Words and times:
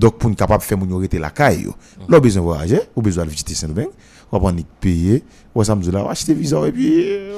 Donc, 0.00 0.16
pour 0.18 0.30
nous 0.30 0.36
capable 0.36 0.62
de 0.62 0.66
faire 0.66 0.78
mon 0.78 0.96
arrêter 0.96 1.18
la 1.18 1.28
caille, 1.28 1.64
yo. 1.64 1.74
Là, 2.08 2.18
besoin 2.18 2.40
de 2.40 2.46
voyager, 2.46 2.80
ou 2.96 3.02
besoin 3.02 3.26
de 3.26 3.30
visiter 3.30 3.54
Saint-Domingue, 3.54 3.90
on 4.32 4.38
va 4.38 4.40
prendre 4.40 4.62
payer, 4.80 5.22
ou 5.54 5.62
là, 5.62 6.08
acheter 6.08 6.32
visa, 6.32 6.66
et 6.66 6.72
puis, 6.72 6.90
euh, 7.06 7.34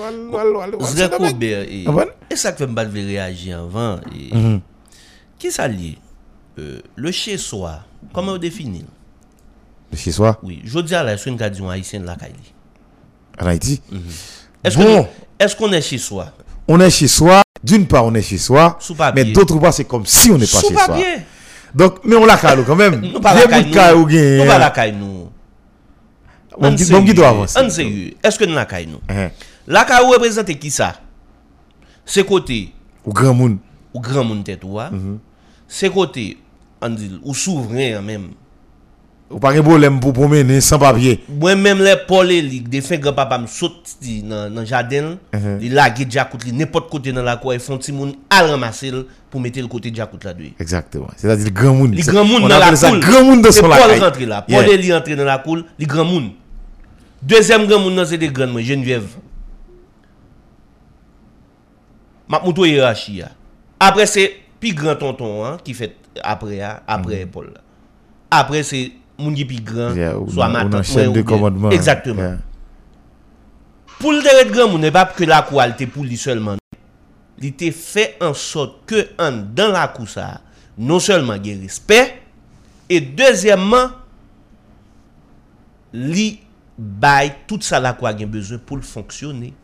Zé 0.81 1.03
et, 1.03 1.85
Ah 1.89 2.05
et 2.31 2.37
ça 2.37 2.53
que 2.53 2.59
fait 2.59 2.67
me 2.69 3.07
réagir 3.07 3.59
avant. 3.59 3.99
Mhm. 4.33 4.61
Qui 5.41 5.51
ça 5.51 5.67
lié 5.67 5.99
Euh, 6.59 6.81
Le 6.95 7.11
chez-soi, 7.11 7.81
comment 8.13 8.33
on 8.33 8.39
définit 8.39 8.85
De 9.91 9.97
Chez 9.97 10.13
soi, 10.13 10.39
Oui, 10.43 10.61
je 10.65 10.79
dis 10.81 10.95
à 10.95 11.03
la 11.03 11.15
est-ce 11.15 11.29
qu'on 11.31 11.37
a 11.39 11.49
dit 11.51 11.63
un 11.65 11.71
haïtien 11.71 11.99
de 12.01 12.07
la 12.07 12.15
Kaili 12.15 12.35
en 13.41 13.47
Haïti? 13.47 13.81
Est-ce 14.63 14.77
Bon. 14.77 15.03
que- 15.05 15.09
est-ce 15.45 15.57
qu'on 15.57 15.73
est 15.73 15.81
chez 15.81 15.99
soi? 15.99 16.27
On 16.69 16.79
est 16.79 16.91
chez 16.91 17.09
soi, 17.09 17.43
d'une 17.65 17.87
part, 17.89 18.05
on 18.05 18.15
est 18.15 18.23
chez 18.23 18.39
soi, 18.39 18.79
mais 19.17 19.25
d'autre 19.33 19.59
part, 19.59 19.73
c'est 19.75 19.85
comme 19.87 20.05
si 20.07 20.31
on 20.31 20.35
n'est 20.39 20.47
pas 20.47 20.61
chez 20.61 20.75
soi. 20.75 20.87
papier. 20.87 21.05
Donc, 21.75 22.05
mais 22.05 22.17
on 22.17 22.27
la 22.27 22.37
cale 22.37 22.65
quand 22.65 22.77
même. 22.77 23.01
Nous 23.01 23.21
pas 23.21 23.35
la 23.35 23.47
caille 23.47 23.71
nous. 24.03 24.47
Pas 24.47 24.59
la 24.59 24.71
caille 24.71 24.93
nous. 24.93 25.29
On 26.59 26.71
dit 26.71 27.15
doit 27.15 27.29
avancer. 27.29 27.59
On 27.63 27.71
sérieux. 27.71 28.15
Est-ce 28.23 28.39
que 28.39 28.45
nous 28.45 28.55
la 28.55 28.67
caille 28.67 28.87
nous? 28.87 29.01
Hein. 29.09 29.31
La 29.67 29.85
caille 29.85 30.05
représente 30.05 30.59
qui 30.59 30.71
ça? 30.71 30.95
C'est 32.05 32.27
côté 32.27 32.73
Ou 33.07 33.13
grand 33.13 33.33
monde. 33.35 33.59
ou 33.95 34.01
grand 34.01 34.25
monde 34.25 34.45
tête 34.45 34.65
ou 34.65 34.79
Mhm. 34.79 35.19
C'est 35.69 35.91
côté 35.91 36.37
on 36.83 36.91
dit 36.91 37.21
ou 37.23 37.35
souverain 37.35 37.99
en 37.99 38.03
même. 38.03 38.31
Ou 39.33 39.39
pas 39.39 39.55
de 39.55 39.61
problème 39.63 39.99
pour 39.99 40.13
promener 40.13 40.61
sans 40.61 40.79
papier. 40.79 41.25
Moi 41.29 41.55
même 41.57 41.79
les 41.83 41.97
Paul 42.07 42.27
li 42.29 42.61
des 42.61 42.81
fin 42.83 42.99
grand 42.99 43.15
papa 43.15 43.39
me 43.39 43.47
saute 43.47 43.97
di 44.01 44.23
dans 44.23 44.51
dans 44.53 44.65
jardin, 44.65 45.17
Mhm. 45.33 45.59
il 45.63 45.73
la 45.75 45.93
jacout 46.09 46.39
n'importe 46.53 46.91
côté 46.91 47.13
dans 47.13 47.23
la 47.23 47.37
cour, 47.37 47.55
ils 47.55 47.61
font 47.61 47.79
ti 47.79 47.93
moun 47.93 48.13
al 48.29 48.51
ramasser 48.51 48.91
le 48.91 49.07
pour 49.31 49.41
mettre 49.41 49.59
le 49.61 49.67
côté 49.69 49.91
jacout 49.95 50.23
là 50.23 50.35
dedans. 50.35 50.51
Exactement. 50.61 51.09
C'est-à-dire 51.17 51.47
le 51.47 51.51
grand 51.51 51.75
monde. 51.75 51.95
Les 51.95 52.03
grands 52.03 52.25
moun 52.25 52.43
on 52.45 52.49
dans 52.49 52.59
la 52.59 52.71
cour. 52.73 52.99
grand 53.01 53.25
monde 53.25 53.43
de 53.45 53.51
son 53.51 53.63
Paul 53.63 53.71
lacaille. 53.71 54.01
rentre 54.01 54.21
là. 54.27 54.43
Paul 54.43 54.65
li 54.77 54.93
entre 54.93 55.15
dans 55.15 55.25
la 55.25 55.39
cour, 55.39 55.59
les 55.79 55.87
grands 55.87 56.05
moun. 56.05 56.31
Deuxième 57.23 57.67
grand 57.67 57.89
nan, 57.91 58.05
c'est 58.05 58.19
des 58.19 58.29
grands 58.29 58.47
moun, 58.49 58.63
Geneviève. 58.63 59.07
M'a 62.29 62.41
moutou 62.41 62.65
hiérarchie. 62.65 63.23
Après 63.81 64.07
c'est 64.07 64.33
plus 64.61 64.75
grand 64.75 64.95
tonton 64.97 65.45
hein, 65.45 65.57
qui 65.65 65.75
fait 65.75 65.97
après 66.23 66.61
hein, 66.61 66.81
après 66.87 67.27
Paul. 67.27 67.47
là. 67.55 67.61
Après 68.31 68.63
c'est 68.63 68.93
moun 69.19 69.35
qui 69.35 69.45
plus 69.45 69.61
grand, 69.61 69.91
Mm. 69.91 69.97
Yeah, 69.97 70.19
ou 70.19 70.31
soit 70.31 70.49
ma 70.49 70.65
ou 70.65 70.69
tante, 70.69 70.85
chaîne 70.85 71.13
de 71.13 71.21
ou 71.21 71.25
commandement. 71.25 71.71
Exactement. 71.71 72.23
Yeah. 72.23 72.39
Pour 73.99 74.13
le 74.13 74.23
dernier 74.23 74.51
grand 74.51 74.69
moun, 74.69 74.81
n'est 74.81 74.91
pas 74.91 75.07
que 75.07 75.25
la 75.25 75.43
cour 75.43 75.63
était 75.63 75.87
pour 75.87 76.05
lui 76.05 76.17
seulement. 76.17 76.57
Il 77.39 77.47
était 77.47 77.71
fait 77.71 78.17
en 78.21 78.35
sorte 78.35 78.87
que 78.87 79.09
en 79.19 79.33
dans 79.33 79.73
la 79.73 79.89
cour 79.89 80.09
ça, 80.09 80.41
non 80.79 80.99
seulement 80.99 81.35
il 81.35 81.47
y 81.47 81.59
a 81.59 81.61
respect, 81.61 82.21
et 82.89 83.01
deuxièmement, 83.01 83.91
li 85.93 86.41
bail 86.79 87.33
tout 87.47 87.61
ça 87.61 87.79
la 87.81 87.93
cour 87.93 88.09
a 88.09 88.13
besoin 88.13 88.59
pour 88.59 88.77
le 88.77 88.83
fonctionner. 88.83 89.55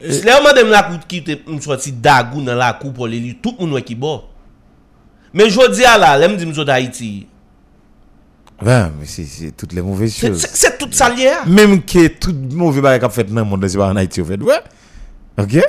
C'est 0.00 0.24
là 0.24 0.42
madame 0.42 0.68
la 0.68 0.82
cour 0.82 0.98
qui 1.06 1.18
était 1.18 1.42
sorti 1.60 1.92
dagou 1.92 2.42
dans 2.42 2.54
la 2.54 2.72
cour 2.74 2.92
pour 2.92 3.06
les 3.06 3.20
lire 3.20 3.36
tout 3.42 3.56
le 3.58 3.66
monde 3.66 3.82
qui 3.82 3.94
bon. 3.94 4.22
Mais 5.34 5.50
je 5.50 5.70
dis 5.72 5.84
à 5.84 5.98
la, 5.98 6.16
l'aime 6.16 6.36
dit 6.36 6.46
m'sot 6.46 6.68
Haïti. 6.68 7.26
Ouais, 8.62 8.84
mais 8.98 9.04
c'est- 9.06 9.50
toutes 9.56 9.72
les 9.72 9.82
mauvaises 9.82 10.16
choses. 10.16 10.40
c'est- 10.40 10.50
c'est 10.54 10.78
tout 10.78 10.88
ça 10.92 11.08
lié. 11.10 11.32
Même 11.46 11.82
que 11.82 12.06
tout 12.06 12.34
mauvais 12.52 12.80
bagage 12.80 13.00
qu'a 13.00 13.08
fait 13.10 13.24
dans 13.24 13.34
le 13.42 13.44
monde, 13.44 13.66
c'est 13.68 13.76
pas 13.76 13.88
en 13.88 13.96
Haïti, 13.96 14.22
fait. 14.24 14.40
Ouais. 14.40 14.60
Ok? 15.38 15.60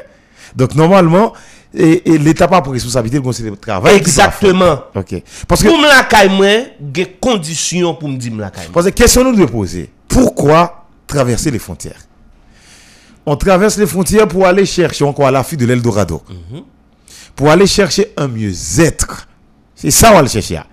Donc, 0.56 0.76
normalement, 0.76 1.34
et, 1.74 2.12
et 2.14 2.18
l'État 2.20 2.48
pas 2.48 2.62
pour 2.62 2.72
responsabilité 2.74 3.18
de 3.20 3.24
considérer 3.24 3.52
le 3.52 3.58
travail. 3.58 3.96
Exactement. 3.98 4.84
Ok. 4.94 5.16
Parce 5.48 5.64
que, 5.64 5.68
Pour 5.68 5.80
me 5.80 5.88
la 5.88 6.04
caille 6.04 6.30
des 6.80 7.06
conditions 7.20 7.96
pour 7.96 8.08
me 8.08 8.18
dire 8.18 8.34
la 8.36 8.52
caille. 8.52 8.68
parce 8.72 8.86
que 8.86 8.92
question 8.92 9.24
nous 9.24 9.34
devons 9.36 9.48
poser. 9.48 9.90
Pourquoi 10.08 10.86
traverser 11.08 11.50
les 11.52 11.60
frontières? 11.60 12.00
On 13.26 13.36
traverse 13.36 13.78
les 13.78 13.88
frontières 13.88 14.28
pour 14.28 14.46
aller 14.46 14.66
chercher 14.66 15.04
encore 15.04 15.26
à 15.28 15.32
la 15.32 15.44
fuite 15.44 15.60
de 15.60 15.66
l'Eldorado. 15.66 16.22
Pour 17.36 17.50
aller 17.50 17.66
chercher 17.68 18.14
un 18.16 18.28
mieux-être. 18.28 19.28
C'est 19.76 19.92
ça 19.92 20.12
on 20.12 20.16
va 20.16 20.22
le 20.22 20.28
chercher. 20.28 20.56
là. 20.56 20.66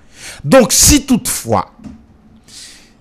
Donc, 0.45 0.73
si 0.73 1.05
toutefois, 1.05 1.71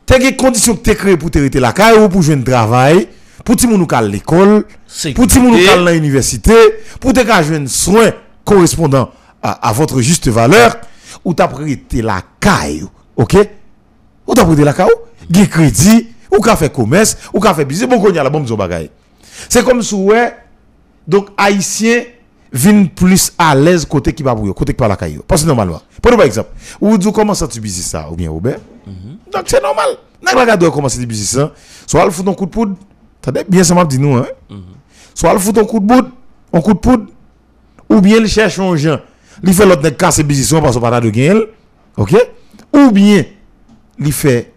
tu 0.05 0.13
as 0.13 0.19
des 0.19 0.35
conditions 0.35 0.75
que 0.75 0.81
tu 0.89 0.95
créées 0.95 1.17
pour 1.17 1.31
te 1.31 1.39
rester 1.39 1.59
la 1.59 1.71
caille 1.73 1.97
ou 1.99 2.09
pour 2.09 2.21
jouer 2.21 2.35
un 2.35 2.41
travail, 2.41 3.07
pour 3.45 3.55
moun 3.67 3.81
ou 3.81 3.95
à 3.95 4.01
l'école, 4.01 4.65
pour 5.15 5.27
moun 5.39 5.53
ou 5.53 5.87
à 5.87 5.91
l'université, 5.91 6.53
pour 6.99 7.13
te 7.13 7.19
jouer 7.21 7.57
un 7.57 7.67
soin 7.67 8.11
correspondant 8.43 9.11
à, 9.41 9.69
à 9.69 9.71
votre 9.71 10.01
juste 10.01 10.27
valeur, 10.27 10.77
ou 11.23 11.33
tu 11.33 11.41
as 11.43 11.47
prêté 11.47 12.01
la 12.01 12.21
caille, 12.39 12.83
ok? 13.15 13.37
Ou 14.27 14.33
tu 14.33 14.41
as 14.41 14.45
prêté 14.45 14.63
la 14.63 14.73
caille, 14.73 14.89
qui 15.31 15.47
crédit, 15.47 16.07
ou 16.31 16.39
qu'a 16.41 16.55
fait 16.55 16.71
commerce, 16.71 17.17
ou 17.33 17.39
qu'a 17.39 17.53
fait 17.53 17.65
business, 17.65 17.89
bon, 17.89 17.99
qu'on 17.99 18.11
y 18.13 18.19
a 18.19 18.23
la 18.23 18.29
bombe, 18.29 18.49
bagaille. 18.55 18.89
C'est 19.49 19.63
comme 19.63 19.81
si, 19.81 19.95
ouais, 19.95 20.35
donc, 21.07 21.29
haïtien, 21.37 22.03
viennent 22.51 22.89
plus 22.89 23.31
à 23.37 23.55
l'aise 23.55 23.85
côté 23.85 24.13
qui 24.13 24.23
va 24.23 24.35
pour 24.35 24.53
côté 24.53 24.73
qui 24.73 24.79
va 24.79 24.87
la 24.87 24.95
caillou. 24.95 25.23
Parce 25.27 25.41
que 25.41 25.47
normalement, 25.47 25.81
pour 26.01 26.11
par 26.11 26.25
exemple, 26.25 26.49
ou 26.79 26.97
dit 26.97 27.11
comment 27.11 27.33
ça 27.33 27.47
tu 27.47 27.61
business 27.61 27.87
ça, 27.87 28.09
ou 28.11 28.15
bien 28.15 28.29
Robert? 28.29 28.59
Donc 29.31 29.43
c'est 29.45 29.61
normal. 29.61 29.89
N'a 30.21 30.33
pas 30.33 30.41
regardé 30.41 30.69
comment 30.71 30.89
c'est 30.89 31.05
business 31.05 31.31
ça. 31.31 31.53
Soit 31.87 32.03
elle 32.03 32.11
fout 32.11 32.27
un 32.27 32.33
coup 32.33 32.45
de 32.45 32.51
poudre. 32.51 32.75
T'as 33.21 33.31
bien 33.31 33.63
ça 33.63 33.73
m'a 33.73 33.85
dit 33.85 33.99
nous 33.99 34.15
hein? 34.15 34.25
Soit 35.13 35.31
elle 35.31 35.39
fout 35.39 35.57
un 35.57 35.63
coup 35.63 35.79
de 35.79 35.87
poudre, 35.87 36.09
un 36.51 36.61
coup 36.61 36.73
de 36.73 36.79
poudre 36.79 37.05
ou 37.89 38.01
bien 38.01 38.17
il 38.17 38.27
cherche 38.27 38.59
un 38.59 38.75
gens. 38.75 38.99
Il 39.43 39.53
fait 39.53 39.65
l'autre 39.65 39.81
nèg 39.81 39.95
casser 39.95 40.23
business 40.23 40.61
parce 40.61 40.75
que 40.75 40.81
pas 40.81 40.99
de 40.99 41.09
gain. 41.09 41.41
OK? 41.97 42.15
Ou 42.73 42.91
bien 42.91 43.23
il 43.99 44.11
fait 44.11 44.53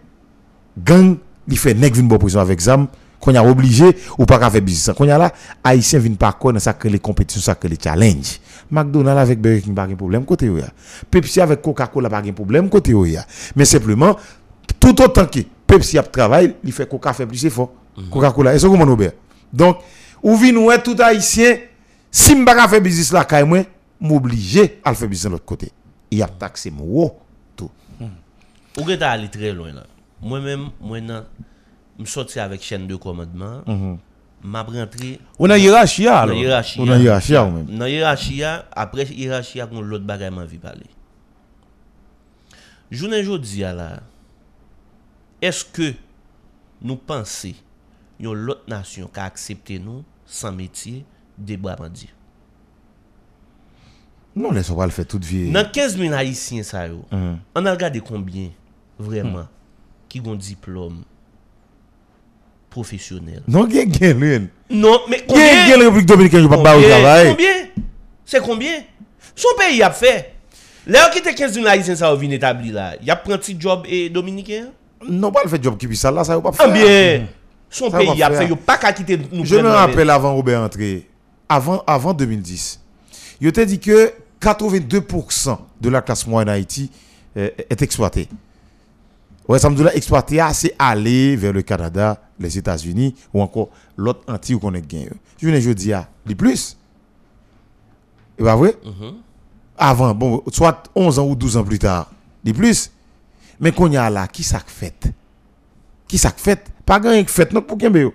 gang, 0.77 1.17
il 1.47 1.57
fait 1.57 1.73
nèg 1.73 1.95
bon 2.01 2.17
position 2.17 2.41
avec 2.41 2.59
zam 2.59 2.87
qu'on 3.25 3.35
a 3.35 3.43
obligé 3.43 3.97
ou 4.17 4.25
pas 4.25 4.37
qu'à 4.37 4.49
faire 4.49 4.61
business. 4.61 4.95
Qu'on 4.95 5.09
a 5.09 5.17
là 5.17 5.31
haïtien 5.63 5.99
vinn 5.99 6.15
pas 6.15 6.33
quoi 6.33 6.53
dans 6.53 6.59
ça 6.59 6.73
que 6.73 6.87
les 6.87 6.99
compétitions 6.99 7.41
ça 7.41 7.55
que 7.55 7.67
les 7.67 7.77
challenge. 7.81 8.39
McDonald's 8.69 9.19
avec 9.19 9.41
Burger 9.41 9.61
King 9.61 9.75
pas 9.75 9.87
de 9.87 9.95
problème 9.95 10.25
côté 10.25 10.45
ya. 10.45 10.67
Pepsi 11.09 11.41
avec 11.41 11.61
Coca-Cola 11.61 12.09
pas 12.09 12.21
de 12.21 12.31
problème 12.31 12.69
côté 12.69 12.93
ya. 12.93 13.25
Mais 13.55 13.65
simplement 13.65 14.15
tout 14.79 15.01
autant 15.01 15.25
que 15.25 15.39
Pepsi 15.65 15.97
a 15.97 16.03
travail, 16.03 16.55
il 16.63 16.71
fait 16.71 16.87
Coca 16.87 17.13
fait 17.13 17.25
plus 17.25 17.43
effort. 17.45 17.71
Coca-Cola, 18.11 18.53
et 18.53 18.59
c'est 18.59 18.67
comment 18.67 18.85
Robert 18.85 19.13
Donc, 19.51 19.77
ou 20.21 20.35
vin 20.35 20.55
ouais 20.57 20.81
tout 20.81 20.95
haïtien, 20.99 21.57
si 22.11 22.35
m'pa 22.35 22.53
ka 22.55 22.67
faire 22.67 22.81
business 22.81 23.11
là 23.11 23.25
kay 23.25 23.43
moi, 23.43 23.63
m'obligé 23.99 24.79
à 24.83 24.93
faire 24.93 25.07
business 25.07 25.25
de 25.25 25.31
l'autre 25.31 25.45
côté. 25.45 25.71
Il 26.11 26.21
a 26.21 26.27
taxé 26.27 26.71
moi 26.71 27.11
tout. 27.55 27.71
Ou 28.77 28.83
que 28.83 28.93
t'as 28.93 29.11
allé 29.11 29.29
très 29.29 29.51
loin 29.53 29.71
là. 29.71 29.85
Moi-même, 30.21 30.69
moi 30.81 31.01
nan, 31.01 31.23
me 31.99 32.05
sorti 32.05 32.39
avec 32.39 32.61
chaîne 32.61 32.87
de 32.87 32.95
commandement, 32.95 33.63
m'a 34.43 34.61
rentré 34.63 35.19
On 35.39 35.49
a 35.49 35.57
hiérarchie 35.57 36.05
dans 36.05 36.13
alors. 36.15 36.35
hiérarchie. 36.37 36.79
On 36.79 36.87
a 36.89 36.97
hiérarchie 36.97 37.33
même. 37.33 37.65
Dans 37.77 37.85
hiérarchie, 37.85 38.43
après 38.43 39.05
hiérarchie, 39.05 39.59
on 39.71 39.81
l'autre 39.81 40.05
bagay 40.05 40.29
m'a 40.29 40.45
vu 40.45 40.57
parler. 40.57 40.85
Journée 42.91 43.23
jodi 43.23 43.63
a 43.63 43.73
là, 43.73 43.99
est-ce 45.41 45.65
que 45.65 45.93
nous 46.81 46.95
pensons 46.95 47.53
yon 48.19 48.33
l'autre 48.33 48.63
nation 48.67 49.09
qui 49.11 49.19
a 49.19 49.23
accepté 49.25 49.79
nous 49.79 50.03
sans 50.25 50.51
métier 50.51 51.03
des 51.37 51.57
bras 51.57 51.75
bandits? 51.75 52.09
Non, 54.35 54.51
laisse 54.51 54.69
pas 54.71 54.85
le 54.85 54.91
faire 54.91 55.07
toute 55.07 55.23
vie. 55.23 55.51
Dans 55.51 55.67
15 55.69 55.97
000 55.97 56.13
haïtiens 56.13 56.61
ça 56.63 56.87
yo, 56.87 57.03
Mhm. 57.11 57.39
on 57.55 57.65
a 57.65 57.71
regardé 57.71 58.01
combien 58.01 58.49
vraiment 58.99 59.47
qui 60.09 60.21
ont 60.25 60.35
diplôme 60.35 61.03
professionnel. 62.75 63.41
Non, 63.47 63.69
gen 63.69 63.87
gen 63.93 64.19
lui? 64.19 64.49
Non, 64.69 64.99
mais 65.09 65.23
combien? 65.25 65.65
gen 65.67 65.81
République 65.81 66.05
Dominicaine 66.05 66.41
qui 66.43 66.49
pas 66.49 66.57
ba 66.57 66.75
au 66.77 66.81
Combien? 66.81 66.89
travail? 66.89 67.29
Combien? 67.29 67.83
C'est 68.25 68.41
combien? 68.41 68.73
Son 69.33 69.47
pays 69.57 69.81
a 69.81 69.91
fait. 69.91 70.33
Là, 70.85 71.09
qui 71.09 71.19
était 71.19 71.33
15 71.33 71.53
000 71.53 71.65
haïtiens 71.65 71.95
ça 71.95 72.13
vient 72.15 72.29
établi 72.29 72.71
là, 72.71 72.95
il 73.01 73.09
a 73.09 73.15
pris 73.15 73.31
un 73.33 73.37
petit 73.37 73.55
job 73.59 73.83
et 73.87 74.09
dominicain? 74.09 74.65
Non, 75.07 75.31
pas 75.31 75.41
le 75.43 75.49
fait 75.49 75.63
job 75.63 75.77
qui 75.77 75.87
puis 75.87 75.95
ça 75.97 76.11
là, 76.11 76.23
ça 76.23 76.35
va 76.37 76.41
pas 76.41 76.57
Ah 76.59 76.63
faire. 76.65 76.73
bien, 76.73 77.27
son 77.69 77.89
Ça 77.89 77.97
pays 77.97 78.21
a 78.21 78.31
fait, 78.31 78.45
il 78.45 78.55
pas 78.57 78.77
qu'à 78.77 78.91
quitter 78.91 79.17
nous. 79.31 79.45
Je 79.45 79.55
me 79.55 79.69
rappelle 79.69 80.09
avant 80.09 80.35
Robert 80.35 80.61
entré, 80.61 81.07
avant, 81.47 81.81
avant 81.87 82.13
2010, 82.13 82.81
il 83.41 83.51
t'a 83.51 83.63
dit 83.65 83.79
que 83.79 84.11
82% 84.41 85.57
de 85.81 85.89
la 85.89 86.01
classe 86.01 86.27
moyenne 86.27 86.49
en 86.49 86.53
Haïti 86.53 86.91
euh, 87.37 87.49
est 87.69 87.81
exploitée. 87.81 88.27
Ouais, 89.47 89.59
ça 89.59 89.69
me 89.69 89.75
dit 89.75 89.83
là, 89.83 89.95
exploité, 89.95 90.41
c'est 90.53 90.75
aller 90.79 91.35
vers 91.35 91.53
le 91.53 91.61
Canada, 91.61 92.19
les 92.39 92.57
États-Unis, 92.57 93.13
ou 93.33 93.41
encore 93.41 93.69
l'autre 93.95 94.21
anti 94.27 94.57
qu'on 94.57 94.73
est 94.73 94.85
gagné. 94.85 95.09
Je 95.39 95.47
viens 95.47 95.59
je 95.59 95.71
dis, 95.71 95.93
ah, 95.93 96.07
les 96.25 96.35
plus. 96.35 96.77
Et 98.39 98.43
pas 98.43 98.55
vrai? 98.55 98.75
Avant, 99.77 100.15
bon, 100.15 100.41
soit 100.51 100.83
11 100.95 101.19
ans 101.19 101.27
ou 101.27 101.35
12 101.35 101.57
ans 101.57 101.63
plus 101.63 101.79
tard, 101.79 102.09
les 102.43 102.53
plus. 102.53 102.91
Mais 103.59 103.71
qu'on 103.71 103.91
y 103.91 103.97
a 103.97 104.09
là, 104.09 104.27
qui 104.27 104.43
ça 104.43 104.59
fait? 104.65 105.13
Qui 106.07 106.17
ça 106.17 106.31
fait? 106.35 106.65
Pas 106.85 106.99
grand 106.99 107.11
qui 107.23 107.31
fait, 107.31 107.51
non, 107.53 107.61
pour 107.61 107.77
qu'il 107.77 107.95
y 107.95 107.99
ait 107.99 108.11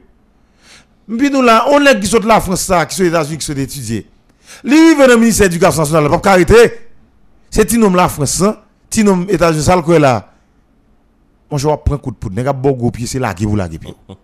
puis 1.18 1.28
nous 1.30 1.42
là, 1.42 1.66
on 1.70 1.84
est 1.84 1.98
qui 1.98 2.06
sont 2.06 2.20
de 2.20 2.26
la 2.26 2.40
France, 2.40 2.62
ça, 2.62 2.86
qui 2.86 2.94
sont 2.94 3.02
aux 3.02 3.06
États-Unis, 3.06 3.38
qui 3.38 3.44
sont 3.44 3.56
étudiés. 3.56 4.06
Lui, 4.62 4.76
il 4.76 4.96
vient 4.96 5.06
dans 5.06 5.14
le 5.14 5.20
ministère 5.20 5.48
de 5.48 5.52
l'Éducation 5.52 5.82
nationale, 5.82 6.20
pas 6.20 6.30
arrêter. 6.30 6.88
C'est 7.50 7.64
ti 7.64 7.78
nom 7.78 7.90
la 7.90 8.08
France, 8.08 8.40
hein? 8.42 8.58
ti 8.88 9.02
nom 9.02 9.26
États-Unis, 9.28 9.64
ça 9.64 9.74
le 9.74 9.82
quoi 9.82 9.98
là. 9.98 10.29
Moi, 11.50 11.58
je 11.58 11.66
vais 11.66 11.76
prendre 11.76 11.94
un 11.94 11.98
coup 11.98 12.10
de 12.10 12.16
poudre. 12.16 12.36
N'est-ce 12.36 12.46
pas 12.46 12.52
bon 12.52 12.72
gros 12.72 12.90
pied, 12.90 13.06
c'est 13.06 13.18
là 13.18 13.34
qui 13.34 13.44
vous 13.44 13.56
la 13.56 13.68
pied. 13.68 13.80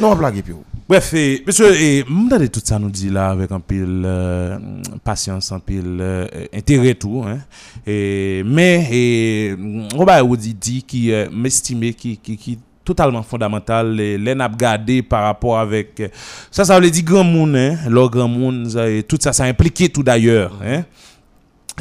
Non, 0.00 0.16
pied. 0.16 0.54
Bref, 0.88 1.14
et, 1.14 1.42
monsieur, 1.46 1.74
et, 1.74 2.04
m'dade 2.08 2.50
tout 2.50 2.60
ça 2.62 2.78
nous 2.78 2.90
dit 2.90 3.08
là 3.08 3.30
avec 3.30 3.50
un 3.52 3.60
pile 3.60 4.02
euh, 4.04 4.58
patience, 5.02 5.52
un 5.52 5.60
pile 5.60 5.98
euh, 6.00 6.26
intérêt 6.52 6.94
tout, 6.94 7.22
hein. 7.26 7.38
Et, 7.86 8.42
mais, 8.44 8.88
et, 8.90 9.56
on 9.94 10.04
va 10.04 10.20
vous 10.22 10.36
dit, 10.36 10.52
dit 10.52 10.82
qui 10.82 11.12
euh, 11.12 11.28
m'estime 11.32 11.94
qui, 11.94 12.18
qui, 12.18 12.36
qui 12.36 12.58
totalement 12.84 13.22
fondamental, 13.22 13.94
les, 13.94 14.34
n'a 14.34 14.48
gardé 14.48 15.02
par 15.02 15.24
rapport 15.24 15.58
avec, 15.58 16.00
euh, 16.00 16.08
ça, 16.50 16.64
ça 16.64 16.78
veut 16.78 16.90
dire 16.90 17.04
grand 17.04 17.24
monde, 17.24 17.56
hein, 17.56 17.78
le 17.88 18.08
grand 18.08 18.28
monde, 18.28 18.76
et 18.88 19.02
tout 19.04 19.18
ça, 19.20 19.32
ça 19.32 19.44
impliqué 19.44 19.88
tout 19.88 20.02
d'ailleurs, 20.02 20.52
hein. 20.64 20.84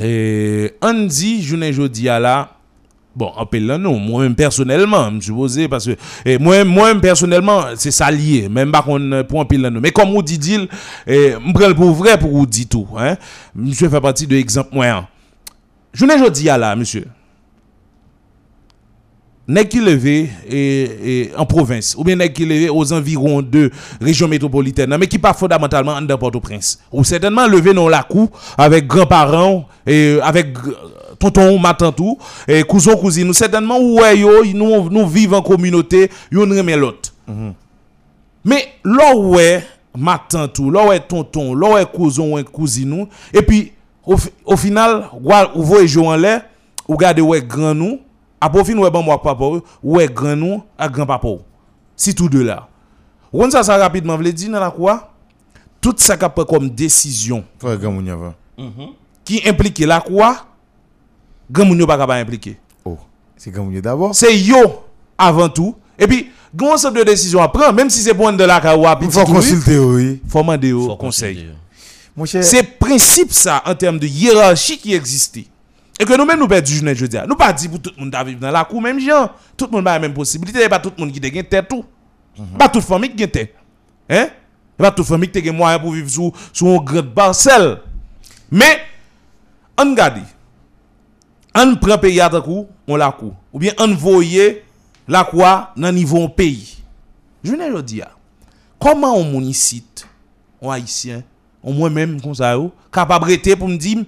Et, 0.02 0.74
on 0.82 1.06
dit, 1.06 1.44
je 1.44 1.56
ne 1.56 1.88
dis 1.88 2.08
à 2.08 2.20
là, 2.20 2.56
Bon, 3.14 3.32
en 3.36 3.46
là, 3.52 3.78
non. 3.78 4.00
Moi-même, 4.00 4.36
personnellement, 4.36 5.12
je 5.20 5.34
posé 5.34 5.68
parce 5.68 5.86
que, 5.86 6.38
moi, 6.38 6.64
moi 6.64 6.96
personnellement, 6.96 7.64
c'est 7.76 7.92
ça. 7.92 8.10
Même 8.12 8.72
pas 8.72 8.82
qu'on 8.82 9.24
pour 9.28 9.42
un 9.42 9.46
pile 9.46 9.62
non. 9.62 9.82
Mais 9.82 9.92
comme 9.92 10.16
on 10.16 10.22
dit, 10.22 10.38
dit, 10.38 10.70
prends 11.54 11.74
pour 11.74 11.92
vrai 11.92 12.18
pour 12.18 12.32
vous 12.32 12.46
dire 12.46 12.68
tout, 12.70 12.88
hein. 12.98 13.18
Monsieur 13.54 13.90
fait 13.90 14.00
partie 14.00 14.28
de 14.28 14.36
l'exemple, 14.36 14.70
moi, 14.72 14.86
hein. 14.86 15.08
Je 15.94 16.06
ne 16.06 16.30
dis 16.30 16.50
à 16.50 16.58
là, 16.58 16.74
monsieur. 16.76 17.06
Nèg 19.48 19.68
qui 19.68 19.80
levé 19.80 20.30
et, 20.48 20.84
et 21.24 21.32
en 21.36 21.46
province, 21.46 21.96
ou 21.98 22.04
bien 22.04 22.16
nèg 22.16 22.32
qui 22.32 22.46
levé 22.46 22.70
aux 22.70 22.94
environs 22.94 23.42
de 23.42 23.72
région 24.00 24.28
métropolitaine, 24.28 24.96
mais 24.98 25.08
qui 25.08 25.18
pas 25.20 25.34
fondamentalement 25.34 25.94
en 25.94 26.06
Port-au-Prince. 26.18 26.80
Ou 26.92 27.04
certainement 27.04 27.48
levé 27.48 27.74
dans 27.74 27.90
la 27.90 28.04
cour 28.04 28.30
avec 28.58 28.88
grands-parents 28.88 29.66
et 29.86 30.20
avec 30.22 30.56
tonton, 31.20 31.58
ma 31.60 31.74
tante 31.74 31.96
tout, 31.98 32.18
et 32.48 32.64
cousin, 32.64 32.96
cousine, 32.96 33.28
nous 33.28 33.34
certainement, 33.34 33.80
ouais, 33.80 34.20
yo, 34.20 34.44
nous, 34.54 34.90
nous 34.90 35.08
vivons 35.08 35.38
en 35.38 35.42
communauté, 35.42 36.10
yon 36.32 36.42
remet 36.42 36.78
l'autre. 36.78 37.14
Mais, 38.46 38.68
là, 38.84 39.16
ouais, 39.16 39.64
ma 39.98 40.20
tante 40.30 40.54
tout, 40.54 40.72
là, 40.72 40.86
ouais, 40.88 41.00
tonton, 41.00 41.54
là, 41.56 41.74
ouais, 41.74 41.86
cousin, 41.92 42.24
ouais, 42.24 42.44
cousine, 42.44 43.08
et 43.34 43.42
puis, 43.42 43.72
au, 44.06 44.18
fi- 44.18 44.30
au 44.46 44.56
final, 44.56 45.10
ou 45.56 45.64
voyez 45.64 45.88
jouer 45.88 46.08
en 46.08 46.16
l'air, 46.16 46.44
ou 46.88 46.96
gardez, 46.96 47.22
ouais, 47.22 47.42
grand 47.42 47.76
nous, 47.76 48.00
final, 48.64 48.84
ouais, 48.84 48.92
bon, 48.92 49.04
moi, 49.04 49.22
papa, 49.22 49.46
ouais, 49.84 50.08
grand 50.08 50.36
nous, 50.36 50.64
à 50.78 50.88
grand 50.90 51.06
papa. 51.06 51.28
Si 51.96 52.16
tous 52.16 52.30
deux 52.30 52.44
là. 52.44 52.68
Ou 53.32 53.50
ça, 53.50 53.64
ça 53.64 53.78
rapidement, 53.78 54.18
vous 54.18 54.24
dire, 54.24 54.52
dans 54.52 54.60
la 54.60 54.72
quoi? 54.72 55.12
Tout 55.80 55.96
ça 55.98 56.16
qu'a 56.16 56.30
pris 56.30 56.46
comme 56.46 56.70
décision 56.70 57.44
Frère 57.58 57.78
grand 57.78 57.92
moun 57.92 58.34
qui 59.26 59.42
implique 59.48 59.80
la 59.80 60.00
quoi? 60.00 60.46
Grand 61.50 61.66
moun 61.66 61.80
yo 61.80 61.90
impliquer. 61.90 62.58
Oh, 62.86 62.98
c'est 63.36 63.50
grand 63.50 63.64
moun 63.64 63.76
y 63.76 63.82
d'abord? 63.82 64.14
C'est 64.14 64.38
yo 64.38 64.84
avant 65.18 65.50
tout. 65.50 65.76
Et 65.98 66.08
puis, 66.08 66.30
grand 66.54 66.74
ensemble 66.74 67.00
de 67.00 67.04
décisions 67.04 67.42
à 67.42 67.48
prendre, 67.48 67.74
même 67.74 67.90
si 67.90 68.02
c'est 68.02 68.14
pour 68.14 68.28
un 68.28 68.34
de 68.34 68.44
la 68.44 68.60
kawa, 68.62 68.98
Il 69.02 69.10
faut 69.10 69.24
consulter, 69.26 69.80
oui. 69.80 70.22
faut 70.28 70.40
demander 70.42 70.74
au 70.74 70.88
Faut 70.88 70.96
conseil. 70.98 71.36
consulter. 71.36 71.56
Mon 72.16 72.26
cher. 72.26 72.44
C'est 72.44 72.64
principe 72.64 73.32
ça 73.32 73.64
en 73.66 73.74
termes 73.74 73.98
de 73.98 74.06
hiérarchie 74.08 74.78
qui 74.78 74.94
existait. 74.94 75.46
Et 76.02 76.04
que 76.04 76.18
nous-mêmes 76.18 76.40
nous 76.40 76.48
perdons 76.48 76.68
journée, 76.68 76.96
je 76.96 77.02
veux 77.02 77.08
dire. 77.08 77.28
Nous 77.28 77.36
pas 77.36 77.54
dit 77.54 77.70
pour 77.70 77.80
tout 77.80 77.92
le 77.96 78.04
monde 78.04 78.16
à 78.16 78.24
vivre 78.24 78.40
dans 78.40 78.50
la 78.50 78.66
cour, 78.66 78.82
même 78.82 79.00
gens. 79.00 79.30
Tout 79.56 79.68
le 79.68 79.78
monde 79.78 79.88
a 79.88 79.94
la 79.94 80.00
même 80.00 80.16
possibilité. 80.16 80.68
Pas 80.68 80.80
tout 80.80 80.92
le 80.98 81.06
monde 81.06 81.14
qui 81.14 81.40
a 81.40 81.44
tête 81.44 81.68
tout. 81.68 81.86
Pas 82.58 82.70
toute 82.70 82.84
famille 82.84 83.16
qui 83.16 83.22
a 83.22 83.28
tête. 83.28 83.54
Hein? 84.10 84.30
Pas 84.76 84.90
toute 84.90 85.06
famille 85.06 85.30
qui 85.30 85.48
a 85.48 85.54
moyen 85.54 85.78
pour 85.78 85.92
vivre 85.92 86.10
sous, 86.10 86.34
sous 86.52 86.68
un 86.68 86.78
grand 86.78 87.04
parcelle. 87.04 87.82
Mais, 88.50 88.80
on 89.78 89.92
regarde. 89.92 90.22
On 91.54 91.76
prend 91.76 92.00
pays 92.00 92.20
à 92.20 92.30
ta 92.30 92.42
coup, 92.42 92.66
on 92.88 92.96
la 92.96 93.12
cour. 93.12 93.36
Ou 93.54 93.60
bien 93.60 93.74
on 93.78 93.94
voye 93.94 94.64
la 95.08 95.24
quoi 95.24 95.72
dans 95.78 95.92
niveau 95.92 96.28
pays. 96.30 96.80
Je 97.44 97.52
ne 97.52 97.82
dis 97.82 98.00
pas. 98.00 98.18
Comment 98.80 99.16
on 99.18 99.24
monicite, 99.24 100.08
on 100.60 100.72
haïtien, 100.72 101.22
on 101.62 101.74
moi-même 101.74 102.20
comme 102.20 102.34
ça, 102.34 102.58
capable 102.92 103.38
pour 103.56 103.68
me 103.68 103.78
dire, 103.78 104.04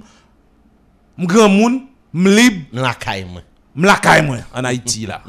m 1.18 1.25
grand 1.25 1.50
monde, 1.50 1.81
m 2.13 2.27
libre, 2.27 2.65
La 2.74 2.94
caille, 2.94 3.25
moi. 3.25 3.42
m 3.75 3.83
la 3.83 3.95
caille 3.95 4.25
moi 4.25 4.38
en 4.54 4.63
Haïti 4.63 5.06
là. 5.06 5.21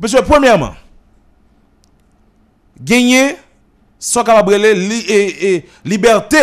Parce 0.00 0.14
que 0.14 0.20
premièrement, 0.22 0.74
gagner 2.80 3.36
sont 3.98 4.24
capable 4.24 4.52
de 4.52 4.72
li, 4.72 5.00
et, 5.00 5.54
et, 5.54 5.68
liberté 5.84 6.38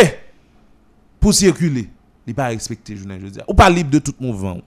pour 1.20 1.34
circuler. 1.34 1.90
Il 2.28 2.36
pas 2.36 2.48
respecté, 2.48 2.96
je 2.96 3.04
veux 3.08 3.30
dire. 3.30 3.44
Ou 3.48 3.54
pas 3.54 3.70
libre 3.70 3.90
de 3.90 4.00
tout 4.00 4.14
mouvement. 4.20 4.60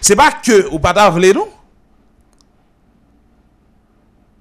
C'est 0.00 0.16
pas 0.16 0.30
que 0.30 0.72
ou 0.72 0.78
pas 0.78 0.92
d'avler 0.92 1.32
non? 1.32 1.48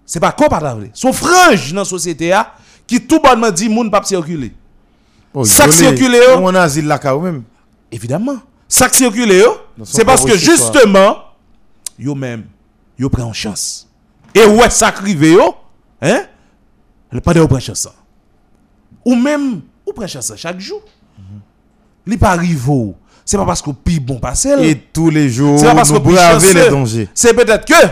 C'est 0.06 0.19
pas 0.19 0.31
qu'on 0.31 0.47
pas 0.47 0.59
d'avler? 0.59 0.91
Son 0.94 1.12
frange 1.12 1.73
dans 1.73 1.81
la 1.81 1.85
société 1.85 2.31
a 2.31 2.53
qui 2.85 3.06
tout 3.06 3.19
bonnement 3.19 3.50
dit 3.50 3.67
moun 3.67 3.89
pas 3.89 4.03
circuler. 4.03 4.53
Ça 5.44 5.67
isolé. 5.67 5.97
circule, 5.97 6.15
yo. 6.15 6.38
On 6.39 6.53
a 6.53 6.62
asile 6.62 6.85
là, 6.85 7.00
quand 7.00 7.19
même. 7.19 7.44
Évidemment. 7.91 8.38
Ça 8.67 8.89
circule, 8.91 9.31
c'est 9.83 10.06
parce 10.06 10.25
que 10.25 10.35
justement, 10.35 11.17
yo 12.00 12.15
même, 12.15 12.45
yo 12.97 13.09
prend 13.09 13.31
chance. 13.31 13.88
Et 14.33 14.45
ouais, 14.45 14.69
ça 14.69 14.91
crive, 14.91 15.23
yo, 15.23 15.56
hein, 16.01 16.23
le 17.12 17.21
pas 17.21 17.33
de 17.33 17.45
prend 17.45 17.59
chance. 17.59 17.88
Ou 19.06 19.15
même, 19.15 19.62
ou 19.85 19.94
prend 19.94 20.07
chance 20.07 20.25
ça 20.25 20.35
chaque 20.35 20.59
jour. 20.59 20.81
Li 22.07 22.17
pas 22.17 22.31
arrive, 22.31 22.94
c'est 23.23 23.38
pas 23.38 23.45
parce 23.45 23.62
que 23.62 23.71
pi 23.71 24.00
bon 24.00 24.19
passel. 24.19 24.63
Et 24.63 24.75
tous 24.75 25.09
les 25.09 25.29
jours, 25.29 25.57
C'est 25.59 25.65
pas 25.65 25.75
parce 25.75 25.91
nous 25.91 26.00
que 26.00 26.03
braver 26.03 26.53
les 26.53 26.69
dangers. 26.69 27.09
C'est 27.13 27.33
peut-être 27.33 27.65
que, 27.65 27.88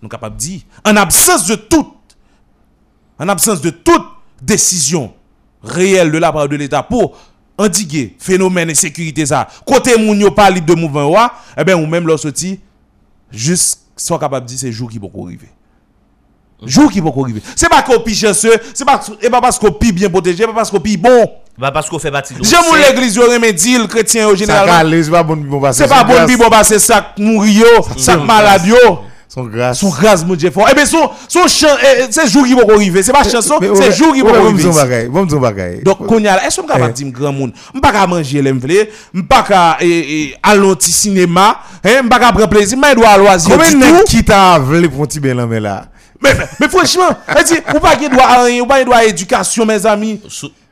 nous 0.00 0.08
capables 0.08 0.36
de 0.36 0.40
dire, 0.40 0.60
en 0.84 0.96
absence 0.96 1.46
de 1.46 1.56
toute, 1.56 1.94
en 3.18 3.28
absence 3.28 3.60
de 3.60 3.70
toute 3.70 4.06
décision 4.40 5.12
réelle 5.62 6.10
de 6.10 6.18
la 6.18 6.32
part 6.32 6.48
de 6.48 6.56
l'État 6.56 6.82
pour 6.82 7.16
endiguer 7.60 8.16
phénomène 8.18 8.70
insécurité 8.70 9.26
ça, 9.26 9.46
côté 9.66 9.96
moun 9.96 10.18
yo 10.18 10.30
pas 10.30 10.50
libre 10.50 10.74
de 10.74 10.80
mouvement, 10.80 11.10
wa, 11.10 11.32
eh 11.56 11.64
ben, 11.64 11.74
ou 11.74 11.86
même 11.86 12.06
leur 12.06 12.18
sorti, 12.18 12.58
juste, 13.30 13.80
soit 13.96 14.18
capable 14.18 14.46
de 14.46 14.50
dire 14.50 14.58
c'est 14.58 14.72
jour 14.72 14.90
qui 14.90 14.98
peut 14.98 15.06
arriver. 15.22 15.48
Jour 16.62 16.90
qui 16.90 17.00
peut 17.00 17.08
arriver. 17.08 17.42
C'est 17.56 17.68
pas 17.68 17.82
qu'on 17.82 18.00
pi 18.00 18.14
chanceux, 18.14 18.56
c'est 18.74 18.84
pas, 18.84 19.00
et 19.20 19.30
pas 19.30 19.40
parce 19.40 19.58
qu'on 19.58 19.72
pi 19.72 19.92
bien 19.92 20.08
protégé, 20.10 20.38
c'est 20.38 20.46
pas 20.46 20.54
parce 20.54 20.70
qu'on 20.70 20.80
pi 20.80 20.96
bon. 20.96 21.30
Bah 21.58 21.70
parce 21.70 21.90
qu'on 21.90 21.98
fait 21.98 22.10
bâtir. 22.10 22.38
J'aime 22.42 22.60
l'église 22.88 23.16
yo 23.16 23.22
remet 23.30 23.52
dit 23.52 23.76
le 23.76 23.86
chrétien 23.86 24.34
généralement. 24.34 25.02
c'est 25.02 25.10
pas 25.10 25.22
bon 25.22 25.36
bon 25.36 25.60
passer. 25.60 25.82
C'est 25.82 25.88
pas 25.88 26.04
bon 26.04 26.14
bon 26.26 26.56
c'est 26.62 26.78
ça 26.78 27.12
mourir 27.18 27.66
yo, 27.66 27.82
ça 27.98 28.16
malade 28.16 28.66
yo. 28.66 28.76
Son 29.32 29.44
grâce. 29.44 29.78
Son 29.78 29.90
grâce, 29.90 30.24
mon 30.26 30.34
Dieu 30.34 30.50
fort. 30.50 30.66
Eh 30.72 30.74
bien, 30.74 30.84
son, 30.84 31.08
son 31.28 31.46
chant, 31.46 31.68
eh, 31.80 32.00
eh, 32.00 32.06
c'est 32.10 32.28
jour 32.28 32.44
qui 32.44 32.52
va 32.52 32.62
arriver. 32.74 33.00
C'est 33.00 33.12
pas 33.12 33.22
chanson, 33.22 33.60
c'est 33.76 33.92
jour 33.92 34.12
qui 34.12 34.22
va 34.22 34.30
arriver. 34.30 34.64
Bon, 34.64 34.74
bagay. 34.74 35.06
Bon, 35.06 35.24
bon, 35.24 35.36
bagay. 35.38 35.82
Donc, 35.84 36.04
qu'on 36.04 36.18
y 36.18 36.26
a 36.26 36.44
est-ce 36.44 36.60
qu'on 36.60 36.66
est 36.66 36.72
capable 36.72 36.88
de 36.92 36.96
dire 36.96 37.12
grand 37.12 37.32
monde? 37.32 37.52
M'pas 37.72 37.92
qu'à 37.92 38.08
manger, 38.08 38.42
l'aime 38.42 38.58
vle, 38.58 38.88
m'pas 39.14 39.44
qu'à, 39.44 39.76
eh, 39.82 39.86
eh, 39.86 40.34
aller 40.42 40.60
au 40.66 40.74
petit 40.74 40.90
cinéma, 40.90 41.60
hein, 41.84 42.02
m'pas 42.02 42.18
qu'à 42.18 42.32
prendre 42.32 42.48
plaisir, 42.48 42.76
mais 42.76 42.92
doit 42.96 43.08
à 43.08 43.18
loisir 43.18 43.56
Combien 43.56 43.70
de 43.70 44.04
qui 44.04 44.24
t'a 44.24 44.54
avlé 44.54 44.88
pour 44.88 45.04
un 45.04 45.06
petit 45.06 45.20
ben 45.20 45.36
là, 45.36 45.46
mais 45.46 45.60
là? 45.60 45.84
Mais, 46.20 46.68
franchement, 46.68 47.10
ou 47.74 47.78
pas 47.78 47.94
qu'il 47.94 48.10
doit 48.10 48.24
à 48.26 48.42
rien, 48.42 48.60
ou 48.62 48.66
pas 48.66 48.78
qu'il 48.78 48.86
doit 48.86 48.96
à 48.96 49.04
éducation, 49.04 49.64
mes 49.64 49.86
amis. 49.86 50.20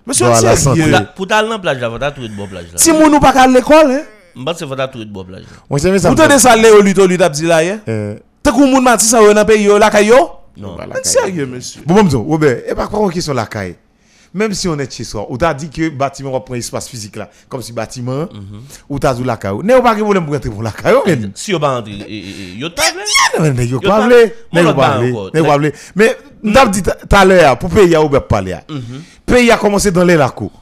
Monsieur, 0.04 0.26
à. 0.26 0.40
La- 0.40 1.00
Pour 1.02 1.28
d'aller 1.28 1.48
dans 1.48 1.60
plage 1.60 1.78
là, 1.78 1.90
faut 1.90 1.98
trouver 2.10 2.28
de 2.28 2.34
bon 2.34 2.48
plage 2.48 2.64
là. 2.72 2.76
Si 2.78 2.90
moun 2.90 3.14
ou 3.14 3.20
pas 3.20 3.32
qu'à 3.32 3.46
l'école, 3.46 3.92
hein. 3.92 4.00
Je 4.36 4.42
pense 4.42 4.58
que 4.58 4.86
trouver 4.88 5.04
de 5.04 5.12
bon 5.12 5.24
plage 5.24 5.42
là. 5.42 5.46
Moi, 5.70 5.78
j'aime 5.80 5.96
ça. 5.96 6.08
Vous 6.08 6.16
tenez 6.16 6.40
ça, 6.40 6.56
Léo, 6.56 6.80
abdi 7.22 7.44
là, 7.44 7.58
hein. 7.58 8.16
T'as 8.48 8.54
qu'on 8.54 8.66
moun 8.66 8.82
mati 8.82 9.04
ça, 9.04 9.22
ou 9.22 9.34
dans 9.34 9.44
pays, 9.44 9.64
yo, 9.64 9.76
la 9.78 9.90
kayo? 9.90 10.16
Non. 10.56 10.74
voilà, 10.74 10.94
Mais 10.94 11.04
Sérieux, 11.04 11.46
monsieur. 11.46 11.82
Bon, 11.84 11.96
bon, 11.96 12.04
bon, 12.04 12.22
Robert, 12.22 12.62
et 12.66 12.74
par 12.74 12.88
quoi 12.88 13.00
on 13.00 13.08
question 13.08 13.34
la 13.34 13.44
caille? 13.44 13.76
Même 14.32 14.54
si 14.54 14.68
on 14.68 14.78
est 14.78 14.90
chez 14.90 15.04
soi, 15.04 15.26
ou 15.30 15.36
t'as 15.36 15.52
dit 15.52 15.68
que 15.68 15.90
bâtiment 15.90 16.32
va 16.32 16.40
prendre 16.40 16.58
espace 16.58 16.88
physique 16.88 17.16
là, 17.16 17.28
comme 17.48 17.60
si 17.60 17.72
bâtiment, 17.72 18.26
ou 18.88 18.98
t'as 18.98 19.12
dit 19.12 19.22
la 19.22 19.36
caille. 19.36 19.58
N'est 19.62 19.80
pas 19.82 19.94
que 19.94 20.00
vous 20.00 20.14
pour 20.14 20.32
rentrer 20.32 20.50
pour 20.50 20.62
la 20.62 20.70
caille. 20.70 21.30
Si 21.34 21.52
vous 21.52 21.58
pas 21.58 21.78
entrer, 21.78 21.98
eh, 22.08 22.54
yo 22.56 22.70
table. 22.70 23.00
Non, 23.38 23.52
mais 23.54 23.66
yo 23.66 23.80
pas 23.80 23.98
pas-. 23.98 24.08
Mon 24.52 24.62
Nèg 24.62 24.64
yo 24.64 24.74
pas 24.74 24.98
vle. 24.98 25.10
encore. 25.10 25.30
Nèg 25.34 25.44
yo 25.44 25.50
pas 25.50 25.58
vle. 25.58 25.72
Mais 25.94 26.16
m't'a 26.42 26.66
dit 26.66 26.82
tout 26.82 26.90
à 27.10 27.24
l'heure 27.26 27.58
pour 27.58 27.68
pays 27.68 27.94
a 27.94 28.02
ouvert 28.02 28.26
parler. 28.26 28.56
Pays 29.26 29.50
a 29.50 29.58
commencé 29.58 29.90
dans 29.90 30.04
les 30.04 30.16
lacos. 30.16 30.52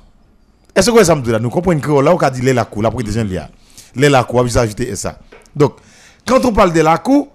Est-ce 0.74 0.90
que 0.90 1.04
ça 1.04 1.14
me 1.14 1.22
dit 1.22 1.30
là? 1.30 1.38
Nous 1.38 1.50
comprenons 1.50 1.80
que 1.80 1.90
là 2.02 2.12
on 2.12 2.18
a 2.18 2.30
dit 2.30 2.42
les 2.42 2.52
lacos 2.52 2.82
là 2.82 2.90
pour 2.90 3.02
des 3.02 3.12
gens 3.12 3.24
là. 3.28 3.48
Les 3.94 4.08
lacos, 4.08 4.42
vous 4.42 4.58
ajouter 4.58 4.94
ça. 4.96 5.18
Donc 5.54 5.76
quand 6.26 6.44
on 6.44 6.52
parle 6.52 6.72
de 6.72 6.80
lacos, 6.80 7.28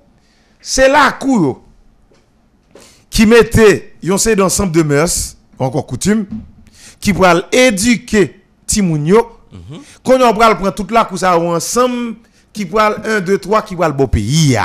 c'est 0.62 0.90
lacos 0.90 1.42
yo 1.42 1.64
qui 3.10 3.26
mettait 3.26 3.96
yon 4.02 4.18
c'est 4.18 4.36
d'ensemble 4.36 4.72
de 4.72 4.84
mœurs, 4.84 5.38
encore 5.60 5.86
coutume, 5.86 6.26
qui 7.00 7.14
pour 7.14 7.26
éduquer 7.52 8.42
Timounio, 8.66 9.38
qu'on 10.04 10.22
on 10.22 10.34
pral 10.34 10.56
prendre 10.56 10.74
toute 10.74 10.92
la 10.92 11.10
ça 11.16 11.38
ensemble, 11.38 12.16
qui 12.54 12.66
pour 12.66 12.80
1, 12.80 13.20
2, 13.20 13.38
3, 13.38 13.62
qui 13.64 13.76
pour 13.76 13.86
le 13.86 13.92
beau 13.92 14.08
pays. 14.08 14.58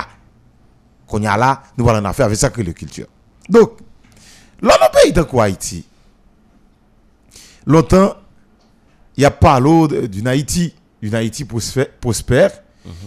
Qu'on 1.07 1.23
y 1.23 1.27
a 1.27 1.37
là, 1.37 1.63
nous 1.77 1.89
allons 1.89 2.01
en 2.01 2.05
affaire 2.05 2.27
avec 2.27 2.39
ça 2.39 2.51
que 2.51 2.61
la 2.63 2.73
culture. 2.73 3.07
Donc, 3.49 3.79
dans 4.61 4.71
pays 4.93 5.13
de 5.13 5.25
Haïti, 5.41 5.85
longtemps, 7.65 8.17
il 9.17 9.23
y 9.23 9.25
a 9.25 9.31
parlé 9.31 10.09
d'une 10.09 10.29
Haïti 10.29 10.75
une 11.03 11.15
Haïti 11.15 11.45
prospère, 11.45 11.91
prospère, 12.01 12.51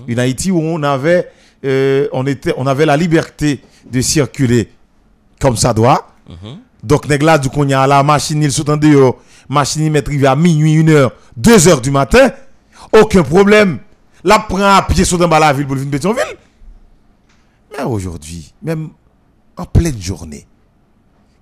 une 0.07 0.19
Haïti 0.19 0.51
où 0.51 0.59
on 0.59 0.81
avait, 0.83 1.31
euh, 1.65 2.07
on, 2.11 2.25
était, 2.25 2.53
on 2.57 2.67
avait 2.67 2.85
la 2.85 2.97
liberté 2.97 3.61
de 3.89 4.01
circuler 4.01 4.71
comme 5.39 5.57
ça 5.57 5.73
doit. 5.73 6.07
Donc, 6.83 7.07
nèg 7.09 7.23
là, 7.23 7.37
du 7.37 7.49
coup, 7.49 7.65
y 7.65 7.73
a 7.73 7.85
la 7.87 8.03
machine, 8.03 8.41
il 8.41 8.69
en 8.69 8.77
dehors, 8.77 9.17
machine, 9.49 9.83
il 9.85 9.97
arrivé 9.97 10.27
à 10.27 10.35
minuit, 10.35 10.77
1 10.77 10.87
heure, 10.89 11.11
2 11.35 11.67
heures 11.67 11.81
du 11.81 11.91
matin, 11.91 12.31
aucun 12.93 13.23
problème. 13.23 13.79
La 14.23 14.39
prend 14.39 14.75
à 14.75 14.81
pied, 14.83 15.03
bas 15.27 15.39
la 15.39 15.53
ville 15.53 15.65
pour 15.65 15.75
venir 15.75 15.91
Pétionville. 15.91 16.37
Mais 17.71 17.83
aujourd'hui, 17.83 18.53
même 18.61 18.89
en 19.57 19.65
pleine 19.65 19.99
journée, 20.01 20.45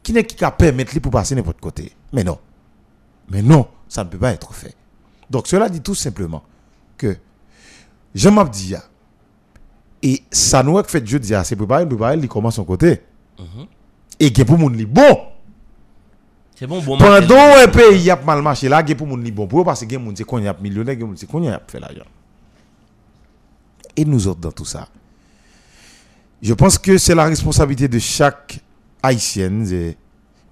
qui 0.04 0.14
n'est 0.14 0.24
qui 0.24 0.36
peut 0.36 0.52
permettre 0.58 1.00
pour 1.00 1.12
passer 1.12 1.36
n'importe 1.36 1.60
côté? 1.60 1.92
Mais 2.14 2.24
non. 2.24 2.40
Mais 3.30 3.42
non, 3.42 3.68
ça 3.90 4.04
ne 4.04 4.10
peut 4.10 4.18
pas 4.18 4.32
être 4.32 4.54
fait. 4.54 4.76
Donc 5.30 5.48
cela 5.48 5.70
dit 5.70 5.82
tout 5.82 5.96
simplement 5.96 6.44
que 6.98 7.18
Jean 8.16 8.32
m'a 8.32 8.46
dit 8.46 8.70
ya, 8.70 8.84
et 10.04 10.22
ça 10.32 10.62
nous 10.64 10.78
a 10.78 10.84
fait 10.84 11.06
je 11.06 11.18
dis 11.18 11.34
c'est 11.44 11.56
préparé, 11.56 11.88
préparé, 11.88 12.18
il 12.18 12.28
commence 12.28 12.56
son 12.56 12.66
côté. 12.66 13.02
Et 14.20 14.32
que 14.34 14.42
pour 14.44 14.58
moun 14.58 14.76
li 14.76 14.86
bon. 14.86 15.18
C'est 16.56 16.66
bon, 16.66 16.82
bon. 16.82 16.98
Pendant 16.98 17.56
un 17.64 17.68
pays 17.68 18.10
a 18.10 18.16
mal 18.16 18.42
marché 18.42 18.68
là, 18.68 18.82
que 18.82 18.94
pour 18.94 19.06
moun 19.06 19.24
li 19.24 19.32
bon 19.32 19.46
pour 19.48 19.62
eux, 19.62 19.64
parce 19.64 19.86
que 19.86 19.90
gen 19.90 20.02
moun 20.04 20.16
c'est 20.16 20.24
qu'on 20.24 20.40
y 20.40 20.48
a 20.48 20.56
millionnaire, 20.60 20.96
gen 20.98 21.06
moun 21.08 21.18
c'est 21.18 21.28
qu'on 21.28 21.44
y 21.44 21.50
a 21.50 21.62
fait 21.68 21.80
l'argent. 21.80 22.06
Et 23.96 24.06
nous 24.06 24.28
autres 24.28 24.40
dans 24.40 24.52
tout 24.52 24.66
ça. 24.66 24.88
Je 26.42 26.54
pense 26.54 26.78
que 26.78 26.98
c'est 26.98 27.16
la 27.16 27.26
responsabilité 27.26 27.88
de 27.88 28.00
chaque 28.00 28.60
haïtienne 29.02 29.68
et- 29.72 29.98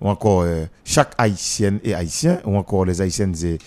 ou 0.01 0.09
encore 0.09 0.41
euh, 0.41 0.65
chaque 0.83 1.13
haïtienne 1.17 1.79
et 1.83 1.93
haïtien 1.93 2.39
ou 2.45 2.57
encore 2.57 2.85
les 2.85 3.01
haïtiennes 3.01 3.35
et 3.43 3.57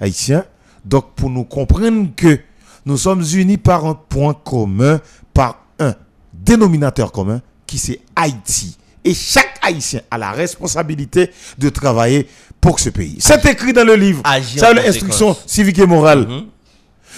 haïtiens. 0.00 0.44
Donc 0.84 1.12
pour 1.14 1.30
nous 1.30 1.44
comprendre 1.44 2.08
que 2.14 2.38
nous 2.84 2.96
sommes 2.96 3.24
unis 3.34 3.56
par 3.58 3.84
un 3.86 3.94
point 3.94 4.34
commun, 4.34 5.00
par 5.38 5.62
un 5.78 5.94
dénominateur 6.32 7.12
commun 7.12 7.40
qui 7.64 7.78
c'est 7.78 8.00
Haïti. 8.16 8.76
Et 9.04 9.14
chaque 9.14 9.60
haïtien 9.62 10.00
a 10.10 10.18
la 10.18 10.32
responsabilité 10.32 11.30
de 11.56 11.68
travailler 11.68 12.28
pour 12.60 12.80
ce 12.80 12.90
pays. 12.90 13.18
C'est 13.20 13.46
écrit 13.46 13.72
dans 13.72 13.84
le 13.84 13.94
livre. 13.94 14.20
C'est 14.42 14.74
l'instruction 14.74 15.36
civique 15.46 15.78
et 15.78 15.86
morale. 15.86 16.26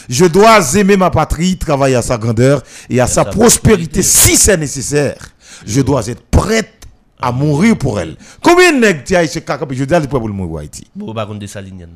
Je 0.06 0.26
dois 0.26 0.74
aimer 0.74 0.98
ma 0.98 1.08
patrie, 1.08 1.56
travailler 1.56 1.94
à 1.94 2.02
sa 2.02 2.18
grandeur 2.18 2.62
et 2.90 3.00
à 3.00 3.06
sa 3.06 3.24
sa 3.24 3.24
prospérité 3.24 4.02
si 4.02 4.36
c'est 4.36 4.58
nécessaire. 4.58 5.30
Je 5.64 5.80
dois 5.80 6.06
être 6.06 6.22
prête 6.30 6.86
à 7.18 7.32
mourir 7.32 7.78
pour 7.78 7.98
elle. 8.00 8.16
Combien 8.42 8.74
de 8.74 8.80
nègres 8.80 9.04
tu 9.04 9.16
as 9.16 9.24
ici, 9.24 9.42
kaka, 9.42 9.64
puis 9.64 9.78
je 9.78 9.84
dis, 9.84 9.94
à 9.94 10.00
pour 10.02 10.28
le 10.28 10.34
mourir, 10.34 10.60
Haïti. 10.60 10.86
Bon, 10.94 11.14
contre 11.14 11.38
des 11.38 11.46
saliniens, 11.46 11.86
non? 11.86 11.94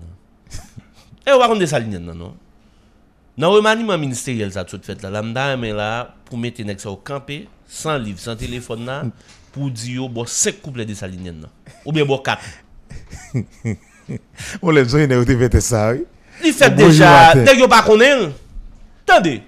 Eh, 1.26 2.00
non, 2.00 2.34
Dans 3.36 3.50
le 3.50 3.56
remaniement 3.56 3.98
ministériel, 3.98 4.52
ça, 4.52 4.64
tout 4.64 4.80
fait 4.82 5.02
lambda, 5.02 5.56
mais 5.56 5.72
là, 5.72 6.14
pour 6.24 6.38
mettre 6.38 6.62
les 6.62 6.78
ça 6.78 6.90
au 6.90 6.96
campé, 6.96 7.48
sans 7.66 7.98
livre, 7.98 8.18
sans 8.20 8.36
téléphone, 8.36 8.86
là, 8.86 9.02
pour 9.52 9.70
dire, 9.70 9.96
yo, 9.96 10.08
bon, 10.08 10.24
5 10.24 10.60
couplets 10.62 10.84
de 10.86 10.94
saliniens, 10.94 11.32
non. 11.32 11.48
Ou 11.84 11.92
bien, 11.92 12.04
bon, 12.04 12.18
4. 12.18 12.40
On 14.62 14.70
les 14.70 14.88
gens, 14.88 14.98
ils 14.98 15.12
ont 15.12 15.24
fait 15.24 15.60
ça, 15.60 15.92
oui. 15.92 16.04
Il 16.44 16.52
fait 16.52 16.70
déjà, 16.70 17.34
dès 17.34 17.56
que 17.56 17.66
pas 17.66 17.82
connaître, 17.82 18.32
attendez, 19.06 19.42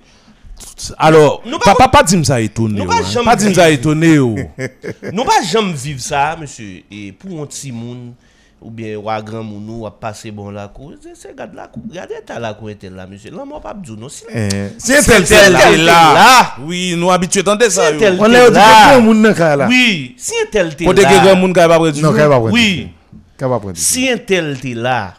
Alors, 0.99 1.43
Nous 1.45 1.59
pas- 1.59 1.75
papa, 1.75 1.89
pas 1.89 2.03
dire 2.03 2.25
ça 2.27 2.41
étonné. 2.41 2.79
Nous 2.79 2.85
oh, 2.85 2.89
pas 2.89 2.99
hein. 2.99 3.03
jamais 3.11 3.25
Pas 3.27 3.37
dire 3.37 3.49
dire. 3.49 3.57
ça 3.57 3.71
étonné. 3.71 4.19
oh. 4.19 4.37
nous 5.13 5.25
pas 5.25 5.43
jamais 5.43 5.73
vivre 5.73 6.01
ça, 8.61 8.67
ou 8.67 8.71
bien, 8.71 8.97
ou 8.97 9.11
un 9.11 9.23
grand 9.23 9.43
moun, 9.43 9.65
ou 9.69 9.87
à 9.87 9.91
passer 9.91 10.31
bon 10.31 10.51
la 10.51 10.69
cour, 10.69 10.93
c'est- 11.03 11.11
c'est, 11.15 11.29
regarde 11.33 11.55
la 11.55 11.67
cour, 11.69 11.83
regardez, 11.89 12.15
t'as 12.25 12.39
la 12.39 12.55
cour, 12.55 12.71
était 12.71 12.91
là, 12.91 13.07
monsieur, 13.07 13.31
là, 13.31 13.45
moi, 13.47 13.61
pas 13.61 13.75
dire, 13.75 13.97
non, 13.99 14.09
si, 14.09 14.25
Eh, 14.35 14.49
Si 14.79 14.95
un 14.95 15.03
tel, 15.03 15.25
tel, 15.25 15.27
tel, 15.27 15.53
là. 15.53 15.59
tel, 15.71 15.85
là. 15.85 16.55
Oui, 16.65 16.95
nous 16.97 17.11
habitués 17.11 17.43
ça. 17.71 17.89
Si 17.89 17.93
yo. 17.95 17.99
tel- 18.01 18.17
On 18.19 18.33
est 18.33 18.47
au 18.49 18.51
là. 18.51 18.99
dans 18.99 19.03
là. 19.57 19.67
Oui, 19.69 20.15
si 20.19 20.33
un 20.43 20.51
tel 20.51 20.75
t'es 20.75 20.85
Pour 20.85 20.95
que 20.95 21.01
là, 21.01 21.25
grand 21.25 21.37
monde 21.37 21.51
qui 21.55 21.61
pas 21.61 21.69
prendre 21.69 21.91
du 21.91 22.03
Non, 22.03 22.13
qu'elle 22.13 22.29
va 22.29 22.37
prendre. 22.39 22.53
oui, 22.53 22.89
va 23.51 23.59
prendre. 23.61 23.77
si 23.77 24.09
un 24.11 24.17
tel 24.19 24.59
t'es 24.61 24.75
là, 24.75 25.15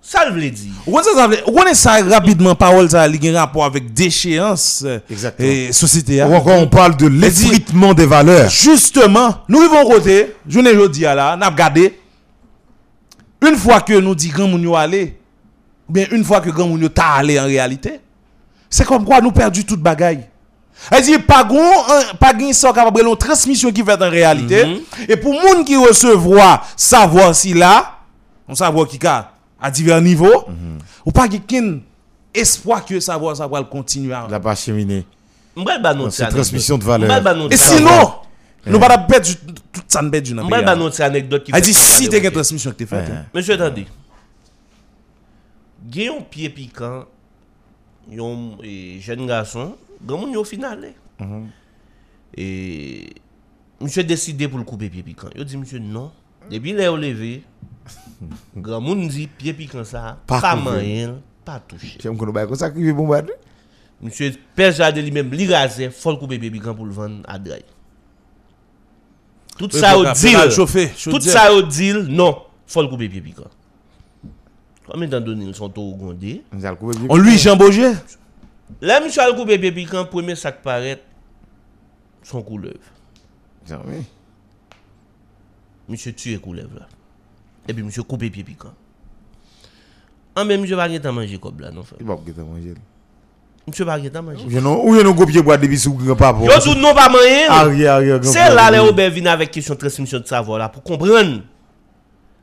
ça 0.00 0.28
le 0.28 0.34
veut 0.34 0.50
dire. 0.50 0.72
Ou 0.86 0.98
ça, 0.98 1.10
ça 1.14 1.28
on 1.46 1.64
est 1.64 1.74
ça 1.74 2.02
rapidement, 2.04 2.54
parole 2.54 2.90
ça, 2.90 3.06
il 3.08 3.24
y 3.24 3.28
a 3.28 3.32
un 3.38 3.40
rapport 3.44 3.64
avec 3.64 3.92
déchéance 3.92 4.82
euh, 4.84 4.98
Exactement. 5.10 5.48
et 5.48 5.72
société. 5.72 6.20
hein. 6.20 6.28
Ou 6.28 6.34
encore, 6.34 6.58
on 6.58 6.66
parle 6.68 6.96
de 6.96 7.06
l'effritement 7.06 7.94
des 7.94 8.06
valeurs. 8.06 8.50
Justement, 8.50 9.36
nous 9.48 9.60
vivons 9.62 9.88
côté, 9.88 10.34
je 10.46 10.60
ne 10.60 10.86
dis 10.88 11.00
là, 11.00 11.36
n'a 11.36 11.48
regardé. 11.48 11.98
Une 13.42 13.56
fois 13.56 13.80
que 13.80 13.92
nous 13.98 14.14
dit 14.14 14.28
grand 14.28 14.46
moun 14.48 14.62
yo 14.62 14.76
allé, 14.76 15.18
ou 15.88 15.92
bien 15.92 16.06
une 16.12 16.24
fois 16.24 16.40
que 16.40 16.50
grand 16.50 16.66
moun 16.68 16.88
ta 16.88 17.14
allé 17.14 17.38
en 17.40 17.44
réalité, 17.44 18.00
c'est 18.70 18.84
comme 18.86 19.04
quoi 19.04 19.20
nous 19.20 19.32
perdu 19.32 19.64
toute 19.64 19.80
bagaille. 19.80 20.26
Elle 20.90 21.02
dit 21.04 21.18
pas 21.18 21.44
gain 21.44 22.52
ça 22.52 22.72
capable 22.72 23.02
une 23.06 23.16
transmission 23.16 23.70
qui 23.70 23.84
fait 23.84 24.02
en 24.02 24.10
réalité 24.10 24.82
et 25.08 25.16
pour 25.16 25.32
moun 25.32 25.64
qui 25.64 25.76
recevoir 25.76 26.66
savoir 26.76 27.34
si 27.34 27.52
là, 27.52 27.98
on 28.48 28.54
savoir 28.54 28.86
qui 28.88 28.98
ka 28.98 29.32
à 29.60 29.70
divers 29.70 30.00
niveaux, 30.00 30.44
ou 31.04 31.12
pas 31.12 31.28
gain 31.28 31.78
espoir 32.34 32.84
que 32.84 32.98
savoir 33.00 33.34
va 33.36 33.62
continuer. 33.64 34.14
à- 34.14 34.26
La 34.30 34.40
pas 34.40 34.54
nou 35.94 36.10
C'est 36.10 36.22
transmission 36.28 36.78
de 36.78 36.84
valeur. 36.84 37.08
Et 37.50 37.56
sinon. 37.56 38.12
Nous 38.66 38.78
pas 38.78 38.98
perdre 38.98 39.26
tout 39.72 39.82
ça 39.88 40.00
dans 40.02 40.10
le 40.10 40.34
M'bral 40.34 40.64
pays, 40.64 40.64
ba 40.64 40.72
hein. 40.72 40.90
anekdote 41.06 41.44
ki 41.44 41.52
Elle 41.54 41.62
fè 41.62 41.66
dit 41.66 41.74
si 41.74 42.08
gade 42.08 42.10
t'es 42.10 42.26
une 42.28 42.32
transmission 42.32 42.70
que 42.70 42.76
t'es 42.76 42.86
faite. 42.86 43.08
Ouais. 43.08 43.14
hein. 43.16 43.26
Monsieur, 43.34 43.54
attendez. 43.54 43.86
Gen 45.90 46.04
yon 46.06 46.20
pied 46.30 46.48
piquant, 46.48 47.04
yon 48.08 48.58
eh, 48.62 49.00
jeune 49.00 49.26
garçon, 49.26 49.74
grand 50.04 50.18
moun 50.22 50.32
yo 50.32 50.44
final. 50.44 50.92
eh. 51.20 51.24
Et 52.34 53.14
monsieur 53.80 54.04
décidé 54.04 54.46
pour 54.48 54.58
le 54.58 54.64
couper 54.64 54.88
pied 54.88 55.02
piquant. 55.02 55.28
Yo 55.34 55.42
dit 55.44 55.56
monsieur 55.56 55.80
non. 55.80 56.12
Depuis 56.50 56.72
là 56.72 56.92
au 56.92 56.96
levé, 56.96 57.42
grand 58.56 58.80
moun 58.80 59.08
dit 59.08 59.26
pied 59.26 59.52
piquant 59.52 59.84
ça, 59.84 60.18
Pas 60.26 60.54
moyen, 60.54 61.18
pas 61.44 61.58
toucher. 61.60 61.98
J'aime 62.00 62.16
qu'on 62.16 62.32
a 62.34 62.46
comme 62.46 62.54
ça 62.56 62.70
qui 62.70 62.82
veut 62.84 62.92
bombarder. 62.92 63.32
Monsieur 64.00 64.32
Père 64.56 64.72
Jardin 64.72 65.00
lui-même, 65.00 65.30
li 65.32 65.52
rasé, 65.52 65.90
faut 65.90 66.10
le 66.12 66.16
couper 66.16 66.38
pied 66.38 66.50
piquant 66.50 66.74
pour 66.74 66.86
le 66.86 66.92
vendre 66.92 67.22
à 67.26 67.38
Dray. 67.38 67.64
Tout 69.58 69.68
Oui, 69.72 69.78
ça 69.80 69.98
au 69.98 70.04
deal. 70.04 70.36
Tout 71.04 71.20
ça 71.20 71.52
au 71.52 71.62
deal, 71.62 72.06
non, 72.08 72.42
faut 72.66 72.82
le 72.82 72.88
couper 72.88 73.08
pied 73.08 73.20
piquant. 73.20 73.48
Combien 74.86 75.08
de 75.08 75.18
temps 75.18 75.40
ils 75.40 75.54
sont 75.54 75.78
au 75.78 75.94
gondé? 75.94 76.42
On 77.08 77.16
lui 77.16 77.38
Jean 77.38 77.56
Boger. 77.56 77.92
Là, 78.80 79.00
monsieur 79.00 79.22
a 79.22 79.28
le 79.28 79.34
coupé 79.34 79.58
pied 79.58 79.72
piquant, 79.72 80.04
premier 80.04 80.34
sac 80.34 80.62
paraît, 80.62 81.02
son 82.22 82.42
couleuvre. 82.42 82.78
Tiens, 83.64 83.80
oui. 83.86 84.02
Monsieur 85.88 86.12
tue 86.12 86.38
couleuvre 86.38 86.80
là. 86.80 86.88
Et 87.68 87.74
puis 87.74 87.82
monsieur 87.82 88.02
coupe 88.02 88.20
pied 88.20 88.42
piquant. 88.42 88.72
En 90.34 90.44
même 90.44 90.62
monsieur 90.62 90.76
pas 90.76 90.84
à 90.84 91.12
manger 91.12 91.38
comme 91.38 91.60
là, 91.60 91.70
non. 91.70 91.84
Il 92.00 92.06
va 92.06 92.16
pas 92.16 92.42
manger. 92.42 92.74
Monsieur 93.66 93.84
pas 93.84 93.92
à 93.94 94.22
manger. 94.22 94.44
Ou 94.44 94.50
je 94.50 94.58
non, 94.58 94.84
ou 94.84 94.94
je 94.96 95.02
non 95.02 95.14
copier 95.14 95.40
boîte 95.40 95.60
depuis 95.60 95.78
sous 95.78 95.94
grand 95.94 96.16
papa. 96.16 96.40
Yo 96.44 96.50
tout 96.60 96.74
grand 96.80 96.94
C'est 98.22 98.38
papa. 98.38 98.54
là 98.54 98.70
les 98.70 98.78
Robert 98.80 99.10
viennent 99.10 99.28
avec 99.28 99.50
question 99.52 99.74
de 99.74 99.78
transmission 99.78 100.18
de 100.18 100.26
savoir 100.26 100.58
là 100.58 100.68
pour 100.68 100.82
comprendre. 100.82 101.42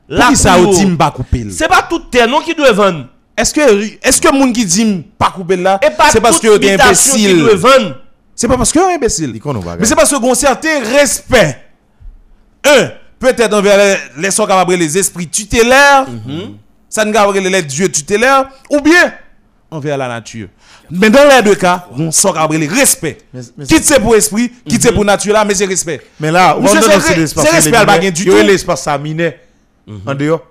Pour 0.08 0.26
qui 0.28 0.36
ça 0.36 0.54
couleur, 0.54 0.70
au 0.70 0.74
team 0.74 0.96
pas 0.96 1.10
couper 1.10 1.46
C'est 1.50 1.68
pas 1.68 1.82
tout 1.88 2.02
qui 2.44 2.54
doit 2.54 2.72
vendre. 2.72 3.06
Est-ce 3.36 3.54
que 3.54 4.06
est-ce 4.06 4.20
que 4.20 4.32
moun 4.34 4.52
qui 4.52 4.64
dit 4.64 5.04
pas 5.18 5.30
couper 5.30 5.56
là 5.56 5.78
Et 5.86 5.90
pas 5.90 6.10
c'est 6.10 6.20
parce 6.20 6.40
toute 6.40 6.50
que 6.50 6.56
t'es 6.58 6.72
habitation 6.72 7.14
qui 7.14 7.34
doit 7.38 7.50
imbécile. 7.52 7.58
vendre. 7.58 7.96
C'est 8.34 8.48
pas 8.48 8.56
parce 8.56 8.72
que 8.72 8.78
un 8.78 8.94
imbécile. 8.96 9.32
Il 9.34 9.40
connaît 9.40 9.60
pas. 9.60 9.76
Mais 9.76 9.84
c'est 9.84 9.94
parce 9.94 10.10
que 10.10 10.16
qu'on 10.16 10.34
certain 10.34 10.80
respect. 10.80 11.58
Un, 12.64 12.90
peut-être 13.18 13.52
envers 13.54 13.76
les, 13.78 14.22
les 14.22 14.30
sont 14.30 14.46
capables 14.46 14.74
les 14.74 14.96
esprits 14.98 15.28
tutélaires. 15.28 16.06
Ça 16.88 17.04
ne 17.04 17.12
capable 17.12 17.38
les 17.38 17.62
dieux 17.62 17.90
tutélaires 17.90 18.48
ou 18.70 18.80
bien 18.80 19.12
envers 19.70 19.96
la 19.96 20.08
nature. 20.08 20.48
Mais 20.90 21.10
dans 21.10 21.20
les 21.28 21.42
deux 21.42 21.54
cas, 21.54 21.86
on 21.96 22.10
sont 22.10 22.32
capable 22.32 22.56
les 22.56 22.66
respect. 22.66 23.18
Quitte 23.68 23.84
c'est 23.84 24.00
pour 24.00 24.16
esprit, 24.16 24.50
quitte 24.66 24.82
c'est 24.82 24.92
pour 24.92 25.04
nature 25.04 25.32
là, 25.32 25.44
mais 25.44 25.54
c'est 25.54 25.64
respect. 25.66 26.00
Mais 26.18 26.30
là, 26.30 26.56
on 26.58 26.62
donne 26.64 26.78
aussi 26.78 26.88
re- 26.88 27.16
l'espace. 27.16 27.44
c'est 27.44 27.54
respect, 27.54 27.70
les 27.70 27.76
va 27.76 27.84
minets. 27.84 27.94
gagner 27.98 28.10
du 28.12 28.24
Yo, 28.24 28.38
tout. 28.40 28.46
l'espace 28.46 28.82
ça 28.82 28.98
miné. 28.98 29.36
En 30.06 30.14
dehors. 30.14 30.42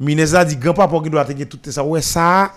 Miné 0.00 0.26
ça 0.26 0.44
dit 0.44 0.56
grand 0.56 0.74
papa 0.74 0.96
qui 1.02 1.10
doit 1.10 1.24
tenir 1.24 1.46
tout 1.48 1.58
ça. 1.70 1.82
Ouais, 1.84 2.00
ça. 2.00 2.52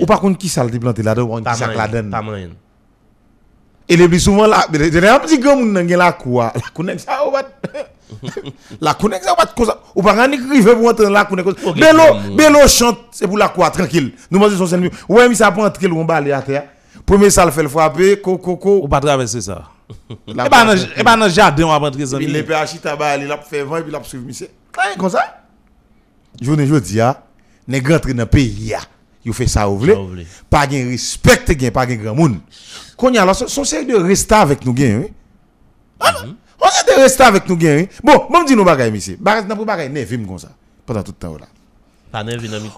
Ou 0.00 0.06
par 0.06 0.20
contre, 0.20 0.38
qui 0.38 0.48
ça 0.48 0.62
le 0.64 0.78
planté 0.78 1.02
là-dedans, 1.02 1.38
qui 1.38 1.58
ça 1.58 1.66
moyen. 1.66 1.80
là-dedans. 1.80 2.10
Pas 2.10 2.22
moyen. 2.22 2.48
Et 3.88 3.96
le 3.96 4.08
plus 4.08 4.20
souvent, 4.20 4.46
là, 4.46 4.66
il 4.72 4.94
y 4.94 5.06
a 5.06 5.14
un 5.16 5.18
petit 5.18 5.38
grand 5.38 5.56
monde 5.56 5.74
dans 5.86 5.98
la 5.98 6.12
cour. 6.12 6.42
La 6.42 6.52
connaît 6.74 6.96
ça, 6.98 7.26
ou 7.26 7.30
pas? 7.32 7.42
La 8.80 8.94
connaît 8.94 9.20
ça, 9.22 9.32
ou 9.32 9.36
pas. 9.36 9.46
cause- 9.46 9.74
Ou 9.94 10.02
pas, 10.02 10.14
on 10.28 10.32
écrive 10.32 10.74
pour 10.74 10.88
entrer 10.88 11.10
la. 11.10 11.22
Ok, 11.30 11.74
Bello, 11.78 12.14
monde. 12.14 12.36
Bello 12.36 12.66
chante, 12.68 12.98
c'est 13.10 13.26
pour 13.26 13.38
la 13.38 13.48
cour, 13.48 13.70
tranquille. 13.70 14.12
Nous, 14.30 14.38
moi, 14.38 14.50
son 14.50 14.66
scène. 14.66 14.88
Ouais, 15.08 15.28
mais 15.28 15.34
ça 15.34 15.50
prend 15.50 15.64
entrer 15.64 15.88
le 15.88 16.04
balai 16.04 16.32
à 16.32 16.42
terre. 16.42 16.64
Premier, 17.04 17.28
ça 17.30 17.44
le 17.44 17.50
fait 17.50 17.62
le 17.62 17.68
frapper, 17.68 18.20
coco, 18.20 18.52
Ou 18.52 18.56
coco. 18.56 18.88
pas 18.88 19.00
traverser 19.00 19.40
ça. 19.40 19.62
Et 20.26 20.34
pas 20.34 20.64
dans 20.64 20.74
et 20.96 21.04
pas 21.04 21.16
dans 21.16 21.28
jardin 21.28 21.64
on 21.64 21.68
va 21.68 21.76
rentrer 21.76 22.06
ça. 22.06 22.16
Puis 22.16 22.26
les 22.26 22.42
PHI 22.42 22.78
tabac, 22.82 23.18
il 23.18 23.30
a 23.30 23.36
fait 23.38 23.62
vent 23.62 23.76
et 23.76 23.82
puis 23.82 23.92
il 23.92 23.96
a 23.96 24.02
suivi 24.02 24.24
monsieur. 24.26 24.48
Rien 24.78 24.96
comme 24.96 25.10
ça. 25.10 25.42
Je 26.40 26.50
ne 26.50 26.78
dis, 26.80 27.00
ah, 27.00 27.22
n'est 27.68 27.80
rentré 27.86 28.14
dans 28.14 28.22
le 28.22 28.26
pays, 28.26 28.72
ah. 28.74 28.80
Yo 29.24 29.32
fait 29.32 29.46
ça 29.46 29.68
ou. 29.68 29.84
Ça 29.84 29.94
ou 30.00 30.06
vle. 30.08 30.24
Pas 30.48 30.68
gen 30.68 30.88
respect 30.88 31.70
pas 31.70 31.86
gen 31.86 32.02
grand 32.02 32.14
moun. 32.14 32.40
Qu'on 32.96 33.12
y 33.12 33.18
a 33.18 33.24
là, 33.24 33.34
son 33.34 33.64
série 33.64 33.86
de 33.86 33.96
resta 33.96 34.40
avec 34.40 34.64
nous 34.64 34.74
oui. 34.76 35.08
Ah, 36.00 36.12
On 36.64 36.66
a 36.66 36.82
de 36.96 37.02
resta 37.02 37.26
avec 37.26 37.46
nous 37.46 37.56
oui. 37.56 37.88
Bon, 38.02 38.26
bon 38.30 38.42
dis 38.44 38.56
nous 38.56 38.64
bagay, 38.64 38.90
monsieur. 38.90 39.18
Bagay, 39.20 39.46
n'a 39.46 39.54
pas 39.54 39.64
bagay, 39.64 39.90
ne 39.90 40.00
vim 40.02 40.24
comme 40.24 40.38
ça. 40.38 40.48
Pendant 40.86 41.02
tout 41.02 41.12
le 41.12 41.16
temps 41.18 41.36
là. 41.36 41.46
Pas. 42.10 42.24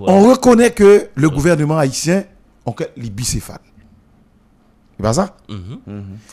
On 0.00 0.30
reconnaît 0.30 0.72
que 0.72 1.10
le 1.14 1.30
gouvernement 1.30 1.78
haïtien, 1.78 2.24
on 2.64 2.74
est 2.74 3.10
bicéphale. 3.10 3.60
C'est 4.96 5.02
pas 5.02 5.12
ça? 5.12 5.36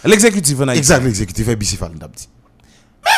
L'exécutif 0.06 0.60
en 0.62 0.70
Haïti. 0.70 0.80
Exact, 0.80 1.04
l'exécutif 1.04 1.48
est 1.48 1.56
bicéphale, 1.56 1.92
on 2.00 2.06
a 2.06 2.08
dit. 2.08 2.30
Mais, 3.04 3.12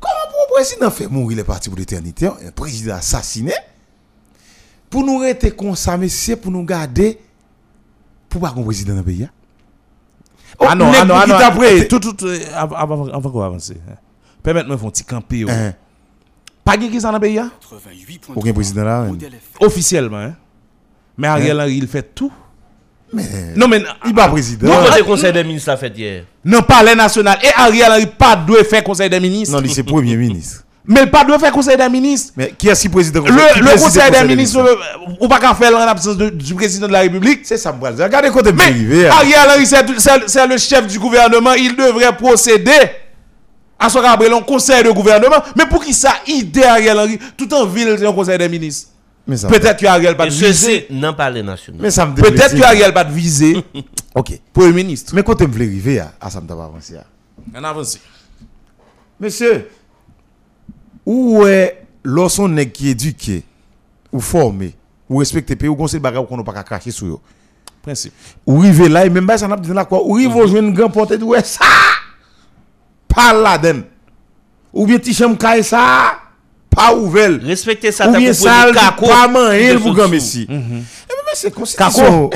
comment 0.00 0.12
pour 0.28 0.40
le 0.48 0.54
président 0.54 0.90
fait 0.90 1.06
mourir 1.06 1.38
les 1.38 1.44
partis 1.44 1.68
pour 1.70 1.78
l'éternité, 1.78 2.26
un 2.26 2.50
président 2.50 2.96
assassiné, 2.96 3.54
pour 4.90 5.04
nous 5.04 5.18
rester 5.18 5.52
comme 5.52 5.76
ça, 5.76 5.96
c'est 6.08 6.36
pour 6.36 6.50
nous 6.50 6.64
garder, 6.64 7.18
pour 8.28 8.40
pas 8.40 8.50
qu'on 8.50 8.64
président 8.64 8.92
dans 8.94 8.98
le 8.98 9.04
pays. 9.04 9.28
Hein? 10.60 10.66
Ah 10.70 10.74
non, 10.74 10.92
ah 10.94 11.04
non, 11.04 11.14
ah 11.14 11.26
non. 11.26 11.38
t'a 11.38 11.50
prêt. 11.50 11.78
eh, 11.78 11.88
Tout, 11.88 12.00
tout, 12.00 12.16
avant, 12.54 13.30
qu'on 13.30 13.42
avance. 13.42 13.70
hein? 13.70 13.94
Permettez-moi 14.42 14.76
de 14.76 14.80
faire 14.80 14.88
un 14.88 14.90
petit 14.90 15.04
campé. 15.04 15.38
yo. 15.38 15.48
Hein, 15.50 15.72
Pas 16.64 16.76
qui 16.76 17.00
ça 17.00 17.08
dans 17.08 17.14
le 17.18 17.20
pays? 17.20 17.40
Aucun 18.34 18.52
président 18.52 18.84
là. 18.84 19.00
hein. 19.02 19.16
officiellement. 19.60 20.18
Hein? 20.18 20.34
Mais 21.18 21.28
Ariel 21.28 21.60
Henry, 21.60 21.76
il 21.78 21.86
fait 21.88 22.14
tout. 22.14 22.32
Mais, 23.12 23.22
Non, 23.56 23.68
mais 23.68 23.82
il 24.04 24.12
pas 24.14 24.28
président. 24.28 24.66
Nous, 24.68 24.88
côté 24.90 25.02
conseil 25.02 25.32
des 25.32 25.44
ministres 25.44 25.70
a 25.70 25.76
fait 25.76 25.96
hier. 25.96 26.24
non, 26.44 26.60
palais 26.62 26.94
national. 26.94 27.38
Et 27.42 27.48
Ariel 27.56 27.90
Henry, 27.92 28.06
pas 28.06 28.36
doit 28.36 28.64
faire 28.64 28.82
conseil 28.84 29.08
des 29.08 29.20
ministres. 29.20 29.54
Non, 29.54 29.60
lui, 29.62 29.70
c'est 29.70 29.84
premier 29.84 30.16
ministre. 30.16 30.64
Mais 30.88 31.02
il 31.02 31.10
pas 31.10 31.24
doit 31.24 31.38
faire 31.38 31.52
conseil 31.52 31.76
des 31.76 31.88
ministres. 31.88 32.32
Mais 32.36 32.54
qui 32.56 32.68
est 32.68 32.74
si 32.74 32.88
président 32.88 33.20
Le, 33.24 33.54
qui 33.54 33.60
le 33.60 33.70
conseil 33.80 34.10
des 34.10 34.24
ministres, 34.24 34.58
euh, 34.60 34.76
ou 35.20 35.26
pas 35.28 35.40
qu'à 35.40 35.54
faire 35.54 35.74
en 35.76 35.80
absence 35.80 36.16
de- 36.16 36.30
du 36.30 36.54
président 36.54 36.86
de 36.86 36.92
la 36.92 37.00
République. 37.00 37.40
C'est 37.44 37.56
ça, 37.56 37.72
moi. 37.72 37.90
Regardez 37.90 38.30
côté 38.30 38.52
Mais 38.52 38.62
privé. 38.70 39.06
Ariel 39.08 39.38
Henry, 39.54 39.66
c'est- 39.66 40.46
le 40.46 40.56
chef 40.58 40.86
du 40.86 40.98
gouvernement. 40.98 41.54
Il 41.54 41.74
devrait 41.76 42.16
procéder 42.16 42.70
à 43.78 43.88
ce 43.88 43.98
qu'on 43.98 44.40
conseil 44.42 44.82
de 44.84 44.90
gouvernement. 44.90 45.42
Mais 45.56 45.66
pour 45.66 45.84
qui 45.84 45.92
ça, 45.92 46.14
idée 46.26 46.62
Ariel 46.62 46.98
Henry, 46.98 47.18
tout 47.36 47.52
en 47.52 47.66
ville, 47.66 47.96
c'est 47.98 48.06
un 48.06 48.12
conseil 48.12 48.38
des 48.38 48.48
ministres. 48.48 48.90
Peut-être 49.26 49.80
que 49.80 49.86
Ariel 49.86 50.16
pas 50.16 50.26
de 50.26 50.30
viser. 50.30 50.86
non 50.88 51.12
mais 51.80 51.90
ça 51.90 52.06
me 52.06 52.14
Peut-être 52.14 52.56
que 52.56 52.62
Ariel 52.62 52.92
pas 52.94 53.02
de 53.04 53.12
viser. 53.12 53.56
Ok. 54.14 54.30
Premier 54.52 54.72
ministre. 54.72 55.12
Mais 55.14 55.22
côté 55.22 55.46
me 55.46 55.52
voulait 55.52 55.66
arriver 55.66 56.00
à, 56.00 56.30
ça 56.30 56.40
me 56.40 56.46
pas 56.46 56.54
avancé. 56.54 56.96
à. 56.96 57.04
On 57.54 57.62
avance. 57.62 57.98
Monsieur, 59.20 59.68
où 61.06 61.46
est 61.46 61.86
lorsqu'on 62.02 62.54
qui 62.66 62.88
éduqué 62.90 63.44
ou 64.12 64.20
formé 64.20 64.74
ou 65.08 65.18
respecté 65.18 65.54
pays 65.54 65.68
ou 65.68 65.76
conseil 65.76 66.00
bagage 66.00 66.26
qu'on 66.26 66.36
n'a 66.36 66.42
pas 66.42 66.62
cracher 66.64 66.90
sur 66.90 67.06
eux? 67.06 67.20
Principe. 67.80 68.12
Ou 68.44 68.58
rive 68.58 68.88
là 68.88 69.06
et 69.06 69.10
même 69.10 69.26
pas 69.26 69.38
ça 69.38 69.46
n'a 69.46 69.56
pas 69.56 69.62
dit 69.62 69.72
là 69.72 69.84
quoi. 69.84 70.04
Ou 70.04 70.14
rive 70.14 70.34
au 70.34 70.46
joindre 70.46 70.72
grand 70.72 70.90
porte 70.90 71.12
et 71.12 71.18
dit 71.18 71.24
ouais 71.24 71.44
ça? 71.44 71.64
Pas 73.06 73.32
là 73.32 73.56
dedans. 73.56 73.84
Ou 74.72 74.86
bien 74.86 74.98
ti 74.98 75.14
chambre 75.14 75.38
caille 75.38 75.62
ça. 75.62 76.18
Pas 76.68 76.94
ouvert. 76.94 77.40
Respectez 77.40 77.90
ça, 77.90 78.06
Ou 78.06 78.16
bien 78.16 78.34
ça, 78.34 78.66
pas 78.72 78.92
de 78.92 79.78
pour 79.78 79.94
grand 79.94 80.08
messi. 80.08 80.46
Mais 81.26 81.32
c'est 81.34 81.50
Kako. 81.50 81.60
constitution. 81.60 82.30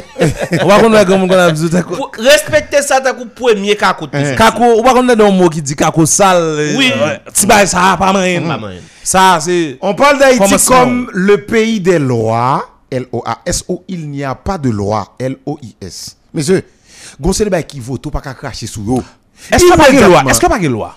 On 0.63 0.67
va 0.67 0.81
connaître 0.81 1.09
comment 1.11 1.27
on 1.31 1.39
a 1.39 1.51
besoin 1.51 1.81
de 1.81 1.85
Pour- 1.85 2.11
Respectez 2.19 2.83
ça, 2.83 3.01
t'as 3.01 3.13
compris, 3.13 3.31
premier 3.55 3.77
kako. 3.77 4.07
Eh. 4.13 4.35
Kako, 4.35 4.63
on 4.65 4.83
va 4.83 4.93
connaître 4.93 5.25
un 5.25 5.31
mot 5.31 5.49
qui 5.49 5.63
dit 5.63 5.77
kako 5.77 6.05
sale. 6.07 6.75
Oui. 6.77 6.93
Ti 7.33 7.47
ça 7.67 7.97
pas 7.99 8.13
moyen. 8.13 8.43
Pas 8.43 8.59
moyen. 8.59 8.81
Ça 9.03 9.39
c'est 9.41 9.79
On 9.81 9.95
parle 9.95 10.19
d'Haïti 10.19 10.67
comme 10.67 11.09
le 11.13 11.45
pays 11.45 11.81
des 11.81 11.99
lois. 11.99 12.67
L-O-A-S-O. 12.91 13.85
Il 13.87 14.11
n'y 14.11 14.25
a 14.25 14.35
pas 14.35 14.59
de 14.59 14.69
loi. 14.69 15.15
L-O-I-S. 15.19 16.17
Monsieur, 16.35 16.65
gonse 17.21 17.41
le 17.41 17.51
bail 17.51 17.65
qui 17.65 17.79
vote, 17.79 18.11
pas 18.11 18.21
qu'à 18.21 18.35
cracher 18.35 18.67
sur 18.67 18.83
eux. 18.83 19.03
Est-ce 19.51 19.59
qu'il 19.65 19.67
n'y 19.69 19.73
a 19.73 19.77
pas 19.77 19.93
de 19.93 19.99
loi? 20.01 20.23
Est-ce 20.29 20.41
qu'il 20.41 20.49
n'y 20.49 20.55
a 20.55 20.59
pas 20.59 20.63
de 20.65 20.69
loi? 20.69 20.95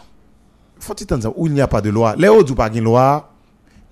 Faut-il 0.80 1.08
ça? 1.22 1.30
Où 1.36 1.48
il 1.48 1.54
n'y 1.54 1.62
a 1.62 1.68
pas 1.68 1.82
de 1.82 1.90
loi? 1.92 2.16
Les 2.18 2.28
autres, 2.28 2.56
pas 2.56 2.70
de 2.70 2.80
loi? 2.80 3.30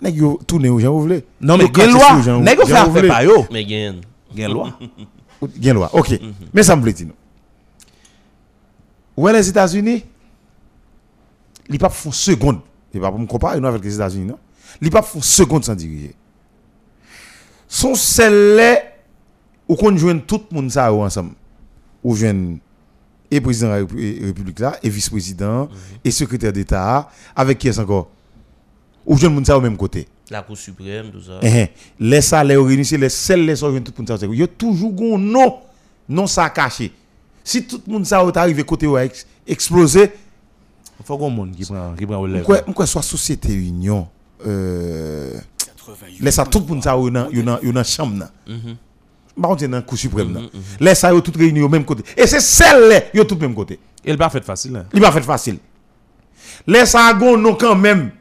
Nèg 0.02 0.16
yo 0.16 0.40
tourne 0.48 0.68
aux 0.68 0.80
gens, 0.80 0.92
vous 0.94 1.02
voulez? 1.02 1.24
Non 1.40 1.58
mais 1.58 1.66
Yo 1.66 1.70
il 1.76 1.78
y 1.78 1.82
a 1.82 1.86
une 1.86 1.94
cracher 1.98 2.24
sur 2.24 2.32
loi. 2.34 2.42
Nèg 2.42 2.60
yo 2.60 2.66
fait 2.66 3.08
pas 3.08 3.24
yo. 3.24 3.46
Mais 3.52 3.66
gain. 3.66 3.96
Il 4.34 4.40
y 4.40 4.44
a 4.44 4.48
une 4.48 4.54
loi. 4.54 4.78
Une 5.64 5.74
loi. 5.74 5.90
OK. 5.94 6.20
Mais 6.54 6.62
ça 6.64 6.76
me 6.76 6.82
plaît, 6.84 6.94
non. 7.04 7.14
Où 9.18 9.28
est 9.28 9.34
les 9.34 9.50
États-Unis? 9.50 10.06
Ils 11.70 11.80
pas 11.80 11.90
font 11.90 12.12
seconde. 12.12 12.60
Et 12.94 13.00
pas 13.00 13.10
pour 13.10 13.20
me 13.20 13.26
comparer 13.26 13.58
avec 13.66 13.84
les 13.84 13.96
États-Unis, 13.96 14.26
non? 14.26 14.38
Ils 14.82 14.90
pas 14.92 15.02
font 15.02 15.22
seconde 15.22 15.64
sans 15.66 15.76
diriger. 15.76 16.14
Son 17.68 17.96
celles 17.96 18.84
où 19.68 19.76
qu'on 19.76 19.96
joine 19.98 20.22
tout 20.22 20.42
le 20.52 20.56
monde 20.56 20.70
ça 20.72 20.94
ensemble. 20.94 21.32
Ou 22.04 22.16
joine 22.16 22.60
et 23.32 23.40
président 23.42 23.68
de 23.68 23.72
la 23.74 23.80
Répu- 23.82 24.26
République 24.26 24.60
là, 24.60 24.76
et 24.84 24.90
vice-président, 24.90 25.70
et 26.04 26.12
secrétaire 26.12 26.52
d'État, 26.52 27.10
avec 27.36 27.58
qui 27.58 27.68
est 27.70 27.80
encore? 27.80 28.10
Ou 29.06 29.18
joine 29.18 29.34
monde 29.34 29.46
ça 29.46 29.58
au 29.58 29.62
même 29.62 29.78
côté. 29.78 30.08
La 30.30 30.42
Cour 30.42 30.58
suprême, 30.58 31.12
tout 31.12 31.22
ça. 31.22 31.40
Eh, 31.42 31.68
les 32.00 32.22
salaires 32.22 32.64
réunis, 32.64 32.86
c'est 32.86 32.98
les 32.98 33.10
seuls 33.10 33.42
les 33.46 33.56
gens 33.56 33.68
tout 33.68 33.94
le 33.98 34.04
monde 34.04 34.20
ça. 34.20 34.26
Il 34.26 34.40
y 34.40 34.44
a 34.44 34.48
toujours 34.48 34.94
un 35.14 35.18
non, 35.18 35.58
non 36.08 36.28
ça 36.28 36.50
caché. 36.50 36.92
Si 37.44 37.66
tout 37.66 37.82
le 37.88 37.94
monde 37.94 38.06
ça 38.06 38.24
est 38.24 38.38
arrivé 38.38 38.64
côté 38.64 38.88
ou 38.88 38.98
explosé, 39.48 40.12
Il 41.00 41.06
faut 41.06 41.18
qu'on 41.18 41.32
monde 41.32 41.56
qui 41.56 41.66
prend 41.66 41.94
qui 41.98 42.06
prend 42.06 42.18
au 42.18 42.28
lèvre. 42.28 42.46
quoi 42.46 42.62
quoi 42.62 42.86
soit 42.86 43.02
société 43.02 43.54
union 43.54 44.08
euh 44.46 45.34
laisse 46.20 46.36
ça 46.36 46.46
tout 46.46 46.60
le 46.60 46.66
monde 46.66 46.84
ça 46.84 46.96
yo 46.96 47.10
dans 47.10 47.28
dans 47.60 47.84
chambre 47.84 48.20
là. 48.20 48.32
Par 49.42 49.50
contre, 49.50 49.66
dans 49.68 49.82
cour 49.82 49.98
suprême 49.98 50.34
là. 50.34 50.42
Laisse 50.80 51.00
ça 51.00 51.12
yo 51.12 51.20
tout 51.22 51.34
réunis 51.36 51.62
au 51.62 51.70
même 51.70 51.84
côté. 51.84 52.04
Et 52.16 52.28
c'est 52.28 52.40
celle 52.40 53.06
yo 53.14 53.24
tout 53.24 53.36
même 53.36 53.56
côté. 53.56 53.80
Il 54.06 54.18
pas 54.18 54.30
fait 54.30 54.44
facile. 54.46 54.76
hein. 54.76 54.86
Il 54.94 55.02
va 55.02 55.12
faire 55.12 55.26
facile. 55.26 55.58
Laisse 56.68 56.92
ça 56.92 57.12
gon 57.14 57.36
non 57.38 57.56
quand 57.56 57.76
même. 57.76 58.12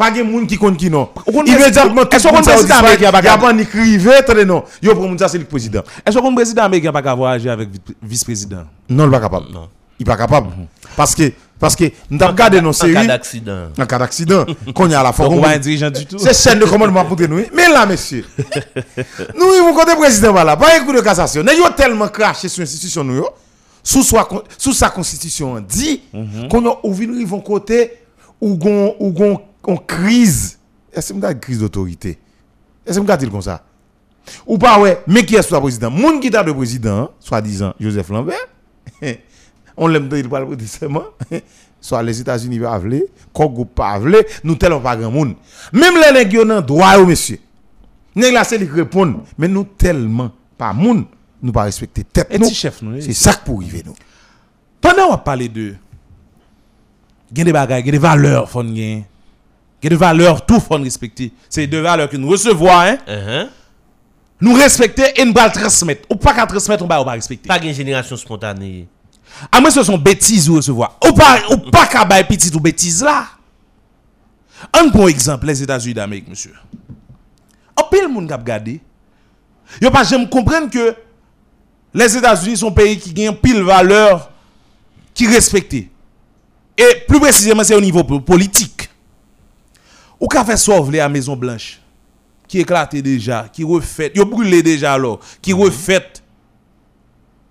Pas 0.00 0.10
de 0.10 0.22
monde 0.22 0.46
qui 0.46 0.56
compte 0.56 0.78
qui 0.78 0.88
non. 0.88 1.06
compte 1.06 1.46
Immédiatement, 1.46 2.02
est-ce 2.10 2.26
qu'on 2.26 2.28
tout 2.28 2.28
le 2.28 2.32
monde 2.32 2.44
ça 2.44 2.52
président 2.54 2.76
américain 2.78 3.08
a 3.08 3.12
pas 3.12 3.20
Y 3.22 3.28
a 3.28 3.36
pas 3.38 3.52
ni 3.52 3.66
crivé, 3.66 4.14
attendez 4.14 4.46
non. 4.46 4.64
Yo 4.82 4.94
pour 4.94 5.06
monde 5.06 5.18
ça 5.18 5.28
c'est 5.28 5.36
le 5.36 5.44
président. 5.44 5.82
Est-ce 6.06 6.18
que 6.18 6.26
le 6.26 6.34
président 6.34 6.62
américain 6.62 6.90
pas 6.90 7.02
capable 7.02 7.18
voyager 7.20 7.50
avec 7.50 7.68
vi- 7.70 7.80
vice-président? 8.02 8.64
Non, 8.88 9.04
il 9.04 9.10
pas 9.10 9.20
capable. 9.20 9.46
Non. 9.52 9.68
Il 9.98 10.06
pas 10.06 10.16
capable. 10.16 10.48
Parce 10.96 11.14
que 11.14 11.30
parce 11.58 11.76
que 11.76 11.84
nous 12.08 12.18
avons 12.22 12.32
regardé 12.32 12.62
nos 12.62 12.70
En 12.70 12.72
cas 12.72 12.78
séries 12.86 13.06
d'accident. 13.06 13.68
en 13.78 13.84
cas 13.84 13.98
d'accident 13.98 14.46
qu'on 14.74 14.88
y 14.88 14.94
a 14.94 15.02
la 15.02 15.12
qu'on- 15.12 15.44
un 15.44 15.58
dirigeant 15.58 15.90
du 15.90 16.06
tout. 16.06 16.18
C'est 16.18 16.32
chaîne 16.34 16.58
de 16.58 16.64
commandement 16.64 17.04
pour 17.04 17.20
nous. 17.20 17.42
Mais 17.54 17.68
là, 17.68 17.84
monsieur, 17.84 18.24
nous, 19.38 19.46
vont 19.64 19.74
côté 19.74 19.94
président, 19.96 20.32
voilà, 20.32 20.56
pas 20.56 20.68
un 20.80 20.84
coup 20.86 20.94
de 20.94 21.02
cassation. 21.02 21.42
Nous 21.42 21.50
avons 21.50 21.74
tellement 21.76 22.08
craché 22.08 22.48
sur 22.48 22.60
l'institution, 22.62 23.04
nous, 23.04 23.22
sous, 23.82 24.02
soi- 24.02 24.26
sous 24.56 24.72
sa 24.72 24.88
constitution 24.88 25.60
dit, 25.60 26.00
qu'on 26.50 26.66
a 26.70 26.78
ouvert, 26.84 27.08
ils 27.12 27.26
vont 27.26 27.40
côté, 27.40 27.92
on 29.64 29.76
crise. 29.76 30.58
Est-ce 30.92 31.12
que 31.12 31.20
c'est 31.20 31.26
une 31.32 31.40
crise 31.40 31.60
d'autorité? 31.60 32.18
Est-ce 32.86 32.98
que 33.00 33.06
c'est 33.18 33.30
comme 33.30 33.42
ça? 33.42 33.62
Ou 34.46 34.58
pas, 34.58 34.78
ouais, 34.78 35.02
mais 35.06 35.24
qui 35.24 35.34
est 35.36 35.42
soit 35.42 35.60
président? 35.60 35.90
Moun 35.90 36.20
qui 36.20 36.30
t'a 36.30 36.42
de 36.42 36.52
président, 36.52 37.10
soi-disant 37.20 37.74
Joseph 37.80 38.08
Lambert, 38.10 38.36
on 39.76 39.86
l'aime 39.88 40.08
de 40.08 40.16
il 40.18 40.28
parle 40.28 40.46
pour 40.46 40.56
seulement 40.66 41.04
soit 41.80 42.02
les 42.02 42.20
États-Unis 42.20 42.60
pas 42.60 42.78
vle 42.78 43.02
Congo 43.32 43.64
pas 43.64 43.98
vle 43.98 44.18
nous 44.44 44.54
tellement 44.56 44.80
pas 44.80 44.96
grand 44.96 45.10
monde 45.10 45.34
même 45.72 45.94
les 46.14 46.24
yo 46.30 46.44
nan 46.44 46.60
droit 46.60 46.98
monsieur 47.04 47.38
nèg 48.14 48.34
la 48.34 48.44
c'est 48.44 48.58
répondre 48.58 49.24
mais 49.38 49.48
nous 49.48 49.64
tellement 49.64 50.30
pas 50.58 50.72
monde 50.72 51.04
nous 51.42 51.52
pas 51.52 51.62
respecter 51.62 52.04
tête 52.04 52.38
nous 52.38 52.50
chef 52.50 52.82
nous. 52.82 53.00
c'est 53.00 53.14
ça 53.14 53.32
que 53.34 53.44
pour 53.44 53.60
arriver 53.60 53.82
nous 53.86 53.94
Pendant 54.80 55.12
on 55.14 55.18
parler 55.18 55.48
de 55.48 55.74
gen 57.34 57.44
des 57.44 57.52
bagages, 57.52 57.84
des 57.84 57.98
valeurs 57.98 58.50
font 58.50 58.64
gen. 59.82 59.88
Gen 59.88 59.90
des 59.90 59.96
valeurs 59.96 60.44
tout 60.44 60.60
font 60.60 60.82
respecter. 60.82 61.32
C'est 61.48 61.66
des 61.66 61.80
valeurs 61.80 62.08
que 62.08 62.16
nous 62.16 62.28
recevons 62.28 62.70
hein. 62.70 62.96
Uh-huh. 63.06 63.48
Nous 64.40 64.54
respecter 64.54 65.04
et 65.20 65.24
nous 65.24 65.34
pas 65.34 65.50
transmettre. 65.50 66.06
Ou 66.10 66.16
pas 66.16 66.32
qu'à 66.34 66.46
transmettre, 66.46 66.82
on 66.82 66.86
va 66.86 67.04
pas 67.04 67.10
respecter. 67.12 67.46
Pas 67.46 67.58
une 67.62 67.74
génération 67.74 68.16
spontanée. 68.16 68.88
À 69.52 69.60
moins 69.60 69.70
ce 69.70 69.82
sont 69.82 69.98
bêtises 69.98 70.48
ou 70.48 70.56
recevoir. 70.56 70.98
Ou 71.06 71.12
pas 71.12 71.40
ou 71.50 71.56
pas 71.70 71.86
qu'à 71.86 72.04
bailler 72.04 72.24
petit 72.24 72.50
ou 72.54 72.60
bêtises 72.60 73.02
là. 73.02 73.26
Un 74.72 74.88
bon 74.88 75.08
exemple 75.08 75.46
les 75.46 75.62
États-Unis 75.62 75.94
d'Amérique 75.94 76.28
monsieur. 76.28 76.52
En 77.76 77.84
pile 77.84 78.08
monde 78.08 78.26
qui 78.26 78.32
a 78.32 78.36
regardé. 78.36 78.80
Yo 79.80 79.90
pas 79.90 80.04
j'aime 80.04 80.28
comprendre 80.28 80.68
que 80.68 80.94
les 81.94 82.16
États-Unis 82.16 82.58
sont 82.58 82.68
un 82.68 82.72
pays 82.72 82.98
qui 82.98 83.12
gagne 83.14 83.34
pile 83.34 83.62
valeur 83.62 84.30
qui 85.14 85.26
respecté. 85.26 85.90
Et 86.76 87.04
plus 87.08 87.20
précisément 87.20 87.64
c'est 87.64 87.74
au 87.74 87.80
niveau 87.80 88.04
po- 88.04 88.20
politique. 88.20 88.89
Ou 90.20 90.28
qu'a 90.28 90.44
fait 90.44 90.56
sauver 90.56 90.98
la 90.98 91.08
Maison 91.08 91.34
Blanche? 91.34 91.80
Qui 92.46 92.58
éclaté 92.60 93.00
déjà, 93.00 93.48
qui 93.52 93.64
refait, 93.64 94.12
yo 94.14 94.26
brûlé 94.26 94.62
déjà 94.62 94.94
alors, 94.94 95.20
qui 95.40 95.52
refait 95.52 96.12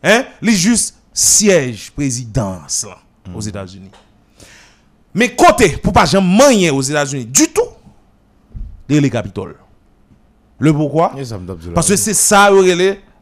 Hein? 0.04 0.26
Les 0.42 0.54
juste 0.54 0.96
siège 1.14 1.92
présidence 1.92 2.86
là, 2.86 2.98
aux 3.36 3.42
États-Unis. 3.42 3.92
Mais 5.14 5.36
côté, 5.36 5.78
pour 5.78 5.92
pas 5.92 6.06
jamais 6.06 6.70
aux 6.70 6.82
États-Unis 6.82 7.26
du 7.26 7.48
tout, 7.48 7.62
les 8.88 9.02
les 9.02 9.10
Capitole. 9.10 9.56
Le 10.60 10.74
pourquoi? 10.74 11.14
Parce 11.74 11.88
que 11.88 11.96
c'est 11.96 12.14
ça, 12.14 12.50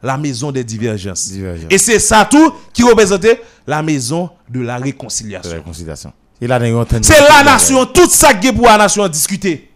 la 0.04 0.18
maison 0.18 0.52
des 0.52 0.64
divergences. 0.64 1.32
Et 1.70 1.78
c'est 1.78 2.00
ça 2.00 2.26
tout 2.26 2.54
qui 2.74 2.84
représentait 2.84 3.42
la 3.66 3.82
maison 3.82 4.30
de 4.50 4.60
la 4.62 4.78
réconciliation. 4.78 5.52
la 5.52 5.58
réconciliation. 5.58 6.14
Nous 6.40 6.86
C'est 7.02 7.20
la 7.20 7.44
nation, 7.44 7.86
toute 7.88 8.12
ça 8.12 8.34
qui 8.34 8.48
est 8.48 8.54
pour 8.54 8.68
la 8.68 8.78
nation 8.78 9.08
discuter. 9.08 9.72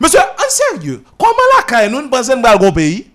Monsieur, 0.00 0.20
en 0.20 0.76
sérieux, 0.76 1.02
comment 1.18 1.32
la 1.56 1.62
caille 1.62 1.90
nous 1.90 2.08
pensons 2.08 2.40
pas 2.42 2.56
au 2.56 2.72
pays? 2.72 3.10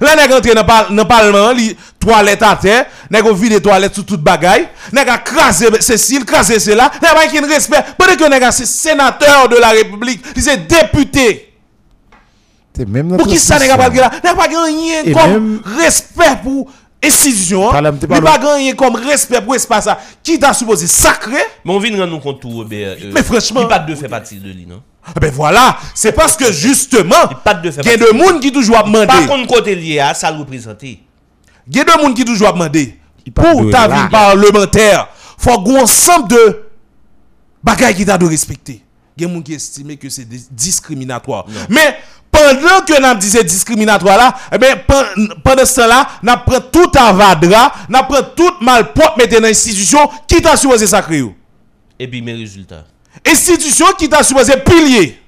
Là, 0.00 0.14
nous 0.14 0.34
rentré 0.34 0.54
dans 0.54 0.62
dans 0.62 0.94
le 0.94 1.04
parlement, 1.04 1.50
li 1.50 1.76
toilette 1.98 2.42
à 2.42 2.56
terre, 2.56 2.86
nous 3.10 3.18
avons 3.18 3.32
vidé 3.32 3.60
toilette 3.60 3.94
sur 3.94 4.04
toute 4.04 4.22
bagaille, 4.22 4.68
nous 4.92 5.00
avons 5.00 5.18
crasé 5.24 5.66
Cécile, 5.80 6.24
crasé 6.24 6.58
cela, 6.58 6.90
nous 7.00 7.08
avons 7.08 7.20
aucun 7.26 7.46
respect. 7.46 7.84
Pendant 7.96 8.14
que 8.14 8.28
nous 8.28 8.34
avons 8.34 8.52
sénateur 8.52 9.48
de 9.48 9.56
la 9.56 9.70
République, 9.70 10.22
c'est 10.36 10.66
député. 10.66 11.54
C'est 12.76 12.88
même 12.88 13.16
Pour 13.16 13.26
qui 13.26 13.38
ça 13.38 13.58
n'est 13.58 13.68
pas 13.68 13.88
là? 13.88 14.10
N'a 14.22 14.34
pas 14.34 14.46
gagné 14.46 15.12
comme 15.12 15.62
respect 15.78 16.38
pour 16.44 16.70
institution. 17.02 17.70
Parle- 17.70 17.92
Il 17.94 17.98
t'es 17.98 18.06
pas 18.06 18.20
parle- 18.20 18.42
gagné 18.42 18.74
comme 18.74 18.96
respect 18.96 19.40
pour 19.40 19.54
espace 19.54 19.84
ça. 19.84 19.98
Qui 20.22 20.38
t'a 20.38 20.52
supposé 20.52 20.86
sacré? 20.86 21.36
Mais 21.64 21.72
on 21.72 21.78
vient 21.78 21.90
de 21.92 22.00
rendre 22.00 22.12
nous 22.12 22.18
compte 22.20 22.40
tout, 22.40 22.50
Robert. 22.50 22.96
euh, 23.00 23.10
Mais 23.14 23.22
franchement- 23.22 23.62
Il 23.62 23.68
pas 23.68 23.78
de 23.78 23.94
fait 23.94 24.08
partie 24.08 24.36
de 24.36 24.48
lui, 24.50 24.66
non? 24.66 24.82
Ah 25.06 25.12
Ben 25.20 25.32
voilà, 25.32 25.78
c'est 25.94 26.12
parce 26.12 26.36
que 26.36 26.52
justement, 26.52 27.14
Il 27.30 27.36
pas 27.38 27.54
de 27.54 27.70
fait 27.70 27.80
il 27.82 27.86
y 27.86 27.90
a 27.94 27.96
des 27.96 28.18
gens 28.18 28.38
qui 28.40 28.52
toujours 28.52 28.78
a 28.78 28.82
demandé. 28.82 29.06
Par 29.06 29.26
contre, 29.26 29.46
côté 29.46 29.74
lié 29.74 30.00
à 30.00 30.12
ça 30.12 30.30
le 30.30 30.38
représenter. 30.38 31.00
Il 31.70 31.76
y 31.76 31.80
a 31.80 31.84
des 31.84 31.92
gens 31.92 32.12
qui 32.12 32.24
toujours 32.24 32.48
a 32.48 32.52
demandé. 32.52 32.98
Il 33.24 33.32
pas 33.32 33.52
Pour 33.52 33.70
ta 33.70 33.88
vie 33.88 34.08
parlementaire, 34.10 35.08
faut 35.38 35.62
qu'on 35.62 35.82
ensemble 35.82 36.28
de 36.28 36.62
bagailles 37.62 37.94
qui 37.94 38.04
t'a 38.04 38.18
de 38.18 38.26
respecter. 38.26 38.82
Il 39.18 39.22
y 39.22 39.24
a 39.24 39.28
des 39.28 39.34
gens 39.34 39.42
qui 39.42 39.54
estiment 39.54 39.96
que 39.96 40.08
c'est 40.08 40.24
dis- 40.24 40.46
discriminatoire. 40.50 41.44
Mais 41.68 41.98
pendant 42.30 42.84
que 42.86 43.00
nous 43.00 43.18
disons 43.18 43.42
discriminatoire 43.42 44.16
là, 44.16 44.34
eh 44.52 44.58
pen- 44.86 45.28
pendant 45.42 45.64
ce 45.64 45.74
temps-là, 45.80 46.08
nous 46.22 46.32
prenons 46.46 46.64
tout 46.70 46.92
à 46.98 47.12
vadra, 47.12 47.72
nous 47.88 47.98
prenons 48.08 48.28
tout 48.36 48.52
mal 48.60 48.92
propre 48.92 49.18
mettre 49.18 49.34
dans 49.34 49.42
l'institution 49.46 49.98
qui 50.26 50.40
t'a 50.40 50.56
supposé 50.56 50.86
sacré. 50.86 51.24
Et 51.98 52.06
puis 52.06 52.22
mes 52.22 52.34
résultats. 52.34 52.84
Institution 53.26 53.86
qui 53.98 54.08
t'a 54.08 54.22
supposé 54.22 54.52
pilier. 54.58 55.18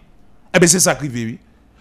Eh 0.55 0.59
bien, 0.59 0.69
c'est 0.69 0.79
qui 1.11 1.25
oui. 1.25 1.39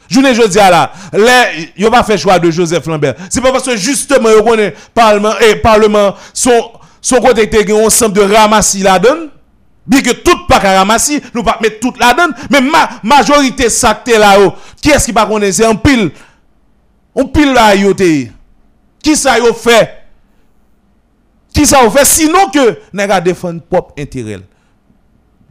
Je 0.10 0.20
ne 0.20 0.48
dis 0.48 0.58
là, 0.58 0.92
les, 1.14 1.72
yo 1.78 1.92
pas 1.92 2.04
fait 2.04 2.18
choix 2.18 2.40
de 2.40 2.50
Joseph 2.50 2.86
Lambert. 2.88 3.14
C'est 3.30 3.42
pas 3.42 3.52
parce 3.52 3.66
que 3.66 3.78
justement, 3.78 4.30
connaît 4.44 4.74
parlement, 4.94 5.38
et 5.40 5.56
parlement, 5.58 6.16
son, 6.34 6.72
son 7.00 7.18
côté 7.18 7.48
ensemble 7.86 8.16
de 8.16 8.22
ramassis 8.22 8.80
la 8.82 8.98
donne. 8.98 9.30
Bien 9.90 10.02
que 10.02 10.12
tout 10.12 10.46
pas 10.48 10.60
qu'à 10.60 10.78
ramassis, 10.78 11.20
nous 11.34 11.42
pas 11.42 11.58
mettre 11.62 11.80
toute 11.80 12.00
la 12.00 12.14
donne, 12.14 12.32
mais 12.52 12.62
ma 12.62 12.88
majorité 13.02 13.70
sacté 13.70 14.20
là 14.20 14.40
haut. 14.40 14.54
Qui 14.80 14.92
est-ce 14.92 15.06
qui 15.06 15.14
pas 15.14 15.26
connaît? 15.26 15.52
C'est 15.52 15.66
un 15.66 15.76
pile. 15.76 16.12
On 17.16 17.26
pile 17.26 17.54
là 17.54 17.74
yo 17.76 17.96
te. 17.96 18.28
Qui 19.02 19.16
ça 19.16 19.40
yo 19.40 19.52
fait? 19.52 20.04
Qui 21.52 21.66
ça 21.66 21.84
yo 21.84 21.90
fait? 21.90 22.06
Sinon 22.06 22.52
que, 22.54 22.80
n'a 22.94 23.20
défendre 23.20 23.62
propre 23.64 23.96
intérêt 23.98 24.40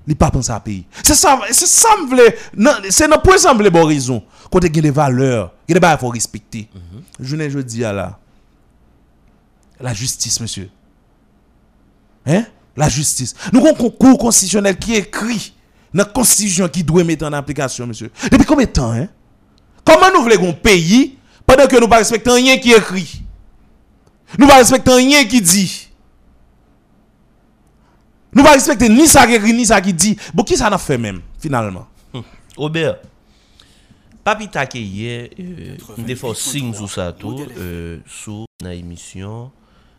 li 0.07 0.15
pas 0.15 0.31
penser 0.31 0.53
à 0.53 0.61
pays. 0.61 0.87
C'est 1.03 1.15
ça, 1.15 1.39
c'est 1.51 1.67
ça 1.67 1.89
me 1.99 2.91
c'est 2.91 3.07
notre 3.07 3.23
point 3.23 3.37
vle 3.37 3.71
bon 3.71 3.85
raison. 3.85 4.23
Côté 4.51 4.71
des 4.71 4.91
valeurs, 4.91 5.53
gen 5.69 5.75
des 5.75 5.81
bail 5.81 5.99
faut 5.99 6.09
respecter. 6.09 6.71
Je 7.21 7.37
ne 7.37 7.49
je 7.49 7.59
dis 7.59 7.85
à 7.85 7.93
la 7.93 8.19
la 9.79 9.93
justice 9.93 10.41
monsieur. 10.41 10.71
Hein? 12.25 12.45
La 12.79 12.89
justice. 12.89 13.35
Nous 13.53 13.59
avons 13.59 13.71
un 13.71 13.75
concours 13.75 14.17
constitutionnel 14.19 14.79
qui 14.79 14.95
est 14.95 14.99
écrit 14.99 15.53
dans 15.93 16.05
la 16.05 16.09
constitution 16.09 16.69
qui 16.69 16.85
doit 16.85 17.03
mettre 17.03 17.27
en 17.27 17.33
application 17.33 17.89
monsieur. 17.89 18.09
Depuis 18.31 18.47
combien 18.47 18.67
de 18.67 18.71
temps 18.71 18.93
hein? 18.93 19.09
Comment 19.85 20.13
nous 20.15 20.23
voulons 20.23 20.51
un 20.51 20.53
pays 20.53 21.19
pendant 21.45 21.67
que 21.67 21.75
nous 21.75 21.89
ne 21.89 21.93
respectons 21.93 22.35
rien 22.35 22.57
qui 22.59 22.73
est 22.73 22.79
écrit? 22.79 23.23
Nous 24.39 24.47
ne 24.47 24.53
respectons 24.53 24.95
rien 24.95 25.25
qui 25.25 25.43
dit. 25.43 25.89
Nous 28.33 28.45
ne 28.45 28.49
respectons 28.49 28.89
ni 28.89 29.09
ça 29.09 29.27
qui 29.27 29.35
écrit, 29.35 29.55
ni 29.55 29.67
ça 29.67 29.81
qui 29.81 29.93
dit. 29.93 30.17
Bon, 30.33 30.45
qui 30.45 30.57
ça 30.57 30.71
n'a 30.71 30.79
fait 30.79 30.99
même, 30.99 31.23
finalement? 31.41 31.89
Robert, 32.57 32.99
Papi 34.23 34.49
Take 34.49 34.79
hier, 34.79 35.31
euh, 35.41 35.77
nous 35.97 36.05
avons 36.11 36.35
fait 36.35 36.41
signe 36.41 36.75
sur 36.75 36.89
ça 36.89 37.13
tout, 37.13 37.45
euh, 37.57 37.99
sur 38.07 38.45
la 38.63 38.75
émission 38.75 39.51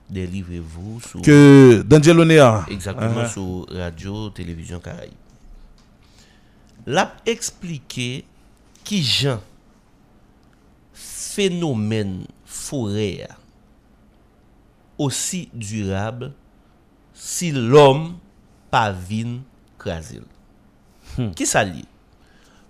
Délivrez-vous, 0.10 1.02
sur, 1.02 1.22
Que 1.22 1.84
D'Angelo 1.86 2.26
Nea. 2.26 2.66
exactement 2.70 3.24
Uh-huh. 3.24 3.32
sur 3.32 3.68
Radio, 3.70 4.30
Télévision 4.32 4.80
Caraïbe. 4.80 5.14
L'a 6.88 7.14
expliqué 7.26 8.26
qui 8.84 9.04
Jean 9.04 9.40
phénomène 10.94 12.24
forêt 12.46 13.28
aussi 14.98 15.50
durable 15.54 16.34
si 17.14 17.52
l'homme 17.52 18.18
pas 18.72 18.92
vin 18.92 19.40
craser. 19.78 20.22
Qui 21.36 21.46
ça 21.46 21.64
lié? 21.64 21.86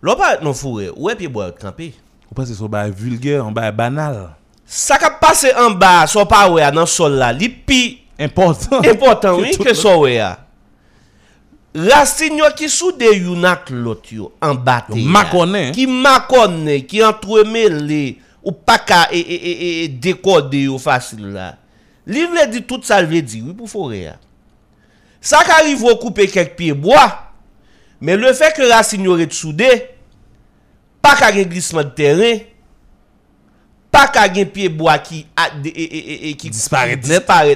L'homme 0.01 0.17
pas 0.17 0.39
non 0.41 0.53
forêt, 0.53 0.89
ouais 0.89 1.15
pied 1.15 1.27
bois 1.27 1.51
camper. 1.51 1.93
Ou 2.29 2.35
pas 2.35 2.45
c'est 2.45 2.53
son 2.53 2.67
bail 2.67 2.91
vulgaire, 2.91 3.49
bail 3.51 3.71
banal. 3.71 4.35
Ça 4.71 4.99
qui 4.99 5.05
passe 5.19 5.47
en 5.57 5.71
bas, 5.71 6.05
son 6.05 6.27
pas 6.27 6.47
ouais 6.47 6.71
dans 6.71 6.85
sol 6.85 7.13
là, 7.13 7.33
li 7.33 7.49
pi 7.49 8.01
Important. 8.19 8.81
important 8.85 9.35
oui 9.39 9.57
que 9.57 9.69
le- 9.69 9.73
ça 9.73 9.97
ouais. 9.97 10.21
Racine 11.73 12.41
qui 12.55 12.69
soude 12.69 13.01
yon 13.01 13.43
ak 13.45 13.71
yo 14.11 14.31
en 14.41 14.53
bas 14.53 14.85
makone, 14.93 15.55
hein. 15.55 15.71
qui 15.71 15.87
makone, 15.87 16.83
qui 16.85 17.03
entremêlé 17.03 18.19
ou 18.43 18.51
pas 18.51 18.77
ka 18.79 19.07
et, 19.11 19.19
et, 19.19 19.51
et, 19.51 19.83
et 19.83 19.87
décoder 19.87 20.65
yo 20.65 20.77
facile 20.77 21.31
là. 21.33 21.55
Li 22.05 22.25
vle 22.25 22.45
di 22.51 22.61
tout 22.61 22.81
ça 22.83 23.01
vle 23.01 23.21
di 23.21 23.41
oui 23.41 23.53
pour 23.53 23.69
forêt. 23.69 24.07
a. 24.07 24.17
Ça 25.21 25.43
qui 25.43 25.51
arrive 25.51 25.83
au 25.83 25.95
couper 25.95 26.27
quelques 26.27 26.55
pieds 26.55 26.73
bois. 26.73 27.23
Mais 28.01 28.15
le 28.15 28.33
fait 28.33 28.53
que 28.55 28.67
racine 28.71 29.03
yo 29.03 29.17
soudé, 29.31 29.89
pas 31.01 31.15
qu'à 31.15 31.31
glissement 31.31 31.83
de 31.83 31.89
terrain, 31.89 32.39
pas 33.91 34.07
qu'à 34.07 34.31
gen 34.33 34.45
pied 34.45 34.69
bois 34.69 34.97
qui 34.99 35.25
a, 35.35 35.49
de- 35.49 35.67
et, 35.67 35.71
et, 35.71 35.97
et, 35.97 36.29
et 36.29 36.33
qui 36.35 36.49
Disparaît 36.49 36.95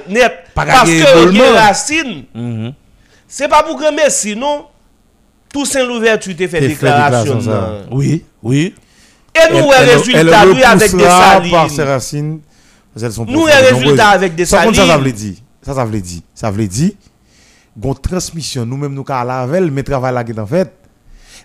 net. 0.09 0.33
parce 0.55 0.89
que 0.89 1.21
éboulement. 1.23 1.43
gen 1.45 1.53
racine, 1.55 2.23
Mhm. 2.33 2.73
c'est 3.27 3.47
pas 3.47 3.63
pour 3.63 3.77
grand 3.77 3.91
merci 3.91 4.35
non. 4.35 4.65
Toussaint 5.51 5.85
l'ouverture 5.85 6.35
te 6.35 6.47
fait 6.47 6.61
déclaration. 6.61 7.39
Oui, 7.91 8.23
oui. 8.41 8.73
Et 9.35 9.51
nous, 9.53 9.57
Elle- 9.57 9.63
le 9.65 9.71
elle- 9.91 9.97
résultat, 9.97 10.19
elle 10.43 10.51
lui, 10.53 10.63
avec 10.63 10.91
des 10.91 10.97
repoussera 10.97 11.41
par 11.51 11.69
ses 11.69 11.75
salines. 11.75 11.91
racines. 11.91 12.39
Nous, 13.27 13.45
les 13.47 13.53
résultats 13.53 14.09
avec 14.09 14.35
des 14.35 14.45
Ça, 14.45 14.63
comme 14.63 14.73
ça, 14.73 14.81
ça 14.81 14.87
salines. 14.89 15.05
veut 15.05 15.11
dire. 15.11 15.33
Ça, 15.61 15.73
ça 15.75 15.85
veut 15.85 16.01
dire. 16.01 16.21
Ça 16.35 16.51
veut 16.51 16.67
dire. 16.67 16.91
Gon 17.77 17.93
transmission, 17.95 18.65
nous-mêmes, 18.65 18.93
nous, 18.93 19.03
qu'à 19.03 19.23
la 19.23 19.45
veille, 19.47 19.69
mais 19.71 19.81
travail 19.83 20.13
là 20.13 20.23
qui 20.23 20.31
est 20.31 20.39
en 20.39 20.45
fait. 20.45 20.71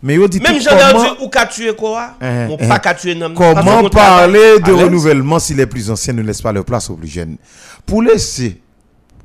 Mais 0.02 0.14
yo 0.14 0.28
dit 0.28 0.40
Même 0.40 0.58
comment- 0.64 1.02
dit, 1.02 1.24
ou 1.24 1.28
qu'a 1.28 1.46
tué 1.46 1.74
quoi? 1.74 2.12
Hein, 2.20 2.48
hein. 2.60 2.68
pas 2.68 2.78
qu'a 2.78 2.94
tué 2.94 3.14
non. 3.14 3.32
Comment 3.34 3.88
parler 3.90 4.60
de 4.60 4.72
renouvellement 4.72 5.38
si 5.38 5.54
les 5.54 5.66
plus 5.66 5.90
anciens 5.90 6.12
ne 6.14 6.22
laissent 6.22 6.42
pas 6.42 6.52
leur 6.52 6.64
place 6.64 6.88
aux 6.90 6.94
plus 6.96 7.08
jeunes? 7.08 7.36
Pour 7.84 8.02
laisser, 8.02 8.60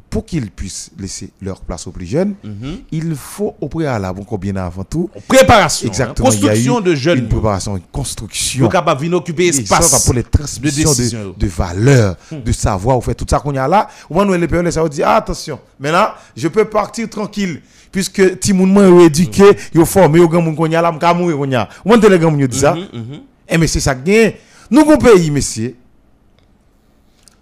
pour 0.09 0.25
qu'ils 0.25 0.49
puissent 0.51 0.91
laisser 0.99 1.31
leur 1.41 1.59
place 1.61 1.85
aux 1.87 1.91
plus 1.91 2.05
jeunes, 2.05 2.35
Mhm. 2.43 2.77
il 2.91 3.15
faut 3.15 3.55
au 3.59 3.67
préalable, 3.67 4.19
encore 4.21 4.37
bien 4.37 4.55
avant 4.55 4.83
tout, 4.83 5.09
Préparation. 5.27 5.87
exactement, 5.87 6.29
hein. 6.29 6.31
il 6.33 6.39
y 6.43 6.45
a 6.45 6.49
Construction 6.51 6.79
eu 6.79 6.83
de 6.83 6.95
jeunes. 6.95 7.17
une 7.19 7.27
préparation, 7.29 7.75
une 7.77 7.83
construction. 7.91 8.67
Capable 8.69 9.01
venir 9.01 9.17
occuper 9.17 9.47
espace. 9.47 10.05
pour 10.05 10.13
les 10.13 10.23
transmissions 10.23 10.91
de 10.91 11.33
de, 11.33 11.33
de 11.37 11.47
valeurs, 11.47 12.15
de 12.31 12.51
savoir, 12.51 12.97
ou 12.97 13.01
fait 13.01 13.15
tout 13.15 13.25
ça 13.29 13.39
qu'on 13.39 13.53
y 13.53 13.57
a 13.57 13.67
là. 13.67 13.87
Ou 14.09 14.23
nous, 14.23 14.33
les 14.33 14.47
périodes, 14.47 14.71
ça 14.71 14.87
dire, 14.87 15.07
ah, 15.07 15.15
attention, 15.17 15.59
maintenant, 15.79 16.09
je 16.37 16.47
peux 16.47 16.65
partir 16.65 17.09
tranquille. 17.09 17.61
Puisque 17.93 18.39
ti 18.41 18.53
moun 18.57 18.71
mwen 18.73 18.89
yo 18.89 19.01
éduqué, 19.05 19.51
yo 19.71 19.85
formé, 19.85 20.17
yo 20.17 20.27
grand 20.27 20.41
moun 20.41 20.55
qu'on 20.55 20.65
y 20.65 20.75
a 20.75 20.81
là, 20.81 20.91
m'ka 20.91 21.13
mourir 21.13 21.37
qu'on 21.37 21.49
y 21.49 21.53
a. 21.55 21.69
Ou 21.85 21.93
les 21.95 22.17
grand 22.19 22.31
moun 22.31 22.39
yo 22.41 22.47
dit 22.47 22.57
ça? 22.57 22.73
Mhm, 22.73 22.87
mhm. 22.91 23.19
Eh, 23.47 23.57
mais 23.59 23.67
c'est 23.67 23.79
ça 23.79 23.93
gagne. 23.93 24.33
Nous, 24.71 24.83
gon 24.83 24.97
pays, 24.97 25.29
monsieur. 25.29 25.75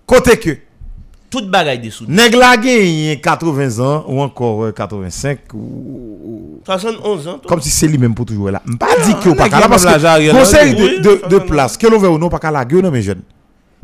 Côté 0.06 0.36
que, 0.38 0.58
Toute 1.30 1.50
bagaille 1.50 1.80
dessous. 1.80 2.04
nèg 2.06 2.36
la 2.36 2.58
gagne 2.58 3.18
80 3.22 3.80
ans, 3.80 4.04
ou 4.10 4.20
encore 4.20 4.66
euh, 4.66 4.72
85, 4.74 5.40
ou, 5.54 5.58
ou- 5.58 6.62
71 6.66 7.28
ans. 7.30 7.40
comme 7.48 7.62
si 7.62 7.70
c'est 7.70 7.88
lui-même 7.88 8.14
pour 8.14 8.26
toujours 8.26 8.52
là. 8.52 8.62
M'pas 8.66 8.88
dit 9.06 9.14
que 9.24 9.30
pas 9.30 9.48
la 9.48 9.62
qui 9.62 9.70
parce 9.70 9.86
même 9.86 9.94
que 9.94 10.32
conseil 10.38 10.76
de, 10.76 11.02
de, 11.02 11.30
de 11.30 11.40
place, 11.40 11.78
que 11.78 11.88
l'on 11.88 11.98
veut 11.98 12.10
ou 12.10 12.18
non, 12.18 12.28
pas 12.28 12.52
la 12.52 12.66
gueule, 12.66 12.82
non, 12.82 12.92
mes 12.92 13.02
jeunes. 13.02 13.22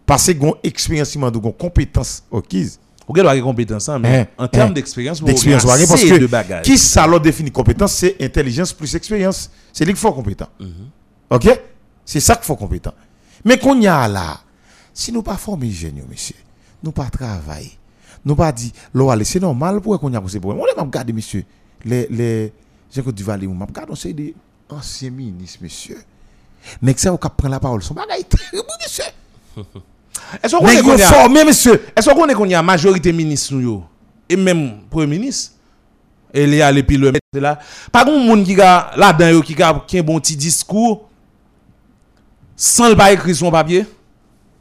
Parce 0.06 0.28
que 0.28 0.34
gon 0.34 0.56
expérience, 0.62 1.18
gon 1.18 1.54
compétence 1.54 2.24
acquise. 2.36 2.78
Vous 3.08 3.20
avez 3.22 3.38
des 3.38 3.42
compétences, 3.42 3.88
hein, 3.88 4.00
mais 4.00 4.20
Hein, 4.20 4.28
en 4.38 4.48
termes 4.48 4.70
hein. 4.72 4.74
d'expérience, 4.74 5.22
vous 5.22 5.30
avez 5.30 5.88
parce 5.88 6.04
de 6.04 6.18
que 6.18 6.26
bagages. 6.26 6.66
qui 6.66 6.78
ça 6.78 7.08
définit 7.20 7.52
compétence, 7.52 7.94
c'est 7.94 8.18
intelligence 8.22 8.74
plus 8.74 8.94
expérience. 8.96 9.50
C'est 9.72 9.86
lui 9.86 9.94
qu'il 9.94 10.00
faut 10.00 10.12
compétent. 10.12 10.50
Ok? 11.30 11.48
C'est 12.06 12.20
ça 12.20 12.36
qu'il 12.36 12.46
faut 12.46 12.56
compétent. 12.56 12.94
Mais 13.46 13.58
qu'on 13.58 13.80
y 13.80 13.88
a 13.88 14.08
là, 14.08 14.40
si 14.94 15.12
nous 15.12 15.22
pas 15.22 15.38
formés 15.38 15.72
jeunes, 15.72 16.02
monsieur, 16.10 16.36
nous 16.84 16.92
pas 16.92 17.10
travailler, 17.10 17.78
nous 18.26 18.36
pas 18.36 18.52
dit, 18.52 18.74
c'est 19.24 19.40
normal 19.40 19.80
pour 19.80 19.98
qu'on 20.00 20.12
y 20.12 20.16
a 20.16 20.24
ces 20.28 20.40
problèmes. 20.40 20.62
On 20.62 20.76
m'a 20.78 20.84
regardé, 20.84 21.14
monsieur, 21.14 21.44
les, 21.86 22.08
les, 22.10 22.52
j'ai 22.92 23.02
que 23.02 23.12
du 23.12 23.24
Valais, 23.24 23.48
m'a 23.48 23.66
regardé, 23.66 23.94
c'est 23.96 24.14
des 24.14 24.34
anciens 24.70 25.12
ministres, 25.12 25.60
monsieur. 25.62 25.98
Nèg 26.82 26.98
ça 26.98 27.14
ou 27.14 27.18
k'ap 27.18 27.38
prend 27.38 27.48
la 27.48 27.60
parole, 27.60 27.82
son 27.84 27.94
bagay 27.94 28.24
terrible, 28.24 28.68
monsieur. 28.84 29.06
Est-ce 30.44 30.56
qu'on 30.56 30.68
est 30.68 30.98
formé, 30.98 31.44
monsieur. 31.44 31.82
Est-ce 31.96 32.10
qu'on 32.10 32.28
est 32.28 32.34
qu'on 32.34 32.46
y 32.46 32.56
a 32.56 32.64
majorité 32.64 33.12
ministre 33.12 33.54
nous 33.54 33.84
et 34.30 34.36
même 34.36 34.80
premier 34.90 35.18
ministre 35.18 35.54
et 36.34 36.46
les 36.46 36.84
puis 36.84 36.98
le 36.98 37.12
mettre 37.12 37.24
là. 37.34 37.60
Pas 37.92 38.04
grand 38.04 38.20
monde 38.20 38.44
qui 38.44 38.60
a 38.60 38.92
là-dedans 38.96 39.42
qui 39.42 39.62
a 39.62 39.70
un 39.70 40.04
bon 40.04 40.20
petit 40.20 40.36
discours 40.36 41.08
sans 42.56 42.90
le 42.90 42.96
pas 42.96 43.12
écrit 43.12 43.36
son 43.36 43.52
papier. 43.52 43.86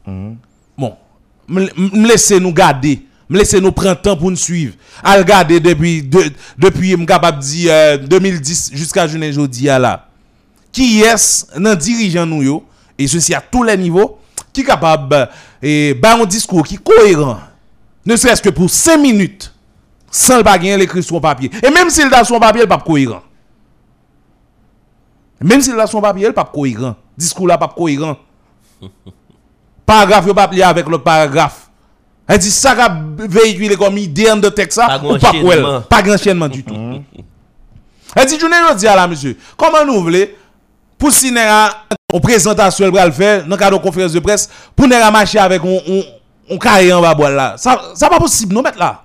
Bon, 0.05 0.95
me 1.47 2.07
laisser 2.07 2.39
nous 2.39 2.53
garder, 2.53 3.05
me 3.27 3.37
laisser 3.37 3.59
nous 3.59 3.71
prendre 3.71 3.99
temps 3.99 4.15
pour 4.15 4.29
nous 4.29 4.37
suivre. 4.37 4.75
À 5.03 5.17
regarder 5.17 5.59
depuis 5.59 6.03
de, 6.03 6.31
depuis 6.57 7.05
capable 7.05 7.39
dire 7.39 7.71
euh, 7.71 7.97
2010 7.97 8.71
jusqu'à 8.73 9.07
journée 9.07 9.29
aujourd'hui 9.29 9.65
là. 9.65 10.07
Qui 10.71 11.01
est 11.01 11.57
nan 11.57 11.75
dirigeant 11.75 12.25
nous 12.25 12.43
yo? 12.43 12.63
Et 12.99 13.07
ceci 13.07 13.33
à 13.33 13.41
tous 13.41 13.63
les 13.63 13.77
niveaux 13.77 14.19
qui 14.53 14.63
capable 14.63 15.13
euh, 15.15 15.25
et 15.61 15.93
ba 15.93 16.15
un 16.15 16.25
discours 16.25 16.65
qui 16.65 16.77
cohérent. 16.77 17.39
Ne 18.05 18.15
serait-ce 18.15 18.41
que 18.41 18.49
pour 18.49 18.69
5 18.69 18.97
minutes 18.97 19.53
sans 20.09 20.37
le 20.37 20.43
gagner 20.43 20.77
l'écrit 20.77 21.03
sur 21.03 21.15
son 21.15 21.21
papier. 21.21 21.51
Et 21.63 21.69
même 21.69 21.89
s'il 21.89 22.11
a 22.13 22.23
son 22.23 22.39
papier 22.39 22.63
il 22.63 22.67
pas 22.67 22.77
cohérent. 22.77 23.21
Même 25.41 25.61
s'il 25.61 25.79
a 25.79 25.87
son 25.87 26.01
papier 26.01 26.27
il 26.27 26.33
pas 26.33 26.45
cohérent. 26.45 26.95
Discours 27.17 27.47
là 27.47 27.57
pas 27.57 27.73
cohérent. 27.75 28.17
Paragraphe 29.85 30.27
yo 30.27 30.33
pas 30.33 30.47
lié 30.47 30.63
avec 30.63 30.87
l'autre 30.87 31.03
paragraphe. 31.03 31.69
Elle 32.27 32.39
dit 32.39 32.51
ça 32.51 32.75
qu'a 32.75 33.01
véhiculé 33.17 33.75
comme 33.77 33.97
idée 33.97 34.25
de 34.35 34.49
texte 34.49 34.79
ou 35.03 35.17
pas 35.17 35.31
quoi 35.31 35.81
pas 35.81 36.01
grand 36.01 36.15
enchaînement 36.15 36.49
du 36.49 36.63
tout. 36.63 36.75
Elle 38.15 38.25
dit, 38.25 38.37
je 38.39 38.45
ne 38.45 38.75
dis 38.75 38.87
à 38.87 38.95
la 38.95 39.07
monsieur, 39.07 39.37
comment 39.55 39.85
nous 39.85 40.01
voulons, 40.01 40.25
pour 40.97 41.11
si 41.11 41.31
nous 41.31 41.39
avons 42.09 42.21
présentation, 42.21 42.89
le 42.89 43.11
faire, 43.11 43.43
dans 43.43 43.49
le 43.49 43.57
cadre 43.57 43.77
de 43.77 43.83
conférence 43.83 44.13
de 44.13 44.19
presse, 44.19 44.49
pour 44.73 44.87
nous 44.87 44.95
marcher 45.11 45.39
avec 45.39 45.61
un, 45.61 46.53
un 46.53 46.57
carré 46.57 46.93
en 46.93 47.01
bas 47.01 47.29
là. 47.29 47.55
Ça, 47.57 47.91
ça 47.95 48.09
pas 48.09 48.17
possible, 48.17 48.53
nous 48.53 48.61
mettre 48.61 48.79
là. 48.79 49.03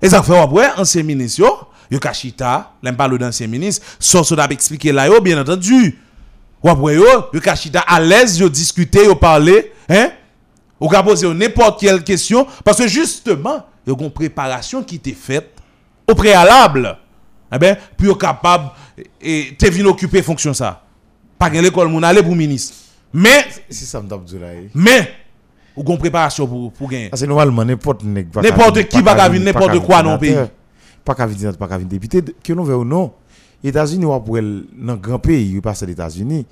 Et 0.00 0.08
ça 0.08 0.22
fait, 0.22 0.42
ouais, 0.44 0.68
ancien 0.78 1.02
ministre, 1.02 1.40
yo, 1.40 1.58
yo 1.90 1.98
kachita, 1.98 2.72
l'aime 2.82 2.96
parle 2.96 3.18
d'ancien 3.18 3.46
ministre, 3.46 3.84
sans 3.98 4.24
ça 4.24 4.46
expliqué 4.48 4.90
là, 4.90 5.06
yo, 5.06 5.20
bien 5.20 5.38
entendu. 5.38 5.98
Ouais, 6.62 6.94
yo, 6.94 7.04
yo 7.30 7.40
kachita 7.40 7.80
à 7.80 8.00
l'aise, 8.00 8.38
yo 8.38 8.48
discuter, 8.48 9.04
yo 9.04 9.14
parler, 9.14 9.70
hein? 9.86 10.12
Ou 10.80 10.88
poser 10.88 11.32
n'importe 11.34 11.80
quelle 11.80 12.02
question, 12.02 12.46
parce 12.64 12.78
que 12.78 12.88
justement, 12.88 13.66
yo 13.86 13.94
une 14.00 14.10
préparation 14.10 14.82
qui 14.82 14.96
était 14.96 15.12
faite 15.12 15.50
au 16.08 16.14
préalable. 16.14 16.96
Eh 17.52 17.58
ben, 17.58 17.76
puis 17.98 18.16
capable, 18.16 18.70
et 19.20 19.54
te 19.58 19.66
vin 19.66 19.84
occuper 19.84 20.22
fonction 20.22 20.54
ça. 20.54 20.83
Pas 21.50 21.60
l'école, 21.60 21.88
moun 21.88 22.04
aller 22.04 22.22
pour 22.22 22.34
ministre. 22.34 22.74
Mais, 23.12 23.44
C'est 23.68 23.84
ça 23.84 24.02
mais, 24.74 25.10
ou 25.76 25.82
gon 25.82 25.96
préparation 25.96 26.46
pour, 26.46 26.72
pour 26.72 26.88
gagner. 26.88 27.10
Parce 27.10 27.22
que 27.22 27.26
normalement, 27.26 27.64
n'importe 27.64 28.02
pas 28.32 28.42
N'importe 28.42 28.82
qui 28.84 29.02
vin, 29.02 29.14
pas 29.14 29.28
n'importe 29.28 29.78
quoi 29.80 30.02
dans 30.02 30.14
le 30.14 30.18
pays. 30.18 30.36
Pas 31.04 31.14
qu'à 31.14 31.26
venir, 31.26 31.56
pas 31.56 31.68
qu'à 31.68 31.76
venir 31.76 31.90
député. 31.90 32.24
Que 32.42 32.52
nous 32.52 32.64
veut 32.64 32.76
ou 32.76 32.84
non, 32.84 33.12
États-Unis, 33.62 34.06
ou 34.06 34.20
pour 34.20 34.38
dans 34.40 34.96
grand 34.96 35.18
pays, 35.18 35.52
ils 35.52 35.60
passent 35.60 35.82
aux 35.82 35.86
États-Unis. 35.86 36.46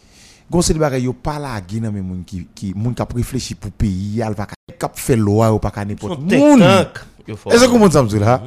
Gon 0.51 0.61
c'est 0.61 0.75
des 0.75 0.79
bagages 0.79 1.05
yo 1.05 1.15
pas 1.15 1.39
la 1.39 1.59
guine 1.61 1.91
mais 1.91 2.03
moun 2.03 2.25
qui 2.27 2.47
qui 2.55 2.75
moun 2.77 2.95
qui 2.95 3.03
réfléchi 3.17 3.55
pour 3.55 3.71
pays, 3.71 4.21
al 4.23 4.35
va 4.35 4.47
cap 4.79 4.99
faire 4.99 5.17
loi 5.17 5.51
ou 5.51 5.59
pas 5.59 5.71
ka 5.71 5.85
n'importe 5.85 6.21
moun. 6.21 6.61
Est-ce 6.61 7.65
que 7.65 7.67
vous 7.67 7.79
comprenez 7.79 8.11
ça 8.11 8.19
là? 8.19 8.43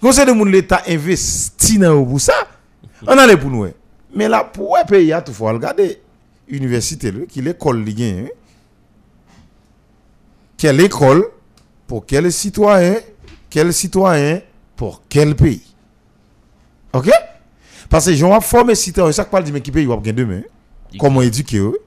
Gon 0.00 0.12
c'est 0.12 0.26
de 0.26 0.32
moun 0.32 0.48
l'état 0.48 0.82
investi 0.86 1.78
dans 1.78 2.04
pour 2.04 2.20
ça? 2.20 2.34
On 3.06 3.18
allait 3.18 3.36
pour 3.36 3.50
nous. 3.50 3.66
Mais 4.14 4.28
là 4.28 4.44
pour 4.44 4.70
ouais 4.70 4.84
pays 4.86 5.12
tout 5.24 5.32
faut 5.32 5.46
regarder 5.46 6.00
université 6.48 7.10
là, 7.10 7.20
qui 7.26 7.40
l'école 7.40 7.84
hein. 7.88 8.26
Quelle 10.56 10.80
école 10.80 11.24
pour 11.86 12.06
quel 12.06 12.32
citoyen, 12.32 12.96
quel 13.50 13.72
citoyen 13.72 14.40
pour 14.76 15.02
quel 15.08 15.34
pays. 15.34 15.62
OK? 16.92 17.10
Parce 17.90 18.06
que 18.06 18.14
j'en 18.14 18.40
formé 18.40 18.74
citoyen, 18.74 19.12
ça 19.12 19.24
parle 19.24 19.44
dit 19.44 19.52
mais 19.52 19.60
qui 19.60 19.70
pays 19.70 19.84
va 19.84 19.96
gagner 19.96 20.12
demain. 20.12 20.42
Comment 20.98 21.22
éduquer 21.22 21.58
eux? 21.58 21.78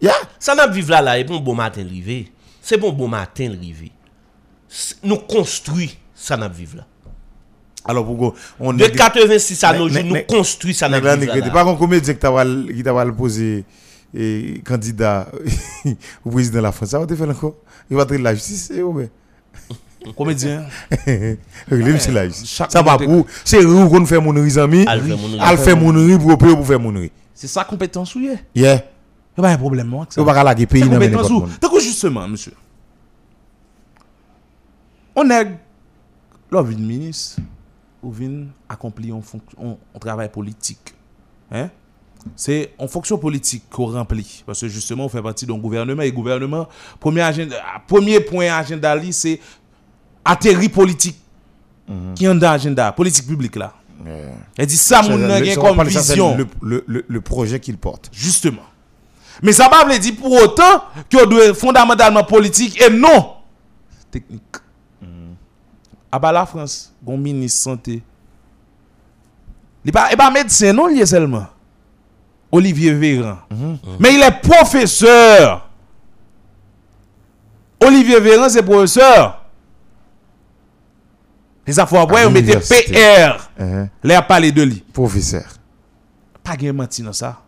Yeah. 0.00 0.12
Ça 0.38 0.54
n'a 0.54 0.66
vivre 0.66 0.90
là 0.90 1.00
là 1.00 1.18
et 1.18 1.24
bon 1.24 1.40
bon 1.40 1.54
matin. 1.54 1.84
C'est 2.60 2.76
bon 2.76 2.92
bon 2.92 3.08
matin 3.08 3.50
Nous 5.02 5.16
construit 5.16 5.96
ça 6.14 6.36
n'a 6.36 6.48
vivre 6.48 6.78
là. 6.78 6.86
Alors 7.88 8.04
pour 8.04 8.34
on 8.58 8.72
De 8.72 8.86
86 8.86 9.64
à 9.64 9.72
nos 9.78 9.88
jours, 9.88 10.02
nous 10.04 10.22
construit 10.28 10.74
ça 10.74 10.88
pas 11.50 11.64
un 11.64 11.74
comédien 11.76 12.14
qui 12.14 12.20
t'a 12.20 12.30
val- 12.30 12.66
qui 12.74 12.82
t'a 12.82 12.92
val 12.92 13.14
poser 13.14 13.64
et 14.14 14.60
candidat 14.64 15.28
au 16.24 16.30
président 16.30 16.58
de 16.58 16.62
la 16.62 16.72
France? 16.72 16.90
Ça 16.90 16.98
va 16.98 17.06
te 17.06 17.14
faire 17.14 17.28
encore? 17.28 17.54
Il 17.90 17.96
va 17.96 18.04
te 18.04 18.14
la 18.14 18.34
justice 18.34 18.66
c'est 18.72 18.82
ouais. 18.82 19.08
Comédien. 20.16 20.64
Ça 22.68 22.82
va 22.82 22.96
pour 22.98 23.26
c'est 23.44 23.64
rou 23.64 23.88
qu'on 23.88 24.06
fait 24.06 24.20
mon 24.20 24.30
riz 24.30 24.58
ami. 24.58 24.84
Al 24.86 25.58
fait 25.58 25.74
riz 25.92 26.18
pour 26.18 26.38
pour 26.38 26.66
faire 26.66 26.78
mon 26.80 26.90
riz. 26.90 27.10
C'est 27.34 27.48
sa 27.48 27.64
compétence 27.64 28.14
ou? 28.14 28.20
Yeah. 28.54 28.74
Y 29.36 29.40
a 29.40 29.42
pas 29.42 29.50
un 29.50 29.58
problème, 29.58 29.92
ça. 30.08 30.20
On 30.20 30.24
va 30.24 30.32
pas 30.32 30.42
laguer 30.44 30.64
pays 30.66 30.80
dans 30.88 30.98
monde. 31.28 31.50
Donc, 31.60 31.78
justement, 31.80 32.26
monsieur. 32.26 32.52
On 35.14 35.28
est, 35.30 35.46
d'une 36.64 36.86
ministre, 36.86 37.36
ou 38.06 38.12
vient 38.12 38.46
accomplir 38.68 39.14
un, 39.16 39.20
fonc- 39.20 39.40
un- 39.62 39.76
un 39.94 39.98
travail 39.98 40.30
politique. 40.30 40.94
Hein? 41.50 41.68
C'est 42.34 42.72
en 42.78 42.88
fonction 42.88 43.18
politique 43.18 43.64
qu'on 43.70 43.86
remplit. 43.86 44.42
Parce 44.46 44.60
que 44.60 44.68
justement, 44.68 45.04
on 45.04 45.08
fait 45.08 45.22
partie 45.22 45.46
d'un 45.46 45.58
gouvernement. 45.58 46.02
Et 46.02 46.10
gouvernement, 46.12 46.68
premier, 46.98 47.20
agenda, 47.22 47.56
premier 47.86 48.20
point 48.20 48.52
agenda, 48.52 48.96
c'est 49.12 49.40
atterri 50.24 50.68
politique. 50.68 51.18
Qui 52.16 52.24
est 52.24 52.28
dans 52.34 52.40
l'agenda, 52.40 52.90
politique 52.90 53.28
publique 53.28 53.54
là. 53.54 53.72
Yeah. 54.04 54.14
Elle 54.58 54.66
dit 54.66 54.76
ça, 54.76 55.02
mon 55.02 55.16
comme 55.54 55.76
vision. 55.86 56.36
Le, 56.36 56.46
le, 56.62 56.84
le, 56.88 57.04
le 57.06 57.20
projet 57.20 57.60
qu'il 57.60 57.78
porte. 57.78 58.10
Justement. 58.12 58.62
Mais 59.40 59.52
ça 59.52 59.68
ne 59.68 59.68
veut 59.68 59.88
pas 59.88 59.98
dire 59.98 60.16
pour 60.16 60.32
autant 60.32 60.82
que 61.08 61.24
doit 61.26 61.54
fondamentalement 61.54 62.24
politique 62.24 62.80
et 62.82 62.90
non 62.90 63.34
technique. 64.10 64.42
À 66.10 66.18
bas 66.18 66.32
la 66.32 66.46
France, 66.46 66.92
un 67.06 67.16
ministre 67.16 67.60
santé. 67.62 68.02
Il 69.84 69.86
n'est 69.86 69.92
pas, 69.92 70.08
pas 70.16 70.30
médecin, 70.30 70.72
non, 70.72 70.88
il 70.88 71.00
est 71.00 71.06
seulement. 71.06 71.46
Olivier 72.50 72.92
Véran. 72.94 73.38
Mais 74.00 74.14
il 74.14 74.22
est 74.22 74.40
professeur. 74.40 75.68
Olivier 77.80 78.20
Véran, 78.20 78.48
c'est 78.48 78.62
professeur. 78.62 79.44
Les 81.66 81.78
affaires 81.78 82.00
après, 82.02 82.24
on 82.24 82.30
mettait. 82.30 82.58
PR. 82.58 83.48
Hein, 83.58 83.88
Les 84.02 84.14
a 84.14 84.22
parlé 84.22 84.52
de 84.52 84.62
lui 84.62 84.84
Professeur. 84.92 85.44
pas 86.42 86.56
gen 86.56 86.72
menti 86.72 87.02
dans 87.02 87.12
ça. 87.12 87.42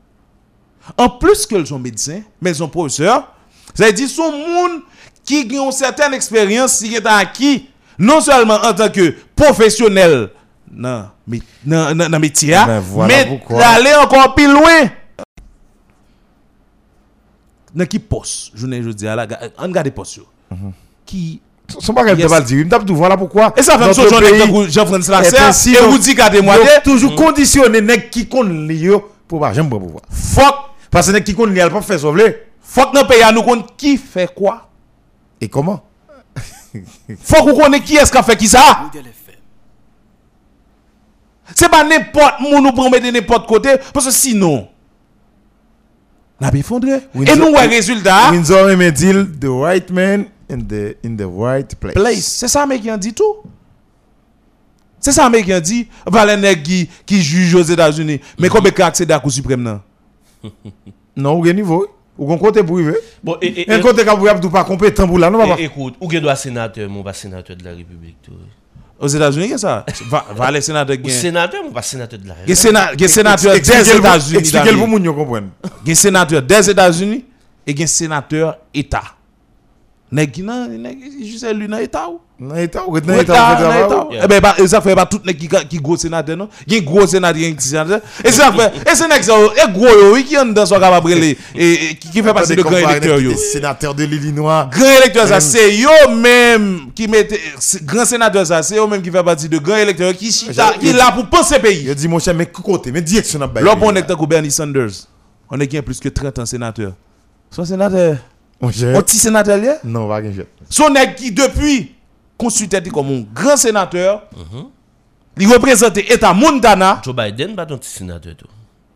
En 0.96 1.08
plus 1.08 1.46
que 1.46 1.64
sont 1.64 1.78
médecins, 1.78 2.22
mais 2.40 2.50
ils 2.50 2.56
sont 2.56 2.68
professeurs, 2.68 3.32
ça 3.74 3.86
veut 3.86 3.92
dire 3.92 4.08
sont 4.08 4.32
moun 4.32 4.82
qui 5.24 5.46
ont 5.58 5.66
une 5.66 5.72
certaine 5.72 6.14
expérience 6.14 6.78
qui 6.80 6.94
est 6.94 7.06
acquis 7.06 7.70
non 7.98 8.20
seulement 8.20 8.54
en 8.64 8.72
tant 8.74 8.88
que 8.90 9.14
professionnel 9.34 10.30
dans 10.70 11.08
mais 11.26 11.40
dans 11.64 11.96
dans- 11.96 12.08
dans 12.10 12.18
métier, 12.20 12.54
ben, 12.66 12.80
voilà 12.80 13.14
mais 13.26 13.40
d'aller 13.50 13.94
encore 14.02 14.34
plus 14.34 14.50
loin. 14.50 14.90
Dans 17.74 17.86
qui 17.86 17.98
poste, 17.98 18.52
je 18.54 18.66
ne 18.66 18.92
dis 18.92 19.06
à 19.06 19.14
la 19.16 19.26
on 19.58 19.62
regarde 19.64 19.90
poste. 19.90 20.20
Mhm. 20.50 20.72
Qui 21.04 21.40
Son 21.80 21.92
bagage 21.92 22.16
de 22.16 22.26
pas 22.26 22.40
le 22.40 22.46
dire. 22.46 22.58
Il 22.60 22.64
me 22.64 22.70
tape 22.70 22.86
tout 22.86 22.96
voilà 22.96 23.16
pourquoi. 23.16 23.52
et 23.56 23.62
ça 23.62 23.78
fait 23.78 23.92
so 23.92 24.08
Jean 24.08 24.68
Jean-François 24.68 25.20
Lasserre 25.20 25.74
et 25.76 25.86
vous 25.86 25.98
dit 25.98 26.14
donc 26.14 26.82
toujours 26.82 27.14
conditionné 27.14 27.80
nèg 27.82 28.08
qui 28.08 28.26
connaît 28.26 28.72
li 28.72 28.80
yo 28.84 29.10
pour 29.26 29.40
pas 29.40 29.52
jamais 29.52 29.68
pouvoir. 29.68 30.02
fuck 30.10 30.54
Parce 30.90 31.08
que 31.08 31.12
nèg 31.12 31.24
qui 31.24 31.34
connaît 31.34 31.52
li 31.52 31.60
elle 31.60 31.70
pas 31.70 31.82
faire 31.82 32.00
sauver. 32.00 32.44
fuck 32.62 32.94
dans 32.94 33.04
pays 33.06 33.22
à 33.22 33.32
nous 33.32 33.42
qui 33.76 33.98
fait 33.98 34.32
quoi 34.34 34.68
Et 35.42 35.48
comment? 35.48 35.82
Faut 37.20 37.42
qu'on 37.44 37.54
connaisse 37.56 37.82
qui 37.82 37.96
est-ce 37.96 38.10
qui 38.10 38.18
a 38.18 38.22
fait 38.22 38.36
qui 38.36 38.48
ça. 38.48 38.90
C'est 41.54 41.68
pas 41.70 41.82
n'importe 41.84 42.40
moun 42.40 42.62
nous 42.62 42.72
prend 42.72 42.90
mettre 42.90 43.10
n'importe 43.10 43.46
côté 43.48 43.70
parce 43.92 44.06
que 44.06 44.12
sinon 44.12 44.68
la 46.40 46.54
effondré. 46.54 46.92
Et 46.92 47.18
Windsor- 47.18 47.36
nous 47.36 47.46
ouais 47.56 47.66
résultat 47.66 48.30
Windsor 48.30 48.70
aimait 48.70 48.92
dire 48.92 49.26
the 49.40 49.46
right 49.48 49.90
man 49.90 50.26
in 50.50 50.58
the 50.58 50.96
in 51.04 51.16
the 51.16 51.26
right 51.28 51.74
place. 51.74 51.94
place. 51.94 52.24
C'est 52.24 52.48
ça 52.48 52.62
américain 52.62 52.96
dit 52.96 53.12
tout. 53.12 53.36
C'est 55.00 55.10
ça 55.12 55.24
américain 55.24 55.58
dit 55.60 55.88
valait 56.06 56.36
nèg 56.36 56.62
qui 56.62 56.88
qui 57.06 57.22
juge 57.22 57.54
aux 57.56 57.62
États-Unis. 57.62 58.20
Mais 58.38 58.48
combien 58.48 58.70
qui 58.70 58.82
accède 58.82 59.10
à 59.10 59.14
la 59.14 59.20
Cour 59.20 59.32
suprême 59.32 59.62
non? 59.62 59.80
Non, 61.16 61.42
gen 61.44 61.56
niveau. 61.56 61.88
Ou 62.18 62.26
gon 62.26 62.36
côté 62.36 62.62
privé. 62.64 62.94
Bon, 63.22 63.36
et, 63.40 63.62
et, 63.62 63.70
Un 63.72 63.78
côté 63.80 64.04
a 64.28 64.34
tout 64.40 64.50
pas 64.50 64.64
compétent 64.64 65.06
pour 65.06 65.18
là, 65.18 65.30
non 65.30 65.44
et- 65.44 65.48
papa. 65.48 65.62
écoute, 65.62 65.94
ou 66.00 66.10
gen 66.10 66.20
doit 66.20 66.34
sénateur, 66.36 66.88
mon 66.90 67.02
pas 67.04 67.12
sénateur 67.12 67.56
de 67.56 67.64
la 67.64 67.70
République. 67.70 68.16
tout. 68.22 68.32
Aux 69.00 69.06
États-Unis, 69.06 69.50
a 69.50 69.58
ça? 69.58 69.86
Va, 70.10 70.24
va 70.34 70.50
les 70.50 70.60
sénateurs 70.60 70.96
Ou 71.04 71.08
sénateur, 71.08 71.60
ou 71.64 71.70
pas 71.70 71.82
sénateur 71.82 72.18
de 72.18 72.26
la 72.26 72.34
Gen 72.44 72.54
séna- 72.56 72.96
sénateur 73.08 73.52
des 73.54 73.90
États-Unis. 73.96 74.38
Expliquez-le 74.38 74.76
pour 74.76 74.88
yo 75.04 75.14
comprenne. 75.14 75.50
Gen 75.86 75.94
sénateur 75.94 76.42
des 76.42 76.70
États-Unis 76.70 77.24
et 77.64 77.74
sénateur 77.86 78.58
État. 78.74 79.02
Nèg 80.10 80.30
ki 80.32 80.40
nan, 80.42 80.70
nèg 80.80 81.02
juste 81.20 81.44
élu 81.50 81.66
nan 81.68 81.82
État 81.84 82.06
ou? 82.08 82.20
Nan 82.40 82.56
état 82.62 82.80
ou? 82.88 82.94
Nan 82.96 83.04
Nan 83.10 83.18
état 83.20 83.34
État, 83.84 84.04
ou? 84.06 84.14
Eh 84.14 84.26
ben, 84.26 84.40
ba- 84.40 84.56
ça 84.66 84.80
fait 84.80 84.94
pas 84.94 85.04
tout 85.04 85.20
nèg 85.22 85.36
qui 85.36 85.48
qui 85.68 85.76
gros 85.78 85.98
sénateur 85.98 86.34
non? 86.34 86.48
Gen 86.66 86.82
gros 86.82 87.06
sénateur, 87.06 87.42
gen 87.42 87.54
petit 87.54 87.68
sénateur. 87.68 88.00
Et 88.24 88.32
ça 88.32 88.50
fait 88.50 88.90
et 88.90 88.94
c'est 88.94 89.06
nèg 89.06 89.22
ça 89.22 89.34
et 89.36 89.70
gros 89.70 89.84
yo, 89.86 90.14
oui, 90.14 90.24
qui 90.24 90.38
en 90.38 90.46
dans 90.46 90.64
soit 90.64 90.80
capable 90.80 91.10
les 91.12 91.36
et 91.54 91.94
qui 92.00 92.22
fait 92.22 92.32
partie 92.32 92.56
de 92.56 92.62
grand 92.62 92.78
électeur 92.78 93.20
yo. 93.20 93.30
les 93.32 93.36
sénateurs 93.36 93.94
de 93.94 94.04
l'Illinois. 94.04 94.70
Grand 94.72 94.96
électeur 95.02 95.26
ça 95.28 95.40
c'est 95.40 95.76
yo 95.76 95.90
même 96.16 96.90
qui 96.94 97.06
c'est- 97.58 97.84
grand 97.84 98.06
sénateur 98.06 98.46
ça 98.46 98.62
c'est 98.62 98.76
yo 98.76 98.86
même 98.86 99.02
qui 99.02 99.10
fait 99.10 99.22
partie 99.22 99.48
de 99.50 99.58
grand 99.58 99.76
électeur 99.76 100.14
qui 100.14 100.30
qui 100.80 100.92
là 100.94 101.12
pour 101.12 101.26
penser 101.26 101.58
pays. 101.58 101.84
Je 101.86 101.92
dis 101.92 102.08
mon 102.08 102.18
cher 102.18 102.34
mais 102.34 102.46
côté 102.46 102.92
mais 102.92 103.02
direction 103.02 103.38
n'a 103.40 103.48
pas. 103.48 103.60
Là 103.60 103.74
on 103.78 103.94
est 103.94 104.06
comme 104.06 104.26
Bernie 104.26 104.50
Sanders. 104.50 105.06
On 105.50 105.60
est 105.60 105.66
qui 105.66 105.76
a 105.76 105.82
plus 105.82 106.00
que 106.00 106.08
30 106.08 106.38
ans 106.38 106.46
sénateur. 106.46 106.92
Son 107.50 107.64
sénateur, 107.64 108.16
Mon 108.60 108.68
un 108.68 108.72
cher. 108.72 109.02
petit 109.02 109.18
sénateur 109.18 109.56
là? 109.58 109.78
Non, 109.84 110.06
va 110.06 110.16
rien. 110.16 110.32
Son 110.68 110.90
nèg 110.90 111.14
qui 111.14 111.30
depuis 111.32 111.94
consulté 112.36 112.80
comme 112.82 113.08
un 113.08 113.24
grand 113.34 113.56
sénateur. 113.56 114.24
Il 115.40 115.46
représente 115.52 115.96
État 115.98 116.34
Montana 116.34 117.00
Joe 117.04 117.14
Biden, 117.14 117.54
pas 117.54 117.64
ton 117.66 117.78
petit 117.78 117.90
sénateur 117.90 118.34
tout. 118.36 118.48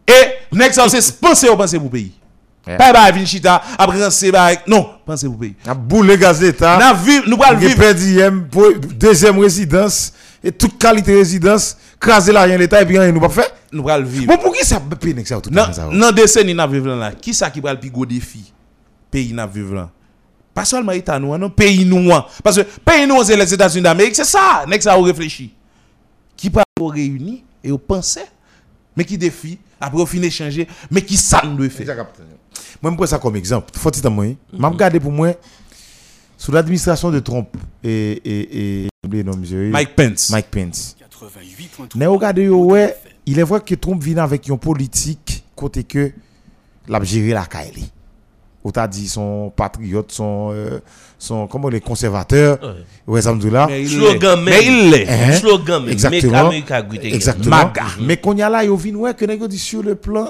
et 0.08 0.56
nèg 0.56 0.72
ça 0.72 0.88
c'est 0.88 1.20
penser 1.20 1.48
au 1.48 1.56
penser 1.56 1.78
pour 1.78 1.90
pays? 1.90 2.12
Pas 2.64 2.92
ba 2.92 3.10
vin 3.10 3.24
chita 3.24 3.60
après 3.78 3.98
penser 3.98 4.30
ba 4.32 4.50
non, 4.66 4.88
penser 5.06 5.26
pour 5.26 5.38
pays. 5.38 5.54
A 5.66 5.74
boule 5.74 6.16
gaz 6.16 6.40
d'état. 6.40 6.78
N'a 6.78 6.92
vivre 6.94 7.24
nous 7.28 7.36
pas 7.36 7.54
Nous 7.54 7.60
vivre 7.60 7.92
deuxième 8.94 9.38
résidence 9.38 10.12
et 10.44 10.50
toute 10.50 10.76
qualité 10.78 11.14
résidence, 11.14 11.76
craser 12.00 12.32
l'argent 12.32 12.56
l'état 12.58 12.82
et 12.82 12.86
puis 12.86 12.98
rien 12.98 13.12
nous 13.12 13.20
pas 13.20 13.28
fait. 13.28 13.52
nous 13.72 13.84
pas 13.84 14.00
vivre. 14.00 14.26
Bon 14.26 14.38
pour 14.38 14.52
qui 14.52 14.66
ça 14.66 14.80
péné 15.00 15.24
ça 15.24 15.40
tout 15.40 15.50
le 15.50 15.56
ça? 15.72 15.88
nan 15.90 16.12
décennie 16.12 16.54
n'a 16.54 16.66
vivre 16.66 16.94
là, 16.94 17.12
qui 17.12 17.32
ça 17.32 17.50
qui 17.50 17.60
pral 17.60 17.78
pi 17.78 17.90
gros 17.90 18.06
défi? 18.06 18.52
Pays 19.12 19.32
n'a 19.32 19.46
vivre 19.46 19.74
là. 19.74 19.90
Pas 20.52 20.64
seulement 20.64 20.92
État 20.92 21.18
nous 21.20 21.36
non, 21.38 21.50
pays 21.50 21.84
nous 21.84 22.12
hein. 22.12 22.26
parce 22.42 22.56
que 22.56 22.62
pays 22.84 23.06
nous 23.06 23.22
c'est 23.22 23.36
les 23.36 23.54
États-Unis 23.54 23.84
d'Amérique, 23.84 24.16
c'est 24.16 24.24
ça, 24.24 24.64
nèg 24.66 24.80
ça 24.82 24.98
ou 24.98 25.02
réfléchi. 25.02 25.54
Qui 26.36 26.50
pas 26.50 26.64
réunir 26.80 27.40
et 27.62 27.70
au 27.70 27.78
penser 27.78 28.24
mais 28.96 29.04
qui 29.04 29.16
défi 29.16 29.58
après 29.80 30.00
au 30.00 30.06
fin 30.06 30.20
échanger 30.20 30.66
mais 30.90 31.02
qui 31.02 31.16
ça 31.16 31.42
nous 31.44 31.56
doit 31.56 31.68
faire. 31.68 32.06
Moi, 32.82 32.90
je 32.90 32.96
prends 32.96 33.06
ça 33.06 33.18
comme 33.18 33.36
exemple. 33.36 33.70
Faut 33.78 33.90
que 33.90 34.08
moi, 34.08 34.26
je 34.52 34.66
regarde 34.66 34.98
pour 34.98 35.12
moi, 35.12 35.34
sous 36.36 36.50
l'administration 36.50 37.10
de 37.12 37.20
Trump 37.20 37.48
et, 37.84 38.20
et, 38.24 38.86
et, 38.86 39.22
nom, 39.22 39.36
monsieur, 39.36 39.70
Mike 39.70 39.94
Pence. 39.94 40.30
Mike 40.30 40.50
Pence. 40.50 40.96
88.3. 41.78 41.96
Ne 41.96 42.06
regardez 42.08 42.48
ouais, 42.48 42.96
il 43.26 43.38
est 43.38 43.44
vrai 43.44 43.60
que 43.60 43.76
Trump 43.76 44.02
vient 44.02 44.18
avec 44.18 44.48
une 44.48 44.58
politique 44.58 45.44
côté 45.54 45.84
que 45.84 46.10
l'a 46.88 47.02
géré 47.04 47.28
la 47.28 47.46
Kaili. 47.46 47.88
Ou 48.64 48.70
t'as 48.70 48.86
dit 48.86 49.08
son 49.08 49.52
patriote, 49.54 50.12
son, 50.12 50.50
euh, 50.52 50.78
son, 51.18 51.48
comment 51.48 51.68
les 51.68 51.80
conservateurs, 51.80 52.58
Ouais. 52.62 53.14
ouais, 53.14 53.22
ça 53.22 53.34
me 53.34 53.40
dit 53.40 53.50
là. 53.50 53.66
Mais 53.68 53.82
il 53.82 53.88
Slogan 53.88 54.44
l'est. 54.44 54.64
il 54.64 54.90
l'est. 54.90 55.08
Hein? 55.08 55.32
Slogan 55.32 55.82
même. 55.82 55.92
Exactement. 55.92 56.50
Exactement. 57.02 57.56
Maga. 57.56 57.84
Mais 58.00 58.16
qu'on 58.18 58.36
y 58.36 58.42
a 58.42 58.48
là, 58.48 58.64
yo 58.64 58.76
vinn 58.76 58.94
ouais 58.96 59.14
que 59.14 59.24
nèg 59.24 59.44
dit 59.48 59.58
sur 59.58 59.82
le 59.82 59.96
plan 59.96 60.28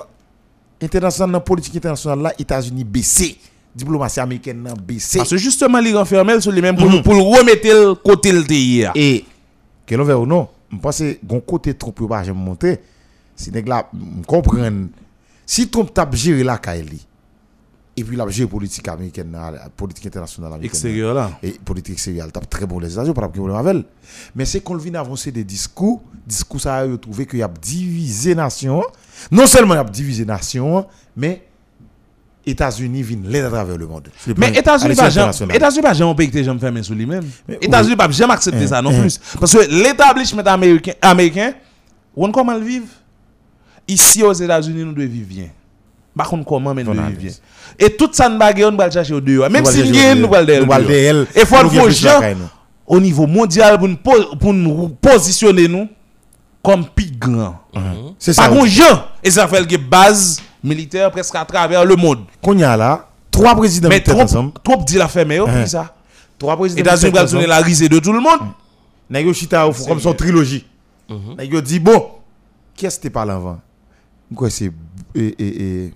international, 0.81 1.31
dans 1.31 1.39
la 1.39 1.41
politique 1.41 1.77
internationale 1.77 2.21
là, 2.21 2.33
États-Unis 2.39 2.85
baissé. 2.85 3.37
Diplomatie 3.75 4.21
américaine 4.21 4.69
baissé. 4.87 5.19
Parce 5.19 5.31
que 5.31 5.37
justement, 5.37 5.79
il 5.79 5.97
renferme 5.97 6.41
sur 6.41 6.53
les 6.53 6.61
mêmes 6.61 6.77
pour, 6.77 7.03
pour 7.03 7.15
le 7.15 7.21
remettre 7.23 7.67
le 7.69 7.95
côté 7.95 8.33
le 8.33 8.43
hier. 8.51 8.93
Et, 8.95 9.25
que 9.87 9.95
l'on 9.95 10.05
veut 10.05 10.17
ou 10.17 10.27
non, 10.27 10.49
je 10.71 10.79
pense 10.79 10.99
que 10.99 11.19
gon 11.25 11.41
côté 11.41 11.75
yo 11.75 12.09
pas 12.09 12.23
jamais 12.23 12.39
monter. 12.39 12.79
Si 13.37 13.51
nèg 13.51 13.69
la 13.69 13.89
comprendre 14.27 14.89
si 15.45 15.69
Trump 15.69 15.93
t'a 15.93 16.09
géré 16.13 16.45
la 16.45 16.57
Kaili 16.59 17.05
et 17.97 18.05
puis 18.05 18.17
la 18.17 18.27
géré 18.29 18.49
politique 18.49 18.89
américaine, 18.89 19.31
la 19.33 19.69
politique 19.69 20.07
internationale 20.07 20.53
américaine. 20.53 20.81
nan, 20.81 20.91
Extérieur 20.91 21.15
là. 21.15 21.31
et 21.43 21.53
politique 21.53 21.95
extérieure, 21.95 22.33
tape 22.33 22.49
très 22.49 22.67
bon 22.67 22.79
les 22.79 22.93
États-Unis, 22.93 23.13
problème 23.13 23.55
avec 23.55 23.77
elle. 23.77 23.85
Mais 24.35 24.47
c'est 24.47 24.61
qu'on 24.61 24.77
vient 24.77 24.95
avancer 24.95 25.31
des 25.31 25.45
discours, 25.45 26.03
discours 26.27 26.61
ça 26.61 26.77
a 26.77 26.97
trouvé 26.97 27.27
qu'il 27.27 27.41
y 27.41 27.43
a 27.43 27.49
divisé 27.61 28.35
nation, 28.35 28.83
non 29.31 29.47
seulement 29.47 29.75
il 29.75 29.79
y 29.79 29.81
a 29.81 29.85
divisé 29.85 30.25
nation, 30.25 30.87
mais 31.15 31.43
États-Unis 32.47 33.03
viennent 33.03 33.29
l'aide 33.29 33.45
à 33.45 33.51
travers 33.51 33.77
le 33.77 33.87
monde. 33.87 34.09
Mais 34.39 34.51
États-Unis 34.51 34.99
à 34.99 35.83
pas 35.83 35.93
jamais 35.93 36.11
un 36.11 36.15
pays 36.15 36.31
qui 36.31 36.43
jamais 36.43 36.59
fermé 36.59 36.83
sur 36.83 36.95
lui-même. 36.95 37.25
États-Unis 37.61 37.97
pas 37.97 38.11
jamais 38.11 38.33
accepté 38.33 38.65
Hein, 38.65 38.69
ça 38.69 38.83
non 38.83 38.91
hein. 38.91 39.01
plus 39.03 39.21
parce 39.39 39.53
que 39.53 39.71
l'établissement 39.71 40.43
américain 40.43 40.93
américain 41.01 41.53
on 42.17 42.33
comment 42.33 42.55
le 42.55 42.65
vivre 42.65 42.87
Ici 43.87 44.23
aux 44.23 44.33
États-Unis 44.33 44.85
nous 44.85 44.93
devons 44.93 45.11
vivre 45.11 45.27
bien. 45.29 45.49
Par 46.17 46.29
contre 46.29 46.45
comment 46.45 46.75
mais 46.75 46.85
nous 46.85 46.91
analyse. 46.93 47.41
Et 47.79 47.91
toute 47.97 48.15
ça 48.15 48.29
nous 48.29 48.39
va 48.39 48.53
le 48.53 48.91
chercher 48.91 49.15
au 49.15 49.21
dehors. 49.21 49.49
Même 49.49 49.65
va 49.65 49.71
si 49.73 49.83
nous 49.83 50.29
va 50.29 50.41
va 50.41 50.45
dehors. 50.45 50.67
dehors. 50.67 51.27
Et 51.35 51.41
Nous 51.41 51.47
faut 51.47 51.57
la 51.87 51.91
gens 51.91 52.21
nous. 52.21 52.49
au 52.87 53.01
niveau 53.01 53.27
mondial 53.27 53.79
pour 53.79 53.89
nous 53.89 53.97
po- 53.97 54.37
pour 54.39 54.53
nous 54.53 54.89
positionner 54.91 55.69
nous 55.69 55.89
comme 56.63 56.85
plus 56.87 57.11
grand. 57.19 57.57
C'est 58.19 58.37
Pas 58.37 58.43
ça. 58.45 58.49
grand 58.51 58.67
gens 58.67 59.05
et 59.25 59.31
ça 59.31 59.49
fait 59.49 59.67
que 59.67 59.77
base 59.77 60.41
militaire 60.63 61.11
presque 61.11 61.35
à 61.35 61.45
travers 61.45 61.85
le 61.85 61.97
monde. 61.97 62.21
Qu'on 62.43 62.57
y 62.59 62.63
a 62.63 62.77
là, 62.77 63.09
trois 63.31 63.55
présidents 63.57 63.89
Mais 63.89 64.01
trop 64.01 64.25
trop 64.63 64.83
dit 64.85 64.99
la 64.99 65.09
yo, 65.35 65.47
Hein. 65.49 65.61
puis 65.63 65.69
ça? 65.71 65.95
Trois 66.39 66.57
présidents 66.57 66.83
États-Unis 66.83 67.11
qui 67.13 67.17
va 67.17 67.23
étaient 67.23 67.33
donner 67.33 67.45
ensemble. 67.47 67.61
la 67.61 67.67
risée 67.67 67.89
de 67.89 67.99
tout 67.99 68.13
le 68.13 68.21
monde. 68.21 68.41
Nèg 69.11 69.27
yo 69.27 69.33
chita 69.33 69.67
comme 69.89 70.01
son 70.01 70.13
trilogie. 70.13 70.67
Nèg 71.39 71.53
yo 71.53 71.61
dit 71.61 71.79
bon, 71.81 72.07
qui 72.77 72.85
est-ce 72.87 73.01
qui 73.01 73.11
parle 73.11 73.31
avant? 73.31 73.59
Quoi 74.35 74.49
c'est 74.51 74.71
eh, 75.15 75.35
eh, 75.39 75.47
eh, 75.61 75.95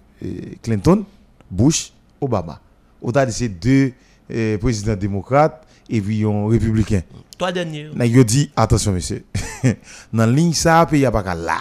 Clinton, 0.62 1.04
Bush, 1.50 1.92
Obama. 2.20 2.60
On 3.02 3.10
a 3.10 3.26
dit 3.26 3.32
c'est 3.32 3.48
deux 3.48 3.92
eh, 4.30 4.58
présidents 4.58 4.96
démocrates 4.96 5.66
et 5.88 6.00
puis 6.00 6.24
un 6.24 6.48
républicain. 6.48 7.02
Toi 7.38 7.52
dernier. 7.52 7.90
Nèg 7.94 8.14
yo 8.16 8.24
dit 8.24 8.50
attention 8.56 8.92
monsieur. 8.92 9.24
Dans 10.12 10.26
ligne 10.26 10.54
ça 10.54 10.86
pays 10.86 11.04
a 11.04 11.10
pas 11.10 11.34
là. 11.34 11.58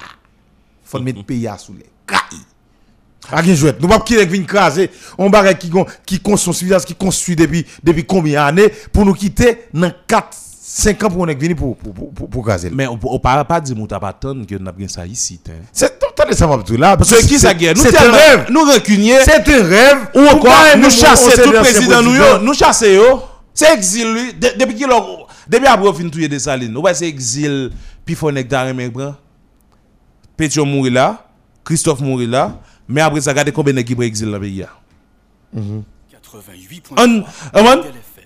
Faut 0.83 0.99
mettre 0.99 1.23
pays 1.23 1.47
à 1.47 1.57
sous 1.57 1.73
les 1.73 1.85
cailles. 2.07 2.45
A 3.31 3.43
gen 3.43 3.55
jouet. 3.55 3.75
Nous 3.81 3.87
pas 3.87 3.99
qui 3.99 4.15
vinn 4.25 4.45
craser 4.45 4.89
on 5.17 5.29
bagay 5.29 5.57
qui 5.57 5.69
gon 5.69 5.85
qui 6.05 6.19
construit 6.19 6.55
civilisation 6.55 6.87
qui 6.87 6.95
construit 6.95 7.35
depuis 7.35 7.65
depuis 7.83 8.05
combien 8.05 8.45
d'années 8.45 8.71
pour 8.93 9.05
nous 9.05 9.13
quitter 9.13 9.65
dans 9.73 9.91
4 10.07 10.37
5 10.67 11.03
ans 11.03 11.09
pour 11.09 11.21
on 11.21 11.25
venir 11.27 11.55
pour 11.55 11.77
pour 11.77 11.93
pour, 11.93 12.11
pour, 12.11 12.27
pour 12.27 12.43
craser. 12.43 12.71
Mais 12.71 12.87
on 12.87 12.97
on 13.03 13.19
parle 13.19 13.45
pas 13.45 13.61
dire 13.61 13.75
mouta 13.75 13.99
pas 13.99 14.07
attendre 14.07 14.47
que 14.47 14.55
nous 14.55 14.67
avons 14.67 14.87
ça 14.87 15.05
ici. 15.05 15.39
hein. 15.47 15.51
C'est 15.71 16.03
attendez 16.03 16.33
ça 16.35 16.47
m'a 16.47 16.57
tout 16.57 16.75
là 16.75 16.97
parce 16.97 17.11
que 17.11 17.23
qui 17.23 17.37
ça 17.37 17.53
guerre? 17.53 17.75
Nous 17.75 17.83
C'est 17.83 17.95
un 17.95 18.11
rêve. 18.11 18.45
Nous 18.49 18.61
rancuniers 18.61 19.19
C'est 19.23 19.47
un 19.47 19.63
rêve. 19.63 19.97
ou 20.15 20.21
encore 20.21 20.51
nous 20.77 20.83
on- 20.85 20.87
on 20.87 20.89
chasser 20.89 21.41
tout 21.43 21.51
de 21.51 21.59
président 21.59 22.01
nous 22.01 22.45
nous 22.45 22.53
chasser 22.55 22.95
yo. 22.95 23.21
C'est 23.53 23.71
exil 23.75 24.11
lui 24.11 24.33
De- 24.33 24.57
depuis 24.59 24.73
qu'il 24.75 24.91
a- 24.91 25.05
depuis 25.47 25.67
après 25.67 25.93
fin 25.93 26.09
touyer 26.09 26.27
des 26.27 26.39
salines. 26.39 26.75
On 26.75 26.81
va 26.81 26.95
c'est 26.95 27.07
exil 27.07 27.71
puis 28.03 28.15
faut 28.15 28.31
nek 28.31 28.47
daré 28.47 28.73
mec 28.73 28.91
bran. 28.91 29.13
Petio 30.35 30.65
mourir 30.65 30.93
là, 30.93 31.27
Christophe 31.63 32.01
mourir 32.01 32.27
là, 32.29 32.59
mais 32.87 33.01
après 33.01 33.21
ça 33.21 33.29
regardez 33.29 33.51
combien 33.51 33.71
nèg 33.73 33.85
qui 33.85 33.93
exil 34.03 34.25
dans 34.31 34.33
le 34.33 34.39
pays. 34.39 34.61
là. 34.61 34.69
88.3. 35.53 36.95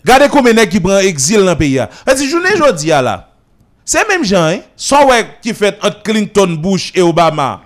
Regardez 0.05 0.27
combien 0.29 0.53
de 0.53 0.61
qui 0.63 0.79
prend 0.79 0.97
exil 0.99 1.39
dans 1.39 1.51
le 1.51 1.55
pays. 1.55 1.79
Parce 2.05 2.19
que 2.21 2.27
journée 2.27 2.53
aujourd'hui 2.53 2.89
là. 2.89 3.25
C'est 3.85 4.07
même 4.07 4.23
gens 4.23 4.43
hein. 4.43 4.59
Ouais 5.07 5.27
qui 5.41 5.53
fait 5.53 5.77
entre 5.81 6.03
Clinton, 6.03 6.55
Bush 6.61 6.91
et 6.93 7.01
Obama. 7.01 7.61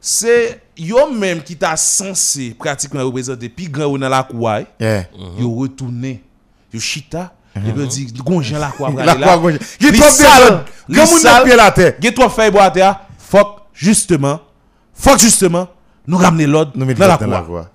C'est 0.00 0.60
yo 0.76 1.10
même 1.10 1.42
qui 1.42 1.56
t'a 1.56 1.76
censé 1.76 2.54
pratiquement 2.58 3.04
représenter 3.04 3.48
plus 3.48 3.68
grand 3.68 3.96
dans 3.98 4.08
la 4.08 4.22
cour. 4.22 4.50
hein. 4.50 4.64
Yeah. 4.80 5.04
Yo 5.38 5.54
retourné. 5.54 6.22
Yo 6.72 6.80
chita. 6.80 7.32
Yo 7.56 7.72
veut 7.74 7.86
dire 7.86 8.08
gon 8.24 8.40
gens 8.42 8.58
la 8.58 8.68
cour 8.70 8.90
La. 8.90 9.14
Qui 9.78 9.90
Li 9.90 9.98
trop 9.98 10.10
sale, 10.10 10.64
de 10.88 10.94
li 10.94 10.98
Comme 11.00 11.08
on 11.14 11.18
sale. 11.18 11.42
a 11.42 11.44
pied 11.44 11.56
la 11.56 11.70
terre. 11.72 11.94
Get 12.00 12.12
toi 12.12 12.28
fait 12.30 12.50
boire 12.50 12.72
terre. 12.72 13.00
Fuck 13.18 13.58
justement. 13.72 14.40
Fuck 14.94 15.18
justement. 15.18 15.68
Nous 16.06 16.16
ramener 16.16 16.46
l'ordre 16.46 16.72
dans 16.76 16.86
la 16.86 17.16
dans 17.16 17.66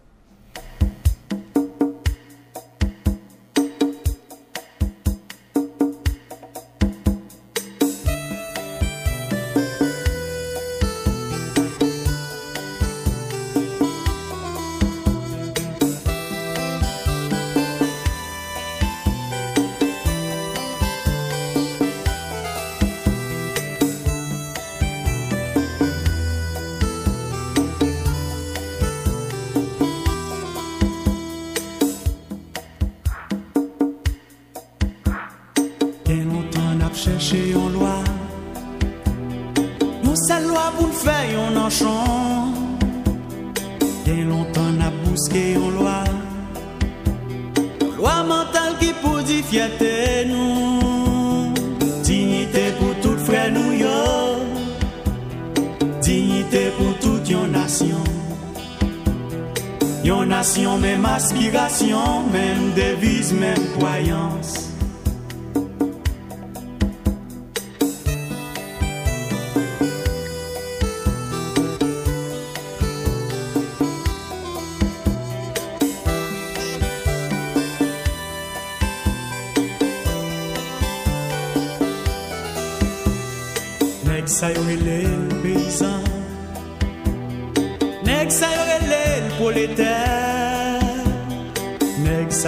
Lwa 40.64 40.72
pou 40.78 40.88
l'fè 40.88 41.16
yon 41.28 41.58
an 41.60 41.72
chan 41.76 42.54
Gen 44.06 44.30
lontan 44.30 44.78
ap 44.88 44.96
bouske 45.04 45.42
yon 45.58 45.76
lwa 45.76 45.98
Lwa 47.98 48.14
mental 48.30 48.78
ki 48.80 48.94
pou 49.02 49.20
di 49.28 49.42
fiyate 49.44 49.92
nou 50.30 51.52
Dignité 52.08 52.64
pou 52.78 52.96
tout 53.04 53.20
frè 53.28 53.50
nou 53.52 53.76
yo. 53.76 54.00
Dignité 56.04 56.72
pour 56.78 56.96
toute 57.00 57.30
yon 57.30 57.48
nation. 57.48 58.04
Yon 60.04 60.28
nation, 60.28 60.78
même 60.78 61.06
aspiration, 61.06 62.24
même 62.32 62.72
devise, 62.76 63.34
même 63.34 63.66
croyance. 63.78 64.63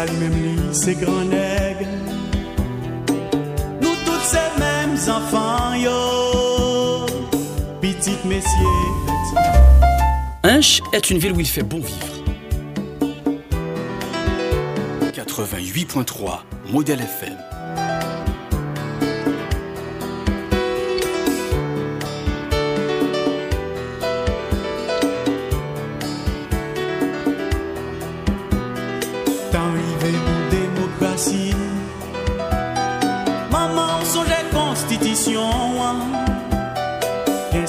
Li 0.05 0.17
même 0.17 0.33
li 0.43 0.55
c'est 0.71 0.95
grand 0.95 1.23
nèg 1.25 1.87
Nous 3.81 3.95
tous 4.05 4.23
ces 4.23 4.49
mêmes 4.59 4.97
enfants 5.09 5.73
yo 5.75 7.05
Petit 7.81 8.17
messieurs 8.25 8.85
Hinche 10.43 10.81
est 10.93 11.09
une 11.09 11.17
ville 11.17 11.31
où 11.31 11.39
il 11.39 11.47
fait 11.47 11.63
bon 11.63 11.79
vivre. 11.79 12.15
88.3 15.11 16.41
Modèle 16.71 17.01
FM. 17.01 17.44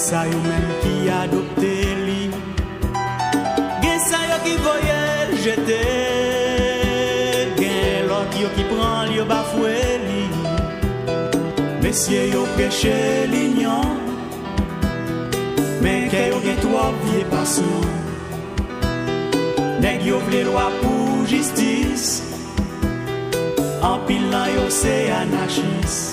Sa 0.09 0.25
yo 0.25 0.39
même 0.51 0.73
qui 0.83 0.97
adopté 1.11 1.75
li. 2.07 2.23
Gen 3.83 3.99
sa 4.09 4.21
yo 4.31 4.37
qui 4.45 4.55
voyait 4.67 5.23
le 5.31 5.37
jeter 5.47 5.89
Gen 7.59 8.07
l'autre 8.09 8.37
yo 8.43 8.49
qui 8.57 8.65
prend 8.73 9.03
li 9.09 9.15
yo 9.17 9.25
bafoué 9.25 9.81
li. 10.07 10.25
Messieurs 11.83 12.29
yo 12.35 12.43
prêché 12.55 13.27
l'ignon 13.33 13.87
Mais 15.83 16.03
que 16.13 16.23
yo 16.31 16.39
gen 16.45 16.59
trois 16.65 16.91
pieds 17.03 17.27
patient 17.35 17.85
Nèg 19.81 19.99
yo 20.07 20.19
vle 20.29 20.43
c'est 24.69 25.11
anarchiste 25.11 26.06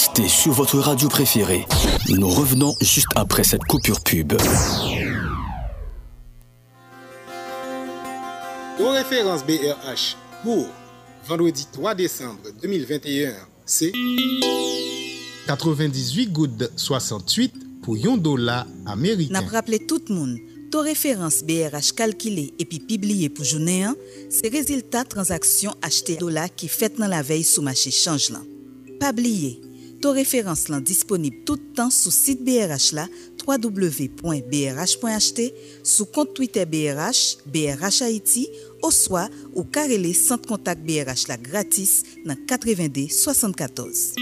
Restez 0.00 0.28
sur 0.28 0.52
votre 0.52 0.78
radio 0.78 1.10
préférée. 1.10 1.66
Nous 2.08 2.26
revenons 2.26 2.74
juste 2.80 3.08
après 3.16 3.44
cette 3.44 3.64
coupure 3.64 4.00
pub. 4.00 4.32
Nos 8.78 8.88
références 8.92 9.44
BRH 9.44 10.16
pour 10.42 10.68
vendredi 11.28 11.66
3 11.70 11.94
décembre 11.94 12.40
2021, 12.62 13.34
c'est 13.66 13.92
98 15.46 16.32
gouttes 16.32 16.70
68 16.76 17.82
pour 17.82 17.96
1 17.96 18.16
dollar 18.16 18.66
américain. 18.86 19.34
N'a 19.34 19.46
rappelé 19.46 19.80
tout 19.80 20.00
le 20.08 20.14
monde, 20.14 20.38
ton 20.72 20.80
référence 20.80 21.42
BRH 21.42 21.92
calculée 21.94 22.54
et 22.58 22.64
puis 22.64 22.78
publiée 22.78 23.28
pour 23.28 23.44
journée 23.44 23.84
1, 23.84 23.94
c'est 24.30 24.48
résultat 24.48 25.04
transaction 25.04 25.74
acheté 25.82 26.16
dollar 26.16 26.48
qui 26.56 26.68
fait 26.68 26.98
dans 26.98 27.06
la 27.06 27.20
veille 27.20 27.44
sous 27.44 27.60
marché 27.60 27.90
change 27.90 28.30
là. 28.30 28.38
Pas 28.98 29.10
oublier, 29.10 29.60
To 30.00 30.14
referans 30.16 30.62
lan 30.72 30.80
disponib 30.80 31.42
toutan 31.44 31.90
sou 31.92 32.08
sit 32.14 32.40
BRH 32.40 32.94
la 32.96 33.04
www.brh.ht 33.44 35.38
sou 35.84 36.06
kont 36.14 36.32
Twitter 36.36 36.64
BRH, 36.64 37.44
BRH 37.44 38.00
Haiti 38.06 38.46
ou 38.80 38.88
swa 38.94 39.26
ou 39.52 39.66
karele 39.68 40.14
sant 40.16 40.48
kontak 40.48 40.80
BRH 40.86 41.28
la 41.28 41.36
gratis 41.36 42.00
nan 42.24 42.40
92 42.48 43.12
74. 43.12 44.16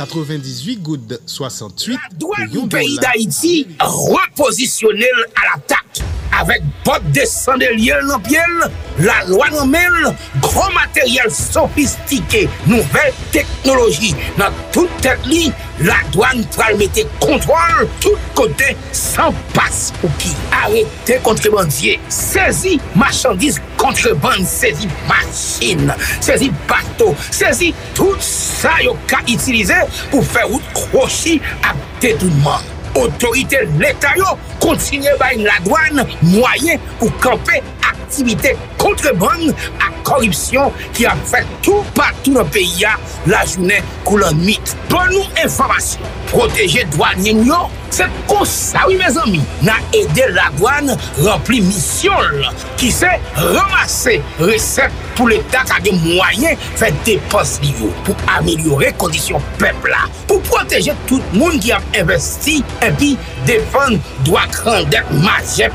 98 0.00 0.82
goud 0.82 1.14
68 1.30 1.94
La 1.94 2.10
douane 2.18 2.50
du 2.50 2.66
peyi 2.68 2.98
d'Haïti 2.98 3.54
repositionnel 3.78 5.26
al 5.38 5.54
atak. 5.60 6.05
avèk 6.40 6.64
bot 6.86 7.04
desande 7.14 7.68
lièl 7.76 8.02
nan 8.08 8.22
pièl, 8.26 8.66
la 9.04 9.16
lwa 9.28 9.48
nan 9.52 9.70
men, 9.72 9.96
gro 10.44 10.66
materyèl 10.74 11.30
sofistike, 11.32 12.46
nouvel 12.68 13.14
teknologi. 13.34 14.12
Nan 14.40 14.54
tout 14.74 14.90
tèt 15.04 15.26
li, 15.28 15.50
la 15.86 15.98
douan 16.14 16.44
pral 16.56 16.78
mette 16.80 17.06
kontrol 17.22 17.88
tout 18.04 18.30
kote 18.38 18.72
san 18.96 19.34
pas 19.56 19.82
pou 20.00 20.12
ki. 20.20 20.32
Arrete 20.62 21.18
kontrebandye, 21.26 21.96
sezi 22.12 22.76
machandise 22.98 23.62
kontreband, 23.80 24.46
sezi 24.48 24.88
machin, 25.10 25.92
sezi 26.24 26.52
bato, 26.70 27.12
sezi 27.30 27.72
tout 27.96 28.22
sa 28.24 28.76
yo 28.84 28.96
ka 29.10 29.22
itilize 29.26 29.82
pou 30.12 30.24
fè 30.24 30.46
wout 30.50 30.72
krochi 30.76 31.40
ap 31.62 31.76
dedounman. 32.04 32.75
otorite 32.96 33.62
l'Etat 33.76 34.18
yo 34.20 34.36
kontinye 34.62 35.14
bay 35.20 35.40
la 35.44 35.58
douan 35.66 36.04
mwayen 36.22 36.82
pou 37.00 37.12
kampe 37.22 37.62
aktivite 37.86 38.54
kontreban 38.80 39.48
ak 39.82 39.96
koripsyon 40.06 40.74
ki 40.96 41.08
ap 41.10 41.22
fè 41.28 41.42
tout 41.64 41.86
patou 41.96 42.36
nan 42.36 42.46
peyi 42.54 42.84
ya 42.84 42.94
la 43.30 43.42
jounen 43.48 43.84
kou 44.06 44.20
lan 44.22 44.38
mit. 44.38 44.74
Pon 44.90 45.10
nou 45.10 45.26
informasyon, 45.42 46.06
proteje 46.30 46.84
douanyen 46.94 47.42
yo, 47.46 47.58
se 47.94 48.06
konsa 48.30 48.84
wè 48.86 48.96
mè 49.00 49.10
zami 49.14 49.40
nan 49.66 49.82
ede 49.96 50.28
la 50.36 50.48
douan 50.58 50.92
rempli 51.18 51.60
misyon 51.64 52.38
la 52.42 52.52
ki 52.78 52.92
se 52.94 53.10
ramase 53.34 54.18
resep 54.42 54.94
pou 55.16 55.30
l'Etat 55.30 55.66
kage 55.72 55.94
mwayen 56.04 56.60
fè 56.78 56.92
depos 57.06 57.56
li 57.64 57.72
yo 57.80 57.90
pou 58.06 58.30
amelyore 58.36 58.92
kondisyon 59.00 59.42
pepla, 59.60 60.06
pou 60.28 60.42
proteje 60.46 60.94
tout 61.10 61.34
moun 61.34 61.58
ki 61.62 61.74
ap 61.74 61.98
investi 61.98 62.60
epi 62.86 63.16
defan 63.46 63.98
doak 64.24 64.54
randet 64.64 65.10
majep 65.22 65.72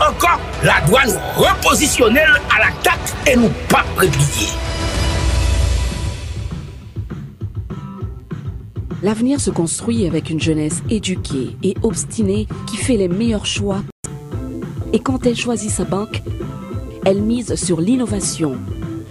ankon, 0.00 0.40
la 0.64 0.80
douane 0.86 1.14
reposisyonel 1.36 2.32
a 2.50 2.64
la 2.64 2.72
tak 2.82 3.14
e 3.26 3.36
nou 3.36 3.50
pa 3.68 3.84
prepliye. 3.96 4.50
L'avenir 9.02 9.40
se 9.40 9.50
construit 9.50 10.06
avec 10.06 10.28
une 10.28 10.40
jeunesse 10.40 10.82
éduquée 10.90 11.56
et 11.62 11.74
obstinée 11.82 12.46
qui 12.66 12.76
fait 12.76 12.98
les 12.98 13.08
meilleurs 13.08 13.46
choix. 13.46 13.82
Et 14.92 14.98
quand 14.98 15.24
elle 15.24 15.36
choisit 15.36 15.70
sa 15.70 15.84
banque, 15.84 16.22
elle 17.06 17.22
mise 17.22 17.54
sur 17.54 17.80
l'innovation, 17.80 18.58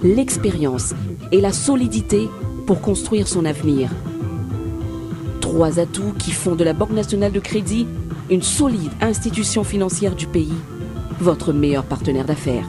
l'expérience 0.04 0.94
et 1.32 1.42
la 1.42 1.52
solidité 1.52 2.30
pour 2.68 2.82
construire 2.82 3.28
son 3.28 3.46
avenir. 3.46 3.90
Trois 5.60 5.78
atouts 5.78 6.14
qui 6.18 6.32
font 6.32 6.56
de 6.56 6.64
la 6.64 6.72
Banque 6.72 6.92
nationale 6.92 7.34
de 7.34 7.40
crédit 7.42 7.86
une 8.30 8.42
solide 8.42 8.94
institution 9.02 9.66
financière 9.66 10.16
du 10.16 10.26
pays, 10.26 10.54
votre 11.20 11.52
meilleur 11.52 11.84
partenaire 11.84 12.24
d'affaires. 12.24 12.64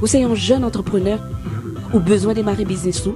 Vous 0.00 0.14
êtes 0.14 0.24
un 0.24 0.36
jeune 0.36 0.62
entrepreneur 0.62 1.18
ou 1.92 1.98
besoin 1.98 2.32
de 2.32 2.36
démarrer 2.36 2.64
business 2.64 3.04
ou 3.06 3.14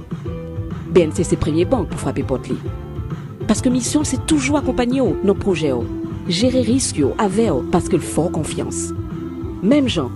BNC 0.93 1.23
c'est 1.23 1.37
premier 1.37 1.63
banque 1.63 1.87
pour 1.87 2.01
frapper 2.01 2.23
porte. 2.23 2.49
Parce 3.47 3.61
que 3.61 3.69
mission 3.69 4.03
c'est 4.03 4.25
toujours 4.25 4.57
accompagner 4.57 5.01
nos 5.23 5.35
projets 5.35 5.71
gérer 6.27 6.59
risques 6.59 7.01
avec 7.17 7.49
parce 7.71 7.87
que 7.87 7.95
le 7.95 8.01
fort 8.01 8.29
confiance. 8.29 8.89
Même 9.63 9.87
gens, 9.87 10.11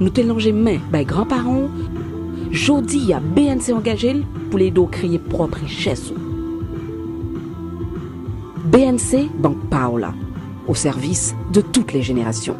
nous 0.00 0.08
te 0.08 0.22
langer 0.22 0.52
main 0.52 0.78
by 0.90 1.04
grands-parents, 1.04 1.68
jodi 2.50 3.12
à 3.12 3.20
BNC 3.20 3.74
engagé 3.74 4.22
pour 4.48 4.58
les 4.58 4.70
dos 4.70 4.86
créer 4.86 5.18
propre 5.18 5.58
richesse. 5.58 6.14
BNC 8.74 9.30
Banque 9.38 9.70
Paola, 9.70 10.12
au 10.66 10.74
service 10.74 11.32
de 11.52 11.60
toutes 11.60 11.92
les 11.92 12.02
générations. 12.02 12.56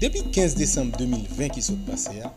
Depi 0.00 0.22
15 0.32 0.54
Desembre 0.54 0.96
2020 0.96 1.50
ki 1.52 1.60
sot 1.60 1.82
pase 1.84 2.14
a, 2.24 2.30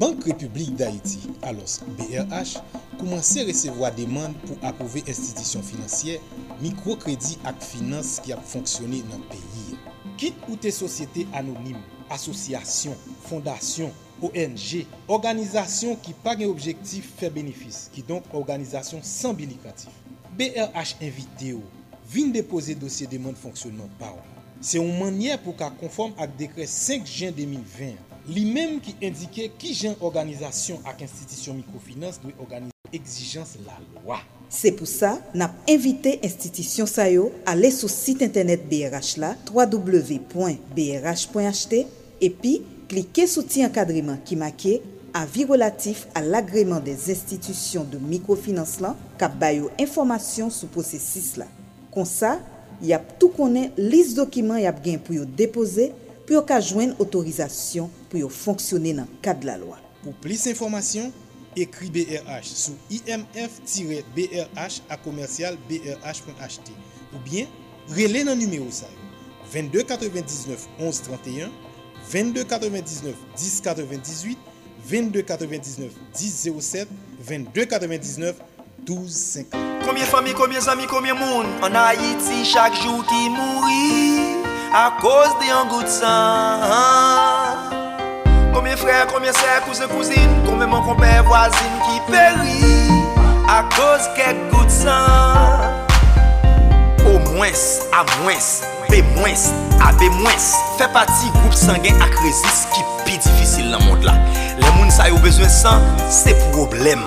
Bank 0.00 0.24
Republik 0.24 0.72
d'Haïti, 0.72 1.20
alos 1.44 1.82
BRH, 1.98 2.54
koumanse 2.96 3.44
resevo 3.44 3.84
a 3.84 3.90
deman 3.92 4.32
pou 4.46 4.56
apove 4.64 5.02
institisyon 5.04 5.66
finansye, 5.68 6.14
mikrokredi 6.62 7.36
ak 7.44 7.60
finans 7.60 8.14
ki 8.24 8.32
ap 8.32 8.40
fonksyonne 8.54 9.02
nan 9.10 9.20
peyi. 9.28 9.76
Kit 10.16 10.48
ou 10.48 10.56
te 10.56 10.72
sosyete 10.72 11.26
anonim, 11.36 11.76
asosyasyon, 12.08 12.96
fondasyon, 13.28 13.92
ONG, 14.22 14.84
organizasyon 15.10 15.98
ki 16.04 16.14
pa 16.24 16.36
gen 16.38 16.50
objektif 16.52 17.10
fe 17.18 17.30
benefis, 17.34 17.88
ki 17.94 18.04
donk 18.08 18.30
organizasyon 18.38 19.02
san 19.06 19.36
bilikatif. 19.38 19.92
BRH 20.38 20.96
invite 21.02 21.52
yo, 21.52 21.62
vin 22.08 22.32
depose 22.34 22.76
dosye 22.78 23.08
deman 23.10 23.34
fonksyonman 23.38 23.90
pa 24.00 24.12
ou. 24.14 24.28
Se 24.62 24.78
yon 24.78 24.94
manye 25.00 25.34
pou 25.42 25.52
ka 25.58 25.72
konform 25.80 26.14
ak 26.22 26.36
dekre 26.38 26.68
5 26.70 27.10
jan 27.10 27.34
2020, 27.34 27.98
li 28.30 28.44
menm 28.46 28.78
ki 28.82 28.94
indike 29.02 29.48
ki 29.58 29.72
jan 29.74 29.96
organizasyon 29.98 30.78
ak 30.86 31.02
institisyon 31.02 31.58
mikrofinans 31.58 32.20
dwe 32.22 32.32
organize 32.38 32.70
exijans 32.94 33.56
la 33.66 33.74
lwa. 33.82 34.20
Se 34.52 34.70
pou 34.76 34.86
sa, 34.86 35.16
nap 35.34 35.54
invite 35.70 36.18
institisyon 36.22 36.86
sa 36.90 37.08
yo 37.10 37.32
ale 37.48 37.70
sou 37.74 37.88
site 37.90 38.22
internet 38.28 38.60
BRH 38.70 39.16
la 39.22 39.32
www.brh.ht 39.48 40.22
epi 42.22 42.52
impliqué 42.92 43.26
soutien 43.26 43.68
encadrement 43.68 44.18
qui 44.22 44.36
marqué 44.36 44.82
avis 45.14 45.46
relatif 45.46 46.06
à 46.14 46.20
l'agrément 46.20 46.78
des 46.78 47.10
institutions 47.10 47.84
de 47.84 47.96
microfinance 47.96 48.80
là 48.80 48.94
kap 49.18 49.34
bayo 49.38 49.70
information 49.80 50.50
sur 50.50 50.68
processus 50.68 51.38
là. 51.38 51.46
Comme 51.92 52.04
ça, 52.04 52.38
y 52.82 52.92
a 52.92 52.98
tout 52.98 53.30
connaît 53.30 53.72
liste 53.78 54.16
documents 54.16 54.58
y 54.58 54.66
a 54.66 54.72
gain 54.72 54.98
pour 54.98 55.14
yo 55.14 55.24
déposer 55.24 55.92
pour 56.26 56.36
yo 56.36 56.42
ka 56.42 56.60
joindre 56.60 56.94
autorisation 57.00 57.88
pour 58.10 58.20
yo 58.20 58.28
fonctionner 58.28 58.92
dans 58.92 59.06
cadre 59.22 59.46
la 59.46 59.56
loi. 59.56 59.78
Pour 60.02 60.12
plus 60.12 60.44
d'informations, 60.44 61.10
écris 61.56 61.88
BRH 61.88 62.44
sous 62.44 62.76
imf-brh 63.08 64.48
à 64.90 64.96
commercial 64.98 65.56
brh.ht 65.66 66.70
ou 67.14 67.18
bien 67.24 67.46
relais 67.88 68.24
dans 68.24 68.36
numéro 68.36 68.66
ça 68.70 68.86
22 69.50 69.82
99 69.82 70.68
11 70.78 71.02
31 71.02 71.50
22 72.12 72.44
99 72.44 73.14
10 73.36 73.60
98, 73.62 74.38
22 74.84 75.22
99 75.22 75.90
10 76.12 76.50
07, 76.60 76.88
22 77.18 77.64
99 77.64 78.34
12 78.84 79.10
50. 79.10 79.60
Combien 79.86 80.04
de 80.04 80.08
familles, 80.08 80.34
combien 80.34 80.60
d'amis, 80.60 80.86
combien 80.86 81.14
de 81.14 81.20
monde 81.20 81.46
En 81.62 81.74
Haïti, 81.74 82.44
chaque 82.44 82.74
jour 82.74 83.02
qui 83.06 83.30
mourit 83.30 84.44
à 84.74 84.92
cause 85.00 85.32
d'un 85.40 85.64
goût 85.70 85.82
de 85.82 85.88
sang? 85.88 86.60
Combien 88.52 88.74
de 88.74 88.78
frères, 88.78 89.06
combien 89.06 89.30
de 89.30 89.36
sœurs, 89.36 89.64
cousins, 89.66 89.88
cousines, 89.88 90.42
combien 90.44 90.66
de 90.66 90.70
mon 90.70 90.94
père, 90.94 91.24
voisine 91.24 91.78
qui 91.86 92.12
périt 92.12 92.92
à 93.48 93.62
cause 93.74 94.06
quelques 94.14 94.52
gouttes 94.52 94.66
de 94.66 94.70
sang? 94.70 95.06
Au 97.06 97.18
moins, 97.30 97.48
à 97.92 98.04
moins, 98.22 98.34
Ape 98.92 99.02
mwens, 99.16 99.48
abe 99.80 100.08
mwens 100.10 100.52
Fè 100.76 100.84
pati 100.92 101.30
goup 101.38 101.54
sangen 101.56 102.02
ak 102.04 102.12
rezis 102.20 102.58
Ki 102.74 102.82
pi 103.06 103.14
difisil 103.16 103.70
nan 103.72 103.80
mond 103.86 104.04
la. 104.04 104.12
Le 104.60 104.72
moun 104.76 104.92
sa 104.92 105.06
yo 105.08 105.16
bezwen 105.24 105.48
san, 105.48 105.80
se 106.12 106.34
problem. 106.50 107.00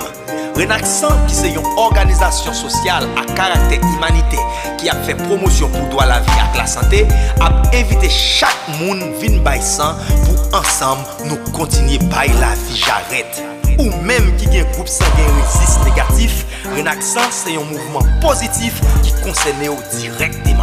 Renak 0.57 0.81
san 0.89 1.13
ki 1.27 1.37
se 1.37 1.51
yon 1.53 1.67
organizasyon 1.83 2.57
sosyal 2.57 3.05
A 3.21 3.27
karakter 3.37 3.85
imanite 3.91 4.41
Ki 4.79 4.89
ap 4.89 5.03
fè 5.05 5.13
promosyon 5.19 5.69
pou 5.75 5.91
doa 5.93 6.07
la 6.09 6.17
vi 6.25 6.39
ak 6.47 6.57
la 6.57 6.65
sante 6.73 7.03
Ap 7.45 7.69
evite 7.77 8.09
chak 8.09 8.65
moun 8.79 9.05
vin 9.21 9.37
bay 9.45 9.61
san 9.61 10.01
Pou 10.23 10.57
ansam 10.57 11.05
nou 11.27 11.37
kontinye 11.53 12.01
bay 12.09 12.33
la 12.41 12.55
vi 12.65 12.81
jaret. 12.81 13.43
Ou 13.75 13.93
menm 14.09 14.33
ki 14.41 14.49
gen 14.49 14.65
goup 14.73 14.89
sangen 14.89 15.37
rezis 15.37 15.77
negatif 15.85 16.41
Renak 16.73 17.05
san 17.05 17.29
se 17.29 17.53
yon 17.59 17.69
mouvman 17.69 18.09
pozitif 18.25 18.81
Ki 19.05 19.13
konsene 19.21 19.69
yo 19.69 19.77
direkte 19.93 20.54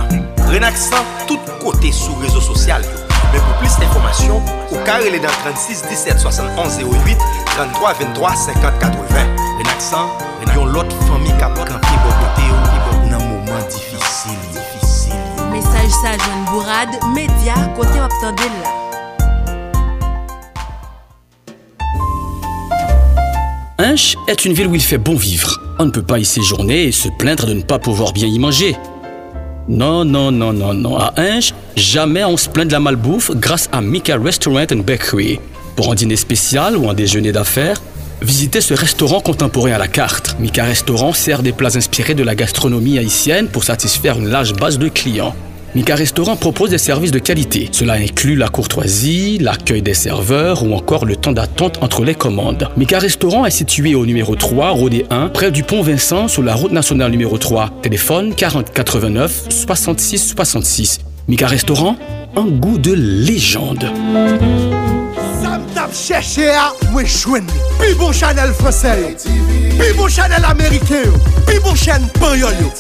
Renaxan 0.53 0.97
tout 1.27 1.39
côté 1.63 1.91
sur 1.91 2.19
réseau 2.21 2.43
social 2.43 2.83
yo. 2.83 2.91
Mais 3.33 3.39
pour 3.39 3.55
plus 3.55 3.75
d'informations, 3.81 4.43
au 4.71 4.77
carré 4.85 5.19
dans 5.19 5.29
36 5.29 5.85
17 5.89 6.19
71 6.19 6.79
08 7.07 7.19
33 7.47 7.95
23 7.95 8.37
50 8.37 8.79
80. 8.79 8.93
Renaxan, 9.59 10.11
yon 10.55 10.67
l'autre 10.67 10.95
famille 11.07 11.33
qui 11.39 11.43
a 11.43 11.49
campé 11.49 11.63
bon 11.65 12.13
côté 12.21 12.43
ou 12.51 12.55
dans 12.77 13.17
un 13.17 13.21
moment 13.25 13.63
difficile, 13.71 14.37
difficile. 14.53 15.15
Mesaj 15.51 15.91
sa 15.91 16.13
joun 16.19 16.45
bourade, 16.51 17.01
media 17.15 17.55
kote 17.75 17.97
wap 17.99 18.13
tande 18.21 18.47
la. 18.61 18.83
Hinche 23.79 24.17
est 24.29 24.45
une 24.45 24.53
ville 24.53 24.67
où 24.67 24.75
il 24.75 24.83
fait 24.83 24.99
bon 24.99 25.17
vivre. 25.17 25.59
On 25.79 25.87
ne 25.87 25.91
peut 25.91 26.03
pas 26.03 26.19
y 26.19 26.27
séjourner 26.27 26.85
et 26.85 26.93
se 26.93 27.09
plaindre 27.09 27.47
de 27.47 27.55
ne 27.55 27.63
pas 27.63 27.79
pouvoir 27.79 28.13
bien 28.13 28.29
y 28.29 28.39
manger. 28.39 28.77
Non, 29.69 30.05
non, 30.05 30.33
non, 30.33 30.53
non, 30.53 30.75
non. 30.75 30.97
À 30.99 31.15
Hinche, 31.17 31.55
jamais 31.77 32.25
on 32.25 32.37
se 32.37 32.49
plaint 32.49 32.67
de 32.67 32.73
la 32.73 32.81
malbouffe 32.81 33.31
grâce 33.37 33.69
à 33.71 33.81
Mika 33.81 34.17
Restaurant 34.17 34.67
and 34.73 34.83
Bakery. 34.85 35.39
Pour 35.77 35.93
un 35.93 35.95
dîner 35.95 36.17
spécial 36.17 36.77
ou 36.77 36.91
un 36.91 36.95
déjeuner 36.95 37.31
d'affaires, 37.31 37.81
visitez 38.21 38.61
ce 38.61 38.75
restaurant 38.75 39.21
contemporain 39.21 39.73
à 39.73 39.79
la 39.79 39.89
carte. 39.89 40.37
Mika 40.41 40.65
Restaurant 40.65 41.13
sert 41.13 41.43
des 41.43 41.53
plats 41.53 41.77
inspirés 41.77 42.15
de 42.15 42.25
la 42.25 42.35
gastronomie 42.35 42.99
haïtienne 42.99 43.47
pour 43.47 43.63
satisfaire 43.63 44.19
une 44.19 44.29
large 44.29 44.55
base 44.55 44.79
de 44.79 44.89
clients. 44.89 45.35
Mika 45.75 45.95
Restaurant 45.95 46.37
propose 46.37 46.69
des 46.69 46.77
services 46.77 47.13
de 47.13 47.19
qualité. 47.19 47.71
Cela 47.73 47.95
inclut 47.95 48.37
la 48.37 48.49
courtoisie, 48.49 49.39
l'accueil 49.39 49.81
des 49.81 49.95
serveurs 49.95 50.65
ou 50.65 50.75
encore 50.75 51.07
le 51.07 51.17
temps 51.17 51.33
d'attente 51.33 51.79
entre 51.83 52.05
les 52.05 52.15
commandes. 52.15 52.69
Mika 52.77 52.99
Restaurant 52.99 53.47
est 53.47 53.51
situé 53.51 53.95
au 53.95 54.05
numéro 54.05 54.37
3, 54.37 54.69
Rodé 54.69 55.07
1, 55.09 55.29
près 55.29 55.51
du 55.51 55.63
pont 55.63 55.81
Vincent 55.81 56.29
sur 56.29 56.43
la 56.43 56.55
route 56.55 56.73
nationale 56.73 57.11
numéro 57.11 57.39
3. 57.39 57.71
Téléphone 57.81 58.35
40 58.35 58.71
89 58.71 59.47
66 59.49 60.35
66. 60.37 61.01
Mika 61.27 61.47
Restaurant, 61.47 61.97
un 62.37 62.45
goût 62.45 62.77
de 62.77 62.93
légende. 62.93 63.91
ap 65.93 65.97
chèche 65.97 66.49
a, 66.49 66.73
mwen 66.93 67.07
chwen 67.07 67.45
li. 67.47 67.61
Pi 67.79 67.93
bon 68.01 68.13
chanel 68.17 68.53
fransè 68.57 68.95
yo, 69.01 69.11
pi 69.77 69.91
bon 69.99 70.09
chanel 70.13 70.45
amerikè 70.49 71.03
yo, 71.05 71.19
pi 71.49 71.59
bon 71.65 71.77
chèn 71.77 72.07
panyol 72.19 72.57
yo. 72.63 72.71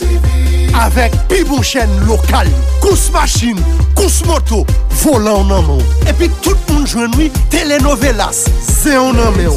Avèk 0.80 1.14
pi 1.28 1.42
bon 1.48 1.62
chèn 1.66 1.90
lokal 2.08 2.48
yo. 2.48 2.62
Kous 2.82 3.10
machin, 3.12 3.58
kous 3.98 4.22
moto, 4.28 4.62
volan 5.02 5.48
nan 5.50 5.66
moun. 5.66 5.82
yo. 5.82 6.08
Epi 6.08 6.30
tout 6.40 6.58
moun 6.70 6.86
jwen 6.88 7.12
li, 7.18 7.28
telenovelas, 7.52 8.46
zè 8.64 8.96
yon 8.96 9.18
nan 9.20 9.36
mè 9.36 9.48
yo. 9.50 9.56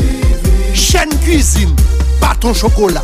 Chèn 0.75 1.13
kuisine, 1.23 1.75
baton 2.19 2.55
chokola. 2.55 3.03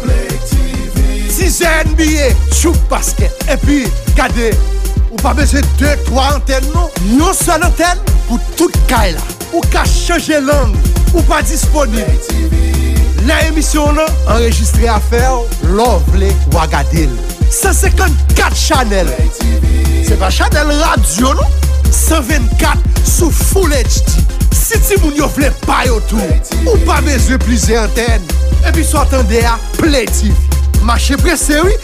Tizè 1.31 1.71
NBA, 1.93 2.33
chou 2.51 2.75
basket. 2.91 3.31
Epi, 3.49 3.85
gade, 4.17 4.51
pa 5.22 5.34
beze 5.38 5.61
2-3 5.78 6.17
anten 6.36 6.65
nou, 6.74 6.89
yon 7.17 7.36
son 7.38 7.61
anten 7.65 7.99
pou 8.28 8.39
tout 8.57 8.76
kay 8.89 9.13
la. 9.15 9.24
Ou 9.51 9.61
ka 9.74 9.84
chanje 9.88 10.39
lang, 10.45 10.74
ou 11.13 11.22
pa 11.30 11.41
disponib. 11.45 12.30
La 13.28 13.38
emisyon 13.49 13.99
nan, 13.99 14.09
enregistre 14.34 14.89
afer, 14.89 15.43
lon 15.76 16.01
vle 16.09 16.32
wagadil. 16.55 17.11
154 17.51 18.57
chanel. 18.57 19.11
Se 20.07 20.17
pa 20.17 20.32
chanel 20.34 20.72
radio 20.82 21.36
nou, 21.38 21.49
124 21.91 23.05
sou 23.05 23.30
Full 23.51 23.76
HD. 23.76 24.26
Si 24.55 24.80
ti 24.88 24.97
moun 25.01 25.17
yo 25.19 25.28
vle 25.36 25.51
payotou, 25.67 26.24
ou 26.65 26.80
pa 26.88 27.01
beze 27.05 27.38
plize 27.43 27.76
anten, 27.78 28.26
epi 28.65 28.86
sou 28.88 29.03
atende 29.03 29.43
a 29.45 29.57
Play 29.78 30.07
TV. 30.09 30.34
Mache 30.88 31.17
prese 31.22 31.59
wii, 31.61 31.78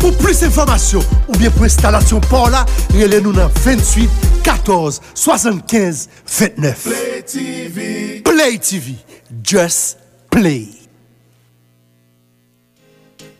Pou 0.00 0.12
plus 0.20 0.42
informasyon 0.46 1.04
ou 1.28 1.38
bien 1.38 1.52
pou 1.54 1.68
instalasyon 1.68 2.22
pa 2.30 2.44
ou 2.46 2.52
la, 2.52 2.64
rele 2.94 3.20
nou 3.24 3.36
nan 3.36 3.52
28 3.62 4.30
14 4.46 5.00
75 5.14 6.08
29. 6.26 6.86
Play 6.88 7.22
TV. 7.26 8.22
Play 8.24 8.58
TV. 8.58 8.96
Just 9.42 9.98
play. 10.30 10.68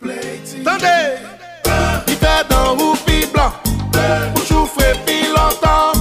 Play 0.00 0.40
TV. 0.44 0.64
Tande! 0.64 0.96
Di 2.06 2.16
fè 2.18 2.42
dan 2.50 2.80
ou 2.80 2.96
pi 3.06 3.22
blan, 3.32 3.54
pou 4.34 4.44
choufre 4.46 4.92
pi 5.06 5.22
lontan, 5.32 6.00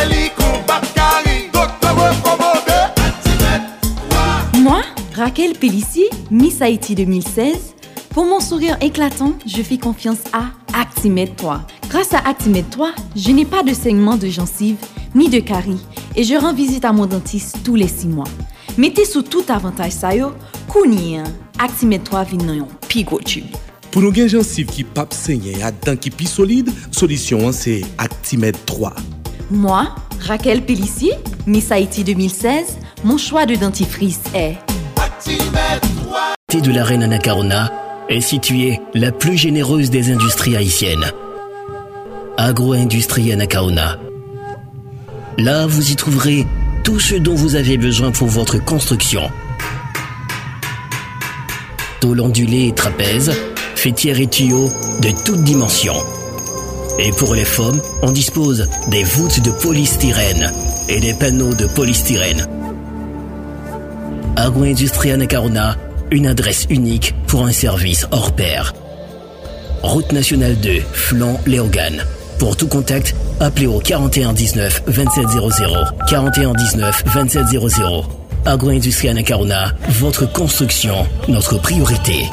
eli 0.00 0.30
kou 0.36 0.62
bat 0.68 0.86
kari, 0.96 1.48
doktor 1.54 1.98
wè 1.98 2.10
promode. 2.22 2.78
Moi, 4.62 4.80
Raquel 5.16 5.54
Pellissier, 5.58 6.08
Miss 6.30 6.62
Haïti 6.62 6.94
2016, 6.94 7.73
pour 8.14 8.24
mon 8.24 8.38
sourire 8.38 8.76
éclatant, 8.80 9.32
je 9.44 9.60
fais 9.60 9.76
confiance 9.76 10.20
à 10.32 10.44
Actimed 10.72 11.34
3. 11.34 11.62
Grâce 11.90 12.14
à 12.14 12.18
Actimed 12.18 12.64
3, 12.70 12.92
je 13.16 13.32
n'ai 13.32 13.44
pas 13.44 13.64
de 13.64 13.74
saignement 13.74 14.16
de 14.16 14.28
gencive 14.28 14.76
ni 15.16 15.28
de 15.28 15.40
carie 15.40 15.80
et 16.14 16.22
je 16.22 16.34
rends 16.34 16.54
visite 16.54 16.84
à 16.84 16.92
mon 16.92 17.06
dentiste 17.06 17.58
tous 17.64 17.74
les 17.74 17.88
6 17.88 18.06
mois. 18.06 18.28
Mettez 18.78 19.04
sous 19.04 19.22
tout 19.22 19.42
avantage 19.48 19.92
ça 19.92 20.14
yo, 20.14 20.30
kouni, 20.68 21.18
hein. 21.18 21.24
Actimed 21.58 22.04
3 22.04 22.24
vin 22.24 22.44
nan 22.44 22.56
yon 22.56 22.68
tube. 23.24 23.44
Pour 23.90 24.02
nos 24.02 24.14
gen 24.14 24.28
gencives 24.28 24.66
qui 24.66 24.84
pap 24.84 25.12
saigner 25.12 25.60
à 25.62 25.72
dents 25.72 25.96
qui 25.96 26.10
pi 26.10 26.26
solide, 26.26 26.70
solution 26.92 27.48
hein, 27.48 27.52
c'est 27.52 27.82
Actimed 27.98 28.56
3. 28.64 28.94
Moi, 29.50 29.88
Raquel 30.20 30.64
Pellissier, 30.64 31.14
Miss 31.46 31.70
Haïti 31.72 32.04
2016, 32.04 32.78
mon 33.04 33.18
choix 33.18 33.44
de 33.44 33.56
dentifrice 33.56 34.20
est 34.34 34.56
Thé 36.48 36.60
de 36.60 36.70
la 36.70 36.84
reine 36.84 37.02
Anacarona 37.02 37.83
est 38.08 38.20
située 38.20 38.80
la 38.94 39.12
plus 39.12 39.36
généreuse 39.36 39.90
des 39.90 40.12
industries 40.12 40.56
haïtiennes. 40.56 41.10
Agro-industrie. 42.36 43.32
Là, 45.38 45.66
vous 45.66 45.90
y 45.90 45.96
trouverez 45.96 46.46
tout 46.82 47.00
ce 47.00 47.14
dont 47.14 47.34
vous 47.34 47.56
avez 47.56 47.78
besoin 47.78 48.10
pour 48.10 48.28
votre 48.28 48.62
construction. 48.62 49.22
Tôle 52.00 52.20
ondulée 52.20 52.68
et 52.68 52.72
trapèze, 52.72 53.32
fêtière 53.74 54.20
et 54.20 54.26
tuyaux 54.26 54.68
de 55.00 55.08
toutes 55.24 55.42
dimensions. 55.42 55.96
Et 56.98 57.10
pour 57.12 57.34
les 57.34 57.44
femmes, 57.44 57.80
on 58.02 58.12
dispose 58.12 58.68
des 58.88 59.02
voûtes 59.02 59.40
de 59.40 59.50
polystyrène 59.50 60.52
et 60.88 61.00
des 61.00 61.14
panneaux 61.14 61.54
de 61.54 61.66
polystyrène. 61.66 62.46
Agro-industrie 64.36 65.12
une 66.10 66.26
adresse 66.26 66.66
unique 66.70 67.14
pour 67.26 67.44
un 67.44 67.52
service 67.52 68.06
hors 68.10 68.32
pair. 68.32 68.74
Route 69.82 70.12
nationale 70.12 70.56
2, 70.60 70.80
flanc 70.92 71.40
Léogane. 71.46 72.04
Pour 72.38 72.56
tout 72.56 72.68
contact, 72.68 73.14
appelez 73.40 73.66
au 73.66 73.78
41 73.78 74.32
19 74.32 74.82
27 74.86 75.28
00. 75.28 75.74
41 76.08 76.52
19 76.52 77.02
27 77.06 77.46
00. 77.48 78.04
Agro-industrie 78.46 79.08
Anacarona, 79.08 79.72
votre 79.88 80.30
construction, 80.30 81.06
notre 81.28 81.58
priorité. 81.58 82.28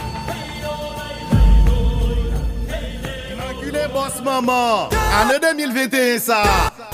Immaculé 3.32 3.88
boss 3.94 4.24
maman 4.24 4.90
Ane 4.90 5.40
2021 5.42 6.20
sa 6.20 6.44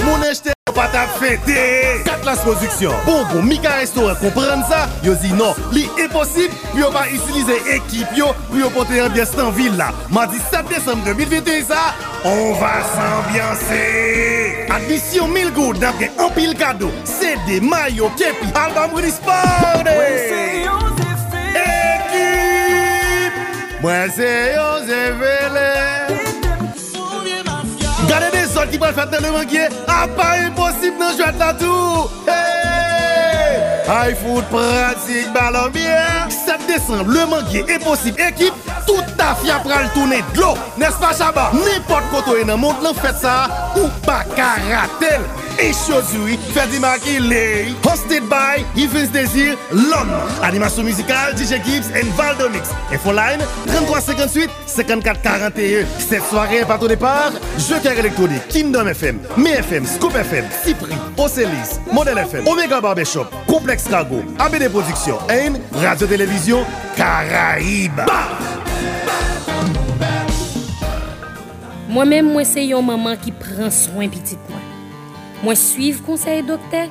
Moun 0.05 0.23
ejte 0.23 0.57
pata 0.78 1.07
fete. 1.19 2.03
Katlas 2.05 2.39
Produksyon 2.41 2.93
Bongo 3.05 3.25
bon, 3.34 3.41
Mika 3.43 3.78
Restaurant 3.80 4.15
kompren 4.21 4.61
sa 4.69 4.86
Yo 5.03 5.15
zi 5.17 5.32
non, 5.34 5.57
li 5.73 5.88
imposib 6.03 6.53
Pi 6.71 6.84
yo 6.84 6.91
pa 6.93 7.07
isilize 7.09 7.55
ekip 7.73 8.13
yo 8.17 8.28
Pi 8.51 8.61
yo 8.61 8.69
pote 8.75 8.99
ambyans 9.01 9.34
nan 9.39 9.49
villa 9.57 9.89
Madi 10.13 10.38
7 10.51 10.69
Desem 10.69 11.01
2021 11.07 11.65
sa 11.71 11.82
On 12.30 12.53
va 12.61 12.75
s'ambianser 12.93 14.67
Admisyon 14.69 15.34
1000 15.34 15.51
goud 15.57 15.82
Nap 15.82 15.97
gen 15.99 16.11
anpil 16.21 16.53
kado 16.59 16.91
CD, 17.07 17.59
mayo, 17.59 18.11
kepi 18.19 18.53
Album 18.53 18.93
with 18.93 19.05
his 19.09 19.19
party 19.25 19.97
Ekip 21.65 23.34
Mwen 23.82 24.11
se 24.13 24.32
yo 24.53 24.69
ze 24.86 25.03
vele 25.17 25.86
bal 28.68 28.72
ki 28.72 28.80
bal 28.80 28.93
fèt 28.93 29.11
nan 29.11 29.32
mangye, 29.34 29.68
a 29.88 29.95
ah, 29.95 30.07
pa 30.18 30.28
imposib 30.43 30.97
nan 30.99 31.15
jwet 31.15 31.38
la 31.39 31.53
tou. 31.53 32.09
Hey! 32.28 33.86
Hay 33.88 34.15
foot 34.20 34.43
pratik 34.51 35.32
balon 35.34 35.72
biye. 35.72 36.28
7 36.30 36.68
décembre, 36.68 37.11
le 37.11 37.26
manguier 37.26 37.63
est 37.70 37.80
possible. 37.80 38.20
Équipe, 38.20 38.53
toute 38.86 39.15
ta 39.15 39.36
fia 39.36 39.59
pral 39.59 39.89
tourner 39.93 40.24
de 40.34 40.41
l'eau. 40.41 40.55
N'est-ce 40.78 40.97
pas, 40.99 41.13
Chaba? 41.18 41.51
N'importe 41.53 42.09
quoi, 42.11 42.22
dans 42.26 42.47
le 42.47 42.55
monde, 42.57 42.76
l'en 42.84 42.93
fait 42.93 43.15
ça 43.15 43.47
ou 43.78 43.88
pas 44.05 44.24
karatel. 44.36 45.22
Ishodui, 45.60 46.38
Ferdi 46.53 46.80
Maki, 46.80 47.20
Lay. 47.20 47.74
Hosted 47.82 48.30
by 48.30 48.64
Yves 48.76 49.10
Desir, 49.12 49.58
Lom. 49.72 50.10
Animation 50.43 50.84
musicale, 50.84 51.34
DJ 51.34 51.64
Gibbs 51.64 51.89
and 51.91 52.08
Valdo 52.16 52.49
Mix. 52.51 52.70
Infoline 52.91 53.39
3358 53.68 54.49
5441. 54.66 55.86
Cette 55.99 56.24
soirée 56.24 56.64
part 56.66 56.82
au 56.82 56.88
départ, 56.88 57.32
Joker 57.58 57.97
électronique, 57.97 58.47
Kingdom 58.49 58.88
FM, 58.88 59.20
MFM, 59.38 59.86
Scoop 59.86 60.16
FM, 60.16 60.45
Cipri, 60.64 60.93
Océlis, 61.18 61.80
Model 61.91 62.18
FM, 62.20 62.47
Omega 62.47 62.80
Barbershop, 62.80 63.28
Complex 63.47 63.84
Cargo, 63.88 64.22
ABD 64.39 64.70
Productions, 64.70 65.20
AIM, 65.30 65.58
Radio-Télévision, 65.74 66.66
Caraïbes. 66.95 68.05
Mwen 71.88 72.10
men 72.12 72.28
mwen 72.28 72.45
se 72.45 72.62
yon 72.68 72.84
maman 72.86 73.16
ki 73.18 73.32
pran 73.39 73.72
swen 73.74 74.12
pitit 74.14 74.41
mwen. 74.51 74.66
Mwen 75.43 75.55
suiv 75.55 75.99
konsey 76.05 76.41
dokte, 76.41 76.88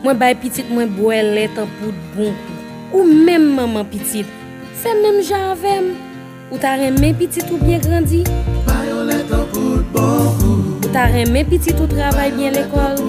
mwen 0.00 0.16
bay 0.18 0.34
pitit 0.40 0.70
mwen 0.72 0.88
boye 0.96 1.20
let 1.22 1.58
an 1.60 1.68
poud 1.76 1.96
bon 2.14 2.32
kou. 2.32 2.56
Ou 2.96 3.04
menm 3.04 3.50
maman 3.58 3.84
pitit, 3.92 4.28
se 4.80 4.94
menm 5.02 5.20
jan 5.20 5.50
avem. 5.50 5.90
Ou 6.50 6.58
ta 6.58 6.72
remen 6.80 7.14
pitit 7.18 7.44
ou 7.52 7.60
bien 7.60 7.78
grandi, 7.84 8.22
bayon 8.66 9.04
let 9.10 9.28
an 9.36 9.44
poud 9.52 9.84
bon 9.92 10.32
kou. 10.40 10.56
Ou 10.80 10.92
ta 10.94 11.04
remen 11.12 11.44
pitit 11.52 11.76
ou 11.76 11.86
travay 11.92 12.32
bien 12.38 12.56
l'ekol, 12.56 13.04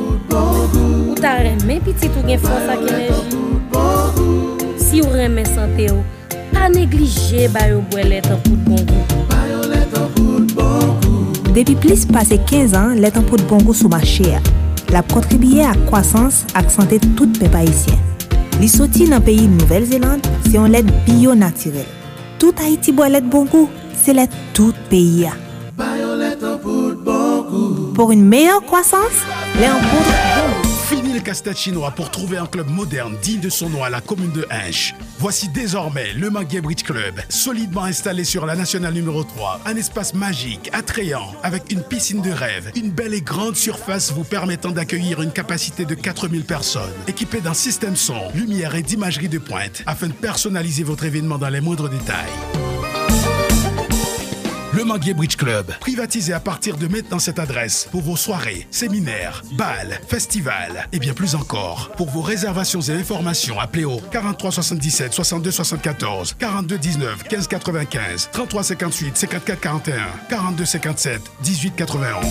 ou 1.08 1.16
ta 1.16 1.38
remen 1.40 1.80
pitit 1.88 2.12
ou 2.12 2.28
gen 2.28 2.44
fons 2.44 2.68
ak 2.76 2.84
enerji. 2.92 3.40
Si 4.76 5.00
ou 5.00 5.16
remen 5.16 5.48
sante 5.56 5.88
ou, 5.96 6.04
pa 6.52 6.68
neglije 6.68 7.48
bayon 7.56 7.88
boye 7.94 8.10
let 8.12 8.28
an 8.28 8.44
poud 8.44 8.60
bon 8.68 8.84
kou. 8.92 9.24
Bayon 9.32 9.70
let 9.72 9.96
an 9.96 10.12
poud 10.18 10.52
bon 10.52 10.98
kou. 11.08 11.54
Depi 11.56 11.80
plis 11.80 12.04
pase 12.12 12.36
15 12.44 12.76
an, 12.76 13.00
let 13.00 13.16
an 13.16 13.24
poud 13.32 13.48
bon 13.48 13.64
kou 13.64 13.72
sou 13.72 13.88
ma 13.88 14.04
chè 14.04 14.36
a. 14.36 14.61
la 14.92 15.02
kontribiye 15.02 15.66
ak 15.66 15.86
kwasans 15.90 16.46
ak 16.54 16.72
sante 16.72 17.00
tout 17.16 17.40
pe 17.40 17.50
paisyen. 17.52 18.00
Li 18.60 18.70
soti 18.70 19.08
nan 19.10 19.24
peyi 19.26 19.48
Nouvel 19.48 19.88
Zeland, 19.90 20.28
se 20.46 20.56
yon 20.58 20.72
let 20.74 20.88
biyo 21.08 21.36
natirel. 21.36 21.88
Tout 22.40 22.60
Haiti 22.62 22.92
bo 22.92 23.08
let 23.10 23.26
bonkou, 23.26 23.70
se 24.04 24.14
let 24.14 24.30
tout 24.54 24.76
peyi 24.90 25.24
ya. 25.26 25.34
Pour 27.96 28.12
une 28.12 28.26
meilleure 28.26 28.64
croissance, 28.66 29.26
lè 29.60 29.68
en 29.68 30.31
Fini 30.92 31.14
le 31.14 31.22
casse-tête 31.22 31.58
chinois 31.58 31.92
pour 31.92 32.12
trouver 32.12 32.36
un 32.36 32.46
club 32.46 32.68
moderne 32.70 33.16
digne 33.22 33.40
de 33.40 33.48
son 33.48 33.70
nom 33.70 33.82
à 33.82 33.90
la 33.90 34.02
commune 34.02 34.34
de 34.34 34.46
Hinche. 34.52 34.94
Voici 35.20 35.48
désormais 35.48 36.12
le 36.12 36.30
Manguier 36.30 36.60
Bridge 36.60 36.84
Club, 36.84 37.16
solidement 37.30 37.84
installé 37.84 38.26
sur 38.26 38.46
la 38.46 38.58
nationale 38.58 38.94
numéro 38.94 39.24
3. 39.24 39.62
Un 39.66 39.78
espace 39.78 40.14
magique, 40.14 40.70
attrayant, 40.74 41.32
avec 41.44 41.72
une 41.72 41.82
piscine 41.82 42.22
de 42.22 42.32
rêve, 42.32 42.74
une 42.76 42.92
belle 42.92 43.14
et 43.14 43.22
grande 43.22 43.56
surface 43.56 44.12
vous 44.12 44.26
permettant 44.26 44.72
d'accueillir 44.72 45.22
une 45.22 45.32
capacité 45.32 45.86
de 45.86 45.96
4000 45.96 46.44
personnes, 46.44 46.92
équipé 47.08 47.40
d'un 47.40 47.54
système 47.54 47.96
son, 47.96 48.30
lumière 48.36 48.76
et 48.76 48.84
d'imagerie 48.84 49.30
de 49.30 49.40
pointe, 49.40 49.84
afin 49.86 50.08
de 50.08 50.14
personnaliser 50.14 50.84
votre 50.84 51.06
événement 51.06 51.38
dans 51.38 51.48
les 51.48 51.62
moindres 51.62 51.88
détails. 51.88 52.61
Le 54.82 54.88
Manguier 54.88 55.14
Bridge 55.14 55.36
Club, 55.36 55.72
privatisé 55.80 56.34
à 56.34 56.40
partir 56.40 56.76
de 56.76 56.88
maintenant 56.88 57.20
cette 57.20 57.38
adresse 57.38 57.88
pour 57.92 58.02
vos 58.02 58.16
soirées, 58.16 58.66
séminaires, 58.72 59.44
balles, 59.52 60.02
festivals 60.08 60.88
et 60.92 60.98
bien 60.98 61.14
plus 61.14 61.36
encore. 61.36 61.92
Pour 61.98 62.10
vos 62.10 62.24
réservations 62.24 62.82
et 62.82 62.94
informations, 62.94 63.60
appelez 63.60 63.86
au 63.86 64.00
43 64.00 64.52
77 64.52 65.14
62 65.14 65.52
74 65.52 66.34
42 66.34 66.80
19 66.80 67.24
15 67.26 67.48
95 67.48 68.30
33 68.32 68.64
58 68.64 69.18
54 69.18 69.60
41 69.60 69.98
42 70.28 70.66
57 70.66 71.22
18 71.44 71.76
91. 71.76 72.26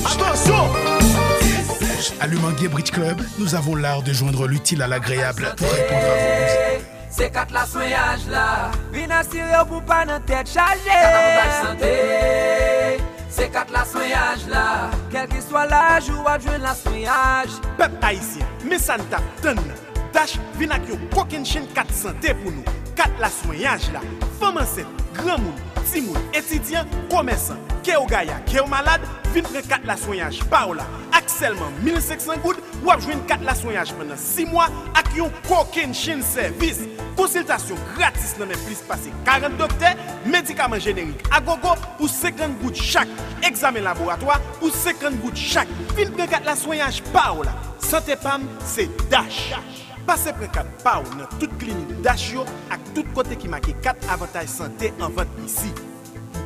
À 2.19 2.27
Le 2.27 2.37
Manguier 2.39 2.67
Bridge 2.67 2.91
Club, 2.91 3.23
nous 3.39 3.55
avons 3.55 3.77
l'art 3.77 4.03
de 4.03 4.13
joindre 4.13 4.49
l'utile 4.49 4.83
à 4.83 4.89
l'agréable 4.89 5.55
pour 5.57 5.71
répondre 5.71 6.03
à 6.03 6.17
vos 6.17 6.81
besoins. 6.81 6.90
Se 7.11 7.27
kat 7.35 7.51
la 7.51 7.67
soyaj 7.67 8.29
la. 8.31 8.71
Vin 8.95 9.11
asire 9.11 9.51
ou 9.59 9.67
pou 9.73 9.83
pa 9.87 10.05
nan 10.07 10.23
tèt 10.29 10.47
chaje. 10.47 10.87
Kata 10.87 11.47
sante. 11.59 11.93
Se 13.35 13.49
kat 13.51 13.75
la 13.75 13.83
soyaj 13.91 14.47
la. 14.53 14.65
Kel 15.11 15.27
ki 15.33 15.43
swa 15.43 15.67
laj 15.71 16.13
ou 16.15 16.31
adjwen 16.31 16.63
la 16.63 16.75
soyaj. 16.79 17.59
Pep 17.81 17.99
Haitien, 18.05 18.47
me 18.65 18.79
tap 19.11 19.23
ten 19.43 19.59
nan 19.59 19.79
Dash 20.15 20.39
vin 20.59 20.73
ak 20.75 20.87
yo 20.89 20.97
kokin 21.15 21.45
chen 21.45 21.67
kat 21.75 21.91
sante 21.95 22.35
pou 22.43 22.51
nou 22.51 22.80
Kat 22.99 23.13
la 23.23 23.31
soyaj 23.41 23.91
la 23.95 24.03
Faman 24.41 24.69
set, 24.69 24.89
gran 25.17 25.43
moun, 25.43 25.57
ti 25.91 26.05
moun, 26.05 26.31
etidyan, 26.37 26.89
komersan 27.13 27.61
Ke 27.87 27.97
ou 27.99 28.09
gaya, 28.11 28.41
ke 28.49 28.61
ou 28.63 28.71
malade 28.71 29.09
Vin 29.35 29.47
pre 29.47 29.63
kat 29.67 29.87
la 29.89 29.99
soyaj 30.01 30.43
pa 30.53 30.67
ou 30.71 30.79
la 30.79 30.87
Ak 31.17 31.31
selman 31.33 31.75
1500 31.85 32.41
goud 32.45 32.61
Wap 32.87 33.05
jwen 33.05 33.23
kat 33.31 33.45
la 33.47 33.57
soyaj 33.59 33.95
penan 33.99 34.21
6 34.21 34.51
mwa 34.53 34.71
Ak 34.99 35.13
yon 35.17 35.33
koken 35.49 35.95
chen 35.97 36.25
servis 36.27 36.85
Konsultasyon 37.21 37.79
gratis 37.97 38.37
nan 38.39 38.49
men 38.49 38.61
plis 38.65 38.81
pase 38.89 39.13
40 39.27 39.59
dokter, 39.61 39.99
medikaman 40.25 40.81
a 41.31 41.41
gogo 41.41 41.75
pou 41.99 42.09
50 42.09 42.57
gout 42.63 42.75
chak. 42.75 43.09
Eksamen 43.43 43.85
laboratoa 43.85 44.39
pou 44.59 44.71
50 44.71 45.21
gout 45.21 45.37
chak. 45.37 45.69
Vin 45.97 46.13
prekat 46.17 46.45
la 46.47 46.57
soyaj 46.57 47.03
pa 47.13 47.33
ou 47.35 47.43
la. 47.43 47.53
Sante 47.79 48.17
Pam, 48.23 48.49
Dash. 49.11 49.53
Pase 50.09 50.33
prekat 50.39 50.69
pa 50.85 50.99
ou 51.03 51.19
nan 51.19 51.29
tout 51.39 51.53
klinik 51.61 51.93
Dash 52.05 52.33
yo 52.35 52.47
ak 52.73 52.81
tout 52.95 53.07
kote 53.17 53.37
ki 53.39 53.53
make 53.53 53.77
4 53.85 54.11
avantaj 54.15 54.49
sante 54.49 54.95
an 54.99 55.13
vot 55.17 55.41
isi. 55.45 55.90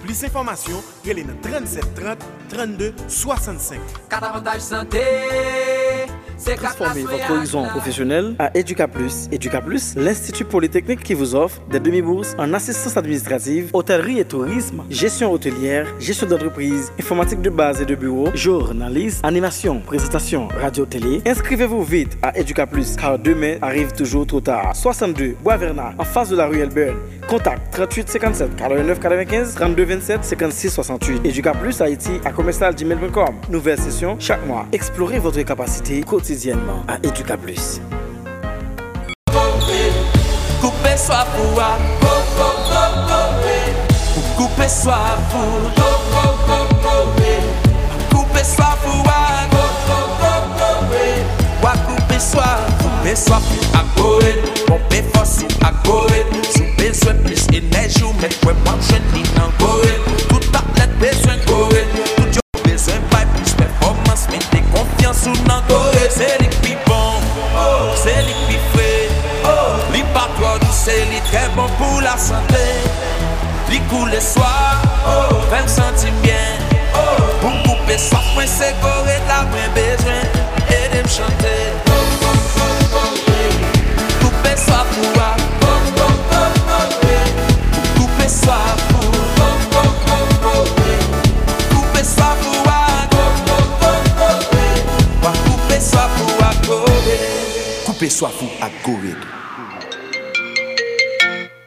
Plis 0.04 0.20
informasyon, 0.28 0.82
rele 1.06 1.24
nan 1.24 1.38
37 1.40 1.94
30 1.96 2.26
32 2.52 2.92
65. 3.08 3.80
4 4.12 4.28
avantaj 4.28 4.60
sante 4.60 5.00
Transformez 6.56 7.02
votre 7.04 7.30
horizon 7.30 7.64
professionnel 7.64 8.34
à 8.38 8.50
EducaPlus. 8.58 9.28
EducaPlus, 9.32 9.94
l'Institut 9.96 10.44
Polytechnique 10.44 11.02
qui 11.02 11.14
vous 11.14 11.34
offre 11.34 11.60
des 11.70 11.80
demi-bourses 11.80 12.34
en 12.38 12.52
assistance 12.52 12.96
administrative, 12.96 13.70
hôtellerie 13.72 14.18
et 14.18 14.24
tourisme, 14.24 14.82
gestion 14.90 15.32
hôtelière, 15.32 15.86
gestion 15.98 16.26
d'entreprise, 16.26 16.92
informatique 17.00 17.40
de 17.40 17.50
base 17.50 17.80
et 17.80 17.86
de 17.86 17.94
bureau, 17.94 18.28
journalisme, 18.34 19.24
animation, 19.24 19.80
présentation, 19.80 20.48
radio-télé. 20.48 21.22
Inscrivez-vous 21.26 21.82
vite 21.82 22.18
à 22.22 22.38
EducaPlus 22.38 22.96
car 22.98 23.18
demain 23.18 23.56
arrive 23.62 23.92
toujours 23.92 24.26
trop 24.26 24.40
tard. 24.40 24.74
62 24.76 25.36
Bois 25.42 25.56
Vernat, 25.56 25.94
en 25.98 26.04
face 26.04 26.28
de 26.28 26.36
la 26.36 26.46
rue 26.46 26.60
Elburn. 26.60 26.96
Contact 27.28 27.72
38 27.72 28.08
57 28.08 28.56
89 28.56 29.00
95 29.00 29.54
32 29.54 29.84
27 29.94 30.24
56 30.24 30.70
68. 30.70 31.20
EducaPlus 31.24 31.80
Haïti 31.80 32.12
à 32.24 32.32
commercial.gmail.com. 32.32 33.34
Nouvelle 33.50 33.78
session 33.78 34.16
chaque 34.18 34.44
mois. 34.46 34.66
Explorez 34.72 35.18
votre 35.18 35.40
capacité 35.42 36.02
quotidiennement 36.02 36.82
à 36.88 36.96
EducaPlus. 36.98 37.80
Coupe 40.60 40.86
soif 40.96 41.26
pour 41.36 41.60
pour 45.30 46.13
Mè 52.14 52.20
swa, 52.22 52.46
mè 53.02 53.10
swa 53.18 53.40
pou 53.42 53.70
akore 53.74 54.34
bon, 54.68 54.78
Mè 54.92 55.00
mè 55.00 55.08
fwa 55.08 55.24
sou 55.26 55.48
akore 55.66 56.20
Sou 56.46 56.62
bezwen 56.78 57.18
plis 57.24 57.48
enej 57.50 57.96
ou 58.04 58.12
mè 58.20 58.28
Mwen 58.44 58.60
mwen 58.60 58.84
jen 58.86 59.08
li 59.16 59.24
nan 59.34 59.50
kore 59.58 59.96
Tout 60.28 60.46
ak 60.54 60.68
let 60.78 60.94
bezwen 61.00 61.42
kore 61.48 61.82
Tout 62.12 62.38
yo 62.38 62.44
bezwen 62.60 63.02
bay 63.10 63.26
plis 63.32 63.56
performans 63.58 64.28
Mè 64.30 64.38
te 64.52 64.62
konfians 64.68 65.24
ou 65.26 65.42
nan 65.48 65.66
kore 65.66 66.04
Se 66.14 66.30
li 66.38 66.46
kpi 66.54 66.76
bon, 66.86 67.18
se 67.98 68.14
li 68.28 68.38
kpi 68.44 68.62
fre. 68.70 68.92
Li 69.90 70.06
pa 70.14 70.28
tro 70.36 70.54
di 70.62 70.70
se 70.70 70.94
li 71.10 71.18
tre 71.32 71.48
bon 71.58 71.66
pou 71.80 71.98
la 72.06 72.14
sante. 72.28 72.62
Li 73.72 73.82
kou 73.90 74.06
le 74.14 74.22
swa, 74.22 74.54
fèm 75.50 75.66
senti 75.66 76.14
bien 76.22 76.62
Pou 77.42 77.50
koupe 77.66 77.98
swa, 78.06 78.22
mwen 78.36 78.46
se 78.54 78.70
kore 78.86 79.18
la 79.26 79.42
mwen 79.50 79.74
bezwen. 79.80 80.63
Et 80.94 80.98
de 80.98 81.02
me 81.02 81.08
chanter 81.08 81.72
Couper 84.20 84.56
soif 84.56 84.86
pour 84.94 85.08
moi 85.16 85.30
Couper 87.96 88.28
soif 88.28 88.76
pour 88.90 89.10
Couper 91.74 92.04
soif 92.04 92.38
pour 92.42 92.56
moi 92.64 92.82
Couper 95.44 95.80
soif 95.80 96.10
pour 96.16 96.46
accorder 96.46 97.18
Coupez 97.84 98.10
soif 98.10 98.34
ou 98.40 98.46
à 98.62 98.70
Gorée. 98.84 99.33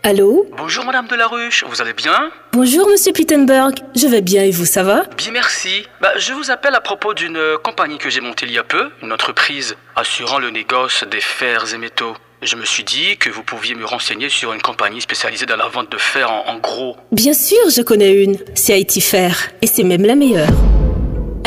Allô 0.07 0.47
Bonjour 0.55 0.85
Madame 0.85 1.05
Delaruche, 1.05 1.65
vous 1.67 1.81
allez 1.81 1.91
bien 1.91 2.31
Bonjour 2.53 2.87
Monsieur 2.87 3.11
Pittenberg, 3.11 3.75
je 3.93 4.07
vais 4.07 4.21
bien 4.21 4.41
et 4.41 4.51
vous, 4.51 4.63
ça 4.65 4.81
va 4.81 5.03
Bien 5.17 5.31
merci. 5.33 5.85
Bah, 5.99 6.13
je 6.15 6.31
vous 6.31 6.49
appelle 6.49 6.73
à 6.75 6.79
propos 6.79 7.13
d'une 7.13 7.35
euh, 7.35 7.57
compagnie 7.57 7.97
que 7.97 8.09
j'ai 8.09 8.21
montée 8.21 8.45
il 8.45 8.53
y 8.53 8.57
a 8.57 8.63
peu, 8.63 8.89
une 9.03 9.11
entreprise 9.11 9.75
assurant 9.97 10.39
le 10.39 10.49
négoce 10.49 11.03
des 11.11 11.19
fers 11.19 11.73
et 11.73 11.77
métaux. 11.77 12.13
Je 12.41 12.55
me 12.55 12.63
suis 12.63 12.85
dit 12.85 13.17
que 13.17 13.29
vous 13.29 13.43
pouviez 13.43 13.75
me 13.75 13.83
renseigner 13.83 14.29
sur 14.29 14.53
une 14.53 14.61
compagnie 14.61 15.01
spécialisée 15.01 15.45
dans 15.45 15.57
la 15.57 15.67
vente 15.67 15.91
de 15.91 15.97
fer 15.97 16.31
en, 16.31 16.53
en 16.53 16.57
gros. 16.59 16.95
Bien 17.11 17.33
sûr, 17.33 17.69
je 17.69 17.81
connais 17.81 18.13
une, 18.23 18.37
c'est 18.55 18.71
Haïti 18.71 19.01
Fer, 19.01 19.35
et 19.61 19.67
c'est 19.67 19.83
même 19.83 20.05
la 20.05 20.15
meilleure. 20.15 20.47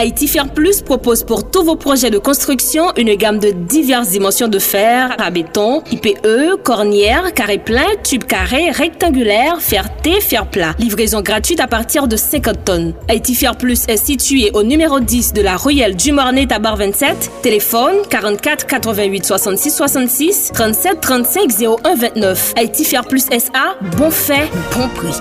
Haïti 0.00 0.28
Fer 0.28 0.48
Plus 0.48 0.80
propose 0.80 1.24
pour 1.24 1.50
tous 1.50 1.62
vos 1.62 1.76
projets 1.76 2.08
de 2.08 2.16
construction 2.16 2.84
une 2.96 3.14
gamme 3.16 3.38
de 3.38 3.50
diverses 3.50 4.08
dimensions 4.08 4.48
de 4.48 4.58
fer, 4.58 5.14
à 5.18 5.30
béton, 5.30 5.82
IPE, 5.92 6.62
cornière, 6.64 7.34
carré 7.34 7.58
plein, 7.58 7.84
tube 8.02 8.24
carré, 8.24 8.70
rectangulaire, 8.70 9.60
fer 9.60 9.94
T, 10.02 10.22
fer 10.22 10.46
plat. 10.46 10.74
Livraison 10.78 11.20
gratuite 11.20 11.60
à 11.60 11.66
partir 11.66 12.08
de 12.08 12.16
50 12.16 12.64
tonnes. 12.64 12.94
Haïti 13.08 13.34
Fer 13.34 13.54
Plus 13.58 13.84
est 13.88 13.98
situé 13.98 14.50
au 14.54 14.62
numéro 14.62 15.00
10 15.00 15.34
de 15.34 15.42
la 15.42 15.58
Ruelle 15.58 15.96
du 15.96 16.12
Mornay 16.12 16.46
Tabar 16.46 16.78
27. 16.78 17.30
Téléphone 17.42 17.96
44 18.08 18.66
88 18.66 19.26
66 19.26 19.70
66 19.70 20.50
37 20.54 21.00
35 21.02 21.50
01 21.84 21.94
29. 21.94 22.54
Haïti 22.56 22.88
Plus 23.06 23.26
SA, 23.26 23.76
bon 23.98 24.10
fait, 24.10 24.48
bon 24.74 24.88
prix. 24.94 25.18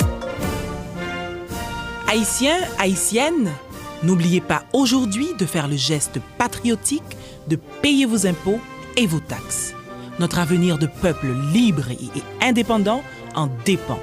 Haïtiens, 2.09 2.57
haïtiennes, 2.79 3.49
n'oubliez 4.03 4.41
pas 4.41 4.63
aujourd'hui 4.73 5.27
de 5.37 5.45
faire 5.45 5.67
le 5.67 5.77
geste 5.77 6.19
patriotique 6.37 7.17
de 7.47 7.55
payer 7.81 8.05
vos 8.05 8.27
impôts 8.27 8.59
et 8.97 9.07
vos 9.07 9.19
taxes. 9.19 9.73
Notre 10.19 10.39
avenir 10.39 10.77
de 10.77 10.87
peuple 10.87 11.27
libre 11.53 11.85
et 11.91 12.45
indépendant 12.45 13.01
en 13.35 13.49
dépend. 13.65 13.99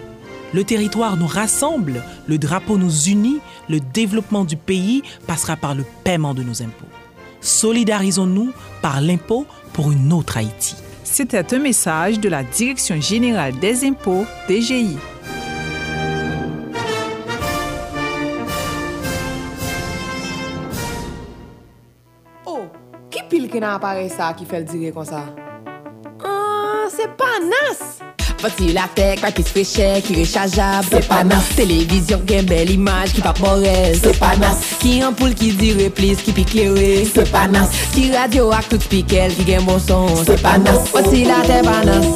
Le 0.55 0.65
territoire 0.65 1.17
nous 1.17 1.27
rassemble, 1.27 2.03
le 2.27 2.39
drapeau 2.39 2.79
nous 2.79 3.09
unit, 3.09 3.41
le 3.69 3.81
développement 3.81 4.45
du 4.45 4.57
pays 4.57 5.03
passera 5.27 5.57
par 5.57 5.75
le 5.75 5.85
paiement 6.05 6.35
de 6.35 6.43
nos 6.43 6.63
impôts. 6.63 6.87
Solidarisons-nous 7.41 8.53
par 8.81 9.01
l'impôt 9.01 9.47
pour 9.73 9.93
une 9.93 10.13
autre 10.13 10.37
Haïti. 10.37 10.77
C'était 11.05 11.55
un 11.55 11.59
message 11.59 12.21
de 12.21 12.29
la 12.29 12.43
Direction 12.43 13.01
générale 13.01 13.59
des 13.59 13.85
impôts, 13.85 14.25
DGI. 14.49 14.97
nan 23.61 23.77
apare 23.77 24.09
sa 24.09 24.33
ki 24.33 24.45
fel 24.45 24.65
dire 24.65 24.93
kon 24.93 25.05
sa? 25.05 25.23
Ah, 26.25 26.87
se 26.89 27.09
panas! 27.19 28.06
Voti 28.43 28.73
la 28.77 28.85
tek, 28.93 29.23
pa 29.23 29.31
ki 29.33 29.43
spreche, 29.47 29.87
ki 30.05 30.19
rechajab 30.19 30.85
Se 30.91 31.01
panas, 31.09 31.49
televizyon 31.57 32.25
gen 32.29 32.49
bel 32.49 32.69
imaj 32.75 33.15
ki 33.17 33.25
pa 33.25 33.33
morel 33.41 33.97
Se 33.97 34.13
panas, 34.21 34.61
ki 34.83 34.99
ampoul 35.07 35.33
ki 35.39 35.53
dire 35.57 35.89
plis 35.97 36.21
ki 36.25 36.35
pi 36.37 36.45
klere 36.49 36.91
Se 37.09 37.25
panas, 37.33 37.73
ki 37.95 38.11
radyo 38.13 38.51
ak 38.57 38.69
tout 38.73 38.85
spikel 38.85 39.33
ki 39.39 39.47
gen 39.49 39.65
bon 39.69 39.81
son. 39.83 40.11
Se 40.27 40.37
panas, 40.43 40.91
voti 40.93 41.25
la 41.29 41.41
tek 41.49 41.65
panas, 41.67 42.07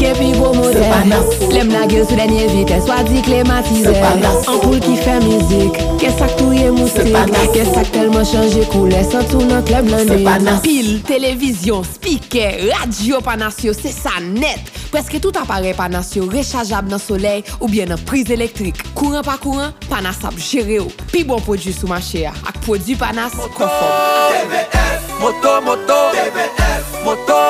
gen 0.00 0.18
pi 0.18 0.32
bo 0.38 0.50
model 0.58 0.80
Se 0.80 0.90
panas, 0.90 1.38
lem 1.54 1.70
la 1.74 1.84
gel 1.92 2.04
sou 2.08 2.18
denye 2.18 2.50
vites, 2.50 2.90
wadi 2.90 3.22
klematize 3.28 3.86
Se 3.86 3.94
panas, 4.02 4.50
ampoul 4.50 4.82
ki 4.82 4.98
fe 5.04 5.16
mizik, 5.22 5.80
kesak 6.02 6.34
touye 6.40 6.72
moustik 6.74 7.14
Kesak 7.54 7.94
telman 7.94 8.26
chanje 8.28 8.66
koule, 8.74 9.00
san 9.06 9.24
tou 9.30 9.46
nan 9.46 9.62
kleb 9.68 9.88
lande 9.92 10.18
Se 10.18 10.26
panas, 10.26 10.60
pil, 10.66 10.92
televizyon, 11.08 11.86
spiker, 11.94 12.66
radyo 12.74 13.22
panas 13.24 13.62
yo, 13.64 13.74
se 13.76 13.94
sa 13.94 14.18
net. 14.24 14.70
Preske 14.90 15.20
tout 15.22 15.36
apal 15.38 15.59
apare 15.60 15.74
panasyo 15.74 16.24
rechajab 16.30 16.88
nan 16.88 16.98
soley 16.98 17.44
ou 17.60 17.68
bien 17.68 17.86
nan 17.86 17.98
priz 18.08 18.30
elektrik. 18.30 18.80
Kouran 18.94 19.22
pa 19.24 19.36
kouran, 19.38 19.74
panas 19.88 20.22
ap 20.24 20.36
jere 20.40 20.80
ou. 20.80 20.90
Pi 21.12 21.24
bon 21.24 21.40
prodjou 21.44 21.72
sou 21.76 21.90
mache 21.90 22.24
ya. 22.24 22.32
Ak 22.48 22.60
prodjou 22.64 22.96
panas 22.96 23.34
konfon. 23.56 23.92
TVS, 24.32 25.04
moto, 25.20 25.60
moto, 25.66 25.98
TVS, 26.16 26.88
moto, 27.04 27.40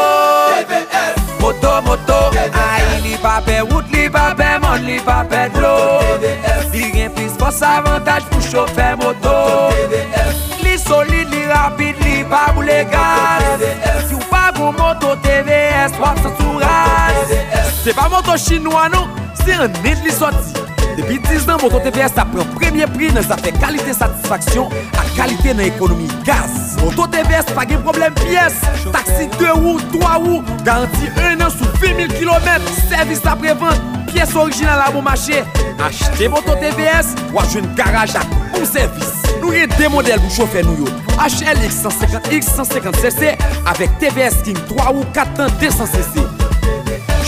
TVS, 0.50 1.22
moto, 1.40 1.72
moto. 1.86 2.18
Ay 2.34 3.00
li 3.04 3.16
pape, 3.22 3.60
wout, 3.70 3.86
li 3.94 4.08
pape, 4.10 4.50
mon, 4.64 4.82
li 4.86 4.98
pa 5.06 5.22
pe 5.30 5.46
TVS, 5.54 6.70
Li 6.74 6.90
gen 6.94 7.14
plis 7.14 7.38
bon 7.38 7.46
pos 7.46 7.62
avantaj 7.62 8.26
pou 8.30 8.42
chofer 8.50 8.96
moto. 8.98 9.38
TVS 9.76 10.62
Li 10.64 10.76
solide, 10.78 11.30
li 11.30 11.46
rapide, 11.50 11.98
li 12.02 12.24
pa 12.30 12.48
mou 12.54 12.66
le 12.66 12.82
gaz. 12.90 13.66
Si 14.08 14.18
ou 14.18 14.30
pa 14.30 14.48
mou 14.58 14.74
moto 14.74 15.14
TVS, 15.22 15.98
wap 16.02 16.18
sa 16.18 16.34
sou. 16.34 16.49
Se 17.82 17.94
pa 17.94 18.10
moto 18.10 18.36
chinois 18.36 18.90
nou, 18.92 19.06
se 19.40 19.54
an 19.56 19.72
net 19.80 20.02
li 20.04 20.12
soti. 20.12 20.52
Depi 20.98 21.14
10 21.24 21.46
nan, 21.48 21.60
moto 21.62 21.78
TVS 21.80 22.18
apre 22.20 22.42
pren 22.42 22.50
premye 22.58 22.88
pri 22.92 23.08
nan 23.14 23.24
sa 23.24 23.38
fe 23.40 23.54
kalite 23.56 23.94
satisfaksyon 23.96 24.74
a 25.00 25.04
kalite 25.14 25.54
nan 25.54 25.64
ekonomi 25.64 26.10
gaz. 26.26 26.74
Moto 26.82 27.06
TVS 27.08 27.54
pa 27.56 27.64
gen 27.64 27.80
problem 27.86 28.12
piyes, 28.18 28.58
taksi 28.92 29.30
2 29.38 29.54
ou 29.54 29.78
3 29.94 30.10
ou, 30.18 30.42
garanti 30.66 31.08
1 31.14 31.40
an 31.40 31.54
sou 31.54 31.70
20.000 31.80 32.18
km, 32.18 32.68
servis 32.90 33.24
apre 33.24 33.54
aprevent, 33.54 33.88
piyes 34.10 34.36
orijinal 34.36 34.84
a 34.84 34.90
bon 34.92 35.06
mache. 35.06 35.40
Achete 35.80 36.28
moto 36.28 36.58
TVS, 36.60 37.14
wajou 37.32 37.64
garaj 37.78 38.18
ak 38.20 38.36
ou 38.58 38.68
servis. 38.68 39.14
Nou 39.40 39.54
gen 39.56 39.72
de 39.78 39.88
model 39.88 40.20
pou 40.20 40.36
chofer 40.36 40.68
nou 40.68 40.84
yo. 40.84 40.92
HLX 41.16 41.80
150X 41.86 42.52
150cc 42.60 43.32
avek 43.72 43.96
TVS 44.04 44.42
King 44.44 44.60
3 44.68 44.92
ou 44.92 45.08
4 45.16 45.48
an 45.48 45.58
200cc. 45.64 46.39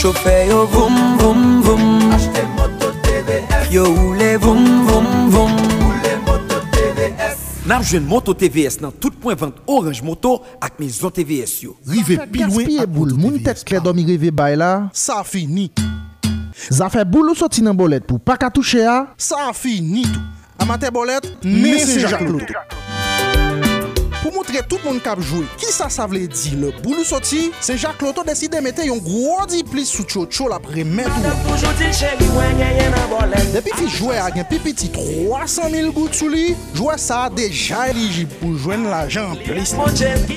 Choufe 0.03 0.48
yo 0.48 0.66
voum 0.66 1.16
voum 1.16 1.61
voum 1.62 2.12
Achete 2.12 2.42
moto 2.57 2.88
TVS 3.05 3.68
Yo 3.70 3.84
oule 3.86 4.36
voum 4.36 4.64
voum 4.88 5.07
voum 5.30 5.53
Oule 5.53 6.16
moto 6.26 6.59
TVS 6.72 7.62
Nap 7.70 7.86
jwen 7.86 8.09
moto 8.11 8.34
TVS 8.34 8.80
nan 8.82 8.90
tout 8.98 9.14
point 9.14 9.38
vant 9.38 9.55
Orange 9.70 10.03
Moto 10.03 10.40
ak 10.59 10.82
me 10.82 10.88
zon 10.90 11.14
TVS 11.14 11.55
yo. 11.62 11.76
Rive 11.86 12.18
pilwen 12.34 12.82
ak 12.82 12.90
moto 12.90 13.12
TVS 13.12 13.22
Moun 13.22 13.38
tet 13.46 13.62
kle 13.62 13.78
domi 13.84 14.09
rive 14.11 14.34
bay 14.34 14.59
la 14.59 14.72
Sa 14.90 15.20
fini 15.22 15.68
Zafè 16.66 17.07
boulou 17.07 17.38
soti 17.38 17.62
nan 17.62 17.78
bolet 17.78 18.03
pou 18.03 18.18
pa 18.18 18.34
touche 18.50 18.82
a 18.82 19.05
Sa 19.14 19.53
fini 19.55 20.03
tou 20.11 20.66
Amate 20.66 20.90
bolet 20.90 21.30
Mese 21.46 22.03
Jacques 22.03 22.26
Loutou 22.26 22.81
pou 24.22 24.32
montre 24.34 24.62
tout 24.68 24.78
moun 24.86 25.00
kap 25.02 25.20
jwe. 25.20 25.42
Ki 25.60 25.70
sa 25.74 25.88
sa 25.92 26.06
vle 26.10 26.24
di 26.30 26.54
le 26.58 26.70
boulou 26.82 27.04
soti, 27.06 27.50
se 27.60 27.76
Jacques 27.76 28.02
Loto 28.06 28.24
deside 28.26 28.60
mette 28.64 28.86
yon 28.86 29.00
gwo 29.02 29.42
di 29.50 29.62
plis 29.66 29.90
sou 29.90 30.06
tcho 30.06 30.24
tcho 30.30 30.48
la 30.50 30.60
pre 30.62 30.84
men 30.86 31.10
tou. 31.10 31.58
Depi 33.52 33.74
fi 33.76 33.88
jwe 33.90 34.18
a 34.22 34.28
gen 34.34 34.46
pipiti 34.50 34.90
300.000 34.94 35.90
gout 35.94 36.14
sou 36.16 36.30
li, 36.32 36.52
jwe 36.76 36.96
sa 37.02 37.24
deja 37.32 37.86
eligib 37.90 38.30
pou 38.40 38.54
jwen 38.56 38.86
la 38.92 39.04
jan 39.10 39.34
plis. 39.42 39.74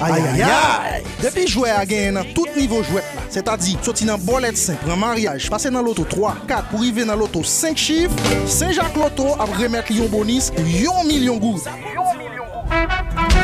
Ayayay! 0.01 1.05
Depi 1.21 1.45
jwe 1.47 1.71
a 1.73 1.83
gen 1.89 2.17
nan 2.19 2.33
tout 2.36 2.57
nivou 2.57 2.86
jwet 2.88 3.05
la, 3.15 3.27
se 3.33 3.45
ta 3.45 3.57
di 3.59 3.77
soti 3.86 4.09
nan 4.09 4.21
bolet 4.25 4.57
5, 4.57 4.88
nan 4.89 4.99
mariage, 5.01 5.51
pase 5.53 5.71
nan 5.73 5.86
loto 5.86 6.07
3, 6.09 6.36
4, 6.49 6.71
pou 6.71 6.83
rive 6.83 7.05
nan 7.07 7.19
loto 7.21 7.43
5 7.45 7.86
chif, 7.86 8.19
se 8.49 8.73
Jacques 8.73 8.97
Loto 8.99 9.36
ap 9.38 9.51
remet 9.59 9.91
li 9.91 10.01
yon 10.01 10.11
bonis 10.11 10.51
yon 10.65 11.05
milyon 11.07 11.41
gout. 11.43 11.69
Yon 11.95 12.13
milyon 12.19 12.51
gout. 12.51 13.34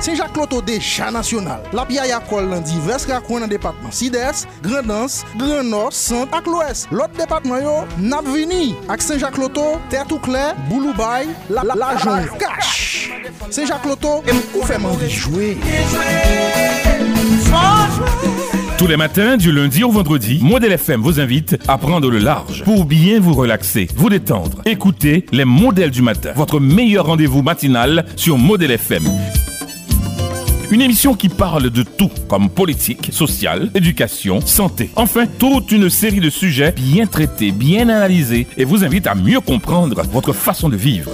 Jacques 0.00 0.36
Loto 0.36 0.62
deja 0.62 1.10
nasyonal, 1.10 1.60
la 1.72 1.84
piya 1.84 2.06
ya 2.06 2.18
kol 2.20 2.46
nan 2.48 2.62
divers 2.64 3.04
rakwen 3.10 3.42
nan 3.44 3.50
depatman 3.50 3.92
Sides, 3.92 4.46
Grandans, 4.62 5.24
Grand 5.36 5.68
Nord, 5.68 5.92
Sant 5.92 6.32
ak 6.32 6.46
l'Ouest. 6.46 6.88
Depatman 7.18 7.62
yo, 7.62 7.74
nap 7.98 8.24
vini 8.26 8.74
ak 8.88 9.02
Se 9.02 9.18
Jacques 9.18 9.38
Loto, 9.38 9.78
Tertouklè, 9.90 10.54
Bouloubay, 10.70 11.26
la, 11.50 11.62
la, 11.64 11.74
la 11.74 11.96
jon 11.98 12.24
kash. 12.38 13.10
Se 13.50 13.66
Jacques 13.66 13.86
Loto, 13.86 14.22
fè 14.64 14.78
man 14.78 14.96
vi 14.98 15.10
jwe. 15.10 15.56
Tous 18.78 18.86
les 18.86 18.96
matins, 18.96 19.36
du 19.36 19.50
lundi 19.50 19.82
au 19.82 19.90
vendredi, 19.90 20.38
Modèle 20.42 20.72
FM 20.72 21.00
vous 21.02 21.18
invite 21.20 21.56
à 21.66 21.76
prendre 21.78 22.08
le 22.10 22.18
large 22.18 22.62
pour 22.64 22.84
bien 22.84 23.18
vous 23.18 23.34
relaxer, 23.34 23.88
vous 23.96 24.08
détendre. 24.08 24.62
Écoutez 24.64 25.26
les 25.32 25.44
modèles 25.44 25.90
du 25.90 26.02
matin, 26.02 26.32
votre 26.36 26.60
meilleur 26.60 27.06
rendez-vous 27.06 27.42
matinal 27.42 28.06
sur 28.16 28.38
Modèle 28.38 28.70
FM. 28.70 29.02
Une 30.70 30.82
émission 30.82 31.14
qui 31.14 31.30
parle 31.30 31.70
de 31.70 31.82
tout, 31.82 32.10
comme 32.28 32.50
politique, 32.50 33.08
social, 33.10 33.70
éducation, 33.74 34.42
santé. 34.42 34.90
Enfin, 34.96 35.24
toute 35.26 35.72
une 35.72 35.88
série 35.88 36.20
de 36.20 36.28
sujets 36.28 36.72
bien 36.72 37.06
traités, 37.06 37.52
bien 37.52 37.88
analysés 37.88 38.46
et 38.58 38.64
vous 38.64 38.84
invite 38.84 39.06
à 39.06 39.14
mieux 39.14 39.40
comprendre 39.40 40.02
votre 40.12 40.34
façon 40.34 40.68
de 40.68 40.76
vivre. 40.76 41.10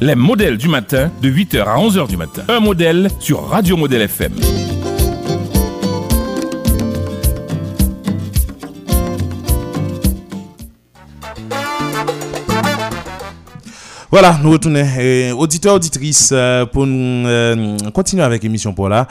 Les 0.00 0.16
modèles 0.16 0.56
du 0.56 0.68
matin, 0.68 1.12
de 1.22 1.30
8h 1.30 1.62
à 1.62 1.76
11h 1.76 2.08
du 2.08 2.16
matin. 2.16 2.42
Un 2.48 2.60
modèle 2.60 3.08
sur 3.20 3.48
Radio 3.48 3.76
Modèle 3.76 4.02
FM. 4.02 4.32
Voilà, 14.10 14.38
nous 14.42 14.50
retournons. 14.52 14.86
Euh, 14.98 15.32
auditeurs, 15.32 15.74
auditrices, 15.74 16.30
euh, 16.32 16.64
pour 16.64 16.86
nous 16.86 17.28
euh, 17.28 17.76
continuer 17.92 18.22
avec 18.22 18.42
l'émission 18.42 18.72
pour 18.72 18.88
là. 18.88 19.06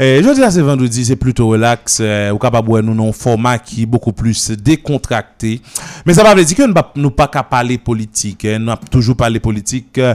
Euh, 0.00 0.22
je 0.22 0.34
dis 0.34 0.40
là, 0.40 0.50
c'est 0.50 0.62
vendredi, 0.62 1.04
c'est 1.04 1.16
plutôt 1.16 1.48
relax. 1.48 1.98
Euh, 2.00 2.30
ou 2.30 2.38
capable 2.38 2.80
nous 2.80 3.08
un 3.08 3.12
format 3.12 3.58
qui 3.58 3.82
est 3.82 3.86
beaucoup 3.86 4.12
plus 4.12 4.50
décontracté. 4.52 5.60
Mais 6.06 6.14
ça 6.14 6.34
veut 6.34 6.44
dire 6.44 6.56
que 6.56 6.62
nous 6.62 6.72
ne 6.72 7.02
nous 7.02 7.10
pas 7.10 7.28
qu'à 7.28 7.42
parler 7.42 7.76
politique. 7.76 8.46
Hein, 8.46 8.58
nous 8.58 8.70
avons 8.70 8.80
toujours 8.90 9.16
parlé 9.16 9.38
politique. 9.38 9.98
Euh, 9.98 10.14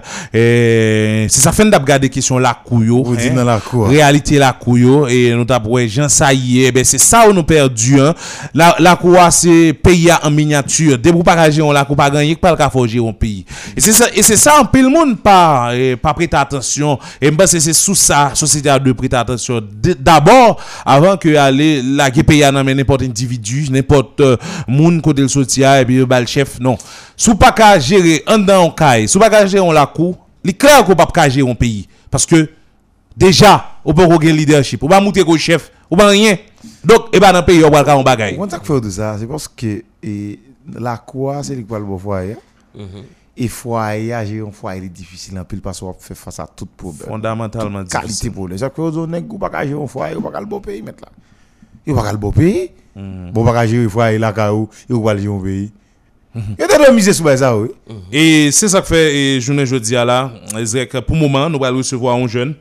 c'est 1.29 1.41
ça 1.41 1.51
fait 1.51 1.69
de 1.69 1.75
regarder 1.75 2.09
question 2.09 2.39
la 2.39 2.55
couille. 2.55 2.87
Vous 2.87 3.15
dites 3.15 3.35
dans 3.35 3.43
la 3.43 3.59
cour. 3.59 3.87
Réalité 3.87 4.39
la 4.39 4.53
couille. 4.53 5.13
Et 5.13 5.31
nous 5.35 5.45
avons 5.47 5.77
Jean 5.87 6.09
ça 6.09 6.33
y 6.33 6.63
est. 6.63 6.71
Ben, 6.71 6.83
c'est 6.83 6.97
ça 6.97 7.29
où 7.29 7.33
nous 7.33 7.43
perdu. 7.43 8.01
Hein. 8.01 8.15
La, 8.55 8.75
la 8.79 8.95
cour, 8.95 9.15
c'est 9.29 9.73
pays 9.73 10.09
en 10.23 10.31
miniature. 10.31 10.97
Dès 10.97 11.11
que 11.11 11.15
vous 11.15 11.21
pas 11.21 11.51
gérer 11.51 11.71
la 11.71 11.85
cour, 11.85 11.95
pas 11.95 12.09
gagner, 12.09 12.35
pas 12.35 12.49
le 12.49 12.57
cas 12.57 12.71
faut 12.71 12.87
gérer 12.87 13.07
un 13.07 13.13
pays. 13.13 13.45
Et 13.77 13.81
c'est 13.81 13.91
ça, 13.93 14.07
et 14.15 14.22
c'est 14.23 14.37
ça, 14.37 14.59
un 14.59 14.65
peu 14.65 14.81
le 14.81 14.89
monde 14.89 15.19
pas, 15.19 15.71
eh, 15.75 15.95
pas 15.95 16.13
prêter 16.13 16.35
attention. 16.37 16.97
Et 17.21 17.29
que 17.29 17.59
c'est 17.59 17.73
sous 17.73 17.95
ça, 17.95 18.31
société 18.33 18.69
a 18.69 18.79
de 18.79 18.91
prêter 18.91 19.15
attention. 19.15 19.61
D'abord, 19.99 20.59
avant 20.85 21.17
que 21.17 21.35
aller, 21.35 21.81
la 21.83 22.09
pays 22.09 22.43
à 22.43 22.51
n'importe 22.51 23.03
individu, 23.03 23.67
n'importe 23.69 24.21
euh, 24.21 24.37
monde 24.67 25.01
côté 25.01 25.21
le 25.21 25.27
soutien, 25.27 25.79
et 25.79 25.85
puis 25.85 25.97
le 25.97 26.05
bal 26.05 26.27
chef, 26.27 26.59
non. 26.59 26.77
Sous 27.15 27.35
pas 27.35 27.51
qu'à 27.51 27.77
gérer 27.77 28.23
un 28.25 28.39
dans 28.39 28.65
un 28.67 28.69
caille, 28.71 29.07
sous 29.07 29.19
pas 29.19 29.29
qu'à 29.29 29.45
gérer 29.45 29.73
la 29.73 29.85
cour, 29.85 30.17
il 30.43 30.51
est 30.51 30.53
clair 30.53 30.83
qu'on 30.83 30.95
pas 30.95 31.05
qu'à 31.05 31.29
gérer 31.29 31.49
un 31.49 31.55
pays. 31.55 31.87
Parce 32.09 32.25
que, 32.25 32.49
déjà, 33.15 33.77
on 33.85 33.93
peut 33.93 34.07
gagner 34.07 34.33
leadership, 34.33 34.81
on 34.83 34.87
va 34.87 34.99
monter 34.99 35.23
comme 35.23 35.37
chef, 35.37 35.71
on 35.91 35.95
va 35.95 36.07
rien. 36.07 36.37
Donc, 36.83 37.07
et 37.13 37.19
ben 37.19 37.31
dans 37.31 37.39
le 37.39 37.45
pays, 37.45 37.63
on 37.63 37.69
va 37.69 37.83
faire 37.83 37.97
un 37.97 38.03
bagage. 38.03 38.33
Comment 38.33 38.49
ça 38.49 38.59
fait 38.59 38.81
de 38.81 38.89
ça 38.89 39.17
C'est 39.19 39.27
parce 39.27 39.47
que 39.47 39.83
et, 40.01 40.39
la 40.79 40.97
quoi, 40.97 41.43
c'est 41.43 41.55
le 41.55 41.63
quoi 41.63 41.79
le 41.79 41.85
beau 41.85 41.97
foyer. 41.97 42.37
Et 43.35 43.47
foyer, 43.47 44.15
gérer 44.25 44.47
un 44.47 44.51
foyer 44.51 44.81
il 44.81 44.85
est 44.85 44.89
difficile 44.89 45.39
en 45.39 45.43
pile 45.43 45.61
parce 45.61 45.79
qu'on 45.79 45.93
fait 45.93 46.13
face 46.13 46.39
à 46.39 46.47
tout 46.47 46.67
problème. 46.67 47.07
Fondamentalement 47.07 47.83
qualité 47.83 48.29
problème. 48.29 48.59
Ça 48.59 48.69
fait 48.69 48.81
aux 48.81 49.07
nèg 49.07 49.31
ou 49.31 49.39
pas 49.39 49.65
gérer 49.65 49.81
un 49.81 49.87
foyer, 49.87 50.15
ou 50.15 50.21
pas 50.21 50.39
le 50.39 50.45
beau 50.45 50.59
pays 50.59 50.81
mettre 50.83 51.03
là. 51.03 51.09
Il 51.87 51.95
pas 51.95 52.11
le 52.11 52.17
beau 52.17 52.31
pays. 52.31 52.71
Bon 52.95 53.43
pas 53.43 53.53
qu'à 53.53 53.65
gérer 53.65 53.89
foyer 53.89 54.19
là 54.19 54.29
il 54.89 55.01
pas 55.01 55.17
gérer 55.17 55.35
un 55.35 55.39
pays. 55.39 55.71
Il 56.35 56.63
était 56.63 56.91
miser 56.91 57.13
sur 57.13 57.37
ça 57.37 57.57
oui. 57.57 57.69
Et 58.11 58.51
c'est 58.51 58.67
ça 58.67 58.81
que 58.81 58.87
fait 58.87 59.39
journée 59.39 59.65
jeudi 59.65 59.95
à 59.95 60.05
là. 60.05 60.31
Que 60.51 60.99
pour 60.99 61.15
le 61.15 61.21
moment, 61.21 61.49
nous 61.49 61.63
allons 61.63 61.77
recevoir 61.77 62.15
un 62.15 62.27
jeune. 62.27 62.55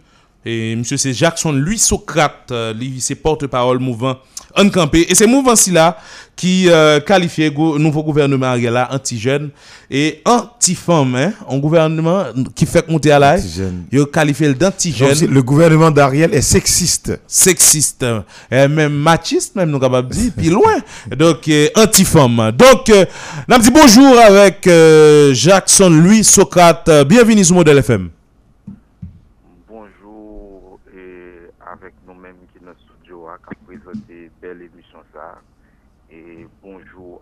Et 0.45 0.75
monsieur, 0.75 0.97
c'est 0.97 1.13
Jackson, 1.13 1.53
lui, 1.53 1.79
Socrate, 1.79 2.51
euh, 2.51 2.73
lui, 2.73 3.01
c'est 3.01 3.15
porte-parole 3.15 3.79
mouvement 3.79 4.17
en 4.57 4.69
campé. 4.69 5.07
Et 5.09 5.15
c'est 5.15 5.27
mouvement 5.27 5.57
si 5.57 5.71
là 5.71 5.97
qui 6.35 6.69
euh, 6.69 6.99
le 7.09 7.79
nouveau 7.79 8.03
gouvernement 8.03 8.47
Ariel 8.47 8.73
là 8.73 8.89
anti-jeune 8.91 9.51
et 9.91 10.23
anti-femme. 10.25 11.15
Hein, 11.15 11.33
un 11.49 11.59
gouvernement 11.59 12.25
qui 12.55 12.67
fait 12.67 12.89
monter 12.89 13.13
à 13.13 13.19
l'âge. 13.19 13.43
Il 13.91 14.07
qualifié 14.07 14.49
le 14.49 14.55
d'anti-jeune. 14.55 15.31
Le 15.31 15.43
gouvernement 15.43 15.91
d'Ariel 15.91 16.33
est 16.35 16.41
sexiste. 16.41 17.19
Sexiste. 17.27 18.05
Et 18.51 18.67
même 18.69 18.95
machiste, 18.95 19.55
même 19.57 19.71
nous 19.71 19.79
capables 19.79 20.09
de 20.09 20.15
dire. 20.15 20.33
Puis 20.37 20.49
loin. 20.49 20.77
Donc, 21.17 21.47
euh, 21.49 21.69
anti-femme. 21.77 22.53
Donc, 22.57 22.89
euh, 22.91 23.05
nous 23.49 23.59
dit 23.59 23.71
bonjour 23.71 24.19
avec 24.19 24.67
euh, 24.67 25.35
Jackson 25.35 25.91
Louis 25.91 26.25
Socrate. 26.25 26.91
Bienvenue 27.07 27.45
sur 27.45 27.55
Modèle 27.55 27.79
FM. 27.79 28.09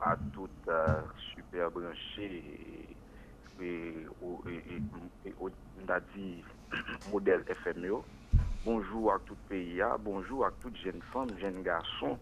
à 0.03 0.17
toute 0.33 0.51
euh, 0.69 1.01
super 1.35 1.71
branchée 1.71 2.43
et, 3.61 3.65
et, 3.65 4.07
et, 5.25 5.35
on 5.41 5.93
a 5.93 6.01
dit 6.15 6.43
modèle 7.13 7.45
FMO. 7.65 8.05
Bonjour 8.65 9.13
à 9.13 9.19
tout 9.27 9.37
pays, 9.49 9.83
bonjour 10.01 10.47
à 10.47 10.51
toutes 10.61 10.77
jeunes 10.77 11.01
femmes, 11.13 11.31
jeunes 11.41 11.63
garçons 11.63 12.19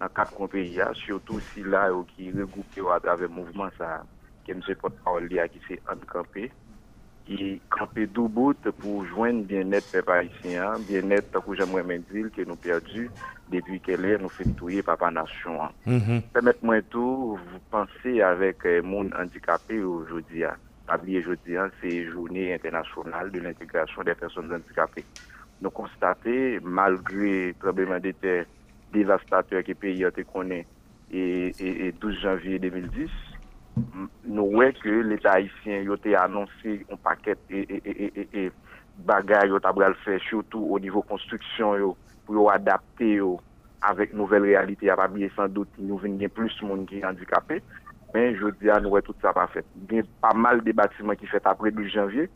dans 0.00 0.08
quatre 0.08 0.46
pays, 0.48 0.80
surtout 0.94 1.40
si 1.54 1.62
là 1.62 1.90
qui 2.14 2.30
regroupé 2.30 2.82
à 2.92 3.00
travers 3.00 3.28
le 3.28 3.34
mouvement 3.34 3.68
ça, 3.78 4.04
qui 4.44 4.52
me 4.52 4.60
M. 4.68 4.76
porte-parole 4.76 5.28
qui 5.28 5.60
s'est 5.68 5.80
encampé, 5.90 6.52
qui 7.24 7.60
campé 7.70 8.06
debout 8.06 8.54
pour 8.80 9.06
joindre 9.06 9.44
bien-être 9.44 9.92
des 9.92 10.12
Haïtiens, 10.12 10.78
bien-être 10.80 11.40
que 11.44 11.54
j'aimerais 11.54 11.84
me 11.84 11.98
dire 11.98 12.30
que 12.32 12.42
nous 12.42 12.56
perdu 12.56 13.10
depuis 13.50 13.80
qu'elle 13.80 14.04
est 14.04 14.18
nous 14.18 14.28
fait 14.30 14.82
papa 14.82 15.10
nation. 15.10 15.62
hein. 15.62 15.70
Mhm. 15.86 16.22
Permettez-moi 16.32 16.82
tout, 16.82 17.36
vous 17.36 17.58
pensez 17.70 18.20
avec 18.20 18.64
le 18.64 18.82
monde 18.82 19.14
handicapé 19.18 19.80
aujourd'hui. 19.80 20.44
hein. 20.44 20.56
Pas 20.86 20.96
oublier 20.96 21.20
aujourd'hui, 21.20 21.56
hein, 21.56 21.70
c'est 21.80 22.04
journée 22.10 22.54
internationale 22.54 23.30
de 23.32 23.40
l'intégration 23.40 24.02
des 24.02 24.14
personnes 24.14 24.52
handicapées. 24.52 25.04
Nous 25.60 25.70
constatons, 25.70 26.58
malgré 26.62 27.48
le 27.48 27.54
tremblement 27.54 27.98
de 27.98 28.12
terre 28.12 28.46
dévastateur 28.92 29.62
que 29.64 29.68
le 29.68 29.74
pays 29.74 30.04
a 30.04 30.08
été 30.08 30.24
connu 30.24 30.64
et, 31.10 31.54
et, 31.58 31.86
et 31.88 31.92
12 31.92 32.20
janvier 32.20 32.58
2010, 32.58 33.10
m- 33.76 34.08
nous 34.24 34.50
voyons 34.50 34.72
que 34.80 34.88
l'État 34.88 35.32
haïtien 35.32 35.90
a 35.90 35.94
été 35.94 36.14
annoncé 36.14 36.86
un 36.90 36.96
paquet 36.96 37.36
et, 37.50 37.60
et, 37.60 37.82
et, 37.84 38.20
et, 38.20 38.44
et, 38.46 38.52
bagaille 38.96 39.50
surtout 40.28 40.60
au 40.70 40.78
niveau 40.78 41.02
construction 41.02 41.76
yo, 41.76 41.96
pour 42.26 42.50
adapter 42.50 43.20
avec 43.80 44.12
nouvelle 44.12 44.42
réalité. 44.42 44.90
A 44.90 44.96
pas 44.96 45.08
sans 45.34 45.48
doute 45.48 45.68
nous 45.78 45.96
venons 45.96 46.28
plus 46.28 46.52
de 46.60 46.66
monde 46.66 46.86
qui 46.86 46.98
est 46.98 47.04
handicapé. 47.04 47.62
Mais 48.12 48.34
je 48.36 48.46
dis 48.60 48.70
à 48.70 48.80
nous 48.80 49.00
tout 49.00 49.14
ça 49.22 49.32
pas 49.32 49.46
fait 49.46 49.64
il 49.90 49.96
y 49.96 50.00
a 50.00 50.02
pas 50.20 50.34
mal 50.34 50.62
de 50.62 50.72
bâtiments 50.72 51.14
qui 51.14 51.26
fait 51.26 51.46
après 51.46 51.70
12 51.70 51.88
janvier. 51.88 52.28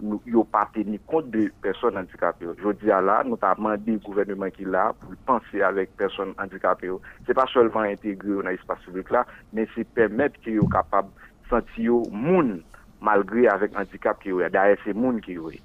Nous 0.00 0.20
yo 0.26 0.42
pas 0.42 0.68
tenu 0.74 0.98
compte 1.06 1.30
de 1.30 1.50
personnes 1.62 1.96
handicapées. 1.96 2.46
Je 2.62 2.72
dis 2.72 2.90
à 2.90 3.00
là 3.00 3.22
nous 3.24 3.38
avons 3.40 3.62
demandé 3.62 3.96
au 3.96 4.08
gouvernement 4.08 4.50
qui 4.50 4.62
est 4.62 4.66
là 4.66 4.92
pour 5.00 5.14
penser 5.24 5.62
avec 5.62 5.96
personnes 5.96 6.34
handicapées. 6.38 6.90
C'est 7.26 7.34
pas 7.34 7.46
seulement 7.52 7.80
intégrer 7.80 8.34
dans 8.42 8.48
l'espace 8.48 8.80
public 8.80 9.10
là 9.10 9.26
mais 9.52 9.68
c'est 9.74 9.84
permettre 9.84 10.40
qu'ils 10.40 10.58
soient 10.58 10.68
capables 10.70 11.08
de 11.44 11.48
sentir 11.48 11.84
yo 11.84 12.02
moun 12.10 12.62
malgré 13.00 13.48
avec 13.48 13.78
handicap 13.78 14.20
qui 14.20 14.30
est 14.30 14.50
d'ailleurs 14.50 14.78
c'est 14.84 14.94
moun 14.94 15.20
qui 15.20 15.34
est 15.34 15.62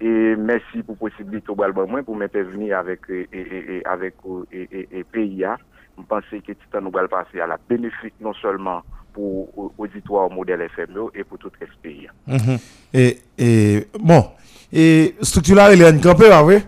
et 0.00 0.36
merci 0.36 0.82
pour 0.84 0.96
la 1.00 1.10
possibilité 1.10 1.50
au 1.50 1.54
moi 1.54 2.02
pour 2.02 2.16
m'intervenir 2.16 2.78
avec 2.78 3.00
et, 3.08 3.28
et, 3.32 3.76
et, 3.76 3.86
avec 3.86 4.14
euh, 4.26 4.44
et, 4.52 4.88
et 4.90 5.04
PIA. 5.04 5.56
Je 5.98 6.02
pense 6.06 6.24
que 6.30 6.36
Titan 6.52 6.82
nous 6.82 6.90
va 6.90 7.08
passer 7.08 7.40
à 7.40 7.46
la 7.46 7.58
bénéfice 7.68 8.12
non 8.20 8.34
seulement 8.34 8.82
pour 9.14 9.72
l'auditoire 9.78 10.30
modèle 10.30 10.68
FMO 10.76 11.10
et 11.14 11.24
pour 11.24 11.38
tout 11.38 11.50
le 11.58 11.66
pays. 11.82 12.06
Et, 12.92 13.18
et 13.38 13.88
bon, 13.98 14.26
et 14.70 15.14
structure 15.22 15.56
là, 15.56 15.72
il 15.72 15.80
y 15.80 15.84
a 15.84 15.88
une 15.88 16.00
campé, 16.00 16.28
pas 16.28 16.42
vrai? 16.42 16.62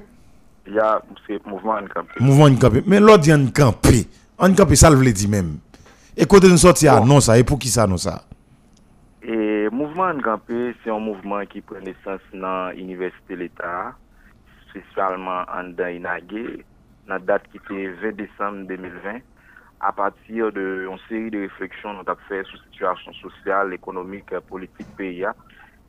Il 0.66 0.74
y 0.74 0.78
a 0.78 1.02
ce 1.26 1.32
mouvement 1.48 1.72
en 1.72 1.86
campé. 1.86 2.12
Mouvement 2.20 2.48
une 2.48 2.58
campé. 2.58 2.82
Mais 2.86 3.00
l'autre, 3.00 3.24
il 3.24 3.28
y 3.28 3.32
a 3.32 3.36
une 3.36 3.52
campé. 3.52 4.06
En 4.38 4.52
campé, 4.54 4.76
ça 4.76 4.88
le 4.88 4.96
veut 4.96 5.12
dire 5.12 5.28
même. 5.28 5.58
Et 6.16 6.24
quand 6.24 6.42
nous 6.42 6.56
sortir, 6.56 7.04
non, 7.04 7.20
ça, 7.20 7.38
et 7.38 7.44
pour 7.44 7.58
qui 7.58 7.68
ça, 7.68 7.86
non, 7.86 7.96
ça? 7.98 8.24
Et 9.30 9.68
mouvement 9.70 10.04
en 10.04 10.18
campé, 10.20 10.74
c'est 10.82 10.88
un 10.90 10.98
mouvement 10.98 11.44
qui 11.44 11.60
prend 11.60 11.78
naissance 11.80 12.22
dans 12.32 12.74
l'Université 12.74 13.34
de 13.34 13.40
l'État, 13.40 13.94
spécialement 14.70 15.44
en 15.54 15.64
dans 15.64 15.86
Inagé, 15.86 16.64
la 17.06 17.18
date 17.18 17.42
qui 17.50 17.58
était 17.58 17.88
20 17.88 18.12
décembre 18.12 18.66
2020, 18.68 19.18
à 19.80 19.92
partir 19.92 20.50
de 20.50 20.88
une 20.90 20.98
série 21.10 21.30
de 21.30 21.40
réflexions 21.40 21.92
nous 21.92 22.04
avons 22.06 22.18
fait 22.26 22.42
sur 22.44 22.56
la 22.56 22.64
situation 22.64 23.12
sociale, 23.12 23.74
économique, 23.74 24.30
politique 24.48 24.88
pays 24.96 25.26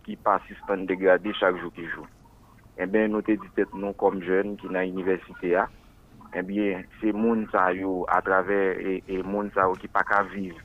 qui 0.03 0.17
persiste 0.17 0.59
en 0.67 0.79
dégradé 0.79 1.31
chaque 1.39 1.55
jour 1.61 1.71
qui 1.71 1.85
joue. 1.87 2.07
Eh 2.77 2.87
bien, 2.87 3.07
nous 3.07 3.23
nous 3.73 3.93
comme 3.93 4.21
jeunes 4.21 4.57
qui 4.57 4.67
dans 4.67 4.81
l'université 4.81 5.57
eh 6.35 6.41
bien, 6.41 6.83
c'est 6.99 7.13
yo 7.77 8.05
à 8.09 8.21
travers 8.21 8.77
et, 8.79 9.01
et 9.07 9.23
moun 9.23 9.49
sa 9.55 9.61
yo 9.61 9.75
qui 9.75 9.87
pas 9.87 10.03
vivre, 10.23 10.57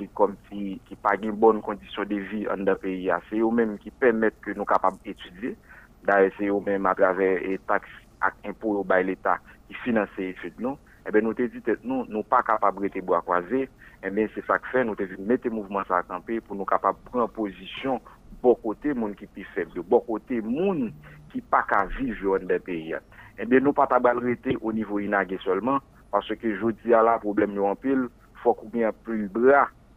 qui 0.00 0.08
comme 0.14 0.36
si 0.48 0.80
qui 0.86 0.96
pas 0.96 1.14
une 1.20 1.32
bonne 1.32 1.60
condition 1.60 2.04
de 2.04 2.16
vie 2.16 2.48
en 2.48 2.56
dans 2.58 2.74
pays 2.74 3.10
hein. 3.10 3.20
c'est 3.28 3.36
eux 3.36 3.50
mêmes 3.50 3.78
qui 3.78 3.90
permettent 3.90 4.40
que 4.40 4.52
nous 4.52 4.64
capables 4.64 4.96
d'étudier. 5.04 5.56
D'ailleurs, 6.04 6.32
c'est 6.38 6.46
eux 6.46 6.60
mêmes 6.64 6.86
à 6.86 6.94
travers 6.94 7.40
les 7.40 7.58
taxes 7.58 7.88
et 8.44 8.48
impôts 8.48 8.82
bail 8.82 9.06
l'État 9.06 9.38
qui 9.68 9.74
financent 9.74 10.08
les 10.16 10.30
études. 10.30 10.54
Eh 11.06 11.10
bien, 11.10 11.20
nous 11.20 11.34
te 11.34 11.42
dit 11.42 11.62
nous, 11.84 12.06
nous 12.08 12.22
pas 12.22 12.42
capables 12.42 12.88
de 12.88 13.00
bois 13.00 13.20
croisés. 13.20 13.68
Eh 14.02 14.10
bien, 14.10 14.26
c'est 14.34 14.44
ça 14.46 14.58
que 14.58 14.68
fait, 14.68 14.84
nous 14.84 14.94
te 14.94 15.02
dit 15.02 15.20
mettre 15.20 15.50
mouvement 15.50 15.82
ça 15.86 15.98
à 15.98 16.02
camper 16.02 16.40
pour 16.40 16.56
nous 16.56 16.64
capables 16.64 16.98
prendre 17.04 17.28
position 17.28 18.00
bon 18.42 18.54
côté 18.54 18.94
moun 18.94 19.14
qui 19.14 19.26
plus 19.26 19.44
faible, 19.54 19.82
bon 19.82 20.00
côté 20.00 20.40
moun 20.40 20.92
qui 21.30 21.42
pas 21.42 21.64
qu'à 21.68 21.84
vivre 21.84 22.38
dans 22.38 22.46
des 22.46 22.58
pays. 22.58 22.94
Eh 23.38 23.44
bien, 23.44 23.60
nous 23.60 23.74
pas 23.74 23.86
tabal 23.86 24.18
rester 24.18 24.56
au 24.62 24.72
niveau 24.72 24.98
inagé 24.98 25.38
seulement, 25.44 25.80
parce 26.10 26.34
que 26.34 26.56
je 26.56 26.70
dis 26.82 26.94
à 26.94 27.02
la 27.02 27.18
problème 27.18 27.52
nous 27.52 27.64
en 27.64 27.76
pile, 27.76 28.08
faut 28.42 28.54
qu'on 28.54 28.70
ait 28.78 28.90
plus 29.04 29.22
le 29.22 29.28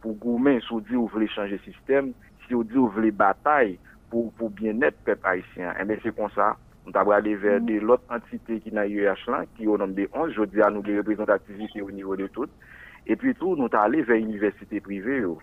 pou 0.04 0.14
goumen 0.20 0.60
sou 0.68 0.84
di 0.84 0.98
ou 1.00 1.08
vle 1.08 1.26
chanje 1.32 1.56
sistem, 1.64 2.12
si 2.44 2.54
ou 2.54 2.66
di 2.68 2.76
ou 2.76 2.92
vle 2.92 3.08
batay 3.16 3.78
pou, 4.12 4.28
pou 4.36 4.52
bien 4.52 4.76
net 4.82 4.98
pep 5.08 5.24
haisyen. 5.24 5.72
Eme 5.80 5.96
se 6.04 6.12
kon 6.14 6.28
sa, 6.36 6.52
nou 6.84 6.92
tabra 6.92 7.18
ale 7.22 7.32
ver 7.40 7.62
de 7.64 7.80
lot 7.80 8.04
entite 8.12 8.60
ki 8.60 8.74
nan 8.76 8.92
UH 8.92 9.24
lan, 9.32 9.48
ki 9.56 9.70
yo 9.70 9.78
nom 9.80 9.96
de 9.96 10.06
11, 10.12 10.36
jodi 10.36 10.64
an 10.64 10.76
nou 10.76 10.84
de 10.84 10.98
reprezentativite 11.00 11.80
yo 11.80 11.88
nivou 11.88 12.20
de 12.20 12.28
tout, 12.36 12.52
e 13.08 13.16
pi 13.16 13.32
tou 13.40 13.56
nou 13.56 13.72
ta 13.72 13.86
ale 13.88 14.04
ver 14.04 14.20
universite 14.20 14.82
prive 14.84 15.22
yo. 15.24 15.38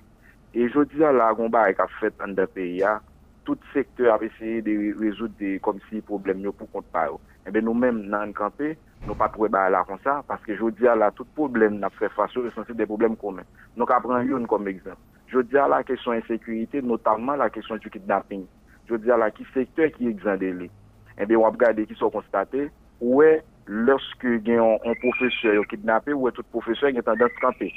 E 0.54 0.70
jodi 0.70 1.02
an 1.08 1.18
la, 1.18 1.32
gomba 1.34 1.66
ek 1.72 1.82
a 1.82 1.90
fet 1.98 2.22
an 2.22 2.38
da 2.38 2.46
peya, 2.46 3.00
tout 3.48 3.60
sektor 3.74 4.12
ap 4.14 4.22
eseye 4.28 4.62
de 4.66 4.78
rezout 5.00 5.34
de 5.42 5.56
kom 5.66 5.82
si 5.90 6.04
problem 6.06 6.46
yo 6.46 6.54
pou 6.54 6.70
kont 6.70 6.88
pa 6.94 7.08
yo. 7.10 7.18
Eh 7.48 7.52
bien, 7.52 7.62
nous-mêmes, 7.62 8.10
dans 8.10 8.26
le 8.26 8.34
campé, 8.34 8.78
nous 9.08 9.16
pas 9.16 9.30
trouvé 9.30 9.50
bah 9.50 9.70
là 9.70 9.84
comme 9.88 9.98
ça, 10.04 10.24
parce 10.28 10.44
que 10.44 10.56
je 10.56 10.70
dis 10.70 10.88
à 10.88 10.96
la 10.96 11.10
tout 11.12 11.26
problème 11.26 11.80
n'a 11.80 11.90
fait 11.90 12.10
face 12.10 12.32
sont 12.32 12.44
des 12.70 12.86
problèmes 12.86 13.16
communs. 13.16 13.44
Nous 13.76 13.86
prenons 13.86 14.20
une 14.20 14.46
comme 14.46 14.68
exemple. 14.68 14.98
Je 15.28 15.40
dis 15.40 15.58
à 15.58 15.68
la 15.68 15.84
question 15.84 16.12
insécurité, 16.12 16.82
notamment 16.82 17.36
la 17.36 17.50
question 17.50 17.78
du 17.78 17.90
kidnapping. 17.90 18.46
Je 18.88 18.96
dis 18.96 19.10
à 19.10 19.18
la 19.18 19.32
qui 19.32 19.46
secteur 19.54 19.90
qui 19.92 20.08
est 20.08 20.12
exempt 20.12 20.38
de 20.38 20.48
lui. 20.48 20.72
Eh 21.18 21.26
bien, 21.26 21.38
on 21.40 21.44
va 21.44 21.50
regarder 21.50 21.86
qui 21.86 21.96
sont 21.96 22.10
constatés, 22.12 22.70
est 23.02 23.44
lorsque 23.66 24.26
un, 24.26 24.78
un 24.86 24.94
professeur 24.96 25.64
est 25.64 25.68
kidnappé, 25.68 26.12
est 26.12 26.32
tout 26.32 26.44
professeur 26.52 26.92
qui 26.92 26.98
est 26.98 27.02
tendance 27.02 27.32
à 27.38 27.42
camper? 27.42 27.74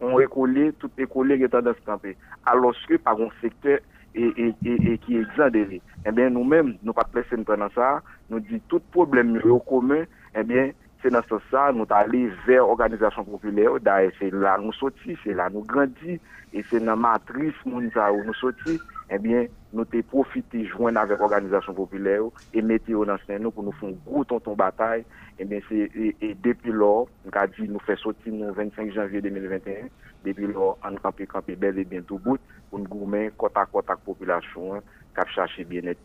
On 0.00 0.18
école, 0.18 0.72
tout 0.78 0.90
école 0.98 1.36
qui 1.36 1.44
est 1.44 1.48
tendance 1.48 1.76
camper. 1.84 2.16
Alors 2.46 2.74
que 2.88 2.96
par 2.96 3.20
un 3.20 3.28
secteur 3.40 3.78
et, 4.14 4.54
et, 4.64 4.92
et, 4.92 4.98
qui 4.98 5.16
est 5.16 5.48
lui. 5.50 5.82
Eh 6.06 6.12
bien, 6.12 6.30
nous-mêmes, 6.30 6.76
nous 6.82 6.92
pas 6.92 7.04
placer 7.04 7.36
nous 7.36 7.44
dans 7.44 7.70
ça, 7.74 8.02
nous 8.30 8.40
dit 8.40 8.60
tout 8.68 8.80
problème 8.92 9.40
au 9.44 9.58
commun, 9.58 10.04
eh 10.36 10.42
bien, 10.42 10.70
c'est 11.02 11.10
dans 11.10 11.22
ce 11.22 11.36
sens 11.50 11.74
nous 11.74 11.86
allons 11.90 12.30
vers 12.46 12.62
l'organisation 12.66 13.24
populaire, 13.24 13.78
d'ailleurs, 13.80 14.12
c'est 14.18 14.32
là 14.32 14.56
nous 14.58 14.72
sortis, 14.72 15.16
c'est 15.24 15.34
là 15.34 15.50
nous 15.50 15.62
grandis, 15.62 16.20
et 16.52 16.64
c'est 16.70 16.80
dans 16.80 16.92
la 16.92 16.96
matrice 16.96 17.54
où 17.66 17.80
nous 17.80 18.34
sortis, 18.34 18.80
eh 19.10 19.18
bien, 19.18 19.46
nous 19.74 19.84
t'ai 19.84 20.02
profité 20.02 20.64
joindre 20.64 21.00
avec 21.00 21.18
l'organisation 21.18 21.74
populaire 21.74 22.22
et 22.52 22.62
mettre 22.62 22.86
ce 22.86 23.38
nous 23.38 23.50
pour 23.50 23.64
nous 23.64 23.72
faire 23.72 23.88
un 23.88 23.92
gros 24.06 24.24
tonton 24.24 24.54
bataille. 24.54 25.04
Eh 25.38 25.44
bien, 25.44 25.58
c'est, 25.68 25.90
et, 25.96 26.16
et 26.20 26.34
depuis 26.34 26.70
lors, 26.70 27.08
nous 27.24 27.30
avons 27.34 27.52
dit, 27.58 27.68
nous 27.68 27.80
fait 27.80 27.96
sortir 27.96 28.32
le 28.32 28.52
25 28.52 28.92
janvier 28.92 29.20
2021. 29.20 29.88
Depuis 30.24 30.46
lors, 30.46 30.78
on 30.84 30.94
campé, 30.94 31.26
campé 31.26 31.56
bel 31.56 31.78
et 31.78 31.84
bien 31.84 32.02
tout 32.02 32.18
bout 32.18 32.38
pour 32.70 32.78
nous 32.78 32.86
gourmer 32.86 33.32
côte 33.36 33.56
à 33.56 33.66
côte 33.66 33.90
avec 33.90 34.00
la 34.06 34.14
population, 34.14 34.74
hein, 34.76 34.80
qui 35.14 35.40
a 35.40 35.64
bien-être. 35.64 35.98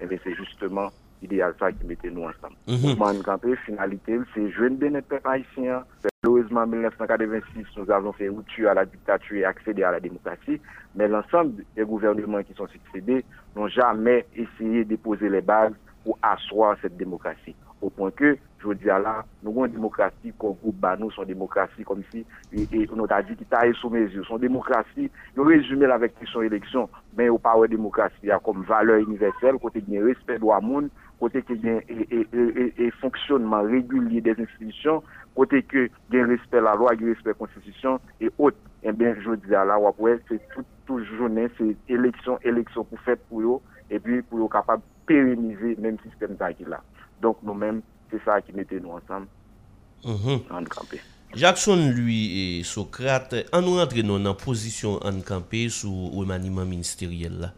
Eh 0.00 0.06
bien, 0.06 0.18
c'est 0.22 0.34
justement 0.34 0.90
idéal 1.22 1.54
ça 1.58 1.72
qui 1.72 1.86
mettait 1.86 2.10
nous 2.10 2.22
ensemble. 2.22 2.56
Mhm. 2.66 2.90
Mouvement 2.90 3.14
de 3.14 3.22
campé, 3.22 3.56
finalité, 3.64 4.18
c'est 4.34 4.50
jeune 4.50 4.76
bien-être 4.76 5.14
haïtien. 5.24 5.84
Malheureusement, 6.22 6.60
en 6.60 6.66
1986, 6.66 7.64
nous 7.76 7.90
avons 7.90 8.12
fait 8.12 8.28
rupture 8.28 8.70
à 8.70 8.74
la 8.74 8.84
dictature 8.84 9.36
et 9.36 9.44
accéder 9.44 9.82
à 9.82 9.92
la 9.92 10.00
démocratie, 10.00 10.60
mais 10.94 11.08
l'ensemble 11.08 11.64
des 11.76 11.84
gouvernements 11.84 12.42
qui 12.42 12.54
sont 12.54 12.66
succédés 12.68 13.24
n'ont 13.54 13.68
jamais 13.68 14.26
essayé 14.34 14.84
de 14.84 14.96
poser 14.96 15.28
les 15.28 15.40
bases 15.40 15.72
pour 16.04 16.18
asseoir 16.22 16.76
cette 16.80 16.96
démocratie. 16.96 17.54
au 17.82 17.90
point 17.90 18.10
que, 18.10 18.38
je 18.58 18.72
dis 18.72 18.88
à 18.88 18.98
là, 18.98 19.24
nous 19.42 19.50
avons 19.50 19.66
une 19.66 19.72
démocratie 19.72 20.32
qu'on 20.38 20.52
groupe 20.52 20.86
nous, 20.98 21.10
son 21.10 21.24
démocratie 21.24 21.84
comme 21.84 22.02
si, 22.10 22.24
et, 22.52 22.62
et 22.72 22.88
on 22.92 23.04
a 23.04 23.22
dit 23.22 23.36
qu'il 23.36 23.46
taille 23.46 23.74
sous 23.74 23.90
mes 23.90 24.00
yeux. 24.00 24.24
Son 24.24 24.38
démocratie, 24.38 25.10
nous 25.36 25.44
résumé 25.44 25.86
avec 25.86 26.14
son 26.32 26.42
élection, 26.42 26.88
mais 27.16 27.28
au 27.28 27.38
de 27.38 27.66
démocratie, 27.66 28.16
il 28.22 28.28
y 28.28 28.32
a 28.32 28.38
comme 28.38 28.62
valeur 28.62 28.96
universelle, 28.98 29.56
côté 29.60 29.80
de 29.80 30.02
respect 30.02 30.38
de 30.38 30.64
monde, 30.64 30.88
côté 31.18 31.42
y 31.48 31.68
a 31.68 31.80
et, 31.88 32.90
fonctionnement 33.00 33.62
régulier 33.62 34.20
des 34.20 34.34
institutions, 34.38 35.02
côté 35.34 35.62
que 35.62 35.88
y 36.12 36.18
a 36.18 36.26
respect 36.26 36.60
la 36.60 36.74
loi, 36.74 36.92
a 36.92 37.04
respect 37.04 37.30
la 37.30 37.34
constitution 37.34 38.00
et 38.20 38.30
autres. 38.38 38.56
Eh 38.82 38.92
bien, 38.92 39.14
je 39.24 39.34
dis 39.34 39.54
à 39.54 39.64
là, 39.64 39.78
ouais, 39.98 40.18
c'est 40.28 40.40
toute 40.54 40.66
tout 40.86 41.04
journée, 41.04 41.48
c'est 41.58 41.76
élection, 41.88 42.38
élection 42.42 42.84
pour 42.84 42.98
faire 43.00 43.16
pour 43.28 43.40
eux, 43.40 43.60
et 43.90 43.98
puis 43.98 44.22
pour 44.22 44.44
eux 44.44 44.48
capable 44.48 44.82
de 44.82 45.06
pérenniser 45.06 45.74
le 45.74 45.82
même 45.82 45.96
système 46.08 46.36
qui 46.56 46.64
là. 46.64 46.80
Donc 47.20 47.38
nous-mêmes, 47.42 47.82
c'est 48.10 48.22
ça 48.24 48.40
qui 48.40 48.52
mettait 48.52 48.80
nous 48.80 48.90
ensemble 48.90 49.26
en 50.04 50.64
campé. 50.64 51.00
Jackson, 51.34 51.90
lui, 51.94 52.58
et 52.60 52.62
Socrate, 52.62 53.34
en 53.52 53.60
nous 53.60 53.76
rentrant 53.76 54.02
dans 54.02 54.18
la 54.18 54.34
position 54.34 55.00
en 55.04 55.20
campé 55.20 55.68
sous 55.68 56.10
le 56.12 56.18
remaniement 56.20 56.64
ministériel 56.64 57.38
là. 57.38 57.52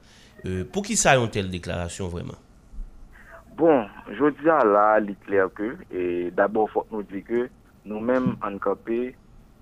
Euh, 0.47 0.65
pour 0.65 0.85
qui 0.85 0.97
ça 0.97 1.17
une 1.17 1.29
telle 1.29 1.51
déclaration 1.51 2.09
vraiment? 2.09 2.37
Bon, 3.59 3.89
je 4.09 4.25
dis 4.41 4.49
à 4.49 4.65
là, 4.65 5.01
il 5.01 5.11
est 5.11 5.21
clair 5.27 5.49
que, 5.53 5.77
et 5.91 6.31
d'abord, 6.31 6.69
il 6.71 6.73
faut 6.75 6.87
nous 6.93 7.03
dire 7.03 7.25
que 7.25 7.49
nous-mêmes, 7.87 8.37
en 8.41 8.57
campé, 8.57 9.17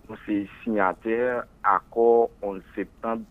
nous 0.06 0.16
sommes 0.26 0.44
signataires 0.62 1.44
accord 1.64 2.28
11 2.42 2.60
septembre 2.74 3.22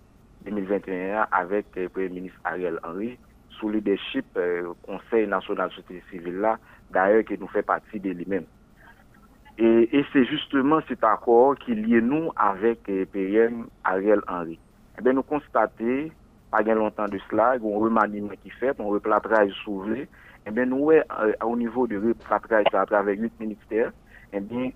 2021 0.44 1.28
avec 1.32 1.68
le 1.76 1.88
Premier 1.88 2.10
ministre 2.10 2.40
Ariel 2.44 2.80
Henry 2.84 3.16
sous 3.52 3.70
le 3.70 3.76
leadership 3.76 4.26
euh, 4.38 4.74
Conseil 4.88 5.28
national 5.28 5.70
de 5.70 5.74
société 5.76 6.04
civile 6.10 6.40
là, 6.40 6.58
d'ailleurs 6.90 7.26
qui 7.26 7.38
nous 7.38 7.48
fait 7.48 7.62
partie 7.62 8.00
de 8.00 8.10
lui-même. 8.10 8.46
Et, 9.60 10.00
et 10.00 10.04
c'est 10.12 10.26
justement 10.26 10.80
cet 10.88 11.04
accord 11.04 11.60
qui 11.60 11.76
lie 11.76 12.02
nous 12.02 12.32
avec 12.36 12.88
le 12.88 13.06
PM 13.06 13.68
Ariel 13.84 14.22
Henry. 14.28 14.58
Eh 14.98 15.04
bien, 15.04 15.14
nous 15.14 15.22
constatons, 15.22 16.10
pas 16.50 16.64
bien 16.64 16.74
longtemps 16.74 17.08
de 17.08 17.20
cela, 17.30 17.52
un 17.52 17.60
remaniement 17.60 18.34
qui 18.42 18.50
fait, 18.50 18.80
un 18.80 18.84
replâtrage 18.86 19.52
soulevé, 19.64 20.08
eh 20.46 20.54
ben 20.54 20.70
nou 20.70 20.92
wè 20.92 21.02
euh, 21.02 21.34
au 21.42 21.56
nivou 21.58 21.90
de 21.90 21.98
repatraj 22.02 22.70
sa 22.72 22.84
atrave 22.86 23.18
8 23.18 23.42
minister, 23.42 23.90
eh 24.32 24.42
ben 24.42 24.72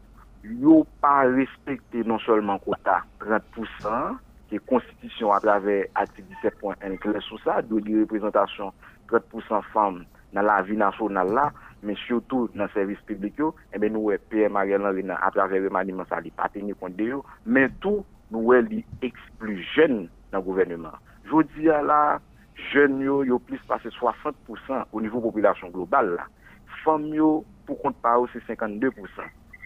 yo 0.62 0.82
pa 1.04 1.28
respekte 1.30 2.02
non 2.10 2.22
solman 2.24 2.62
kota 2.64 3.04
30%, 3.22 4.18
ki 4.50 4.58
konstitisyon 4.70 5.36
atrave 5.36 5.84
ati 6.00 6.26
17.1 6.26 6.98
kles 7.04 7.28
sou 7.30 7.38
sa, 7.44 7.60
do 7.62 7.82
di 7.86 7.98
reprezentasyon 8.00 8.74
30% 9.12 9.70
fam 9.74 10.04
nan 10.34 10.46
la 10.46 10.60
vi 10.66 10.78
nasyonal 10.80 11.30
la, 11.38 11.50
men 11.86 11.98
chyotou 12.02 12.50
nan 12.58 12.72
servis 12.74 13.02
publik 13.08 13.38
yo, 13.40 13.52
ebe 13.74 13.88
eh 13.88 13.94
nou 13.94 14.10
we 14.10 14.18
PM 14.32 14.58
Ariel 14.60 14.88
Henry 14.90 15.06
nan 15.06 15.22
atrave 15.26 15.62
remaniman 15.62 16.10
sa 16.10 16.22
li 16.24 16.34
pateni 16.34 16.74
konde 16.82 17.12
yo, 17.14 17.22
men 17.46 17.70
tou 17.84 18.02
nou 18.34 18.50
we 18.50 18.62
li 18.66 18.82
eksplu 19.06 19.60
jen 19.76 20.08
nan 20.34 20.46
gouvernement. 20.46 20.98
Jodi 21.30 21.70
ya 21.70 21.84
la, 21.86 22.18
jeunes 22.72 23.02
yo, 23.02 23.24
yo 23.24 23.40
plus 23.40 23.60
passé 23.68 23.90
60% 23.90 24.34
au 24.92 25.02
niveau 25.02 25.22
population 25.22 25.70
globale 25.70 26.16
là. 26.16 26.26
Femmes 26.84 27.14
pour 27.66 27.82
compte 27.82 27.96
eux, 28.06 28.28
c'est 28.34 28.54
52%. 28.54 28.92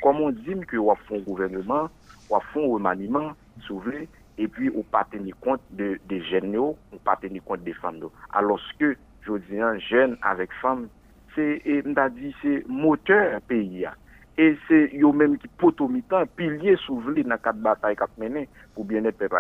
Comme 0.02 0.22
on 0.22 0.32
dit 0.32 0.56
que 0.68 0.78
on 0.78 0.96
font 0.96 1.20
gouvernement, 1.20 1.90
on 2.30 2.40
font 2.54 2.72
remaniement, 2.72 3.34
souverain, 3.62 4.06
et 4.38 4.48
puis 4.48 4.72
on 4.76 4.82
pas 4.84 5.06
tenir 5.10 5.36
compte 5.40 5.62
de, 5.72 6.00
des 6.08 6.22
jeunes 6.24 6.54
yo, 6.54 6.78
on 6.92 6.98
pas 6.98 7.16
tenir 7.16 7.44
compte 7.44 7.64
des 7.64 7.74
femmes. 7.74 8.00
Alors 8.34 8.60
que, 8.80 8.98
je 9.22 9.38
dis, 9.50 9.60
un 9.60 9.78
jeune 9.78 10.18
avec 10.22 10.52
femme, 10.62 10.88
c'est, 11.36 11.62
m'ta 11.86 12.10
dit, 12.10 12.36
c'est 12.42 12.68
moteur 12.68 13.40
pays. 13.42 13.88
Et 14.38 14.58
c'est 14.68 14.90
yo 14.94 15.14
même 15.14 15.38
qui 15.38 15.48
potomitan, 15.48 16.26
pilier 16.36 16.76
souverain 16.78 17.22
dans 17.22 17.38
quatre 17.38 17.60
batailles 17.60 17.96
qu'a 17.96 18.08
mené 18.18 18.50
pour 18.74 18.86
bien-être 18.86 19.18
peuple. 19.18 19.38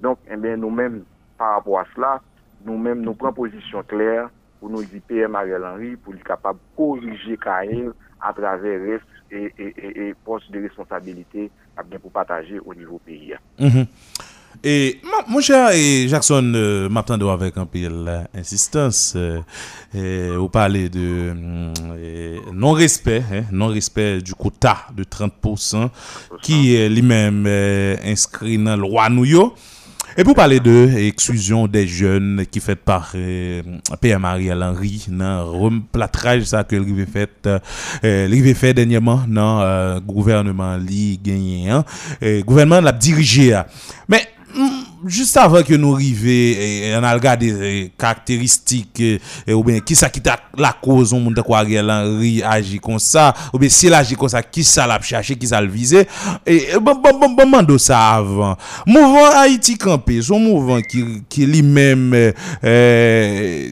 Donc, 0.00 0.18
eh 0.30 0.36
bien, 0.36 0.56
nous-mêmes, 0.56 1.04
par 1.38 1.56
rapport 1.56 1.80
à 1.80 1.84
cela, 1.94 2.22
nous-mêmes, 2.66 3.00
nous 3.00 3.14
prenons 3.14 3.32
position 3.32 3.82
claire 3.82 4.28
pour 4.60 4.70
nous 4.70 4.82
dire 4.84 5.00
PM 5.06 5.34
Ariel 5.34 5.64
Henry, 5.64 5.96
pour 5.96 6.14
être 6.14 6.24
capable 6.24 6.58
de 6.58 6.76
corriger 6.76 7.36
Kael 7.36 7.92
à 8.20 8.32
travers 8.32 9.00
et, 9.30 9.52
et, 9.58 9.74
et, 9.76 10.08
et 10.08 10.14
poste 10.24 10.50
de 10.50 10.60
responsabilité 10.62 11.50
pour 12.00 12.10
partager 12.10 12.58
au 12.64 12.74
niveau 12.74 12.98
pays. 13.04 13.34
Mhm. 13.58 13.86
Et 14.64 15.00
mon 15.28 15.40
cher 15.40 15.70
Jackson, 16.08 16.52
euh, 16.54 16.88
m'attendons 16.88 17.30
avec 17.30 17.56
un 17.58 17.66
peu 17.66 17.78
d'insistance. 18.34 19.14
Euh, 19.16 20.36
vous 20.38 20.48
parlez 20.48 20.88
de 20.88 21.34
euh, 21.94 22.38
non-respect, 22.52 23.22
hein, 23.32 23.42
non-respect 23.52 24.22
du 24.22 24.34
quota 24.34 24.78
de 24.96 25.04
30% 25.04 25.90
qui 26.42 26.74
est 26.74 26.88
lui-même 26.88 27.44
euh, 27.46 27.96
inscrit 28.04 28.58
dans 28.58 28.70
la 28.70 28.76
loi 28.76 29.08
nous 29.10 29.24
yo. 29.24 29.54
Et 30.18 30.24
pour 30.24 30.34
parler 30.34 30.60
de 30.60 30.88
l'exclusion 30.94 31.66
des 31.66 31.86
jeunes 31.86 32.46
qui 32.50 32.58
fait 32.60 32.74
par 32.74 33.12
euh, 33.14 33.60
PM 34.00 34.22
Mariel 34.22 34.62
Henry 34.62 35.04
dans 35.08 35.44
replatrage 35.44 36.44
ça 36.44 36.64
que 36.64 36.74
l'Rivé 36.74 37.04
fait 37.04 37.46
euh, 38.02 38.54
fait 38.54 38.72
dernièrement 38.72 39.22
dans 39.28 39.60
euh, 39.60 40.00
gouvernement 40.00 40.78
li 40.78 41.18
gagné 41.22 41.68
hein, 41.68 41.84
gouvernement 42.46 42.80
l'a 42.80 42.92
dirigé. 42.92 43.60
Mais 44.08 44.26
juste 45.06 45.36
avant 45.36 45.62
que 45.62 45.74
nous 45.74 45.94
arrivions 45.94 46.98
on 46.98 47.02
a 47.02 47.12
regardé 47.12 47.52
les 47.52 47.92
caractéristiques 47.96 49.00
euh, 49.00 49.18
euh, 49.48 49.52
ou 49.54 49.64
bien 49.64 49.80
qui 49.80 49.94
ça 49.94 50.08
qui 50.08 50.20
t'a 50.20 50.38
la 50.56 50.72
cause 50.72 51.12
on 51.12 51.20
monde 51.20 51.40
quoi 51.42 51.58
Ariel 51.58 51.90
Henry 51.90 52.42
agit 52.42 52.78
comme 52.78 52.98
ça 52.98 53.34
ou 53.52 53.58
bien 53.58 53.68
s'il 53.68 53.94
agit 53.94 54.14
comme 54.14 54.28
ça 54.28 54.42
qui 54.42 54.64
ça 54.64 54.86
l'a 54.86 55.00
cherché 55.00 55.36
qui 55.36 55.46
ça 55.46 55.60
le 55.60 55.68
visé. 55.68 56.06
Et 56.46 56.68
euh, 56.74 56.80
bon 56.80 56.94
bon 56.96 57.18
bon 57.18 57.30
bon 57.30 57.46
mando 57.46 57.78
ça 57.78 58.14
avant. 58.14 58.56
Mouvement 58.86 59.30
Haïti 59.34 59.76
campé 59.76 60.20
son 60.22 60.38
mouvement 60.38 60.80
qui 60.80 61.22
qui 61.28 61.46
lui-même 61.46 62.12
euh, 62.14 62.32
euh, 62.64 63.68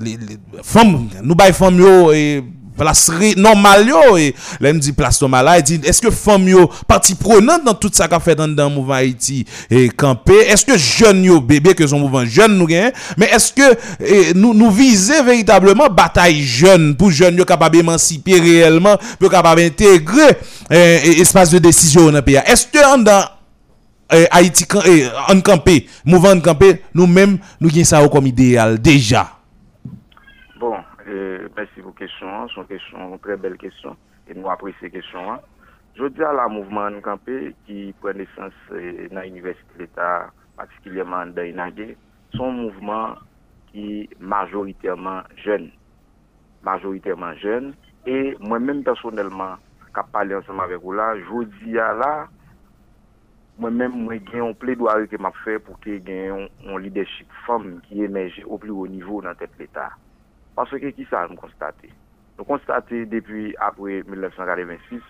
les, 0.00 0.16
les 0.16 0.38
femmes 0.62 1.08
nous 1.22 1.36
yo 1.78 2.12
et 2.12 2.42
place 2.76 3.08
ré- 3.10 3.34
normale 3.36 3.86
yo 3.88 4.16
il 4.18 4.32
me 4.60 4.72
dit 4.78 4.92
place 4.92 5.20
normale. 5.20 5.44
Là 5.44 5.58
il 5.58 5.62
dit 5.62 5.80
est-ce 5.84 6.00
que 6.02 6.10
femmes 6.10 6.48
yo 6.48 6.70
partie 6.88 7.14
prenante 7.14 7.64
dans 7.64 7.74
tout 7.74 7.90
ça 7.92 8.08
qu'a 8.08 8.20
fait 8.20 8.34
dans 8.34 8.48
dans 8.48 8.68
mouvement 8.70 8.94
Haïti 8.94 9.44
et 9.70 9.88
camper 9.88 10.38
est-ce 10.48 10.64
que 10.66 10.76
jeunes 10.76 11.24
yo 11.24 11.40
bébé 11.40 11.74
que 11.74 11.86
son 11.86 11.98
mouvement 11.98 12.24
jeune 12.24 12.56
nous 12.58 12.66
gagne? 12.66 12.92
Mais 13.16 13.26
est-ce 13.26 13.52
que 13.52 13.76
eh, 14.00 14.34
nous 14.34 14.54
nous 14.54 14.70
viser 14.70 15.22
véritablement 15.22 15.88
bataille 15.88 16.42
jeune 16.42 16.96
pour 16.96 17.10
jeunes 17.10 17.36
yo 17.36 17.44
capable 17.44 17.78
émanciper 17.78 18.40
réellement 18.40 18.96
pour 19.18 19.30
capable 19.30 19.60
intégrer 19.62 20.36
eh, 20.70 21.00
eh, 21.04 21.20
espace 21.20 21.50
de 21.50 21.58
décision 21.58 22.06
dans 22.06 22.12
le 22.12 22.22
pays? 22.22 22.40
Est-ce 22.46 22.66
que 22.66 22.84
en 22.94 22.98
dans 22.98 23.24
eh, 24.12 24.26
Haïti 24.30 24.64
can- 24.66 24.82
eh, 24.86 25.06
en 25.28 25.40
campé 25.40 25.86
mouvement 26.04 26.30
en 26.30 26.40
campé 26.40 26.82
nous-mêmes 26.94 27.38
nous 27.60 27.68
gagne 27.70 27.84
ça 27.84 28.06
comme 28.08 28.26
idéal 28.26 28.80
déjà? 28.80 29.30
Bon, 30.60 30.72
merci 31.56 31.80
pour 31.80 31.92
la 31.92 32.06
question. 32.06 32.28
hein. 32.28 32.46
Une 32.56 32.66
question, 32.66 33.18
très 33.18 33.36
belle 33.36 33.56
question. 33.56 33.96
Et 34.28 34.34
nous 34.34 34.48
apprécions 34.48 34.78
ces 34.80 34.90
questions. 34.90 35.32
hein. 35.32 35.40
Je 35.96 36.06
dis 36.06 36.22
à 36.22 36.32
la 36.32 36.48
mouvement 36.48 36.86
en 36.86 37.00
campé 37.00 37.54
qui 37.66 37.94
prend 38.00 38.12
naissance 38.12 38.52
euh, 38.72 39.08
dans 39.10 39.20
l'université 39.20 39.66
de 39.76 39.82
l'État, 39.82 40.30
particulièrement 40.56 41.26
dans 41.26 41.42
Inagé, 41.42 41.96
son 42.34 42.50
mouvement 42.50 43.14
qui 43.70 44.08
majoritairement 44.18 45.22
jeune. 45.44 45.70
Majoritairement 46.62 47.34
jeune. 47.34 47.74
Et 48.06 48.36
moi-même 48.40 48.82
personnellement, 48.82 49.56
qui 49.86 50.00
parlé 50.12 50.34
ensemble 50.34 50.62
avec 50.62 50.80
vous 50.80 50.92
là, 50.92 51.14
je 51.16 51.44
dis 51.64 51.78
à 51.78 51.94
la, 51.94 52.28
moi-même, 53.56 53.92
moi, 53.92 54.14
j'ai 54.32 54.40
un 54.40 54.52
plaidoyer 54.52 55.06
que 55.06 55.16
m'a 55.16 55.30
fait 55.44 55.60
pour 55.60 55.78
qu'il 55.78 56.08
y 56.08 56.12
ait 56.12 56.28
un, 56.28 56.78
leadership 56.78 57.28
femme 57.46 57.80
qui 57.86 58.02
émerge 58.02 58.42
au 58.46 58.58
plus 58.58 58.70
haut 58.70 58.88
niveau 58.88 59.22
dans 59.22 59.32
l'État. 59.58 59.90
Parce 60.54 60.70
que 60.70 60.86
qui 60.90 61.04
ça 61.10 61.26
nous 61.28 61.36
constaté 61.36 61.90
Nous 62.38 62.44
constaté 62.44 63.06
depuis 63.06 63.54
après 63.58 64.02
1986 64.02 65.00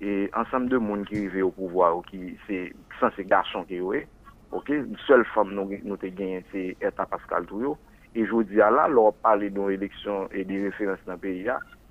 et 0.00 0.30
ensemble 0.34 0.68
de 0.68 0.78
monde 0.78 1.04
qui 1.06 1.16
arrivé 1.16 1.42
au 1.42 1.50
pouvoir 1.50 1.96
ou 1.98 2.02
qui 2.02 2.36
c'est 2.46 2.72
sans 3.00 3.10
ces 3.16 3.24
garçons 3.24 3.64
qui 3.64 3.80
ouais 3.80 4.06
OK? 4.52 4.72
Seule 5.06 5.24
femme 5.34 5.52
nous 5.52 5.70
nous 5.84 5.96
gagné 5.96 6.44
c'est 6.52 6.76
Eta 6.80 7.04
Pascal 7.04 7.46
Touyo 7.46 7.76
et 8.14 8.24
je 8.24 8.42
dis 8.42 8.60
à 8.60 8.70
là 8.70 8.88
leur 8.88 9.12
parler 9.14 9.50
d'une 9.50 9.70
élection 9.70 10.28
et 10.32 10.44
des 10.44 10.64
références 10.64 10.98
dans 11.04 11.12
le 11.14 11.18
pays 11.18 11.50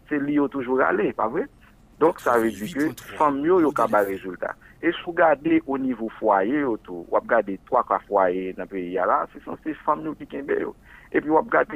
c'est 0.09 0.39
au 0.39 0.47
toujours 0.47 0.81
aller 0.81 1.13
pas 1.13 1.27
vrai? 1.27 1.45
Donc 1.99 2.19
ça 2.19 2.37
veut 2.37 2.49
dire 2.49 2.73
que 2.73 3.01
femme 3.17 3.43
yo 3.43 3.59
yo 3.59 3.71
ka 3.71 3.87
ba 3.87 3.99
résultat. 3.99 4.55
Et 4.81 4.91
si 4.91 4.97
vous 5.03 5.11
regardez 5.11 5.61
au 5.65 5.77
niveau 5.77 6.09
foyer 6.19 6.63
ou 6.63 6.77
regardez 7.11 7.59
trois 7.65 7.83
cas 7.83 7.99
foyer 8.07 8.53
dans 8.53 8.63
le 8.63 8.69
pays 8.69 8.93
là 8.93 9.27
c'est 9.33 9.43
censé 9.43 9.73
femme 9.85 10.03
nous 10.03 10.15
qui 10.15 10.27
yo 10.31 10.75
et 11.11 11.21
puis, 11.21 11.29
on 11.29 11.41
regarde 11.41 11.69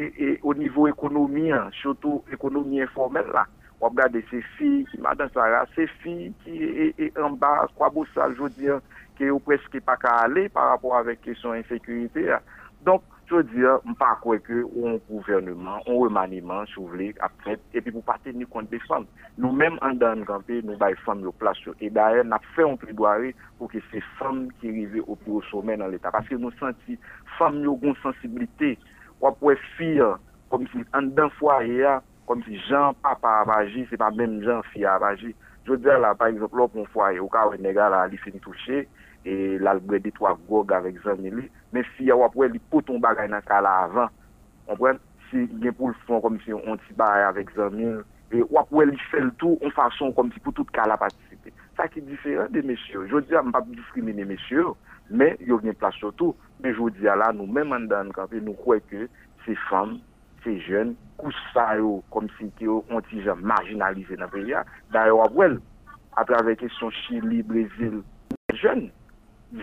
au 0.44 0.54
niveau 0.54 0.88
économie, 0.88 1.52
hein, 1.52 1.70
surtout 1.72 2.24
économie 2.32 2.82
informelle, 2.82 3.28
là. 3.34 3.46
On 3.80 3.90
regarde 3.90 4.16
ces 4.30 4.42
filles, 4.58 4.86
Madame 5.00 5.30
Sarah, 5.34 5.66
ces 5.76 5.88
filles 5.88 6.34
qui 6.44 6.94
est, 6.98 7.18
en 7.18 7.32
bas, 7.32 7.68
quoi 7.76 7.90
beau 7.90 8.06
ça, 8.14 8.28
je 8.36 8.42
veux 8.42 8.50
dire, 8.50 8.80
qui 9.18 9.24
est 9.24 9.40
presque 9.44 9.80
pas 9.82 9.98
qu'à 9.98 10.10
aller 10.10 10.50
par 10.50 10.70
rapport 10.70 10.98
avec 10.98 11.22
question 11.22 11.54
insécurité. 11.54 12.26
là. 12.26 12.42
Donc, 12.86 13.02
je 13.32 13.42
dis, 13.44 13.56
je 13.56 13.90
ne 13.90 13.96
pas 13.96 14.18
croire 14.20 14.42
que 14.42 14.66
un 14.86 14.98
gouvernement, 15.10 15.78
un 15.88 15.94
remaniement, 15.94 16.66
si 16.66 16.74
vous 16.76 16.88
voulez, 16.88 17.16
après, 17.22 17.58
et 17.74 17.82
puis 17.82 17.92
pour 17.92 18.04
pas 18.04 18.18
tenir 18.24 18.48
compte 18.50 18.70
des 18.70 18.80
femmes. 18.80 19.06
Nous-mêmes, 19.38 19.80
en 19.82 19.94
dans 19.94 20.20
le 20.20 20.26
campé, 20.26 20.62
nous 20.64 20.74
avons 20.74 20.86
les 20.88 20.96
femmes 20.98 21.26
au 21.26 21.32
place. 21.32 21.58
Et 21.80 21.90
d'ailleurs, 21.90 22.26
nous 22.26 22.34
avons 22.34 22.44
fait 22.56 22.70
un 22.70 22.76
plaidoyer 22.76 23.36
pour 23.58 23.72
que 23.72 23.78
ces 23.92 24.02
femmes 24.20 24.50
qui 24.60 24.68
arrivent 24.70 25.04
au 25.08 25.16
plus 25.16 25.32
haut 25.32 25.42
sommet 25.50 25.78
dans 25.78 25.88
l'État. 25.88 26.12
Parce 26.12 26.28
que 26.28 26.36
nous 26.36 26.52
sentons, 26.52 26.76
femmes 27.38 27.66
ont 27.68 27.80
une 27.82 27.96
sensibilité. 28.04 28.78
On 29.22 29.32
peut 29.34 29.56
filles, 29.78 30.04
comme 30.50 30.68
si, 30.68 30.80
en 30.94 31.04
d'un 31.04 31.30
foyer, 31.30 31.88
comme 32.28 32.44
si 32.44 32.58
Jean, 32.62 32.94
papa 32.94 33.44
a 33.48 33.60
agi, 33.60 33.86
pas 33.98 34.12
même 34.12 34.42
Jean, 34.44 34.62
fille 34.64 34.86
a 34.86 34.96
agi. 34.96 35.36
Je 35.66 35.72
veux 35.72 35.78
dire, 35.78 36.00
par 36.18 36.28
exemple, 36.28 36.60
un 36.76 36.86
foyer, 36.86 37.20
au 37.20 37.28
cas 37.28 37.48
où 37.48 37.52
un 37.52 37.74
gars, 37.74 37.90
là, 37.90 38.08
il 38.12 38.18
finit 38.18 38.40
touché, 38.40 38.88
et 39.24 39.60
là, 39.60 39.76
le 39.76 40.00
des 40.00 40.12
trois 40.12 40.38
gog 40.50 40.74
avec 40.74 41.00
Zanili, 41.04 41.50
mais 41.72 41.84
si 41.96 42.06
y 42.06 42.12
a 42.12 42.16
après, 42.16 42.48
il 42.52 42.60
peut 42.60 42.82
ton 42.82 43.00
bagay 43.00 43.28
dans 43.28 43.40
ce 43.40 43.46
cas-là 43.46 43.84
avant, 43.84 44.08
on 44.68 44.76
prend, 44.76 44.94
si 45.30 45.44
il 45.44 45.64
y 45.64 45.72
pour 45.72 45.90
le 45.90 45.96
fond, 46.08 46.20
comme 46.20 46.40
si 46.42 46.52
on 46.52 46.78
t'y 46.78 46.94
bagay 46.94 47.22
avec 47.22 47.54
Zanili, 47.56 48.00
et 48.34 48.38
il 48.40 49.00
fait 49.12 49.20
le 49.20 49.32
tout 49.32 49.60
en 49.64 49.70
façon 49.72 50.12
comme 50.14 50.32
si 50.32 50.40
tout 50.40 50.64
cas 50.66 50.88
là 50.88 50.98
participer. 50.98 51.54
Ça 51.76 51.88
qui 51.88 52.00
est 52.00 52.04
différent 52.04 52.48
des 52.50 52.62
messieurs. 52.62 53.06
Je 53.10 53.16
veux 53.16 53.22
dire, 53.22 53.42
je 53.42 53.48
ne 53.48 53.52
pas 53.52 53.62
discriminer 53.62 54.24
messieurs, 54.24 54.68
mais 55.12 55.38
il 55.42 55.48
y 55.48 55.52
a 55.52 55.58
une 55.62 55.74
place 55.74 55.96
surtout. 55.96 56.36
Mais 56.64 56.74
je 56.74 56.82
veux 56.82 56.92
dire, 56.92 57.16
là, 57.16 57.32
nous, 57.34 57.46
même 57.46 57.72
en 57.74 57.80
dans 57.82 58.10
nous 58.32 58.54
croyons 58.54 58.82
que 58.90 59.08
ces 59.46 59.56
femmes, 59.70 60.00
ces 60.44 60.60
jeunes, 60.62 60.96
comme 62.10 62.28
si 62.40 62.52
ils 62.60 62.70
ont 62.70 63.00
été 63.00 63.24
marginalisés 63.42 64.16
dans 64.16 64.26
le 64.26 64.32
pays. 64.32 64.56
D'ailleurs, 64.92 65.26
après, 65.26 65.50
à 66.16 66.26
travers 66.26 66.46
la 66.46 66.56
question 66.56 66.90
Chili, 66.90 67.44
Brésil, 67.44 68.02
jeunes, 68.54 68.90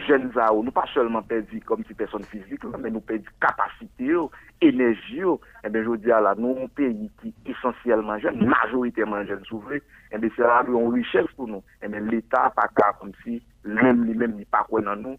jeunes 0.06 0.30
à 0.36 0.52
nous 0.52 0.70
pas 0.70 0.84
seulement 0.92 1.22
perdu 1.22 1.60
comme 1.60 1.84
si 1.84 1.94
personne 1.94 2.24
physique, 2.24 2.62
mais 2.78 2.90
nous 2.90 3.00
perdu 3.00 3.28
capacité, 3.40 4.14
énergie. 4.60 5.22
Et 5.64 5.68
bien, 5.68 5.82
je 5.82 5.88
veux 5.88 5.98
dire, 5.98 6.20
là, 6.20 6.34
nous, 6.36 6.56
un 6.62 6.68
pays 6.68 7.10
qui 7.20 7.34
est 7.46 7.50
essentiellement 7.50 8.18
jeune, 8.18 8.46
majoritairement 8.46 9.24
jeune, 9.24 9.44
s'ouvrir, 9.44 9.80
et 10.12 10.18
bien, 10.18 10.30
c'est 10.36 10.42
là 10.42 10.62
une 10.66 10.92
richesse 10.92 11.26
pour 11.36 11.48
nous. 11.48 11.62
Et 11.82 11.88
bien, 11.88 12.00
l'État, 12.00 12.52
pas 12.54 12.68
comme 13.00 13.12
si 13.24 13.42
l'homme 13.64 14.04
lui-même 14.04 14.36
n'est 14.36 14.44
pas 14.44 14.64
quoi 14.68 14.80
dans 14.80 14.96
nous. 14.96 15.16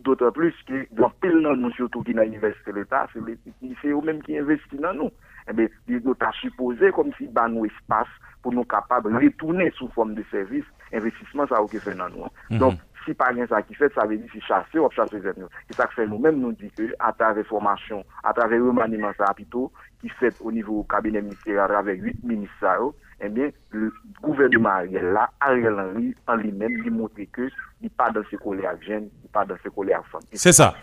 D'autant 0.00 0.30
plus 0.30 0.54
que, 0.66 0.86
dans 0.94 1.10
pile 1.10 1.42
dans 1.42 1.56
nous, 1.56 1.72
surtout 1.72 2.02
qui 2.02 2.14
dans 2.14 2.22
l'université 2.22 2.70
de 2.72 2.78
l'État, 2.78 3.08
c'est 3.12 3.88
eux-mêmes 3.88 4.22
qui 4.22 4.38
investissent 4.38 4.80
dans 4.80 4.94
nous. 4.94 5.10
Et 5.48 5.52
bien, 5.52 5.66
ils 5.88 6.00
doivent 6.00 6.16
supposer 6.40 6.90
comme 6.92 7.12
si, 7.18 7.26
bah, 7.26 7.48
nous, 7.48 7.64
espace 7.66 8.08
pour 8.42 8.52
nous 8.52 8.64
capables 8.64 9.12
de 9.12 9.24
retourner 9.24 9.70
sous 9.72 9.88
forme 9.88 10.14
de 10.14 10.24
service, 10.30 10.64
investissement, 10.92 11.46
ça, 11.48 11.56
a 11.56 11.80
fait 11.80 11.94
dans 11.94 12.08
nous. 12.08 12.58
Donc, 12.58 12.74
si 13.06 13.14
pas 13.14 13.26
rien 13.26 13.46
ça 13.46 13.62
qui 13.62 13.74
fait, 13.74 13.92
ça 13.94 14.04
veut 14.04 14.18
dire 14.18 14.28
si 14.32 14.40
chasser 14.40 14.78
ou 14.78 14.90
chasser 14.90 15.18
les 15.18 15.30
ennemis. 15.30 15.48
Et 15.70 15.72
ça 15.72 15.86
fait 15.88 16.06
nous-mêmes 16.06 16.38
nous 16.38 16.52
dit 16.52 16.70
que 16.76 16.94
à 16.98 17.12
travers 17.12 17.46
formation, 17.46 18.04
à 18.22 18.34
travers 18.34 18.58
le 18.58 18.68
remaniement 18.68 19.12
ça 19.16 19.32
plutôt, 19.32 19.72
qui 20.00 20.08
fait 20.10 20.34
au 20.40 20.52
niveau 20.52 20.82
cabinet 20.84 21.22
ministériel 21.22 21.70
avec 21.70 22.02
huit 22.02 22.22
ministères, 22.22 22.90
eh 23.20 23.28
bien, 23.28 23.50
le 23.70 23.92
gouvernement 24.22 24.68
Ariel 24.70 25.12
là, 25.12 25.30
Ariel 25.40 25.74
Henry, 25.74 26.14
en 26.26 26.34
lui-même, 26.36 26.82
il 26.84 26.90
montre 26.90 27.14
que 27.32 27.48
il 27.80 27.84
n'est 27.84 27.88
pas 27.88 28.10
dans 28.10 28.22
ses 28.30 28.36
collègues 28.36 28.82
jeunes, 28.86 29.08
il 29.12 29.22
n'est 29.22 29.32
pas 29.32 29.44
dans 29.46 29.56
ses 29.62 29.70
collègues 29.70 29.96
femmes. 30.10 30.20
C'est 30.32 30.52
ça. 30.52 30.74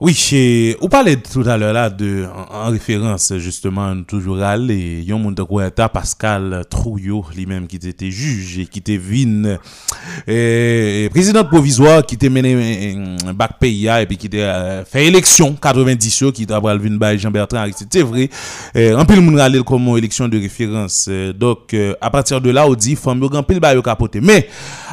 Oui, 0.00 0.14
chez, 0.14 0.76
vous 0.80 0.88
parlez 0.88 1.16
tout 1.16 1.42
à 1.44 1.56
l'heure 1.56 1.72
là 1.72 1.90
de, 1.90 2.24
en, 2.52 2.70
référence 2.70 3.32
justement 3.38 4.00
toujours 4.04 4.40
à 4.40 4.56
il 4.56 5.02
y 5.02 5.10
a 5.10 5.16
un 5.16 5.88
Pascal 5.88 6.64
Trouillot, 6.70 7.24
lui-même 7.34 7.66
qui 7.66 7.76
était 7.82 8.08
juge 8.08 8.60
et 8.60 8.66
qui 8.66 8.78
était 8.78 8.96
vin, 8.96 9.58
et, 10.28 11.08
président 11.10 11.42
provisoire 11.42 12.06
qui 12.06 12.14
était 12.14 12.28
mené 12.28 12.96
un 13.26 13.34
bac 13.34 13.58
pays 13.58 13.88
et 13.88 14.06
puis 14.06 14.16
qui 14.16 14.28
était 14.28 14.42
euh, 14.42 14.84
fait 14.84 15.06
élection 15.06 15.56
90 15.60 16.24
qui 16.32 16.44
était 16.44 16.54
vin 16.54 16.76
by 16.78 17.18
Jean-Bertrand 17.18 17.66
c'était 17.74 18.02
vrai. 18.02 18.30
en 18.76 19.04
plus 19.04 19.16
le 19.16 19.22
monde 19.22 19.40
allait 19.40 19.64
comme 19.64 19.88
élection 19.98 20.28
de 20.28 20.38
référence. 20.38 21.10
donc 21.34 21.74
euh, 21.74 21.94
à 22.00 22.08
partir 22.10 22.40
de 22.40 22.50
là 22.50 22.68
on 22.68 22.74
dit 22.74 22.94
femme 22.94 23.20
yo 23.20 23.28
grand 23.28 23.42
pile 23.42 23.58
ba. 23.58 23.74
Mais 24.22 24.48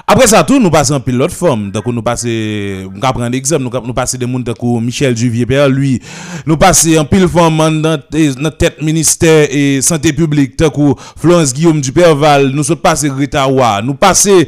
après 0.07 0.27
ça 0.27 0.43
tout 0.43 0.59
nous 0.59 0.69
passons 0.69 0.93
en 0.93 0.99
pile 0.99 1.17
l'autre 1.17 1.33
forme. 1.33 1.71
Donc 1.71 1.85
nous 1.87 2.01
passer 2.01 2.85
on 2.93 2.99
prendre 2.99 3.27
l'exemple 3.29 3.63
nous 3.63 3.87
nous 3.87 3.93
passer 3.93 4.17
des 4.17 4.25
monde 4.25 4.53
comme 4.59 4.85
Michel 4.85 5.13
Duvier 5.13 5.45
Père, 5.45 5.67
lui, 5.69 6.01
nous 6.45 6.57
passer 6.57 6.97
en 6.99 7.05
pile 7.05 7.27
femme 7.27 7.81
dans 7.81 7.97
notre 8.11 8.57
tête 8.57 8.81
ministère 8.81 9.47
et 9.49 9.81
santé 9.81 10.13
publique, 10.13 10.57
que 10.57 10.69
Florence 11.17 11.53
Guillaume 11.53 11.81
du 11.81 11.91
Perval, 11.91 12.49
nous 12.49 12.63
sommes 12.63 12.77
passés 12.77 13.09
Greta 13.09 13.47
nous 13.83 13.95
passer 13.95 14.47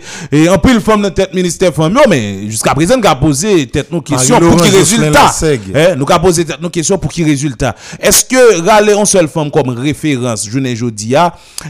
en 0.50 0.58
pile 0.58 0.80
femme 0.80 1.02
dans 1.02 1.12
tête 1.12 1.34
ministère 1.34 1.74
femme, 1.74 1.98
mais 2.10 2.50
jusqu'à 2.50 2.74
présent, 2.74 2.98
nous 2.98 3.08
avons 3.08 3.20
posé 3.28 3.68
tête 3.68 3.92
nos 3.92 4.02
questions 4.02 4.40
pour 4.40 4.62
qui 4.62 4.70
résultat. 4.70 5.32
Eh, 5.44 5.96
nous 5.96 6.06
avons 6.10 6.24
posé 6.24 6.46
tête 6.46 6.62
nos 6.62 6.70
questions 6.70 6.98
pour 6.98 7.12
qui 7.12 7.24
résultat. 7.24 7.76
Est-ce 8.00 8.26
que 8.26 8.62
râler 8.66 8.94
une 8.94 9.06
seule 9.06 9.28
femme 9.28 9.50
comme 9.50 9.70
référence, 9.70 10.48
je 10.50 10.60
ne 10.60 10.90
dis 10.90 11.16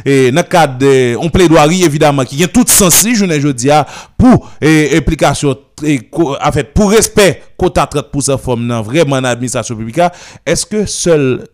et 0.06 0.32
dans 0.32 0.42
le 0.42 0.48
cadre 0.48 1.18
on 1.20 1.30
plaidoirie 1.30 1.84
évidemment, 1.84 2.26
qui 2.26 2.42
est 2.42 2.48
toute 2.48 2.70
sensée, 2.70 3.16
je 3.16 3.26
ne 3.26 3.52
dis 3.52 3.70
ya 3.78 3.86
pou 4.20 4.44
e, 4.60 4.98
implikasyon 4.98 5.64
a 5.88 6.50
e, 6.50 6.54
fèt 6.56 6.74
pou 6.76 6.92
respect 6.92 7.54
kota 7.60 7.88
30% 7.94 8.42
fòm 8.44 8.66
nan 8.70 8.86
vreman 8.86 9.24
nan 9.24 9.34
administrasyon 9.36 9.80
publika, 9.80 10.10
eske 10.48 10.86
sel 10.90 11.46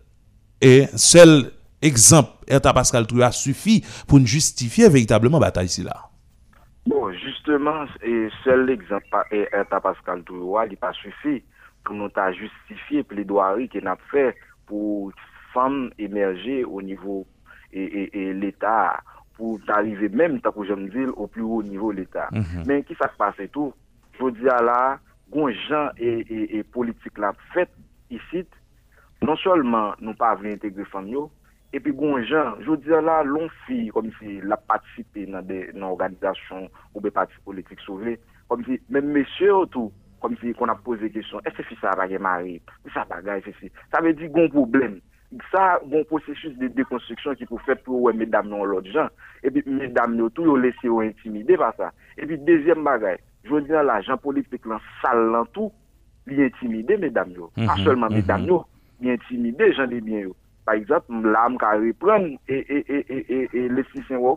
e 0.64 0.86
sel 1.00 1.52
ekzamp 1.84 2.32
Erta 2.48 2.74
Pascal 2.76 3.06
Troua 3.08 3.30
sufi 3.36 3.80
pou 4.08 4.20
nou 4.20 4.28
justifiye 4.28 4.90
veytableman 4.92 5.42
batay 5.42 5.68
si 5.72 5.84
la? 5.84 5.96
Bon, 6.88 7.08
justeman, 7.16 7.88
e, 8.04 8.28
sel 8.42 8.68
ekzamp 8.72 9.20
Erta 9.30 9.80
Pascal 9.84 10.24
Troua 10.28 10.66
li 10.68 10.80
pa 10.80 10.92
sufi 10.96 11.38
pou 11.84 11.96
nou 11.96 12.12
ta 12.12 12.30
justifiye 12.32 13.04
ple 13.08 13.26
doari 13.28 13.68
ki 13.72 13.84
nap 13.84 14.00
fè 14.12 14.30
pou 14.68 15.12
fèm 15.52 15.88
emerje 16.00 16.62
ou 16.64 16.80
nivou 16.84 17.24
e 17.74 18.30
l'Etat 18.38 19.02
pour 19.36 19.60
arriver 19.68 20.08
même, 20.08 20.40
tant 20.40 20.52
je 20.64 20.72
me 20.72 20.88
dis, 20.88 21.10
au 21.16 21.26
plus 21.26 21.42
haut 21.42 21.62
niveau 21.62 21.92
de 21.92 21.98
l'État. 21.98 22.28
Mhm. 22.32 22.64
Mais 22.66 22.82
qui 22.82 22.94
ça 22.94 23.10
se 23.10 23.16
passe 23.16 23.34
tout? 23.52 23.72
Je 24.18 24.30
dis 24.30 24.48
à 24.48 24.62
la, 24.62 24.98
gens 25.68 25.88
et, 25.98 26.58
et, 26.58 26.62
politique 26.62 27.18
la 27.18 27.32
fait 27.52 27.68
ici, 28.10 28.46
non 29.22 29.36
seulement 29.36 29.94
nous 30.00 30.14
pas 30.14 30.34
venir 30.36 30.54
intégrer 30.54 30.84
famille, 30.84 31.16
et 31.72 31.80
puis 31.80 31.92
gon 31.92 32.22
gens, 32.22 32.54
je 32.60 32.76
dis 32.76 32.92
à 32.92 33.00
la, 33.00 33.24
l'on 33.24 33.48
fille 33.66 33.88
comme 33.88 34.10
si 34.20 34.40
la 34.42 34.56
participé 34.56 35.26
dans 35.26 35.42
des 35.42 35.72
organisations 35.80 36.70
ou 36.94 37.00
des 37.00 37.10
partis 37.10 37.34
politiques 37.44 37.80
sauvés, 37.80 38.20
comme 38.48 38.64
si 38.64 38.80
même 38.88 39.06
messieurs 39.06 39.66
tout, 39.72 39.90
comme 40.20 40.36
si 40.38 40.52
qu'on 40.52 40.68
a 40.68 40.76
posé 40.76 41.10
question, 41.10 41.40
est-ce 41.44 41.68
que 41.68 41.80
ça 41.80 41.90
va 41.96 42.06
marier, 42.18 42.62
ça 42.94 43.04
ceci, 43.44 43.72
ça 43.92 44.00
veut 44.00 44.12
dire 44.12 44.30
gon 44.30 44.48
problème. 44.48 45.00
Ça, 45.50 45.80
bon 45.86 46.04
processus 46.04 46.56
de 46.58 46.68
déconstruction 46.68 47.34
qui 47.34 47.46
peut 47.46 47.56
faire 47.66 47.78
pour 47.82 48.02
ouais, 48.02 48.12
mesdames 48.12 48.48
non 48.48 48.64
l'autre 48.64 48.90
gens. 48.90 49.08
Et 49.42 49.50
puis, 49.50 49.62
mesdames, 49.66 50.14
nous, 50.14 50.30
tout, 50.30 50.56
laissé 50.56 50.88
intimider 50.88 51.56
par 51.56 51.74
ça. 51.76 51.92
Et 52.16 52.26
puis, 52.26 52.38
deuxième 52.38 52.84
bagaille, 52.84 53.18
je 53.44 53.50
veux 53.50 53.62
dire, 53.62 53.82
l'agent 53.82 54.16
politique, 54.16 54.64
là, 54.66 54.80
sale, 55.02 55.30
là, 55.30 55.44
tout, 55.52 55.72
il 56.26 56.40
intimidé, 56.40 56.96
mesdames, 56.96 57.32
yo. 57.32 57.50
Mm 57.56 57.62
-hmm, 57.62 57.66
pas 57.66 57.76
seulement 57.84 58.08
-hmm. 58.08 58.14
mesdames, 58.14 58.46
yo, 58.46 58.64
il 59.00 59.10
intimidé, 59.10 59.72
gens 59.72 59.86
des 59.88 60.00
biens, 60.00 60.20
yo. 60.20 60.36
Par 60.64 60.76
exemple, 60.76 61.12
l'âme 61.22 61.58
qui 61.58 61.64
a 61.64 61.72
reprendre 61.72 62.38
et, 62.48 62.58
et, 62.74 62.84
et, 62.88 63.48
et, 63.52 63.66
et, 63.66 63.84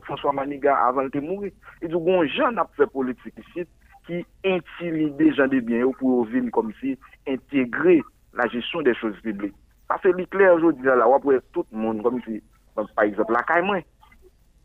François 0.04 0.34
Maniga 0.34 0.76
avant 0.76 1.08
de 1.08 1.20
mourir. 1.22 1.52
Et 1.82 1.88
du 1.88 1.96
coup, 1.96 2.26
gens 2.26 2.52
n'a 2.52 2.68
fait 2.76 2.88
politique 2.88 3.34
ici 3.38 3.66
qui 4.06 4.26
intimidé 4.44 5.32
gens 5.34 5.48
des 5.48 5.62
biens 5.62 5.90
pour 6.00 6.26
venir 6.26 6.52
comme 6.52 6.74
si 6.82 6.98
intégrer 7.28 8.02
la 8.34 8.48
gestion 8.48 8.82
des 8.82 8.94
choses 8.94 9.18
publiques. 9.22 9.56
Parce 9.88 10.02
que 10.02 10.10
l'éclair 10.10 10.56
aujourd'hui, 10.56 10.86
là, 10.86 11.08
on 11.08 11.20
peut 11.20 11.42
tout 11.54 11.66
le 11.72 11.78
monde 11.78 12.04
comme 12.04 12.22
si, 12.24 12.42
par 12.76 13.06
exemple, 13.06 13.34
la 13.34 13.44
caille, 13.44 13.86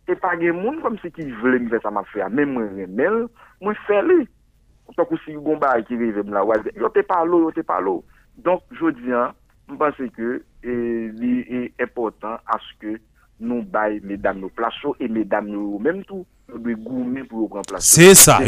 et 0.09 0.17
pas 0.17 0.37
de 0.37 0.51
monde 0.51 0.83
comme 0.83 0.99
si 0.99 1.11
qui 1.13 1.25
me 1.25 1.69
faire 1.69 1.83
ça 1.83 1.91
m'a 1.91 2.03
fait, 2.05 2.29
même 2.29 2.55
moi, 2.55 2.65
remel, 2.65 3.29
moi, 3.61 3.75
fais 3.87 4.03
le. 4.03 4.27
Tant 4.97 5.05
que 5.05 5.17
si 5.25 5.35
vous 5.35 5.57
avez 5.63 5.85
qui 5.85 5.95
arrive 5.95 6.29
là, 6.29 6.45
yo 6.75 6.89
te 6.89 7.01
pas 7.01 7.25
l'eau, 7.25 7.45
yo 7.45 7.53
te 7.53 7.61
pas 7.61 7.81
l'eau. 7.81 8.05
Donc, 8.37 8.63
je 8.73 8.91
dis, 8.91 9.09
je 9.69 9.75
pense 9.75 9.95
que 9.97 10.43
il 10.65 11.47
est 11.49 11.73
important 11.81 12.35
à 12.47 12.59
ce 12.59 12.79
que 12.79 13.01
nous 13.41 13.63
baillons 13.63 14.01
mesdames 14.05 14.41
nos 14.41 14.51
places 14.51 14.75
et 15.01 15.09
mesdames 15.09 15.47
nous 15.47 15.79
même 15.79 16.05
tout, 16.05 16.27
pour. 17.29 17.63
C'est 17.79 18.15
ça, 18.15 18.41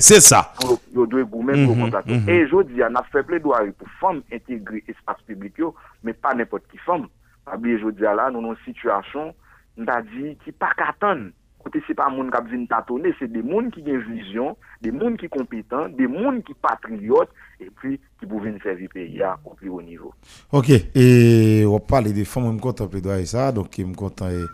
c'est 0.00 0.20
ça. 0.20 0.52
Pour 0.60 0.78
prendre 0.80 1.90
place. 1.90 2.04
Et 2.28 2.46
je 2.46 2.62
dis, 2.64 2.82
on 2.82 2.94
a 2.94 3.02
fait 3.04 3.22
plaidoyer 3.22 3.72
pour 3.72 3.88
femmes 4.00 4.22
intégrer 4.32 4.82
l'espace 4.86 5.22
public, 5.26 5.54
mais 6.02 6.12
pas 6.12 6.34
n'importe 6.34 6.64
qui 6.70 6.78
femme. 6.78 7.08
Je 7.46 7.90
dis 7.90 8.02
là, 8.02 8.30
nous 8.30 8.38
avons 8.38 8.52
une 8.52 8.56
situation 8.64 9.34
nda 9.76 10.02
di 10.06 10.34
ki 10.44 10.54
pa 10.58 10.72
katan. 10.78 11.30
Kote 11.64 11.80
se 11.86 11.94
pa 11.96 12.10
moun 12.12 12.28
kap 12.32 12.46
vin 12.50 12.66
tatone, 12.68 13.14
se 13.18 13.26
de 13.30 13.40
moun 13.42 13.70
ki 13.72 13.82
gen 13.86 14.02
vizyon, 14.04 14.52
de 14.84 14.90
moun 14.92 15.16
ki 15.20 15.30
kompetan, 15.32 15.94
de 15.96 16.06
moun 16.10 16.42
ki 16.44 16.52
patriyot, 16.60 17.30
e 17.56 17.70
pi 17.80 17.94
ki 18.20 18.28
pou 18.28 18.42
vin 18.44 18.58
servi 18.62 18.90
pe 18.92 19.06
ya 19.16 19.32
ou 19.46 19.56
pli 19.56 19.72
ou 19.72 19.80
nivou. 19.80 20.12
Ok, 20.52 20.74
e 20.92 21.64
wap 21.70 21.88
pale 21.88 22.12
de 22.14 22.26
fom 22.28 22.50
mwen 22.50 22.60
kontan 22.62 22.90
ple 22.92 23.00
doa 23.04 23.16
e 23.22 23.30
sa, 23.30 23.48
donk 23.56 23.80
mwen 23.80 23.96
kontan 23.98 24.36
e 24.36 24.44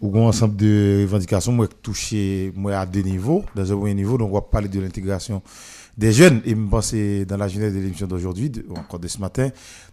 ou 0.00 0.10
gwen 0.10 0.28
ansamp 0.30 0.56
de 0.58 1.04
revendikasyon 1.04 1.56
mwen 1.58 1.78
touche 1.84 2.52
mwen 2.56 2.76
a 2.78 2.84
de 2.86 3.04
nivou, 3.06 3.44
da 3.54 3.64
zè 3.68 3.76
mwen 3.78 3.96
nivou, 3.96 4.18
donk 4.20 4.34
wap 4.34 4.50
pale 4.52 4.68
de 4.72 4.82
l'integrasyon 4.82 5.42
des 5.96 6.12
jeunes. 6.12 6.40
Et 6.44 6.54
me 6.54 6.68
penser 6.68 7.24
dans 7.24 7.36
la 7.36 7.48
journée 7.48 7.70
de 7.70 7.78
l'émission 7.78 8.06
d'aujourd'hui, 8.06 8.50
encore 8.76 8.98
de 8.98 9.08
ce 9.08 9.18
matin, 9.18 9.50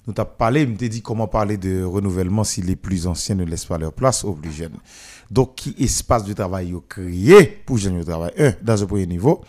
nous 0.07 0.14
t'as 0.14 0.26
parlé, 0.26 0.65
me 0.65 0.76
dit 0.76 1.02
comment 1.02 1.28
parler 1.28 1.57
de 1.57 1.84
renouvellement 1.84 2.44
si 2.44 2.61
les 2.61 2.76
plus 2.76 3.06
anciens 3.07 3.36
ne 3.36 3.45
laissent 3.45 3.65
pas 3.65 3.78
leur 3.78 3.94
place 3.94 4.23
aux 4.23 4.34
plus 4.34 4.52
jeunes. 4.52 4.78
Donc, 5.30 5.56
qui 5.56 5.76
espace 5.78 6.26
de 6.26 6.34
travail 6.34 6.69
yo 6.69 6.82
créé 6.82 7.44
pour 7.65 7.78
jeunes 7.78 7.99
au 7.99 8.03
travail? 8.03 8.32
Un, 8.38 8.53
dans 8.61 8.82
un 8.84 8.86
premier 8.86 9.06
niveau. 9.06 9.41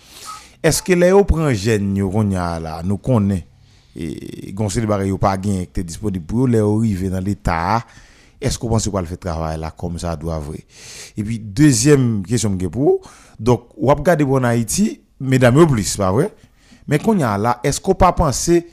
Est-ce 0.62 0.82
que 0.82 0.92
les 0.92 1.10
prend 1.24 1.52
jeunes 1.54 1.92
nous 1.94 2.98
connaît, 2.98 3.46
et 3.96 4.52
gonse 4.52 4.76
de 4.76 5.16
pas 5.16 5.36
gain 5.36 5.64
qui 5.72 5.80
est 5.80 5.84
disponible 5.84 6.24
pour 6.24 6.46
les 6.46 6.58
yo 6.58 6.78
arrivé 6.78 7.08
dans 7.08 7.20
l'état, 7.20 7.84
est-ce 8.42 8.58
qu'on 8.58 8.68
pense 8.68 8.88
pas 8.88 9.00
le 9.00 9.06
faire 9.06 9.18
travail 9.18 9.58
là 9.58 9.72
comme 9.76 9.98
ça 9.98 10.16
doit 10.16 10.38
vrai? 10.38 10.64
Et 11.16 11.22
puis, 11.22 11.38
deuxième 11.38 12.22
question 12.22 12.56
que 12.56 12.66
pour, 12.66 13.00
donc, 13.38 13.68
ap 13.88 14.02
gade 14.02 14.24
pour 14.24 14.36
en 14.36 14.44
Haïti, 14.44 15.00
mesdames 15.20 15.66
plus, 15.66 15.96
pas 15.96 16.12
vrai? 16.12 16.32
Mais 16.86 16.98
qu'on 16.98 17.18
y 17.18 17.22
a 17.22 17.38
là, 17.38 17.60
est-ce 17.62 17.80
qu'on 17.80 17.94
pas 17.94 18.12
penser, 18.12 18.66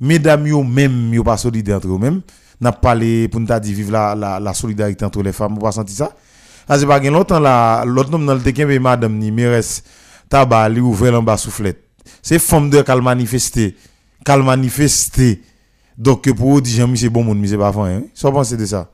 mesdames 0.00 0.46
yo 0.46 0.62
même, 0.62 1.12
yo 1.12 1.24
pas 1.24 1.36
solidaires 1.36 1.78
entre 1.78 1.88
eux 1.88 1.98
même, 1.98 2.22
n'a 2.60 2.72
pas 2.72 2.78
parlé 2.78 3.28
pour 3.28 3.40
nous 3.40 3.60
dit 3.60 3.74
vivre 3.74 3.92
la, 3.92 4.14
la, 4.14 4.40
la 4.40 4.54
solidarité 4.54 5.04
entre 5.04 5.22
les 5.22 5.32
femmes, 5.32 5.54
vous 5.54 5.60
pas 5.60 5.72
senti 5.72 5.94
ça? 5.94 6.12
Ah, 6.68 6.78
c'est 6.78 6.86
pas 6.86 7.00
gen 7.00 7.12
longtemps 7.12 7.38
là, 7.38 7.84
l'autre 7.84 8.10
nom 8.10 8.18
dans 8.18 8.34
le 8.34 8.40
tekin 8.40 8.66
madame 8.80 9.18
ni 9.18 9.30
Mires 9.30 9.82
tabac 10.28 10.68
li 10.68 10.80
ouvert 10.80 11.14
en 11.14 11.22
bas 11.22 11.36
soufflette. 11.36 11.80
C'est 12.22 12.40
femme 12.40 12.70
de 12.70 12.82
qu'elle 12.82 13.02
manifester, 13.02 13.76
qu'elle 14.24 14.42
manifester. 14.42 15.42
Donc 15.96 16.28
pour 16.32 16.60
dire 16.60 16.88
c'est 16.96 17.08
bon 17.08 17.22
monde, 17.22 17.46
c'est 17.46 17.56
pas 17.56 17.70
vrai. 17.70 17.94
Hein? 17.94 18.02
Ça 18.14 18.32
pensez 18.32 18.56
de 18.56 18.66
ça? 18.66 18.90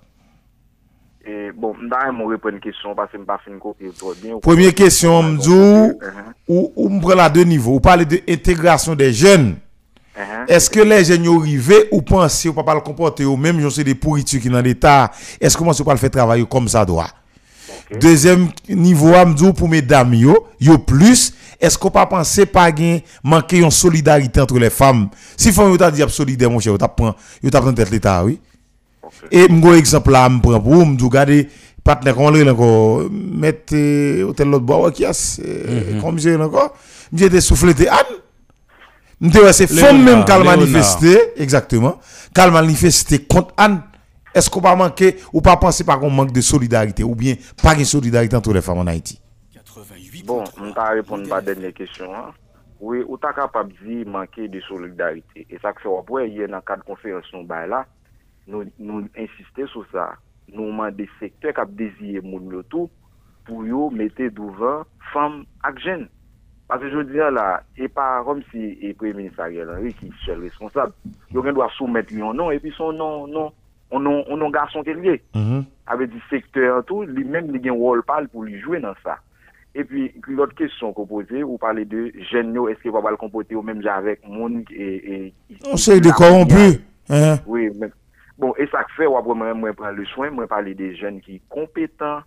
Et 1.24 1.52
bon, 1.52 1.74
m'da 1.80 1.98
répondre 2.28 2.54
une 2.54 2.60
question 2.60 2.94
parce 2.96 3.12
que 3.12 3.16
m'pas 3.16 3.38
fin 3.44 3.56
copier 3.58 3.90
trop 3.96 4.12
bien. 4.20 4.38
Première 4.40 4.74
question, 4.74 5.22
m'dou, 5.22 5.98
ou, 6.48 6.72
ou 6.74 6.88
m'prend 6.88 7.14
la 7.14 7.30
deux 7.30 7.44
niveaux. 7.44 7.74
Vous 7.74 7.80
parlez 7.80 8.04
de 8.04 8.20
intégration 8.28 8.96
des 8.96 9.12
jeunes. 9.12 9.56
Uh-huh. 10.16 10.48
Est-ce 10.48 10.68
que 10.68 10.80
les 10.80 11.04
jeunes 11.04 11.24
sont 11.24 11.38
arrivés 11.38 11.88
ou 11.92 12.02
pensez 12.02 12.48
ou 12.48 12.52
pas 12.52 12.74
le 12.74 12.80
comporter 12.80 13.24
ou 13.24 13.36
même 13.36 13.70
c'est 13.70 13.84
des 13.84 13.94
pourritures 13.94 14.40
qui 14.40 14.50
dans 14.50 14.60
l'état, 14.60 15.10
est-ce 15.40 15.56
que 15.56 15.62
vous 15.62 15.84
pas 15.84 15.92
le 15.92 15.98
faire 15.98 16.10
travailler 16.10 16.44
comme 16.44 16.66
ça 16.68 16.84
doit? 16.84 17.08
Deuxième 18.00 18.48
niveau, 18.68 19.14
amdou 19.14 19.52
pour 19.52 19.68
mesdames 19.68 20.14
yo, 20.14 20.48
yo 20.60 20.78
plus, 20.78 21.34
est-ce 21.60 21.78
qu'on 21.78 21.90
pas 21.90 22.06
penser 22.06 22.46
pas 22.46 22.72
gain 22.72 22.98
manquer 23.22 23.58
une 23.58 23.70
solidarité 23.70 24.40
entre 24.40 24.58
les 24.58 24.70
femmes? 24.70 25.08
Si 25.36 25.52
femme 25.52 25.70
yo 25.70 25.76
t'a 25.76 25.90
dit 25.90 26.02
solidaire 26.08 26.50
mon 26.50 26.58
cher, 26.58 26.72
yo 26.72 26.78
t'a 26.78 26.88
prend, 26.88 27.14
yo 27.42 27.50
t'a 27.50 28.24
oui. 28.24 28.40
Et 29.30 29.48
m'go 29.48 29.74
exemple 29.74 30.10
là, 30.10 30.28
m'prend 30.28 30.60
pour 30.60 30.72
vous, 30.74 30.84
m'dou 30.84 31.08
gade 31.08 31.46
partenaire 31.84 32.14
comment 32.14 32.30
le 32.30 32.50
encore 32.50 33.08
mettre 33.10 33.74
hôtel 34.24 34.48
l'autre 34.48 34.64
bois 34.64 34.90
qui 34.92 35.04
a 35.04 35.12
Mhm. 35.12 36.00
comme 36.00 36.18
j'ai 36.18 36.36
encore, 36.36 36.74
soufflé 37.40 37.74
te 37.74 37.82
Anne. 37.88 38.18
M'te 39.20 39.36
ouais, 39.38 39.52
c'est 39.52 39.68
femme 39.68 40.02
même 40.02 40.24
qu'elle 40.24 40.42
manifester, 40.44 41.18
exactement, 41.36 42.00
qu'elle 42.34 42.50
manifester 42.50 43.20
contre 43.24 43.54
Anne. 43.56 43.82
Est-ce 44.34 44.48
qu'on 44.50 44.60
pas 44.60 44.74
manquer 44.74 45.16
ou 45.32 45.40
pas 45.40 45.56
penser 45.56 45.84
par 45.84 46.00
qu'on 46.00 46.10
manque 46.10 46.32
de 46.32 46.40
solidarité 46.40 47.04
ou 47.04 47.14
bien 47.14 47.34
pas 47.62 47.74
de 47.74 47.84
solidarité 47.84 48.34
entre 48.34 48.52
les 48.52 48.62
femmes 48.62 48.78
en 48.78 48.86
Haïti? 48.86 49.20
Bon, 50.24 50.44
je 50.56 50.62
vais 50.62 50.94
répondre 50.94 51.32
à 51.32 51.36
la 51.36 51.42
dernière 51.42 51.72
question. 51.74 52.14
hein. 52.14 52.30
Oui, 52.80 53.02
ou 53.06 53.16
ta 53.16 53.32
capable 53.32 53.72
de 53.72 53.94
dire 53.94 54.06
manquer 54.06 54.48
de 54.48 54.60
solidarité? 54.60 55.46
Et 55.50 55.58
ça 55.62 55.72
que 55.72 55.82
hier 56.26 56.48
dans 56.48 56.56
le 56.56 56.62
cadre 56.62 56.82
de 56.82 56.86
conférence 56.86 57.24
nous 57.32 57.44
bail 57.44 57.68
là, 57.68 57.86
nous, 58.46 58.64
nous 58.78 59.08
insister 59.16 59.66
sur 59.66 59.84
ça. 59.92 60.14
Nous 60.52 60.66
demandons 60.66 60.96
des 60.96 61.08
secteurs 61.18 61.54
qui 61.54 61.60
ont 61.60 61.66
désiré 61.70 62.20
moun 62.20 62.50
yo 62.50 62.62
tout 62.64 62.90
pour 63.44 63.92
mettre 63.92 64.22
devant 64.22 64.84
femmes 65.12 65.44
et 65.66 65.80
jeunes. 65.80 66.08
Parce 66.68 66.80
que 66.80 66.90
je 66.90 66.96
veux 66.96 67.04
dire 67.04 67.30
là, 67.30 67.62
et 67.76 67.88
pas 67.88 68.22
comme 68.24 68.42
si 68.50 68.76
le 68.80 68.94
Premier 68.94 69.14
ministre 69.14 69.40
Ariel 69.40 69.68
Henry 69.70 69.92
qui 69.94 70.06
est 70.06 70.24
seul 70.24 70.40
responsable. 70.40 70.92
Yo 71.32 71.42
doit 71.52 71.70
soumettre 71.76 72.14
un 72.14 72.34
nom 72.34 72.50
et 72.50 72.58
puis 72.58 72.72
son 72.76 72.92
nom, 72.92 73.26
non, 73.26 73.52
on 73.90 74.00
non, 74.00 74.24
on 74.28 74.36
non 74.36 74.50
garçon 74.50 74.82
qui 74.82 74.90
est 74.90 74.94
lié 74.94 75.22
avec 75.86 76.10
du 76.10 76.20
secteur 76.30 76.84
tout, 76.84 77.02
lui-même 77.02 77.54
il 77.54 77.68
a 77.68 77.72
un 77.72 77.76
rôle 77.76 78.02
pour 78.32 78.42
lui 78.42 78.58
jouer 78.60 78.80
dans 78.80 78.94
ça. 79.02 79.18
Et 79.74 79.84
puis 79.84 80.12
l'autre 80.28 80.54
question 80.54 80.92
qu'on 80.92 81.06
posait, 81.06 81.42
vous 81.42 81.58
parlez 81.58 81.84
de 81.84 82.12
jeunes, 82.30 82.56
est-ce 82.68 82.80
qu'il 82.82 82.90
va 82.90 83.00
pas 83.00 83.10
le 83.10 83.16
comporter 83.16 83.54
au 83.54 83.62
même 83.62 83.82
genre 83.82 83.96
avec 83.96 84.26
monde 84.26 84.64
et, 84.70 85.26
et 85.26 85.34
On 85.70 85.76
sait 85.76 86.00
de 86.00 86.10
corrompus. 86.10 86.80
Hein? 87.08 87.36
oui, 87.46 87.70
mais 87.78 87.90
Bon, 88.40 88.54
e 88.56 88.66
sak 88.72 88.90
fe 88.96 89.08
wap 89.10 89.28
wè 89.28 89.36
mwen 89.38 89.60
mwen 89.60 89.76
pran 89.78 89.96
le 89.98 90.06
soin, 90.12 90.32
mwen 90.34 90.48
pale 90.50 90.72
de 90.78 90.92
jen 90.96 91.20
ki 91.24 91.40
kompetan, 91.52 92.22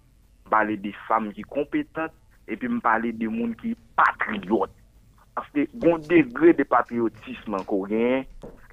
pale 0.51 0.77
de 0.81 0.93
fam 1.07 1.31
ki 1.33 1.45
kompetan, 1.49 2.11
epi 2.45 2.69
mwen 2.69 2.83
pale 2.85 3.13
de 3.17 3.29
moun 3.31 3.55
ki 3.59 3.73
patriyot. 3.97 4.73
Aske, 5.35 5.65
goun 5.81 6.03
degre 6.07 6.53
de 6.55 6.63
patriyotisman 6.69 7.65
ko 7.67 7.81
gen, 7.89 8.23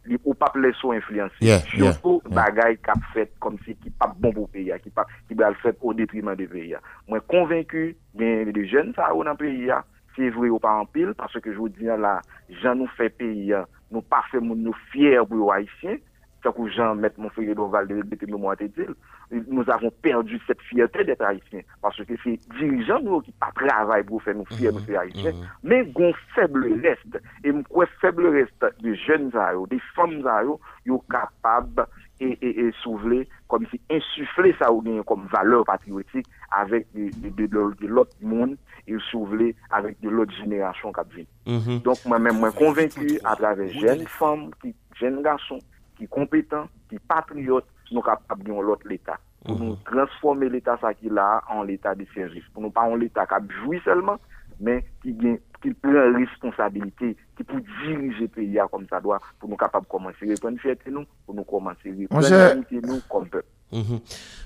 li 0.07 0.19
ou 0.25 0.35
pap 0.39 0.57
le 0.59 0.73
sou 0.79 0.95
influensi. 0.97 1.41
Yeah, 1.45 1.65
yeah, 1.73 1.95
Choko 1.95 2.19
yeah. 2.21 2.35
bagay 2.39 2.77
kap 2.85 3.01
fet 3.15 3.33
kom 3.43 3.57
se 3.65 3.75
ki 3.79 3.93
pap 3.99 4.15
bon 4.23 4.35
pou 4.37 4.51
peya, 4.53 4.79
ki 4.83 4.93
pap 4.95 5.11
ki 5.31 5.39
bal 5.39 5.57
fet 5.63 5.79
ou 5.81 5.95
detriman 5.97 6.39
de 6.39 6.47
peya. 6.51 6.83
Mwen 7.11 7.25
konvenku, 7.31 7.91
gen 8.19 8.53
de 8.55 8.67
jen 8.69 8.93
sa 8.99 9.13
ou 9.15 9.27
nan 9.27 9.39
peya, 9.41 9.83
se 10.17 10.29
vwe 10.35 10.51
ou 10.53 10.61
pa 10.63 10.75
an 10.83 10.89
pil, 10.93 11.15
parce 11.19 11.41
ke 11.43 11.55
joun 11.55 11.73
diyan 11.79 12.03
la, 12.03 12.19
jan 12.61 12.79
nou 12.83 12.91
fe 12.99 13.09
peya, 13.15 13.65
nou 13.93 14.05
pa 14.05 14.21
fe 14.31 14.43
moun 14.43 14.63
nou 14.67 14.77
fyer 14.93 15.23
pou 15.25 15.41
yo 15.41 15.53
haisyen, 15.55 16.01
c'est 16.43 16.55
que 16.55 16.69
Jean 16.71 16.97
Doval 16.97 17.87
de 17.89 18.03
depuis 18.03 18.27
le 18.27 18.37
mois 18.37 18.57
de 18.57 18.67
dire, 18.67 18.93
nous 19.49 19.65
avons 19.71 19.91
perdu 20.03 20.41
cette 20.47 20.61
fierté 20.63 21.05
d'être 21.05 21.23
haïtiens, 21.23 21.61
parce 21.81 21.97
que 22.05 22.15
c'est 22.25 22.39
dirigeants 22.59 23.01
nous 23.01 23.21
qui 23.21 23.33
pas 23.33 23.51
travaillent 23.55 24.05
pour 24.05 24.23
faire 24.23 24.35
nous 24.35 24.45
fiers 24.47 24.73
de 24.73 24.79
faire 24.81 25.01
haïtiens, 25.03 25.33
mais 25.63 25.85
gon 25.87 26.13
faible 26.35 26.67
reste, 26.83 27.21
et 27.45 27.53
quoi 27.69 27.87
faible 28.01 28.27
reste 28.27 28.65
de 28.83 28.95
jeunes 28.95 29.31
à 29.37 29.55
eux, 29.55 29.67
des 29.71 29.81
femmes 29.95 30.27
à 30.27 30.43
eux, 30.45 30.57
yo 30.85 31.03
capable 31.11 31.87
et, 32.21 32.39
et, 32.41 32.67
et 32.67 32.73
soulever, 32.83 33.29
comme 33.49 33.67
si 33.71 33.81
insuffler 33.91 34.55
ça 34.59 34.73
ou 34.73 34.81
bien 34.83 35.03
comme 35.03 35.27
valeur 35.27 35.65
patriotique 35.65 36.27
avec 36.51 36.87
de, 36.95 37.11
de, 37.21 37.29
de, 37.31 37.47
de- 37.47 37.75
de 37.81 37.87
l'autre 37.89 38.15
monde 38.21 38.57
et 38.87 38.95
soulever 39.11 39.55
avec 39.71 40.01
de 40.01 40.09
l'autre 40.09 40.33
génération 40.37 40.93
qui 40.93 41.17
vient. 41.17 41.59
Mhm. 41.59 41.81
Donc 41.81 41.97
moi-même, 42.07 42.39
moi 42.39 42.51
convaincu 42.53 43.19
à 43.25 43.35
travers 43.37 43.69
jeunes 43.71 44.07
femmes, 44.07 44.51
jeunes 45.01 45.23
garçons, 45.23 45.59
qui 46.03 46.09
compétents, 46.09 46.67
qui 46.89 46.99
patriotes, 46.99 47.67
nous 47.93 48.03
capables 48.03 48.43
de 48.43 48.51
l'autre 48.51 48.89
l'État. 48.89 49.19
Pour 49.45 49.59
nous 49.59 49.77
transformer 49.85 50.49
l'État 50.49 50.77
ça 50.81 50.95
qui 50.95 51.09
là 51.09 51.43
en 51.49 51.63
l'État 51.63 51.95
de 51.95 52.05
service. 52.15 52.45
Pour 52.53 52.63
nous 52.63 52.71
pas 52.71 52.83
en 52.83 52.97
l'État 52.97 53.27
qui 53.27 53.55
jouit 53.65 53.81
seulement, 53.85 54.19
mais 54.61 54.85
qui 55.03 55.13
gagne 55.13 55.39
qui 55.63 55.73
prend 55.75 56.13
responsabilité, 56.13 57.17
qui 57.37 57.45
peut 57.45 57.63
diriger 57.85 58.23
le 58.23 58.29
pays 58.29 58.59
comme 58.69 58.87
ça 58.91 59.01
doit, 59.01 59.21
pour 59.39 59.49
nous 59.49 59.57
capables 59.57 59.85
de 59.87 59.91
commencer 59.91 60.29
à 60.29 60.33
reprendre 60.33 60.59
fierté 60.59 60.91
nous, 60.91 61.05
pour 61.25 61.37
nous 61.37 61.45
commencer 61.45 61.89
à 62.11 62.17
reprendre 62.17 62.53
dignité 62.55 62.81
nous 62.85 63.01
comme 63.09 63.29
peuple. 63.29 63.47
Mhm. 63.71 64.01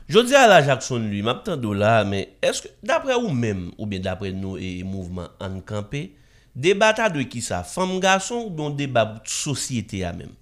Je 0.08 0.18
dis 0.20 0.34
à 0.34 0.46
la 0.46 0.62
Jackson, 0.62 0.98
lui, 0.98 1.22
m'a 1.22 1.34
de 1.34 1.72
là, 1.74 2.04
mais 2.04 2.34
est-ce 2.42 2.62
que, 2.62 2.68
d'après 2.82 3.14
vous 3.14 3.32
même, 3.32 3.70
ou 3.78 3.86
bien 3.86 3.98
d'après 3.98 4.30
nous 4.32 4.58
et 4.58 4.82
mouvement 4.84 5.28
en 5.40 5.60
campé, 5.60 6.14
débat 6.54 6.92
de 6.92 7.22
qui 7.22 7.40
ça, 7.40 7.62
femme 7.62 7.98
garçon 7.98 8.44
ou 8.46 8.50
bien 8.50 8.68
débat 8.68 9.06
de 9.06 9.20
société 9.24 10.04
à 10.04 10.12
même? 10.12 10.34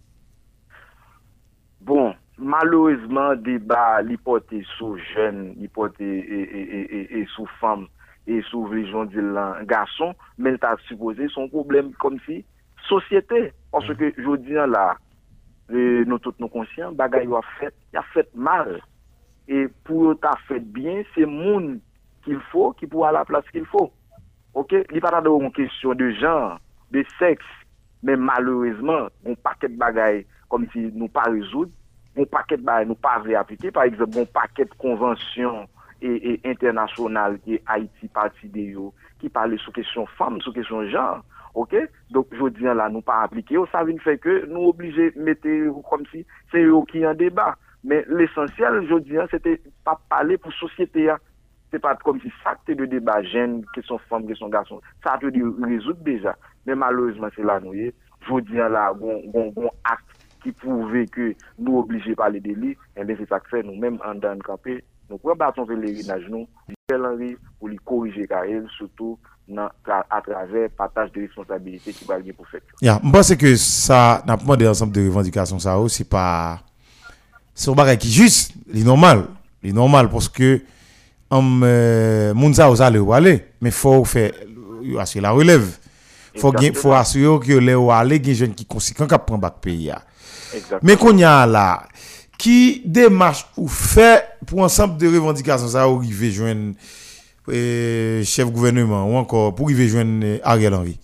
Bon, 1.85 2.15
malheureusement, 2.39 3.37
débat 3.37 4.01
l'hypothèse 4.01 4.65
sous 4.79 4.97
jeune, 5.15 5.55
l'hypothèse 5.59 6.25
et, 6.27 6.41
et, 6.41 6.97
et, 6.97 7.19
et, 7.21 7.27
sous 7.27 7.47
femme 7.61 7.89
et 8.27 8.41
sous 8.49 8.67
les 8.73 8.87
gens 8.91 9.05
de 9.05 9.21
l'an- 9.21 9.63
garçon, 9.65 10.15
mais 10.39 10.57
t'as 10.57 10.79
supposé 10.89 11.29
son 11.29 11.47
problème 11.47 11.93
comme 11.93 12.19
si 12.25 12.43
société. 12.89 13.53
Parce 13.71 13.93
que 13.95 14.15
je 14.17 14.37
dis 14.37 14.53
là, 14.55 14.97
nous 15.69 16.19
tous 16.21 16.33
conscients, 16.51 16.93
bagay 16.93 17.27
yo 17.27 17.37
a 17.37 17.43
fait, 17.61 17.75
a 17.95 18.03
fait 18.15 18.35
mal. 18.35 18.81
Et 19.47 19.69
pour 19.85 20.19
t'a 20.19 20.37
fait 20.49 20.61
bien, 20.61 21.03
c'est 21.15 21.27
moun 21.27 21.81
qu'il 22.25 22.41
faut 22.51 22.73
qui 22.73 22.87
pour 22.87 23.07
à 23.07 23.13
la 23.13 23.27
place 23.27 23.45
qu'il 23.53 23.67
faut. 23.67 23.93
OK, 24.55 24.75
il 24.91 25.01
pas 25.03 25.21
de 25.21 25.49
question 25.51 25.95
de 25.95 26.11
genre, 26.13 26.59
de 26.91 27.05
sexe, 27.19 27.45
mais 28.03 28.17
malheureusement, 28.17 29.09
un 29.27 29.35
paquet 29.35 29.69
de 29.69 29.77
comme 30.55 30.69
si 30.73 30.89
nous 30.95 31.09
pas 31.09 31.25
résoudre, 31.25 31.73
un 32.17 32.25
paquet 32.27 32.57
bagailles 32.57 32.87
nous 32.87 32.95
pas 32.95 33.19
veut 33.19 33.37
appliquer 33.37 33.73
par 33.73 33.83
exemple, 33.83 34.19
un 34.21 34.25
paquet 34.25 34.65
de 34.65 34.75
conventions 34.79 35.67
et, 36.01 36.35
et 36.35 36.49
internationales 36.49 37.41
qui 37.45 37.59
Haïti 37.67 38.09
qui 39.19 39.29
parle 39.29 39.59
sur 39.59 39.73
question 39.73 40.07
femme, 40.17 40.41
sur 40.41 40.55
question 40.55 40.87
genre. 40.89 41.25
Donc 41.57 42.27
je 42.31 42.49
dis 42.51 42.63
là 42.63 42.89
nous 42.89 43.01
pas 43.01 43.23
appliquer, 43.23 43.57
ça 43.73 43.83
vient 43.83 43.99
faire 43.99 44.21
que 44.21 44.47
nous 44.47 44.73
mettre 45.17 45.89
comme 45.91 46.07
si 46.13 46.25
c'est 46.53 46.63
eux 46.63 46.85
qui 46.89 47.03
débat. 47.17 47.57
Mais 47.83 48.05
l'essentiel, 48.09 48.87
je 48.89 48.99
dis, 49.01 49.17
c'était 49.33 49.61
pas 49.85 50.01
parler 50.09 50.39
pour 50.39 50.53
société. 50.53 51.11
hein. 51.11 51.19
C'est 51.71 51.81
pas 51.81 51.97
comme 51.97 52.21
si 52.21 52.31
ça 52.45 52.55
que 52.65 52.73
de 52.73 52.87
débat 52.87 53.21
sont 53.83 53.99
femmes, 54.09 54.27
qui 54.27 54.39
sont 54.39 54.49
garçons. 54.49 54.81
Ça 55.03 55.19
dit 55.21 55.43
résoudre 55.65 56.03
déjà. 56.05 56.37
Mais 56.65 56.77
malheureusement, 56.77 57.29
c'est 57.35 57.43
là, 57.43 57.59
nous, 57.61 57.75
je 57.75 58.41
dis 58.41 58.55
là, 58.55 58.93
bon 58.95 59.21
acte 59.85 60.24
qui 60.45 60.53
prouve 60.53 60.93
que 61.07 61.35
nous 61.59 61.79
obligés 61.79 62.11
de 62.11 62.15
parler 62.15 62.39
de 62.39 62.53
lui, 62.53 62.77
et 62.97 63.05
bien 63.05 63.17
c'est 63.19 63.29
ça 63.29 63.41
que 63.41 63.49
fait 63.49 63.63
nous-mêmes 63.63 63.99
en 64.05 64.13
le 64.13 64.43
campé. 64.43 64.85
Nous 65.11 65.19
prenons 65.19 65.37
bâton 65.37 65.67
pèlerinage, 65.67 66.25
nous, 66.31 66.47
Michel 66.69 67.05
Henry, 67.05 67.37
pour 67.59 67.69
lui 67.69 67.79
corriger 67.85 68.27
Karel, 68.29 68.67
surtout 68.77 69.19
nan, 69.49 69.69
à 69.87 70.21
travers 70.23 70.71
partage 70.71 71.13
de 71.13 71.23
responsabilité 71.23 71.93
qui 71.93 72.05
va 72.05 72.17
pour 72.37 72.47
faire. 72.49 72.61
Ya, 72.81 72.97
mwen 73.03 73.13
pense 73.13 73.37
ke 73.37 73.55
sa, 73.61 74.23
nan 74.29 74.41
pman 74.41 74.61
de 74.61 74.69
ansampe 74.71 74.95
de 74.97 75.05
revendikasyon 75.09 75.61
sa 75.63 75.77
ou, 75.81 75.93
se 75.93 76.07
pa, 76.09 76.63
se 77.53 77.69
ou 77.71 77.77
bagay 77.77 77.99
ki 78.01 78.13
jist, 78.13 78.55
li 78.73 78.85
normal, 78.87 79.27
li 79.65 79.75
normal, 79.77 80.09
poske, 80.13 80.57
am, 81.33 81.61
euh, 81.67 82.33
moun 82.37 82.57
sa 82.57 82.71
ou 82.73 82.81
sa 82.81 82.91
le 82.93 83.05
ale, 83.17 83.37
men 83.61 83.75
fò 83.75 83.99
ou 84.01 84.09
fe, 84.09 84.31
yo 84.85 85.01
asye 85.05 85.21
la 85.25 85.35
relèv, 85.37 85.69
fò 86.41 86.53
gen, 86.57 86.73
fò 86.77 86.97
asye 86.97 87.27
yo 87.27 87.37
ki 87.43 87.57
yo 87.57 87.61
le 87.61 87.77
ou 87.77 87.93
ale, 87.93 88.21
gen 88.25 88.41
jen 88.41 88.57
ki 88.57 88.65
konsekant 88.69 89.13
Exactement. 90.55 90.89
Men 90.89 91.01
kon 91.01 91.19
ya 91.21 91.35
la, 91.51 91.67
ki 92.41 92.83
demache 92.85 93.47
ou 93.59 93.71
fe, 93.71 94.11
pou 94.47 94.65
ansampe 94.65 94.99
de 95.01 95.11
revendikasyon 95.13 95.75
sa 95.75 95.89
ou, 95.91 96.03
rive 96.05 96.31
jwen, 96.35 96.71
euh, 97.49 98.23
chef 98.25 98.51
gouvernement, 98.51 99.09
ou 99.11 99.19
ankor, 99.21 99.53
pou 99.57 99.71
rive 99.73 99.89
jwen 99.91 100.17
euh, 100.23 100.39
Ariel 100.45 100.79
Henry? 100.79 100.99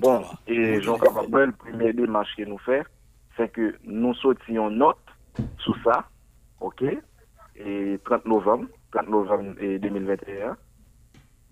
Bon, 0.00 0.22
et 0.46 0.80
Jean 0.82 0.98
Capabel, 0.98 1.46
le 1.46 1.52
premier 1.52 1.92
démarche 1.92 2.34
que 2.36 2.42
nous 2.42 2.58
faisons, 2.58 2.84
c'est 3.36 3.50
que 3.52 3.76
nous 3.84 4.14
sortions 4.14 4.70
note 4.70 4.96
sur 5.58 5.76
ça, 5.84 6.08
ok, 6.60 6.84
et 7.56 8.00
30 8.04 8.26
novembre, 8.26 8.66
30 8.92 9.08
novembre 9.08 9.54
et 9.60 9.78
2021. 9.78 10.56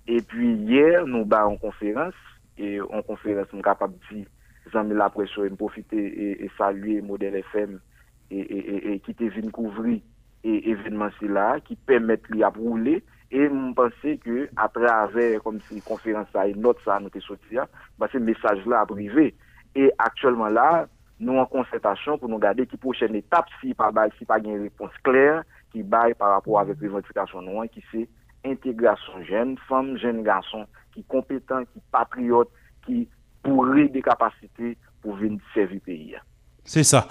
Et 0.09 0.23
puis 0.23 0.55
hier, 0.55 1.07
nous 1.07 1.27
avons 1.31 1.55
en 1.55 1.57
conférence, 1.57 2.15
et 2.59 2.81
en 2.81 3.03
conférence, 3.03 3.47
nous 3.47 3.59
sommes 3.59 3.63
capables 3.63 3.95
de 4.67 4.71
dire, 4.71 4.81
amis 4.81 4.95
la 4.95 5.11
pression, 5.11 5.45
et 5.45 5.51
profiter 5.51 6.45
et, 6.45 6.51
saluer 6.59 7.01
Modèle 7.01 7.37
FM, 7.37 7.81
et, 8.31 9.01
qui 9.05 9.15
te 9.15 9.25
vient 9.25 9.51
couvrir 9.51 10.01
et 10.45 10.71
événement 10.71 11.09
c'est 11.19 11.29
là, 11.29 11.59
qui 11.61 11.75
permettent 11.75 12.29
lui 12.29 12.43
à 12.45 12.49
rouler, 12.49 13.03
et 13.33 13.49
je 13.49 13.75
pense 13.75 13.93
que 14.23 14.49
à 14.57 14.69
travers 14.69 15.43
comme 15.43 15.61
si 15.69 15.81
conférence 15.83 16.29
nous 16.35 17.07
était 17.09 17.21
sorti 17.21 17.55
là, 17.55 17.67
bah, 17.99 18.09
ce 18.13 18.19
message 18.19 18.65
là 18.67 18.81
a 18.81 18.87
privé. 18.87 19.35
Et 19.75 19.91
actuellement 19.99 20.49
nous 21.19 21.37
en 21.37 21.47
concertation 21.47 22.19
pour 22.19 22.29
nous 22.29 22.39
garder 22.39 22.67
qui 22.67 22.77
prochaine 22.77 23.15
étape 23.15 23.47
si 23.61 23.75
pas 23.75 23.91
une 24.39 24.63
réponse 24.63 24.93
claire 25.03 25.43
qui 25.73 25.83
baille 25.83 26.15
par 26.15 26.31
rapport 26.31 26.61
revendication 26.61 27.43
nous 27.43 27.61
hein, 27.61 27.67
qui 27.67 27.83
c'est 27.91 28.09
intégration 28.45 29.25
jeunes 29.25 29.57
femmes 29.69 29.99
jeunes 29.99 30.23
garçons 30.23 30.67
qui 30.95 31.03
compétents 31.05 31.65
qui 31.65 31.81
patriotes 31.91 32.51
qui 32.87 33.09
pourraient 33.47 33.89
des 33.89 34.03
capacités 34.03 34.77
pour 35.01 35.17
venir 35.17 35.41
servir 35.55 35.75
le 35.75 35.81
pays. 35.81 36.17
C'est 36.65 36.85
ça. 36.85 37.07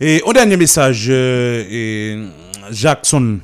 Et 0.00 0.20
au 0.26 0.32
dernier 0.32 0.56
message, 0.56 1.08
euh, 1.08 1.64
et 1.70 2.28
Jackson. 2.70 3.38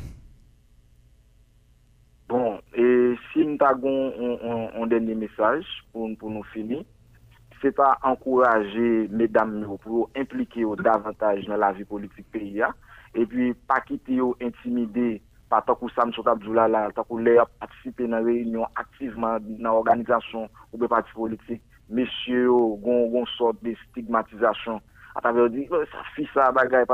Bon, 2.28 2.58
et 2.74 3.14
si 3.32 3.46
nous 3.46 3.56
avons 3.60 4.72
un, 4.74 4.86
dernier 4.86 5.14
message 5.14 5.64
pour, 5.92 6.08
pour 6.18 6.30
nous 6.30 6.42
finir, 6.52 6.82
c'est 7.62 7.74
pas 7.74 7.98
encourager 8.02 9.08
mesdames 9.10 9.66
pour 9.82 10.10
impliquer 10.16 10.64
davantage 10.82 11.44
dans 11.46 11.56
la 11.56 11.72
vie 11.72 11.84
politique 11.84 12.30
pays 12.30 12.62
hein. 12.62 12.72
et 13.14 13.26
puis 13.26 13.54
pas 13.66 13.80
quitter 13.80 14.20
ou 14.20 14.36
intimider 14.40 15.20
par 15.48 15.64
tant 15.64 15.74
que 15.74 15.86
Sam 15.94 16.12
Sotabdoula 16.12 16.68
là, 16.68 16.88
tant 16.94 17.04
que 17.04 17.20
les 17.20 17.40
participer 17.58 18.06
dans 18.06 18.22
réunion 18.22 18.66
activement 18.76 19.38
dans 19.40 19.72
l'organisation 19.72 20.48
ou 20.72 20.78
des 20.78 20.88
partis 20.88 21.12
politiques, 21.12 21.62
messieurs, 21.88 22.48
gon 22.48 23.08
gon 23.08 23.26
sorte 23.36 23.62
de 23.62 23.74
stigmatisation. 23.90 24.80
À 25.14 25.20
travers 25.20 25.50
dire 25.50 25.68
Oh, 25.70 25.82
ça 25.90 25.98
fait 26.14 26.26
ça 26.32 26.52
bagaille 26.52 26.84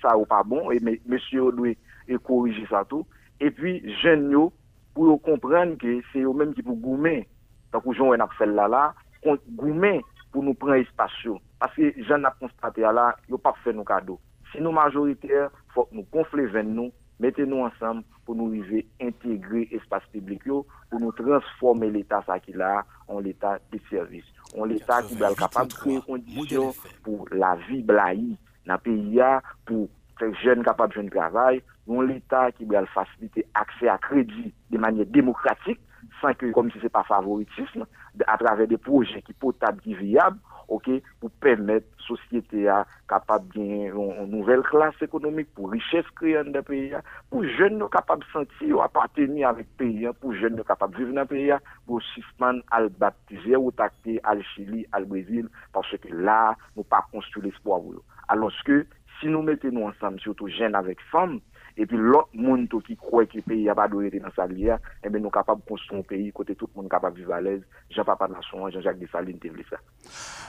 ça 0.00 0.16
ou 0.16 0.24
pas 0.24 0.42
bon. 0.42 0.70
Et 0.70 0.78
monsieur 1.06 1.52
doit 1.52 1.68
et 2.08 2.18
corriger 2.18 2.66
ça 2.68 2.84
tout. 2.88 3.06
Et 3.40 3.50
puis 3.50 3.82
jeunes 4.02 4.30
yo 4.30 4.52
pour 4.94 5.20
comprendre 5.22 5.76
que 5.78 6.00
c'est 6.12 6.20
eux 6.20 6.32
même 6.32 6.54
qui 6.54 6.62
pour 6.62 6.76
goumer. 6.76 7.28
Tant 7.72 7.80
que 7.80 7.92
Jean 7.92 8.12
a 8.12 8.28
fait 8.38 8.46
là 8.46 8.68
là 8.68 8.94
pour 9.22 10.44
nous 10.44 10.54
prendre 10.54 10.74
espace 10.74 11.10
parce 11.58 11.74
que 11.74 11.92
jeunes 12.04 12.24
a 12.24 12.34
constaté 12.38 12.82
là 12.82 13.16
yo 13.28 13.38
pas 13.38 13.54
fait 13.64 13.72
nos 13.72 13.84
cadeaux. 13.84 14.20
Si 14.52 14.60
nous 14.60 14.72
majoritaires 14.72 15.50
faut 15.74 15.84
que 15.84 15.94
nous 15.94 16.06
gonfler 16.12 16.46
vers 16.46 16.64
nous 16.64 16.92
mettez-nous 17.20 17.64
ensemble 17.64 18.02
pour 18.24 18.34
nous 18.34 18.48
arriver 18.48 18.86
intégrer 19.00 19.68
espace 19.70 20.02
public 20.12 20.40
yo, 20.46 20.66
pour 20.90 21.00
nous 21.00 21.12
transformer 21.12 21.90
l'état 21.90 22.22
ça 22.26 22.40
qui 22.40 22.52
là 22.52 22.84
en 23.06 23.20
l'état 23.20 23.58
de 23.70 23.78
service. 23.88 24.24
En 24.56 24.64
l'état 24.64 25.02
qui 25.02 25.14
être 25.22 25.36
capable 25.36 25.68
de 25.68 25.74
créer 25.74 26.00
conditions 26.00 26.72
pour 27.04 27.28
la 27.30 27.56
vie 27.68 27.82
blaï 27.82 28.36
dans 28.66 28.74
le 28.74 28.78
pays 28.80 29.20
pour 29.64 29.88
les 30.20 30.34
jeunes 30.42 30.64
capables 30.64 31.02
de 31.02 31.08
travail, 31.08 31.62
en 31.88 32.00
l'état 32.00 32.52
qui 32.52 32.64
va 32.64 32.84
faciliter 32.86 33.46
accès 33.54 33.88
à 33.88 33.98
crédit 33.98 34.52
de 34.70 34.78
manière 34.78 35.06
démocratique 35.06 35.80
sans 36.20 36.34
que 36.34 36.50
comme 36.52 36.70
si 36.70 36.78
c'est 36.80 36.88
pas 36.88 37.04
favoritisme 37.04 37.86
à 38.26 38.38
travers 38.38 38.66
des 38.66 38.78
projets 38.78 39.22
qui 39.22 39.32
potables 39.32 39.80
qui 39.80 39.94
viables 39.94 40.38
OK 40.70 40.88
pour 41.20 41.30
permettre 41.32 41.86
société 41.98 42.68
à 42.68 42.86
capable 43.08 43.48
de 43.48 43.58
gagner 43.58 43.86
une, 43.88 44.30
nouvelle 44.30 44.62
classe 44.62 44.94
économique 45.02 45.52
pour 45.54 45.70
richesse 45.70 46.08
créée 46.16 46.42
dans 46.42 46.52
le 46.52 46.62
pays 46.62 46.94
pour 47.28 47.44
jeunes 47.44 47.84
capables 47.90 48.22
de 48.22 48.30
sentir 48.32 48.80
appartenir 48.80 49.48
avec 49.48 49.66
le 49.78 49.84
pays 49.84 50.08
pour 50.20 50.32
jeunes 50.34 50.62
capables 50.64 50.94
de 50.94 50.98
vivre 50.98 51.12
dans 51.12 51.22
le 51.22 51.26
pays. 51.26 51.52
Pour 51.86 52.00
suspendre 52.02 52.62
al 52.70 52.88
baptiser 52.88 53.56
ou 53.56 53.70
tacter 53.72 54.20
al 54.22 54.42
Chili 54.54 54.86
al 54.92 55.04
Brésil 55.04 55.48
parce 55.72 55.96
que 55.96 56.08
là 56.14 56.54
nous 56.76 56.84
pas 56.84 57.04
construire 57.12 57.46
l'espoir 57.46 57.80
alors 58.28 58.52
que 58.64 58.86
si 59.20 59.26
nous 59.26 59.42
mettons 59.42 59.70
nous 59.72 59.86
ensemble 59.86 60.20
surtout 60.20 60.48
jeunes 60.48 60.74
avec 60.74 61.00
femmes 61.10 61.40
et 61.76 61.86
puis 61.86 61.96
l'autre 61.96 62.28
monde 62.34 62.68
qui 62.86 62.96
croit 62.96 63.26
que 63.26 63.36
le 63.36 63.42
pays 63.42 63.68
a 63.68 63.74
pas 63.74 63.88
doré 63.88 64.10
dans 64.10 64.30
sa 64.34 64.46
vie, 64.46 64.68
eh 65.04 65.08
bien 65.08 65.20
nous 65.20 65.30
capables 65.30 65.60
de 65.62 65.68
construire 65.68 66.00
un 66.00 66.02
pays 66.02 66.32
côté 66.32 66.54
tout 66.54 66.68
le 66.74 66.82
monde 66.82 66.90
capable 66.90 67.14
de 67.16 67.20
vivre 67.20 67.32
à 67.34 67.40
l'aise. 67.40 67.62
Jean-Papa 67.90 68.28
Nation, 68.28 68.68
Jean-Jacques 68.70 68.98
Dessalines, 68.98 69.38
voulait 69.50 69.64
ça. 69.68 69.76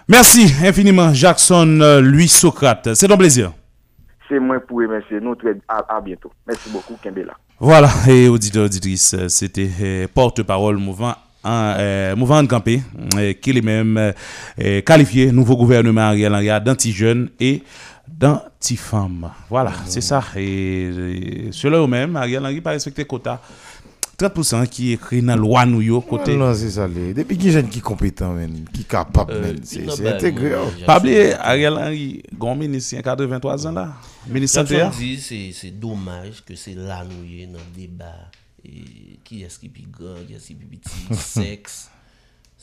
Merci 0.07 0.53
infiniment, 0.65 1.13
Jackson 1.13 1.79
euh, 1.81 2.01
Louis 2.01 2.27
Socrate. 2.27 2.93
C'est 2.93 3.11
un 3.11 3.17
plaisir. 3.17 3.51
C'est 4.27 4.39
moi 4.39 4.59
pour 4.59 4.79
remercier 4.79 5.19
nous. 5.19 5.35
Très, 5.35 5.55
à, 5.67 5.97
à 5.97 6.01
bientôt. 6.01 6.31
Merci 6.47 6.69
beaucoup, 6.71 6.95
Kembela. 7.01 7.33
Voilà, 7.59 7.89
et 8.07 8.27
auditeurs, 8.27 8.65
auditrices, 8.65 9.15
c'était 9.27 9.69
euh, 9.81 10.07
porte-parole 10.13 10.77
mouvement. 10.77 11.15
hein, 11.43 11.75
euh, 11.77 12.15
mouvement 12.15 12.43
de 12.43 12.47
campé, 12.47 12.81
euh, 13.17 13.33
qui 13.33 13.51
est 13.51 13.61
même 13.61 13.97
euh, 14.59 14.81
qualifié 14.81 15.31
nouveau 15.31 15.57
gouvernement 15.57 16.01
Ariel 16.01 16.33
Henry 16.33 16.49
d'anti-jeunes 16.63 17.29
et 17.39 17.63
d'anti-femmes. 18.11 19.29
Voilà, 19.49 19.73
c'est 19.85 20.01
ça. 20.01 20.23
Et, 20.35 21.47
et 21.47 21.49
selon 21.51 21.85
eux-mêmes, 21.85 22.15
Ariel 22.15 22.43
Henry 22.43 22.61
pas 22.61 22.71
respecté 22.71 23.05
quota. 23.05 23.41
30% 24.17 24.67
qui 24.67 24.91
est 24.91 24.93
écrit 24.93 25.21
dans 25.21 25.29
la 25.29 25.35
loi 25.35 25.65
nous 25.65 25.81
yo 25.81 25.99
côté. 26.01 26.37
Non, 26.37 26.53
c'est 26.53 26.69
ça. 26.69 26.87
les- 26.87 27.11
Depuis 27.13 27.37
qu'il 27.37 27.47
y 27.51 27.55
a 27.55 27.61
des 27.61 27.61
gens 27.63 27.67
qui 27.73 27.79
sont 27.79 27.85
compétents, 27.85 28.33
men, 28.33 28.65
qui 28.71 28.81
sont 28.81 28.87
capables, 28.87 29.33
men, 29.41 29.59
c'est 29.63 29.87
intégré. 30.07 30.51
j'ai- 30.77 30.85
Pas 30.85 30.99
oublier, 30.99 31.33
Ariel 31.33 31.73
Henry, 31.73 32.21
grand 32.37 32.55
ministre, 32.55 32.93
il 32.93 32.95
y 32.97 32.99
a 32.99 33.01
83 33.01 33.65
ans 33.65 33.71
là. 33.71 33.93
Ministre 34.27 34.59
hein. 34.59 34.91
c'est 35.19 35.51
c'est 35.51 35.71
dommage 35.71 36.43
que 36.45 36.53
c'est 36.55 36.75
là 36.75 37.03
nous 37.03 37.25
y 37.27 37.41
est 37.41 37.47
dans 37.47 37.53
le 37.57 37.75
débat 37.81 38.29
et 38.63 39.17
qui 39.23 39.41
est-ce 39.41 39.57
qui 39.57 39.69
plus 39.69 39.87
grand, 39.91 40.13
qui 40.27 40.35
est-ce 40.35 40.47
qui 40.49 40.53
plus 40.53 40.67
petit, 40.67 40.91
sexe. 41.19 41.89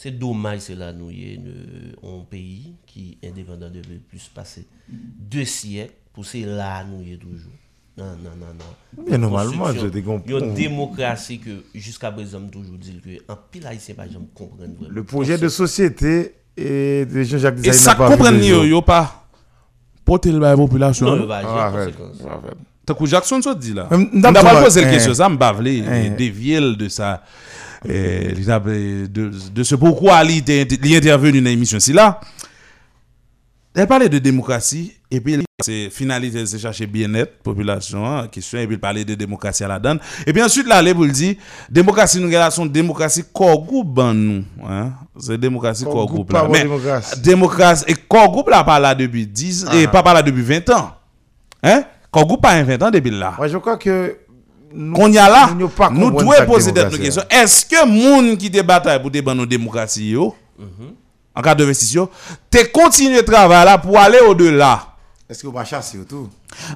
C'est 0.00 0.12
dommage 0.16 0.60
c'est 0.60 0.76
là 0.76 0.92
nous 0.92 1.10
y 1.10 1.32
est 1.32 1.36
de- 1.38 1.96
un 2.06 2.22
pays 2.30 2.74
qui 2.86 3.18
est 3.20 3.28
indépendant 3.30 3.68
depuis 3.68 3.98
plus 4.08 4.30
passer 4.32 4.64
deux 4.88 5.44
siècles 5.44 5.92
pour 6.12 6.24
c'est 6.24 6.42
là 6.42 6.84
nous 6.84 7.02
y 7.02 7.14
est 7.14 7.16
toujours. 7.16 7.50
Non 7.96 8.04
non 8.22 8.30
non 8.38 8.46
non. 8.56 9.04
Mais 9.10 9.18
normalement, 9.18 9.72
je 9.74 9.88
te 9.88 9.98
comprends. 9.98 10.22
Il 10.24 10.32
y 10.32 10.36
a 10.36 10.38
une 10.38 10.54
démocratie 10.54 11.40
que 11.40 11.64
jusqu'à 11.74 12.12
présent 12.12 12.40
toujours 12.46 12.78
dit 12.78 13.00
que 13.04 13.32
en 13.32 13.36
pile 13.50 13.66
haïtien 13.66 13.96
pas 13.96 14.06
jamais 14.06 14.26
comprendre 14.34 14.72
vraiment. 14.78 14.88
Le 14.94 15.02
projet 15.02 15.36
de 15.36 15.48
société 15.48 16.34
et 16.56 17.04
de 17.04 17.22
Jean-Jacques 17.24 17.58
Et 17.58 17.62
Dessalines 17.62 17.80
ça 17.80 17.90
n'a 17.90 17.96
pas 17.96 18.08
vu 18.10 18.16
comprend 18.18 18.30
le 18.30 18.44
yo, 18.44 18.54
jour. 18.54 18.64
yo 18.66 18.82
pas 18.82 19.28
porter 20.04 20.30
le 20.30 20.38
bail 20.38 20.54
population. 20.56 21.16
Non, 21.16 21.26
pas, 21.26 21.42
Ah, 21.44 21.72
conséquence. 21.74 22.20
ouais, 22.20 22.30
ouais. 22.30 22.54
Tant 22.86 22.94
que 22.94 23.04
Jackson 23.04 23.42
ça 23.42 23.52
dit 23.56 23.74
là. 23.74 23.88
Euh, 23.90 23.96
On 24.14 24.20
d'abord, 24.20 24.44
n'a 24.44 24.50
pas 24.52 24.62
posé 24.62 24.80
la 24.80 24.86
euh, 24.86 24.90
question, 24.92 25.12
ça 25.12 25.28
me 25.28 25.36
bavlé, 25.36 25.82
euh, 25.84 26.16
dévier 26.16 26.60
de 26.60 26.88
ça. 26.88 27.24
A- 27.84 28.60
de, 28.60 29.30
de 29.54 29.62
ce 29.62 29.74
pourquoi 29.74 30.22
il 30.24 30.50
est 30.50 30.96
intervenu 30.96 31.40
dans 31.40 31.48
l'émission. 31.50 31.78
Si 31.80 31.92
là, 31.92 32.20
elle 33.74 33.86
parlait 33.86 34.08
de 34.08 34.18
démocratie 34.18 34.94
et 35.10 35.20
puis 35.20 35.38
c'est 35.62 35.88
finalité 35.90 36.44
c'est 36.46 36.58
chercher 36.58 36.86
bien-être 36.86 37.38
population 37.42 38.04
hein, 38.06 38.26
question 38.28 38.58
et 38.58 38.66
puis 38.66 38.76
parlait 38.78 39.04
de 39.04 39.14
démocratie 39.14 39.62
à 39.64 39.68
la 39.68 39.78
donne 39.78 39.98
et 40.26 40.32
puis 40.32 40.42
ensuite 40.42 40.66
là 40.66 40.82
vous 40.92 41.04
le 41.04 41.10
dit 41.12 41.38
démocratie 41.70 42.18
nous 42.20 42.26
relation 42.28 42.66
démocratie 42.66 43.24
corps 43.32 43.64
groupe 43.64 43.98
nous 44.14 44.44
hein 44.68 44.92
c'est 45.18 45.38
démocratie 45.38 45.84
Corps 45.84 46.06
groupe, 46.06 46.32
là 46.32 46.46
mais 46.50 46.62
démocratie. 46.62 47.20
démocratie 47.20 47.84
et 47.88 47.94
corps 47.94 48.30
groupe 48.30 48.48
là 48.48 48.64
pas 48.64 48.78
là 48.80 48.94
depuis 48.94 49.26
10 49.26 49.66
et 49.74 49.84
Ah. 49.84 49.88
pas 49.88 50.02
pas 50.02 50.14
là 50.14 50.22
depuis 50.22 50.42
20 50.42 50.68
ans 50.70 50.92
hein 51.62 51.84
corps 52.10 52.26
groupe 52.26 52.42
pas 52.42 52.60
20 52.62 52.82
ans 52.82 52.90
depuis 52.90 53.10
là 53.10 53.34
Moi, 53.38 53.48
je 53.48 53.58
crois 53.58 53.76
que. 53.76 54.16
Nous- 54.72 54.94
qu'on 54.94 55.10
y 55.12 55.18
a 55.18 55.28
là, 55.28 55.50
nous 55.90 56.10
devons 56.10 56.46
poser 56.46 56.72
des 56.72 56.80
démocratie, 56.80 57.02
questions. 57.02 57.22
hein. 57.22 57.42
Est-ce 57.42 57.64
que 57.66 57.86
moun 57.86 58.36
qui 58.36 58.50
te 58.50 58.60
bataille 58.62 59.00
pour 59.00 59.10
ban 59.22 59.34
nos 59.34 59.46
démocratie 59.46 60.10
yo, 60.10 60.34
en 61.34 61.42
cas 61.42 61.54
d'investition, 61.54 62.08
te 62.50 62.64
continuer 62.66 63.24
travail 63.24 63.64
là 63.64 63.78
pour 63.78 63.98
aller 63.98 64.18
au-delà? 64.20 64.84
Est-ce 65.28 65.42
que 65.42 65.46
vous 65.46 65.52
va 65.52 65.64
chasser 65.64 65.98
tout? 66.08 66.28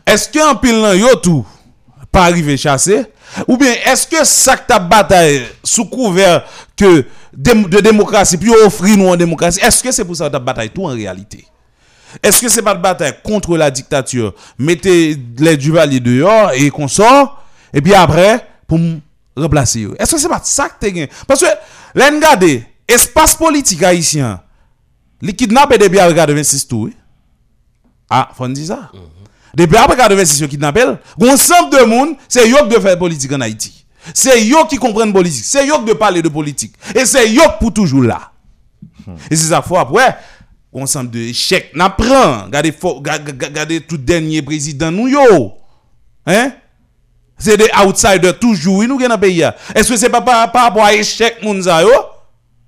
Est-ce 0.07 0.29
que 0.29 0.39
en 0.51 0.55
pile 0.57 0.99
yo 1.01 1.15
tout, 1.17 1.47
pas 2.11 2.25
arriver 2.25 2.57
chasser? 2.57 3.05
Ou 3.49 3.57
bien 3.57 3.73
est-ce 3.87 4.07
que 4.07 4.25
ça 4.25 4.57
que 4.57 4.67
ta 4.67 4.79
bataille 4.79 5.43
sous 5.65 5.87
couvert 5.87 6.45
que 6.77 7.05
de 7.35 7.81
démocratie 7.81 8.37
puis 8.37 8.51
offrir 8.51 8.97
nous 8.99 9.09
en 9.09 9.17
démocratie 9.17 9.59
est-ce 9.61 9.83
que 9.83 9.91
c'est 9.91 10.05
pour 10.05 10.15
ça 10.15 10.27
que 10.27 10.33
ta 10.33 10.39
bataille 10.39 10.69
tout 10.71 10.85
en 10.85 10.89
réalité? 10.95 11.47
Est-ce 12.23 12.43
que 12.43 12.49
c'est 12.51 12.61
pas 12.61 12.75
de 12.75 12.83
bataille 12.83 13.15
contre 13.25 13.57
la 13.57 13.71
dictature 13.71 14.35
mettez 14.59 15.17
les 15.39 15.57
duvaliers 15.57 15.99
dehors 16.01 16.51
et 16.53 16.69
qu'on 16.69 16.89
sort 16.89 17.42
et 17.73 17.81
puis 17.81 17.95
après 17.95 18.47
pour 18.67 18.79
m- 18.79 19.01
remplacer 19.37 19.85
eux. 19.85 19.95
est-ce 19.99 20.13
que 20.13 20.21
c'est 20.21 20.29
pas 20.29 20.41
ça 20.45 20.69
que 20.69 20.75
t'es 20.81 20.93
gagné? 20.93 21.09
Parce 21.27 21.41
que 21.41 21.47
là 21.95 22.07
regardez 22.11 22.65
espace 22.89 23.35
politique 23.35 23.83
haïtien 23.83 24.41
les 25.21 25.33
kidnappés 25.35 25.79
depuis 25.79 25.99
après 26.01 26.33
26 26.35 26.67
tout 26.69 26.85
oui. 26.87 26.97
ah 28.11 28.29
faut 28.35 28.49
dire 28.49 28.67
ça 28.67 28.91
depuis 29.55 29.77
après 29.77 29.97
86 29.97 30.41
yo 30.41 30.49
kidnappé, 30.49 30.81
un 30.83 30.99
ensemble 31.29 31.77
de 31.79 31.85
monde, 31.85 32.17
c'est 32.29 32.49
yo 32.49 32.57
qui 32.69 32.75
de 32.75 32.81
faire 32.81 32.99
politique 32.99 33.31
en 33.33 33.41
Haïti. 33.43 33.85
C'est 34.15 34.43
yo 34.47 34.65
qui 34.65 34.79
comprennent 34.79 35.13
politique, 35.13 35.45
c'est 35.45 35.67
yo 35.67 35.79
qui 35.81 35.85
de 35.85 35.93
parler 35.93 36.23
de 36.23 36.29
politique 36.31 36.75
et 36.95 37.05
c'est 37.05 37.31
yo 37.31 37.43
pour 37.61 37.73
toujours 37.73 38.03
là. 38.03 38.33
Et 39.31 39.37
c'est 39.37 39.49
ça 39.51 39.61
fois 39.61 39.81
après 39.83 40.17
ensemble 40.73 41.11
de 41.11 41.19
échecs 41.19 41.71
n'a 41.77 41.91
prend, 41.91 42.45
regardez 42.47 42.73
fo- 42.73 43.03
ga- 43.03 43.19
ga- 43.19 43.33
ga- 43.33 43.47
regardez 43.49 43.81
tout 43.83 43.99
dernier 43.99 44.41
président 44.41 44.91
nous 44.91 45.09
yo. 45.09 45.53
Hein? 46.27 46.53
C'est 47.43 47.57
des 47.57 47.69
outsiders 47.85 48.39
toujours 48.39 48.77
oui, 48.77 48.87
nous 48.87 48.97
dans 48.99 49.19
pays. 49.19 49.43
Est-ce 49.75 49.89
que 49.89 49.97
c'est 49.97 50.09
pas 50.09 50.21
par 50.21 50.49
rapport 50.49 50.85
à 50.85 50.95
échec 50.95 51.43
moun 51.43 51.61
sa 51.61 51.83
yo 51.83 51.91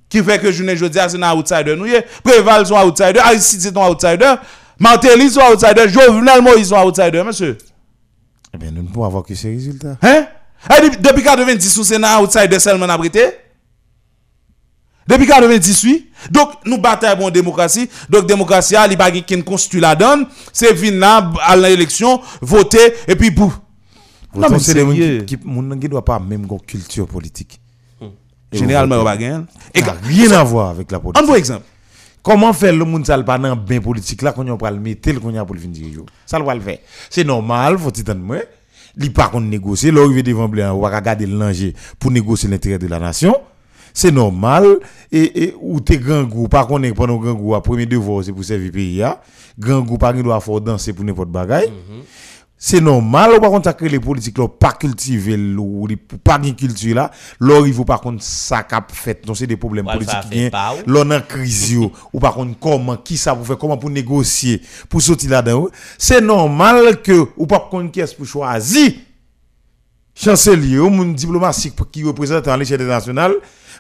qui 0.09 0.23
fait 0.23 0.41
que 0.41 0.51
journée 0.51 0.77
jodi 0.77 0.99
a 0.99 1.09
c'est 1.09 1.23
un 1.23 1.33
outsider 1.33 1.77
nous 1.77 1.87
Préval 2.25 2.67
sont 2.67 2.75
outsider, 2.77 3.21
Aristide 3.21 3.61
c'est 3.61 3.77
un 3.77 3.89
outsider, 3.89 4.35
Martelly 4.79 5.31
sont 5.31 5.43
outsider, 5.43 5.89
Jovenel 5.89 6.43
Moïse 6.43 6.71
sont 6.71 6.77
outsider 6.77 7.23
monsieur. 7.23 7.57
Eh 8.53 8.59
bien, 8.59 8.71
nous 8.73 8.83
ne 8.83 8.89
pouvons 8.89 9.07
avoir 9.07 9.23
que 9.23 9.35
ces 9.35 9.49
résultats. 9.49 9.97
Hein? 10.03 10.27
Eh, 10.71 10.83
depuis- 10.83 11.03
depuis 11.03 11.23
90 11.23 11.77
ou 11.77 11.85
c'est 11.85 12.03
un 12.03 12.19
outsider 12.19 12.59
seulement 12.59 12.89
abrité? 12.89 13.27
Depuis 15.07 15.27
90 15.27 15.85
oui. 15.85 16.11
Donc 16.31 16.51
nous 16.65 16.79
bataillons 16.79 17.17
pour 17.17 17.27
la 17.27 17.31
démocratie. 17.31 17.89
Donc 18.09 18.27
démocratie 18.27 18.75
a 18.75 18.87
li 18.87 18.97
pa 18.97 19.11
gen 19.13 19.23
ken 19.23 19.43
constitue 19.45 19.81
la 19.81 19.95
donne, 19.95 20.27
c'est 20.53 20.73
là 20.91 21.31
à 21.43 21.57
l'élection, 21.57 22.21
voter 22.41 22.95
et 23.07 23.15
puis 23.15 23.31
pouf. 23.31 23.53
Non, 24.35 24.49
mais 24.51 24.59
c'est 24.59 24.75
des 24.75 24.81
gens 24.81 25.25
qui 25.27 25.37
ne 25.37 25.89
doivent 25.89 26.03
pas 26.03 26.19
même 26.19 26.47
une 26.51 26.61
culture 26.61 27.07
politique. 27.07 27.61
Et 28.53 28.59
Généralement. 28.59 29.05
Et 29.13 29.25
Et 29.75 29.83
rien 29.83 30.31
à 30.33 30.45
voir 30.45 30.71
avec 30.71 30.91
la 30.93 31.01
politique. 31.01 31.23
Un 31.23 31.27
bon 31.27 31.35
exemple. 31.35 31.65
Comment 32.23 32.53
faire 32.55 32.73
le 32.73 32.85
monde 32.85 33.05
ça 33.05 33.17
le 33.19 33.25
pas 33.25 33.37
dans 33.37 33.55
bien 33.55 33.81
politique? 33.81 34.23
Là 34.23 34.33
qu'on 34.33 34.47
y 34.47 34.51
a 34.51 34.57
pas 34.57 34.71
le 34.71 34.81
mettre 34.81 35.11
le 35.13 35.21
qu'on 35.21 35.31
y 35.31 35.37
a 35.37 35.45
pour 35.45 35.55
le 35.55 35.61
finir. 35.61 36.01
Ça 36.25 36.39
le 36.39 36.45
va 36.45 36.55
le 36.55 36.61
faire. 36.61 36.79
C'est 37.11 37.25
normal, 37.25 37.77
faut 37.79 37.91
t'entendre 37.91 38.21
moi. 38.21 38.39
Li 38.97 39.11
pas 39.11 39.29
qu'on 39.29 39.41
négocier, 39.41 39.91
l'arrivé 39.91 40.23
devant 40.23 40.49
blanc, 40.49 40.75
on 40.75 40.81
va 40.81 40.97
regarder 40.97 41.27
le 41.27 41.37
danger 41.39 41.75
pour 41.99 42.11
négocier 42.11 42.49
l'intérêt 42.49 42.79
de 42.79 42.87
la 42.87 42.99
nation. 42.99 43.37
C'est 43.93 44.11
normal 44.11 44.79
et, 45.13 45.45
et 45.45 45.55
ou 45.61 45.81
t'es 45.81 45.99
grand 45.99 46.23
goût 46.23 46.49
pas 46.49 46.65
qu'on 46.65 46.83
est 46.83 46.93
pendant 46.95 47.17
grand 47.17 47.35
goût 47.35 47.55
à 47.55 47.63
premier 47.63 47.87
devoir 47.87 48.25
c'est 48.25 48.33
pour 48.33 48.45
servir 48.45 48.73
pays 48.73 48.99
là. 48.99 49.21
Grand 49.59 49.81
goût 49.83 49.99
pas 49.99 50.13
qu'il 50.13 50.23
doit 50.23 50.41
faire 50.41 50.61
danser 50.61 50.93
pour 50.93 51.05
n'importe 51.05 51.29
bagaille. 51.31 51.71
C'est 52.67 52.81
normal, 52.81 53.33
ou 53.37 53.41
par 53.41 53.51
contre, 53.51 53.65
ça 53.65 53.75
crée 53.75 53.91
les 53.91 54.01
politiques, 54.01 54.39
là, 54.39 54.49
pas 54.49 54.73
cultiver, 54.73 55.37
ou 55.37 55.87
pas 56.25 56.41
une 56.43 56.57
culture 56.57 56.95
là, 56.95 57.11
là, 57.39 57.61
il 57.67 57.75
faut 57.75 57.85
par 57.85 58.01
contre, 58.01 58.23
ça 58.23 58.63
cap 58.63 58.91
fait, 58.91 59.23
donc 59.27 59.37
c'est 59.37 59.47
des 59.47 59.59
problèmes 59.59 59.85
politiques 59.85 60.31
qui 60.31 60.49
là, 60.49 61.05
dans 61.05 61.21
crise, 61.29 61.77
ou 61.77 62.19
par 62.19 62.33
contre, 62.33 62.59
comment, 62.59 62.97
qui 62.97 63.19
ça 63.19 63.35
pour 63.35 63.47
faire, 63.47 63.59
comment 63.59 63.77
pour 63.77 63.91
négocier, 63.91 64.63
pour 64.89 65.03
sortir 65.03 65.33
là-dedans, 65.33 65.69
c'est 65.99 66.23
normal 66.23 67.03
que, 67.03 67.27
ou 67.37 67.47
pas 67.47 67.69
contre 67.71 67.91
qui 67.93 68.01
est-ce 68.01 68.15
pour 68.15 68.25
choisir, 68.25 68.93
chancelier, 70.15 70.79
ou 70.79 70.89
moun 70.89 71.15
diplomatique 71.15 71.75
qui 71.93 72.03
représente 72.03 72.49
à 72.49 72.57
l'échelle 72.57 72.81
internationale, 72.81 73.35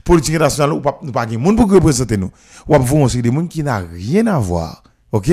politique 0.04 0.34
internationale, 0.34 0.74
ou 0.74 0.82
pas, 0.82 1.00
nous 1.02 1.10
pas 1.10 1.24
moun 1.24 1.56
pour 1.56 1.70
représenter 1.70 2.18
nous. 2.18 2.30
Ou 2.68 2.78
vous, 2.80 3.08
c'est 3.08 3.22
des 3.22 3.30
moun 3.30 3.48
qui 3.48 3.62
n'a 3.62 3.78
rien 3.78 4.26
à 4.26 4.38
voir. 4.38 4.82
OK? 5.10 5.30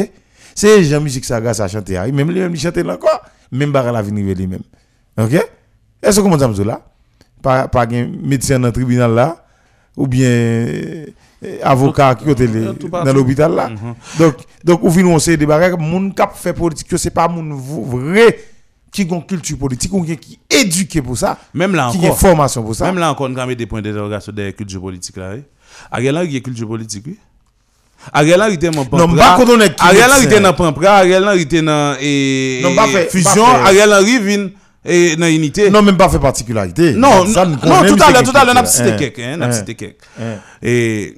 C'est 0.55 0.83
Jean 0.85 1.01
musique 1.01 1.25
ça 1.25 1.41
grâce 1.41 1.59
à 1.59 1.67
chanter. 1.67 1.97
hein. 1.97 2.09
Même 2.13 2.31
lui 2.31 2.39
même 2.39 2.53
il 2.53 2.59
chante 2.59 2.77
là 2.77 2.93
encore, 2.93 3.21
même 3.51 3.71
barre 3.71 3.91
la 3.91 4.01
venir 4.01 4.35
lui 4.35 4.47
même. 4.47 4.61
OK? 5.17 5.33
Est-ce 6.01 6.17
que 6.17 6.21
comment 6.21 6.39
ça 6.39 6.47
me 6.47 6.63
là? 6.63 6.81
Pas 7.41 7.67
pas 7.67 7.87
gen 7.89 8.17
médecin 8.21 8.59
dans 8.59 8.67
le 8.67 8.73
tribunal 8.73 9.13
là 9.13 9.45
ou 9.97 10.07
bien 10.07 10.29
euh, 10.29 11.05
avocat 11.63 12.15
qui 12.15 12.25
pas 12.89 13.03
dans 13.03 13.13
l'hôpital 13.13 13.53
là. 13.53 13.69
Mhm. 13.69 13.95
Donc 14.19 14.35
donc 14.63 14.83
ou 14.83 14.89
vinn 14.89 15.07
on 15.07 15.19
sait 15.19 15.37
des 15.37 15.45
bagages 15.45 15.77
moun 15.77 16.13
k'ap 16.13 16.35
fait 16.35 16.53
politique 16.53 16.87
que 16.87 16.97
c'est 16.97 17.09
pas 17.09 17.27
moun 17.27 17.53
vrai 17.53 18.37
qui 18.91 19.07
ont 19.09 19.21
culture 19.21 19.57
politique 19.57 19.93
ou 19.93 20.03
qui 20.03 20.39
éduqué 20.49 21.01
pour 21.01 21.17
ça. 21.17 21.37
Même 21.53 21.73
là 21.73 21.89
qui 21.91 21.97
encore. 22.05 22.19
formation 22.19 22.61
pour 22.63 22.75
ça. 22.75 22.85
Même 22.85 22.99
là 22.99 23.11
encore, 23.11 23.29
on 23.29 23.35
a 23.35 23.55
des 23.55 23.65
points 23.65 23.81
d'interrogation 23.81 24.33
des 24.33 24.53
cultures 24.53 24.81
politiques 24.81 25.17
là. 25.17 25.33
oui. 25.33 25.43
Ariel 25.89 26.17
Henry 26.17 26.35
est 26.35 26.41
culture 26.41 26.67
politique, 26.67 27.05
oui. 27.07 27.17
Ariel 28.13 28.41
Henry 28.41 28.53
était 28.55 28.69
dans 28.69 28.83
Non, 28.83 29.07
qui 29.69 29.73
Ariel 29.79 30.09
Henry 30.11 30.25
était 30.25 30.39
dans 30.39 30.53
Pampra, 30.53 30.97
Ariel 30.97 31.23
Henry 31.23 31.41
était 31.41 31.61
dans 31.61 31.95
Non, 32.63 32.75
fusion. 33.09 33.45
Ariel 33.45 33.93
Henry 33.93 34.19
vient 34.19 34.47
et 34.83 35.15
dans 35.15 35.27
unité. 35.27 35.69
Non, 35.69 35.81
même 35.81 35.97
pas 35.97 36.09
fait 36.09 36.19
particularité. 36.19 36.93
Non, 36.93 37.25
non, 37.25 37.57
connaît, 37.57 37.87
tout 37.87 38.03
à 38.03 38.11
l'heure, 38.11 38.23
tout 38.23 38.31
à 38.35 38.43
l'heure, 38.45 38.55
on 38.55 38.59
a 38.59 38.63
quelque 38.63 38.67
cité 38.67 38.91
hein, 39.23 39.35
on 39.37 39.41
a 39.41 39.47
Hein. 39.47 39.51
cité 39.51 39.75
quelques. 39.75 39.97
Hein. 40.19 40.37
Et 40.63 41.13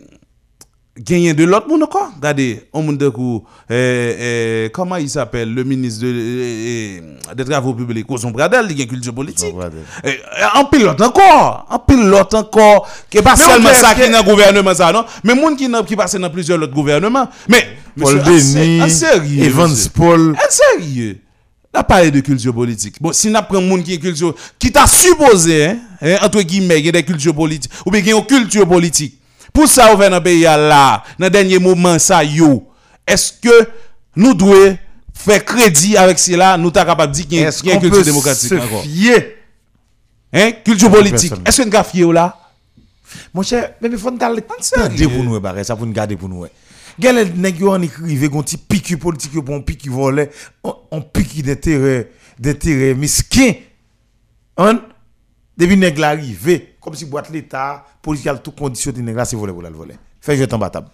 gagner 0.97 1.33
de 1.33 1.43
l'autre 1.43 1.67
monde 1.67 1.83
encore. 1.83 2.11
Regardez, 2.15 2.67
on 2.71 2.83
monde 2.83 2.97
de 2.97 3.09
coup, 3.09 3.43
euh, 3.71 4.13
euh, 4.19 4.69
comment 4.69 4.97
il 4.97 5.09
s'appelle, 5.09 5.53
le 5.53 5.63
ministre 5.63 6.03
de, 6.05 6.13
euh, 6.13 6.99
des 7.35 7.45
Travaux 7.45 7.73
publics, 7.73 8.09
Ozon 8.09 8.31
Bradel, 8.31 8.67
il 8.69 8.77
y 8.77 8.81
a 8.81 8.83
une 8.83 8.89
culture 8.89 9.13
politique. 9.13 9.55
En 10.55 10.65
pilote 10.65 11.01
encore, 11.01 11.65
en 11.69 11.79
pilote 11.79 12.33
encore, 12.33 12.87
qui 13.09 13.21
pas 13.21 13.35
seulement 13.35 13.73
ça 13.73 13.95
qui 13.95 14.01
est 14.01 14.09
dans 14.09 14.19
le 14.19 14.23
gouvernement, 14.23 14.73
ça, 14.73 14.91
non, 14.91 15.05
mais 15.23 15.33
monde 15.33 15.57
qui, 15.57 15.69
qui 15.87 15.95
passe 15.95 16.15
dans 16.15 16.29
plusieurs 16.29 16.61
autres 16.61 16.73
gouvernements. 16.73 17.27
Mais, 17.47 17.67
Paul 17.99 18.21
Denis, 18.21 18.81
en 18.81 18.89
sérieux. 18.89 19.43
Evans. 19.45 19.75
Paul. 19.93 20.35
En 20.35 20.49
sérieux. 20.49 21.17
La 21.73 21.83
parlé 21.83 22.11
de 22.11 22.19
culture 22.19 22.53
politique. 22.53 23.01
Bon, 23.01 23.11
si 23.11 23.31
nous 23.31 23.39
prenons 23.49 23.61
monde 23.61 23.83
qui 23.83 23.95
est 23.95 23.97
culture, 23.97 24.35
qui 24.59 24.71
t'a 24.71 24.85
supposé, 24.85 25.65
hein, 25.65 25.77
hein, 26.03 26.17
entre 26.21 26.43
guillemets, 26.43 26.77
il 26.77 26.85
y 26.85 26.89
a 26.89 26.91
des 26.91 27.03
cultures 27.03 27.33
politiques, 27.33 27.71
ou 27.83 27.89
bien 27.89 27.99
il 27.99 28.07
y 28.07 28.13
a 28.13 28.15
une 28.15 28.25
culture 28.25 28.67
politique. 28.67 29.19
Pour 29.53 29.67
ça, 29.67 29.93
on 29.93 29.95
va 29.95 30.09
dans 30.09 30.17
le 30.17 30.23
pays 30.23 30.41
là, 30.41 31.03
dans 31.19 31.25
le 31.27 31.29
dernier 31.29 31.59
moment, 31.59 31.99
ça, 31.99 32.23
yo, 32.23 32.67
est-ce 33.05 33.31
que 33.33 33.69
nous 34.15 34.33
devons 34.33 34.77
faire 35.13 35.45
crédit 35.45 35.95
avec 35.95 36.17
cela, 36.17 36.57
nous 36.57 36.73
sommes 36.73 36.85
capables 36.85 37.11
de 37.11 37.21
dire 37.21 37.27
qu'il 37.27 37.39
y 37.39 37.71
a 37.71 37.75
une 37.75 37.79
culture 37.79 37.99
peut 37.99 38.03
démocratique 38.03 38.49
se 38.49 38.55
encore? 38.55 38.83
fier? 38.83 39.37
Hein, 40.33 40.51
culture 40.65 40.89
politique. 40.89 41.33
Est-ce 41.45 41.61
qu'on 41.61 41.77
a 41.77 41.83
fier 41.83 42.11
là? 42.11 42.37
Mon 43.31 43.43
cher, 43.43 43.73
mais 43.79 43.89
il 43.91 43.97
faut 43.97 44.09
nous 44.09 44.17
garder 44.17 44.41
pour 44.41 44.55
nous, 45.23 45.63
ça 45.63 45.75
pour 45.75 45.85
nous 45.85 45.93
garder 45.93 46.15
pour 46.15 46.29
nous. 46.29 46.47
Quel 46.99 47.17
est 47.17 47.35
nèg 47.35 47.59
yo 47.59 47.71
en 47.73 47.81
écrivait 47.81 48.29
gon 48.29 48.43
ti 48.43 48.57
piqûre 48.57 48.99
politique 48.99 49.31
un 49.35 49.61
piqûre 49.61 49.93
volé, 49.93 50.29
on 50.63 50.75
on 50.91 51.01
piqûre 51.01 51.43
d'intérêt, 51.43 52.11
d'intérêt 52.37 52.93
miskin. 52.93 53.53
On 54.57 54.79
depuis 55.57 56.03
arrivé 56.03 56.72
comme 56.83 56.95
si 56.95 57.05
boîte 57.05 57.29
l'état, 57.29 57.85
politique 58.01 58.27
a 58.27 58.35
tout 58.35 58.51
conditionné 58.51 59.01
nèg 59.01 59.15
là 59.15 59.25
c'est 59.25 59.35
voler 59.35 59.53
voler 59.53 59.69
voler. 59.69 59.95
Fait 60.19 60.35
jeter 60.35 60.53
en 60.53 60.59
batable. 60.59 60.87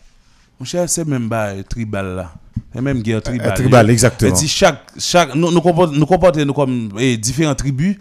Mon 0.59 0.65
cher, 0.65 0.89
c'est 0.89 1.05
même 1.07 1.29
pas 1.29 1.53
tribal 1.63 2.15
là. 2.15 2.33
C'est 2.73 2.81
même 2.81 3.01
guerre 3.01 3.21
tribale. 3.21 3.51
Euh, 3.51 3.55
tribal, 3.55 3.89
exactement. 3.89 4.31
Dit 4.33 4.47
chaque, 4.47 4.83
chaque, 4.97 5.33
nous, 5.33 5.51
nous 5.51 5.61
comportons 5.61 6.45
nous 6.45 6.53
comme 6.53 6.89
eh, 6.99 7.17
différentes 7.17 7.57
tribus. 7.57 7.95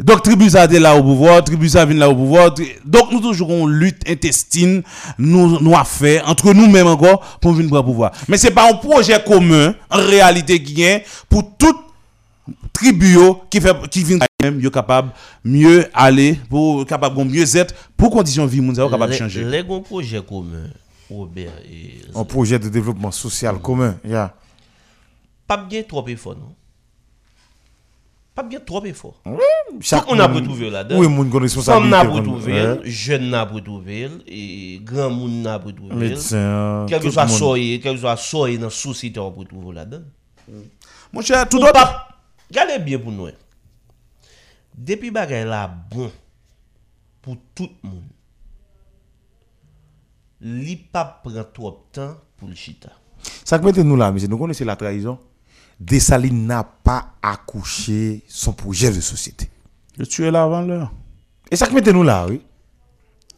Donc, 0.00 0.22
tribus 0.22 0.52
ça 0.52 0.64
été 0.64 0.80
là 0.80 0.96
au 0.96 1.02
pouvoir, 1.02 1.44
tribus 1.44 1.72
ça 1.72 1.84
vient 1.84 1.96
là 1.96 2.10
au 2.10 2.16
pouvoir. 2.16 2.52
Donc, 2.84 3.12
nous 3.12 3.20
toujours 3.20 3.50
une 3.50 3.70
lutte 3.70 4.02
intestine, 4.08 4.82
nous, 5.16 5.60
nous 5.60 5.76
à 5.76 5.84
faire 5.84 6.28
entre 6.28 6.52
nous-mêmes 6.52 6.88
encore 6.88 7.38
pour 7.40 7.52
venir 7.52 7.72
le 7.72 7.82
pouvoir. 7.82 8.10
Mais 8.28 8.36
c'est 8.36 8.50
pas 8.50 8.68
un 8.68 8.74
projet 8.74 9.22
commun, 9.22 9.74
en 9.90 9.98
réalité, 9.98 10.60
qui 10.62 10.82
est 10.82 11.04
pour 11.28 11.56
toute 11.56 11.76
tribu 12.72 13.16
qui 13.48 13.60
fait, 13.60 13.76
qui 13.90 14.02
vient 14.02 14.18
même, 14.42 14.60
yo 14.60 14.70
capable 14.70 15.12
mieux 15.44 15.86
aller, 15.94 16.38
pour 16.50 16.84
capable 16.86 17.24
mieux 17.24 17.56
être, 17.56 17.74
pour 17.96 18.10
conditions 18.10 18.44
de 18.44 18.50
vie, 18.50 18.60
moun, 18.60 18.74
capable 18.74 19.12
changer. 19.14 19.44
Les 19.44 19.62
gros 19.62 19.80
projets 19.80 20.22
communs, 20.22 20.68
Robert 21.08 21.52
et 21.70 22.00
Un 22.14 22.24
projet 22.24 22.58
de 22.58 22.68
développement 22.68 23.10
social 23.12 23.58
commun, 23.60 23.96
yeah. 24.04 24.34
pas 25.46 25.56
bien 25.56 25.82
trop 25.82 26.06
effort, 26.08 26.34
non? 26.34 26.54
Pas 28.34 28.42
bien 28.42 28.60
trop 28.60 28.82
effort. 28.86 29.20
chaque 29.80 30.04
on 30.10 30.18
a 30.18 30.26
monde- 30.26 30.42
retrouvé 30.44 30.70
là-dedans. 30.70 30.98
oui, 30.98 31.06
moun 31.06 31.28
gon 31.28 31.38
responsabilité 31.40 31.90
n'a 31.90 32.04
kon- 32.06 32.12
retrouvé, 32.14 32.78
jeune 32.84 33.28
n'a 33.28 33.44
retrouvé, 33.44 34.08
et 34.26 34.80
grand 34.82 35.10
monde 35.10 35.42
n'a 35.42 35.58
retrouvé. 35.58 35.94
Médecin, 35.94 36.86
Quel 36.88 37.00
que 37.02 37.10
soit 37.10 37.26
monde. 37.26 37.36
soyez, 37.36 37.78
quel 37.78 37.94
que 37.94 38.00
soit 38.00 38.16
soyez 38.16 38.56
dans 38.58 38.70
société, 38.70 39.20
on 39.20 39.30
retrouve 39.30 39.74
là-dedans. 39.74 40.04
Mon 41.12 41.20
cher, 41.20 41.46
tout 41.48 41.60
pas- 41.60 42.08
Regardez 42.50 42.78
bien 42.84 42.98
pour 42.98 43.12
nous. 43.12 43.28
Depuis 44.76 45.10
bagay 45.10 45.44
là 45.44 45.70
bon 45.90 46.10
pour 47.20 47.36
tout 47.54 47.70
le 47.82 47.88
monde. 47.88 48.02
Li 50.40 50.76
pas 50.76 51.20
prend 51.22 51.44
trop 51.52 51.70
de 51.70 52.00
temps 52.00 52.16
pour 52.36 52.48
le 52.48 52.54
chita. 52.54 52.90
Ça 53.44 53.58
que 53.58 53.64
mettez 53.64 53.84
nous 53.84 53.96
là, 53.96 54.10
monsieur, 54.10 54.28
nous 54.28 54.38
connaissons 54.38 54.64
la 54.64 54.74
trahison? 54.74 55.18
Dessalines 55.78 56.46
n'a 56.46 56.64
pas 56.64 57.14
accouché 57.22 58.24
son 58.26 58.52
projet 58.52 58.90
de 58.90 59.00
société. 59.00 59.48
Le 59.96 60.06
tuer 60.06 60.30
là 60.30 60.42
avant 60.42 60.62
l'heure. 60.62 60.92
Et 61.50 61.56
ça 61.56 61.66
qui 61.66 61.74
mettait 61.74 61.92
nous 61.92 62.02
là, 62.02 62.26
oui. 62.28 62.40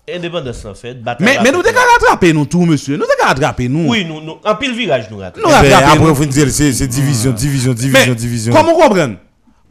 Indépendance 0.08 0.64
en 0.66 0.74
fait. 0.74 0.94
bataille 0.94 1.26
Mais, 1.26 1.42
mais 1.42 1.50
nous 1.50 1.62
devons 1.62 1.78
rattraper 1.98 2.32
nous 2.32 2.44
tout, 2.44 2.64
monsieur. 2.64 2.96
Nous 2.96 3.04
devons 3.04 3.26
rattraper 3.26 3.68
nous. 3.68 3.88
Oui, 3.88 4.04
nous, 4.04 4.20
nous, 4.20 4.36
en 4.44 4.54
pile 4.56 4.74
virage, 4.74 5.10
nous 5.10 5.16
rattrapons. 5.16 5.48
Nous 5.48 5.54
Eh 5.54 5.62
ben, 5.62 5.74
rattraper 5.74 6.10
après, 6.10 6.26
de 6.26 6.30
dire, 6.32 6.50
c'est 6.50 6.72
c'est 6.72 6.86
division, 6.86 7.32
division, 7.32 7.72
division, 7.72 8.10
Mais, 8.10 8.14
division. 8.14 8.52
Comment 8.52 8.74
comprendre? 8.74 9.16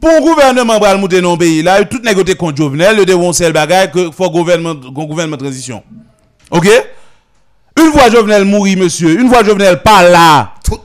Pour 0.04 0.20
gouvernement 0.20 0.78
pour 0.78 0.98
monter 0.98 1.22
dans 1.22 1.32
le 1.32 1.38
pays, 1.38 1.62
là, 1.62 1.82
tout 1.82 1.98
négocié 2.04 2.34
contre 2.34 2.58
Jovenel, 2.58 2.94
le 2.98 3.06
devons 3.06 3.32
seul 3.32 3.54
bagage 3.54 3.90
que 3.90 4.10
faut 4.10 4.28
gouvernement, 4.28 4.72
un 4.72 5.04
gouvernement 5.06 5.38
de 5.38 5.42
transition. 5.42 5.82
OK? 6.50 6.68
Une 7.80 7.90
fois 7.90 8.10
Jovenel 8.10 8.44
mourit, 8.44 8.76
monsieur, 8.76 9.18
une 9.18 9.30
fois 9.30 9.42
Jovenel 9.42 9.80
pas 9.80 10.02
là, 10.02 10.52
tout 10.62 10.78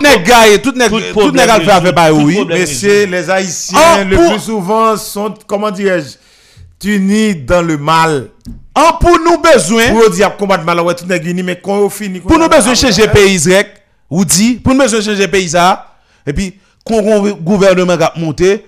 n'est 0.00 0.22
gars, 0.22 0.58
tout 0.62 0.72
n'est 0.72 0.88
tout 0.88 1.30
n'est 1.30 1.46
fait 1.46 1.92
par 1.92 2.14
oui. 2.14 2.42
Messieurs, 2.48 3.04
les 3.04 3.28
Haïtiens, 3.28 3.78
Ah, 3.78 4.02
le 4.02 4.16
pour- 4.16 4.30
plus 4.32 4.40
souvent, 4.40 4.96
sont, 4.96 5.34
comment 5.46 5.70
dirais-je, 5.70 6.88
unis 6.88 7.34
dans 7.36 7.60
le 7.60 7.76
mal. 7.76 8.28
En 8.74 8.94
pour 8.94 9.18
nous 9.18 9.42
besoin. 9.42 9.88
Pour 9.90 10.08
dire 10.08 10.34
combattre 10.38 10.64
mal, 10.64 10.80
ouais, 10.80 10.94
tout 10.94 11.04
n'est 11.04 11.18
unis, 11.18 11.42
mais 11.42 11.60
quand 11.62 11.80
on 11.80 11.90
finit. 11.90 12.20
Pour 12.20 12.38
nous 12.38 12.48
besoin 12.48 12.72
de 12.72 12.78
changer 12.78 13.08
pays 13.08 13.38
rek, 13.54 13.68
ou 14.08 14.24
dit, 14.24 14.54
pour 14.54 14.72
nous 14.72 14.80
besoin 14.80 15.00
de 15.00 15.04
changer 15.04 15.28
pays 15.28 15.50
ça, 15.50 15.84
et 16.26 16.32
puis, 16.32 16.54
un 16.90 17.30
gouvernement 17.32 17.96
va 17.96 18.12
monter, 18.16 18.66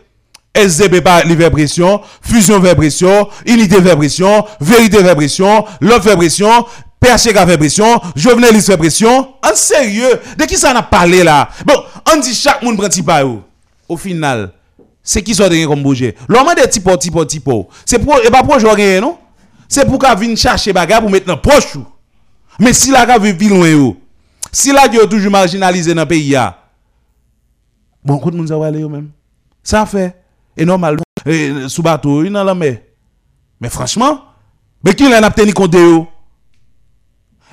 SDB 0.54 1.00
par 1.00 1.24
livre 1.24 1.48
pression, 1.48 2.00
fusion 2.20 2.58
vers 2.58 2.76
pression, 2.76 3.28
unité 3.46 3.80
vers 3.80 3.96
pression, 3.96 4.44
vérité 4.60 5.02
vers 5.02 5.16
pression, 5.16 5.64
l'autre 5.80 6.04
vers 6.04 6.16
pression, 6.16 6.66
PHK 7.00 7.46
fait 7.46 7.56
pression, 7.56 8.00
Jovenel 8.14 8.60
fait 8.60 8.76
pression. 8.76 9.34
En 9.42 9.54
sérieux, 9.54 10.20
de 10.38 10.44
qui 10.44 10.56
ça 10.56 10.74
n'a 10.74 10.82
parlé 10.82 11.22
là? 11.24 11.48
Bon, 11.64 11.74
on 12.12 12.20
dit 12.20 12.34
chaque 12.34 12.62
monde 12.62 12.76
prend 12.76 13.02
pas. 13.04 13.22
Au 13.88 13.96
final, 13.96 14.52
c'est 15.02 15.22
qui 15.22 15.34
sont 15.34 15.48
de 15.48 15.66
comme 15.66 15.82
bouger? 15.82 16.14
L'homme 16.28 16.52
des 16.54 16.68
typos, 16.68 16.96
typos, 16.98 17.24
typos. 17.24 17.68
C'est 17.86 17.98
pour, 17.98 18.20
et 18.22 18.30
pas 18.30 18.42
pour 18.42 18.58
jouer 18.58 19.00
non? 19.00 19.16
C'est 19.66 19.86
pour 19.86 19.98
qu'à 19.98 20.14
venir 20.14 20.36
chercher 20.36 20.72
bagarre 20.72 21.00
pour 21.00 21.10
mettre 21.10 21.26
dans 21.26 21.38
poche. 21.38 21.76
Mais 22.58 22.72
si 22.72 22.90
la 22.90 23.06
gars 23.06 23.18
veut 23.18 23.32
vivre 23.32 23.56
loin 23.56 23.94
si 24.52 24.72
la 24.72 24.88
gars 24.88 25.06
toujours 25.06 25.30
marginalisé 25.30 25.94
dans 25.94 26.02
le 26.02 26.08
pays 26.08 26.36
bon, 28.04 28.18
coup 28.18 28.30
de 28.30 28.54
va 28.54 28.66
aller 28.66 28.80
yo 28.80 28.88
même. 28.88 29.10
Ça 29.62 29.86
fait. 29.86 30.16
Et 30.56 30.64
normal, 30.64 30.98
et, 31.26 31.68
sous 31.68 31.82
bateau, 31.82 32.24
il 32.24 32.32
dans 32.32 32.44
la 32.44 32.54
mer. 32.54 32.78
Mais 33.60 33.68
franchement, 33.68 34.20
mais 34.82 34.94
qui 34.94 35.08
l'a 35.08 35.30
compte 35.30 35.70
de 35.72 35.78
yo? 35.78 36.06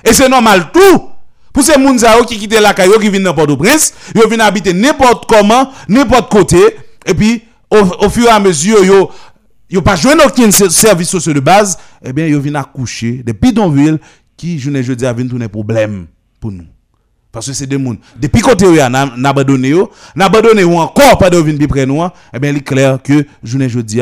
Et 0.04 0.12
c'est 0.12 0.28
normal 0.28 0.70
tout. 0.72 1.10
Pour 1.52 1.62
ces 1.62 1.72
yo 1.72 2.24
qui 2.26 2.38
quittent 2.38 2.60
la 2.60 2.72
caillou, 2.72 2.98
qui 2.98 3.08
viennent 3.08 3.24
dans 3.24 3.34
Port-au-Prince, 3.34 3.92
ils 4.14 4.22
viennent 4.28 4.40
habiter 4.40 4.72
n'importe 4.72 5.26
comment, 5.28 5.70
n'importe 5.88 6.30
côté, 6.30 6.60
et 7.04 7.14
puis 7.14 7.42
au, 7.70 8.08
fur 8.08 8.26
et 8.26 8.28
à 8.28 8.38
mesure, 8.38 8.84
yo, 8.84 9.10
yo 9.68 9.82
pas 9.82 9.96
joué 9.96 10.14
aucun 10.24 10.50
ser- 10.50 10.70
service 10.70 11.08
social 11.08 11.34
de 11.34 11.40
base, 11.40 11.76
eh 12.02 12.12
bien, 12.12 12.26
yo 12.26 12.40
viennent 12.40 12.56
accoucher 12.56 13.22
des 13.24 13.32
bidonvilles 13.32 13.98
qui, 14.36 14.58
je 14.58 14.70
ne 14.70 14.80
jeudi, 14.82 15.04
à 15.04 15.12
venir 15.12 15.30
tourner 15.30 15.48
problème 15.48 16.06
pour 16.40 16.52
nous. 16.52 16.66
Parce 17.38 17.46
que 17.46 17.52
c'est 17.52 17.66
des 17.68 17.78
gens. 17.78 17.94
Depuis 18.20 18.40
côté 18.40 18.66
n'a 18.66 18.88
n'a 18.88 19.28
abandonné 19.28 19.68
yo, 19.68 19.90
n'a 20.16 20.24
abandonné 20.26 20.64
ou 20.64 20.76
encore 20.76 21.16
pas 21.18 21.30
de 21.30 21.36
venir 21.38 21.68
près 21.68 21.86
nous, 21.86 22.02
hein, 22.02 22.12
eh 22.34 22.38
bien, 22.40 22.50
il 22.50 22.56
est 22.56 22.60
clair 22.62 22.98
que, 23.00 23.24
je 23.44 23.56
ne 23.58 23.68
jeudi, 23.68 24.00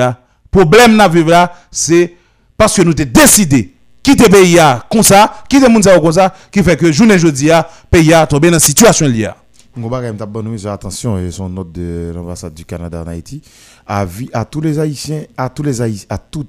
problème 0.51 0.97
n'a 0.97 1.07
vivre 1.07 1.31
là, 1.31 1.53
c'est 1.71 2.15
parce 2.57 2.75
que 2.75 2.81
nous 2.83 2.95
t'ai 2.95 3.05
décidé 3.05 3.75
quitter 4.03 4.25
le 4.25 4.31
pays 4.31 4.55
là, 4.55 4.83
comme 4.91 5.03
ça, 5.03 5.43
quitter 5.51 5.69
moun 5.69 5.83
ça 5.83 5.99
comme 6.01 6.13
ça, 6.13 6.33
qui 6.51 6.63
fait 6.63 6.79
que, 6.79 6.91
journée 6.91 7.19
jeudi, 7.19 7.51
pays 7.91 8.15
a 8.15 8.27
tombé 8.27 8.49
dans 8.49 8.57
une 8.57 8.61
situation 8.61 9.07
liée. 9.07 9.29
On 9.77 9.87
va 9.89 10.01
quand 10.01 10.73
attention, 10.73 11.19
et 11.19 11.31
son 11.31 11.51
note 11.51 11.73
de 11.73 12.11
l'ambassade 12.15 12.55
du 12.55 12.65
Canada 12.65 13.03
en 13.05 13.09
Haïti, 13.11 13.43
à, 13.87 14.07
à 14.33 14.45
tous 14.47 14.63
les 14.63 14.79
Haïtiens, 14.79 15.25
à 15.37 15.51
tous 15.51 15.63
les 15.63 15.83
Haïtiens, 15.83 16.07
à, 16.09 16.17
tout- 16.17 16.47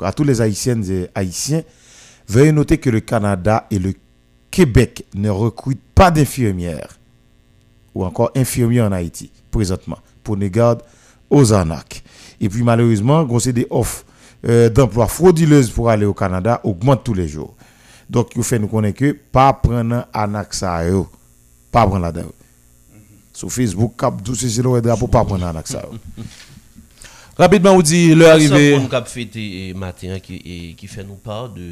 à 0.00 0.10
tous 0.12 0.24
les 0.24 0.40
Haïtiennes 0.40 0.82
et 0.90 1.08
Haïtiens, 1.14 1.60
veuillez 2.26 2.52
noter 2.52 2.78
que 2.78 2.88
le 2.88 3.00
Canada 3.00 3.66
et 3.70 3.78
le 3.78 3.92
Québec 4.54 5.04
ne 5.16 5.30
recrutent 5.30 5.82
pas 5.96 6.12
d'infirmières 6.12 6.96
ou 7.92 8.04
encore 8.04 8.30
infirmiers 8.36 8.82
en 8.82 8.92
Haïti, 8.92 9.32
présentement, 9.50 9.98
pour 10.22 10.36
ne 10.36 10.46
garde 10.46 10.80
aux 11.28 11.52
arnaques. 11.52 12.04
Et 12.40 12.48
puis 12.48 12.62
malheureusement, 12.62 13.26
on 13.28 13.38
des 13.38 13.66
offres 13.70 14.04
euh, 14.46 14.70
d'emploi 14.70 15.08
frauduleuses 15.08 15.70
pour 15.70 15.90
aller 15.90 16.06
au 16.06 16.14
Canada 16.14 16.60
augmentent 16.62 17.02
tous 17.02 17.14
les 17.14 17.26
jours. 17.26 17.56
Donc, 18.08 18.30
il 18.36 18.44
fait 18.44 18.60
nous 18.60 18.68
connaître 18.68 18.96
que 19.00 19.10
pas 19.10 19.52
prendre 19.54 20.06
arnaque 20.12 20.54
ça, 20.54 20.86
yo. 20.88 21.08
pas 21.72 21.84
prendre 21.84 22.02
là-dedans. 22.02 22.30
Sur 23.32 23.50
Facebook, 23.50 23.94
cap 23.98 24.22
12 24.22 24.38
c'est 24.38 24.62
le 24.62 24.80
drapeau, 24.80 25.08
pas 25.08 25.24
prendre 25.24 25.44
arnaque 25.46 25.66
ça. 25.66 25.84
Rapidement, 27.36 27.74
vous 27.74 27.82
dit, 27.82 28.14
l'heure 28.14 28.34
arrivée. 28.34 28.78
Nous 28.78 28.94
avons 28.94 29.04
fêté 29.06 29.74
matin 29.74 30.20
qui, 30.20 30.40
eh, 30.44 30.74
qui 30.74 30.86
fait 30.86 31.02
nous 31.02 31.16
part 31.16 31.48
de 31.48 31.62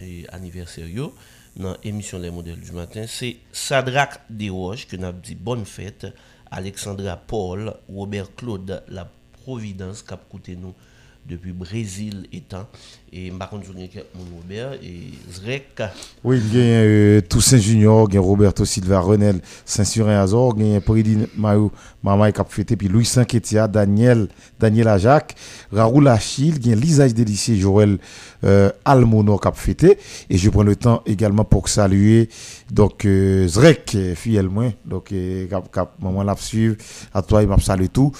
eh, 0.00 0.24
anniversaire 0.30 0.86
yo, 0.86 1.12
dans 1.58 1.76
l'émission 1.82 2.18
Les 2.18 2.30
modèles 2.30 2.60
du 2.60 2.72
matin. 2.72 3.04
C'est 3.06 3.36
Sadrak 3.52 4.20
Desroches 4.30 4.86
que 4.86 4.96
nous 4.96 5.12
dit 5.12 5.34
bonne 5.34 5.64
fête. 5.64 6.06
Alexandra 6.50 7.16
Paul, 7.16 7.74
Robert 7.92 8.34
Claude, 8.34 8.82
La 8.88 9.10
Providence 9.32 10.02
qui 10.02 10.14
a 10.14 10.16
coûté 10.16 10.56
nous 10.56 10.74
depuis 11.26 11.52
Brésil 11.52 12.26
étant. 12.32 12.68
Et 13.12 13.30
par 13.30 13.48
contre, 13.48 13.66
mon 13.72 14.36
Robert 14.36 14.74
et 14.74 15.12
Zrek. 15.32 15.82
Oui, 16.24 16.40
il 16.52 16.58
y 16.58 16.60
a 16.60 16.64
euh, 16.64 17.20
Toussaint 17.22 17.58
Junior, 17.58 18.06
il 18.10 18.14
y 18.14 18.18
a 18.18 18.20
Roberto 18.20 18.64
Silva, 18.64 19.00
Renel, 19.00 19.40
Saint-Surin 19.64 20.20
Azor, 20.20 20.54
il 20.58 20.72
y 20.72 20.76
a 20.76 20.80
Prédine 20.80 21.26
Mayo, 21.36 21.72
Mama 22.02 22.30
qui 22.32 22.40
a 22.40 22.44
fêté, 22.44 22.76
puis 22.76 22.88
Louis 22.88 23.04
Saint-Kétia, 23.04 23.66
Daniel, 23.66 24.28
Daniel 24.60 24.88
Ajac, 24.88 25.34
Raoul 25.72 26.08
Achille, 26.08 26.58
il 26.62 26.68
y 26.68 27.00
a 27.00 27.56
Joël 27.56 27.98
euh, 28.44 28.70
Almono 28.84 29.40
fêté. 29.54 29.98
Et 30.28 30.38
je 30.38 30.50
prends 30.50 30.62
le 30.62 30.76
temps 30.76 31.02
également 31.06 31.44
pour 31.44 31.68
saluer 31.68 32.28
donc 32.70 33.04
euh, 33.04 33.48
Zrek, 33.48 33.92
euh, 33.94 34.14
fille 34.14 34.40
moins, 34.42 34.72
donc 34.84 35.12
euh, 35.12 35.46
cap, 35.72 35.94
maman 36.00 36.22
l'a 36.22 36.36
suivre, 36.36 36.76
à 37.14 37.22
toi 37.22 37.42
il 37.42 37.48
m'a 37.48 37.58
salué 37.58 37.88
tout. 37.88 38.12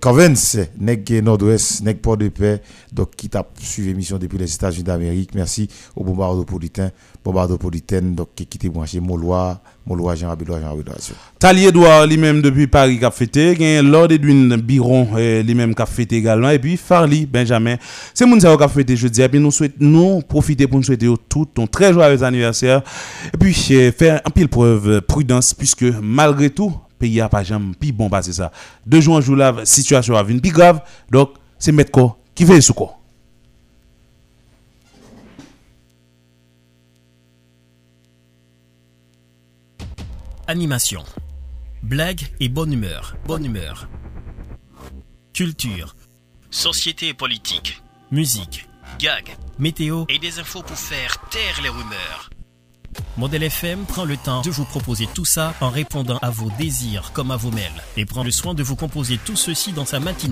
Covens, 0.00 0.58
Neg 0.78 1.22
Nord-Ouest, 1.22 1.82
Neg 1.82 1.98
Port-de-Paix, 1.98 2.62
donc 2.92 3.14
qui 3.16 3.28
t'a 3.28 3.46
suivi 3.60 3.88
l'émission 3.88 4.18
depuis 4.22 4.38
les 4.38 4.52
États-Unis 4.54 4.84
d'Amérique. 4.84 5.34
Merci 5.34 5.68
au 5.94 6.04
Bombardopolitain, 6.04 6.90
Bombardopolitaine, 7.24 8.14
donc 8.14 8.28
qui 8.34 8.46
qui 8.46 8.68
branché 8.68 9.00
Molois, 9.00 9.60
Molois, 9.86 10.14
Jean 10.14 10.30
Abidois, 10.30 10.60
Jean 10.60 10.72
Abidois. 10.72 10.94
Tali 11.38 11.66
Edouard 11.66 12.06
lui-même 12.06 12.40
depuis 12.40 12.66
Paris 12.66 12.98
qui 12.98 13.04
a 13.04 13.10
fêté, 13.10 13.82
Lord 13.82 14.12
Edwin 14.12 14.56
Biron 14.56 15.08
euh, 15.16 15.42
lui-même 15.42 15.74
qui 15.74 15.82
a 15.82 15.86
fêté 15.86 16.16
également 16.16 16.50
et 16.50 16.58
puis 16.58 16.76
Farli 16.76 17.26
Benjamin. 17.26 17.76
C'est 18.14 18.26
yo 18.26 18.56
qui 18.56 18.62
a 18.62 18.68
fêté 18.68 18.96
jeudi 18.96 19.22
et 19.22 19.28
puis 19.28 19.40
nous 19.40 19.50
souhaitons 19.50 20.22
profiter 20.22 20.66
pour 20.66 20.78
nous 20.78 20.84
souhaiter 20.84 21.12
tout 21.28 21.48
un 21.58 21.66
très 21.66 21.92
joyeux 21.92 22.22
anniversaire 22.22 22.82
et 23.32 23.36
puis 23.36 23.54
euh, 23.72 23.92
faire 23.92 24.20
un 24.24 24.30
pile 24.30 24.48
preuve 24.48 24.88
euh, 24.88 25.00
prudence 25.00 25.54
puisque 25.54 25.84
malgré 26.00 26.50
tout 26.50 26.72
pays 26.98 27.20
a 27.20 27.28
pas 27.28 27.42
jamais 27.42 27.74
pi 27.78 27.90
bon 27.90 28.08
ça. 28.20 28.52
De 28.86 29.00
jour 29.00 29.16
en 29.16 29.20
jour 29.20 29.36
la 29.36 29.64
situation 29.64 30.14
a 30.14 30.22
venir 30.22 30.40
plus 30.40 30.52
grave 30.52 30.80
donc 31.10 31.30
c'est 31.58 31.72
mettre 31.72 31.90
quoi 31.90 32.18
qui 32.34 32.44
veille 32.44 32.62
sous 32.62 32.74
quoi. 32.74 33.01
Animation. 40.48 41.04
Blague 41.84 42.26
et 42.40 42.48
bonne 42.48 42.72
humeur. 42.72 43.14
Bonne 43.26 43.44
humeur. 43.44 43.88
Culture. 45.32 45.94
Société 46.50 47.08
et 47.08 47.14
politique. 47.14 47.80
Musique. 48.10 48.68
Gag. 48.98 49.36
Météo 49.60 50.04
et 50.08 50.18
des 50.18 50.40
infos 50.40 50.62
pour 50.62 50.76
faire 50.76 51.16
taire 51.30 51.60
les 51.62 51.68
rumeurs. 51.68 52.30
Modèle 53.16 53.44
FM 53.44 53.84
prend 53.84 54.04
le 54.04 54.16
temps 54.16 54.42
de 54.42 54.50
vous 54.50 54.64
proposer 54.64 55.06
tout 55.14 55.24
ça 55.24 55.54
en 55.60 55.70
répondant 55.70 56.18
à 56.22 56.30
vos 56.30 56.50
désirs 56.58 57.12
comme 57.12 57.30
à 57.30 57.36
vos 57.36 57.52
mails 57.52 57.82
et 57.96 58.04
prend 58.04 58.24
le 58.24 58.32
soin 58.32 58.52
de 58.54 58.64
vous 58.64 58.76
composer 58.76 59.18
tout 59.24 59.36
ceci 59.36 59.72
dans 59.72 59.86
sa 59.86 60.00
matinée. 60.00 60.18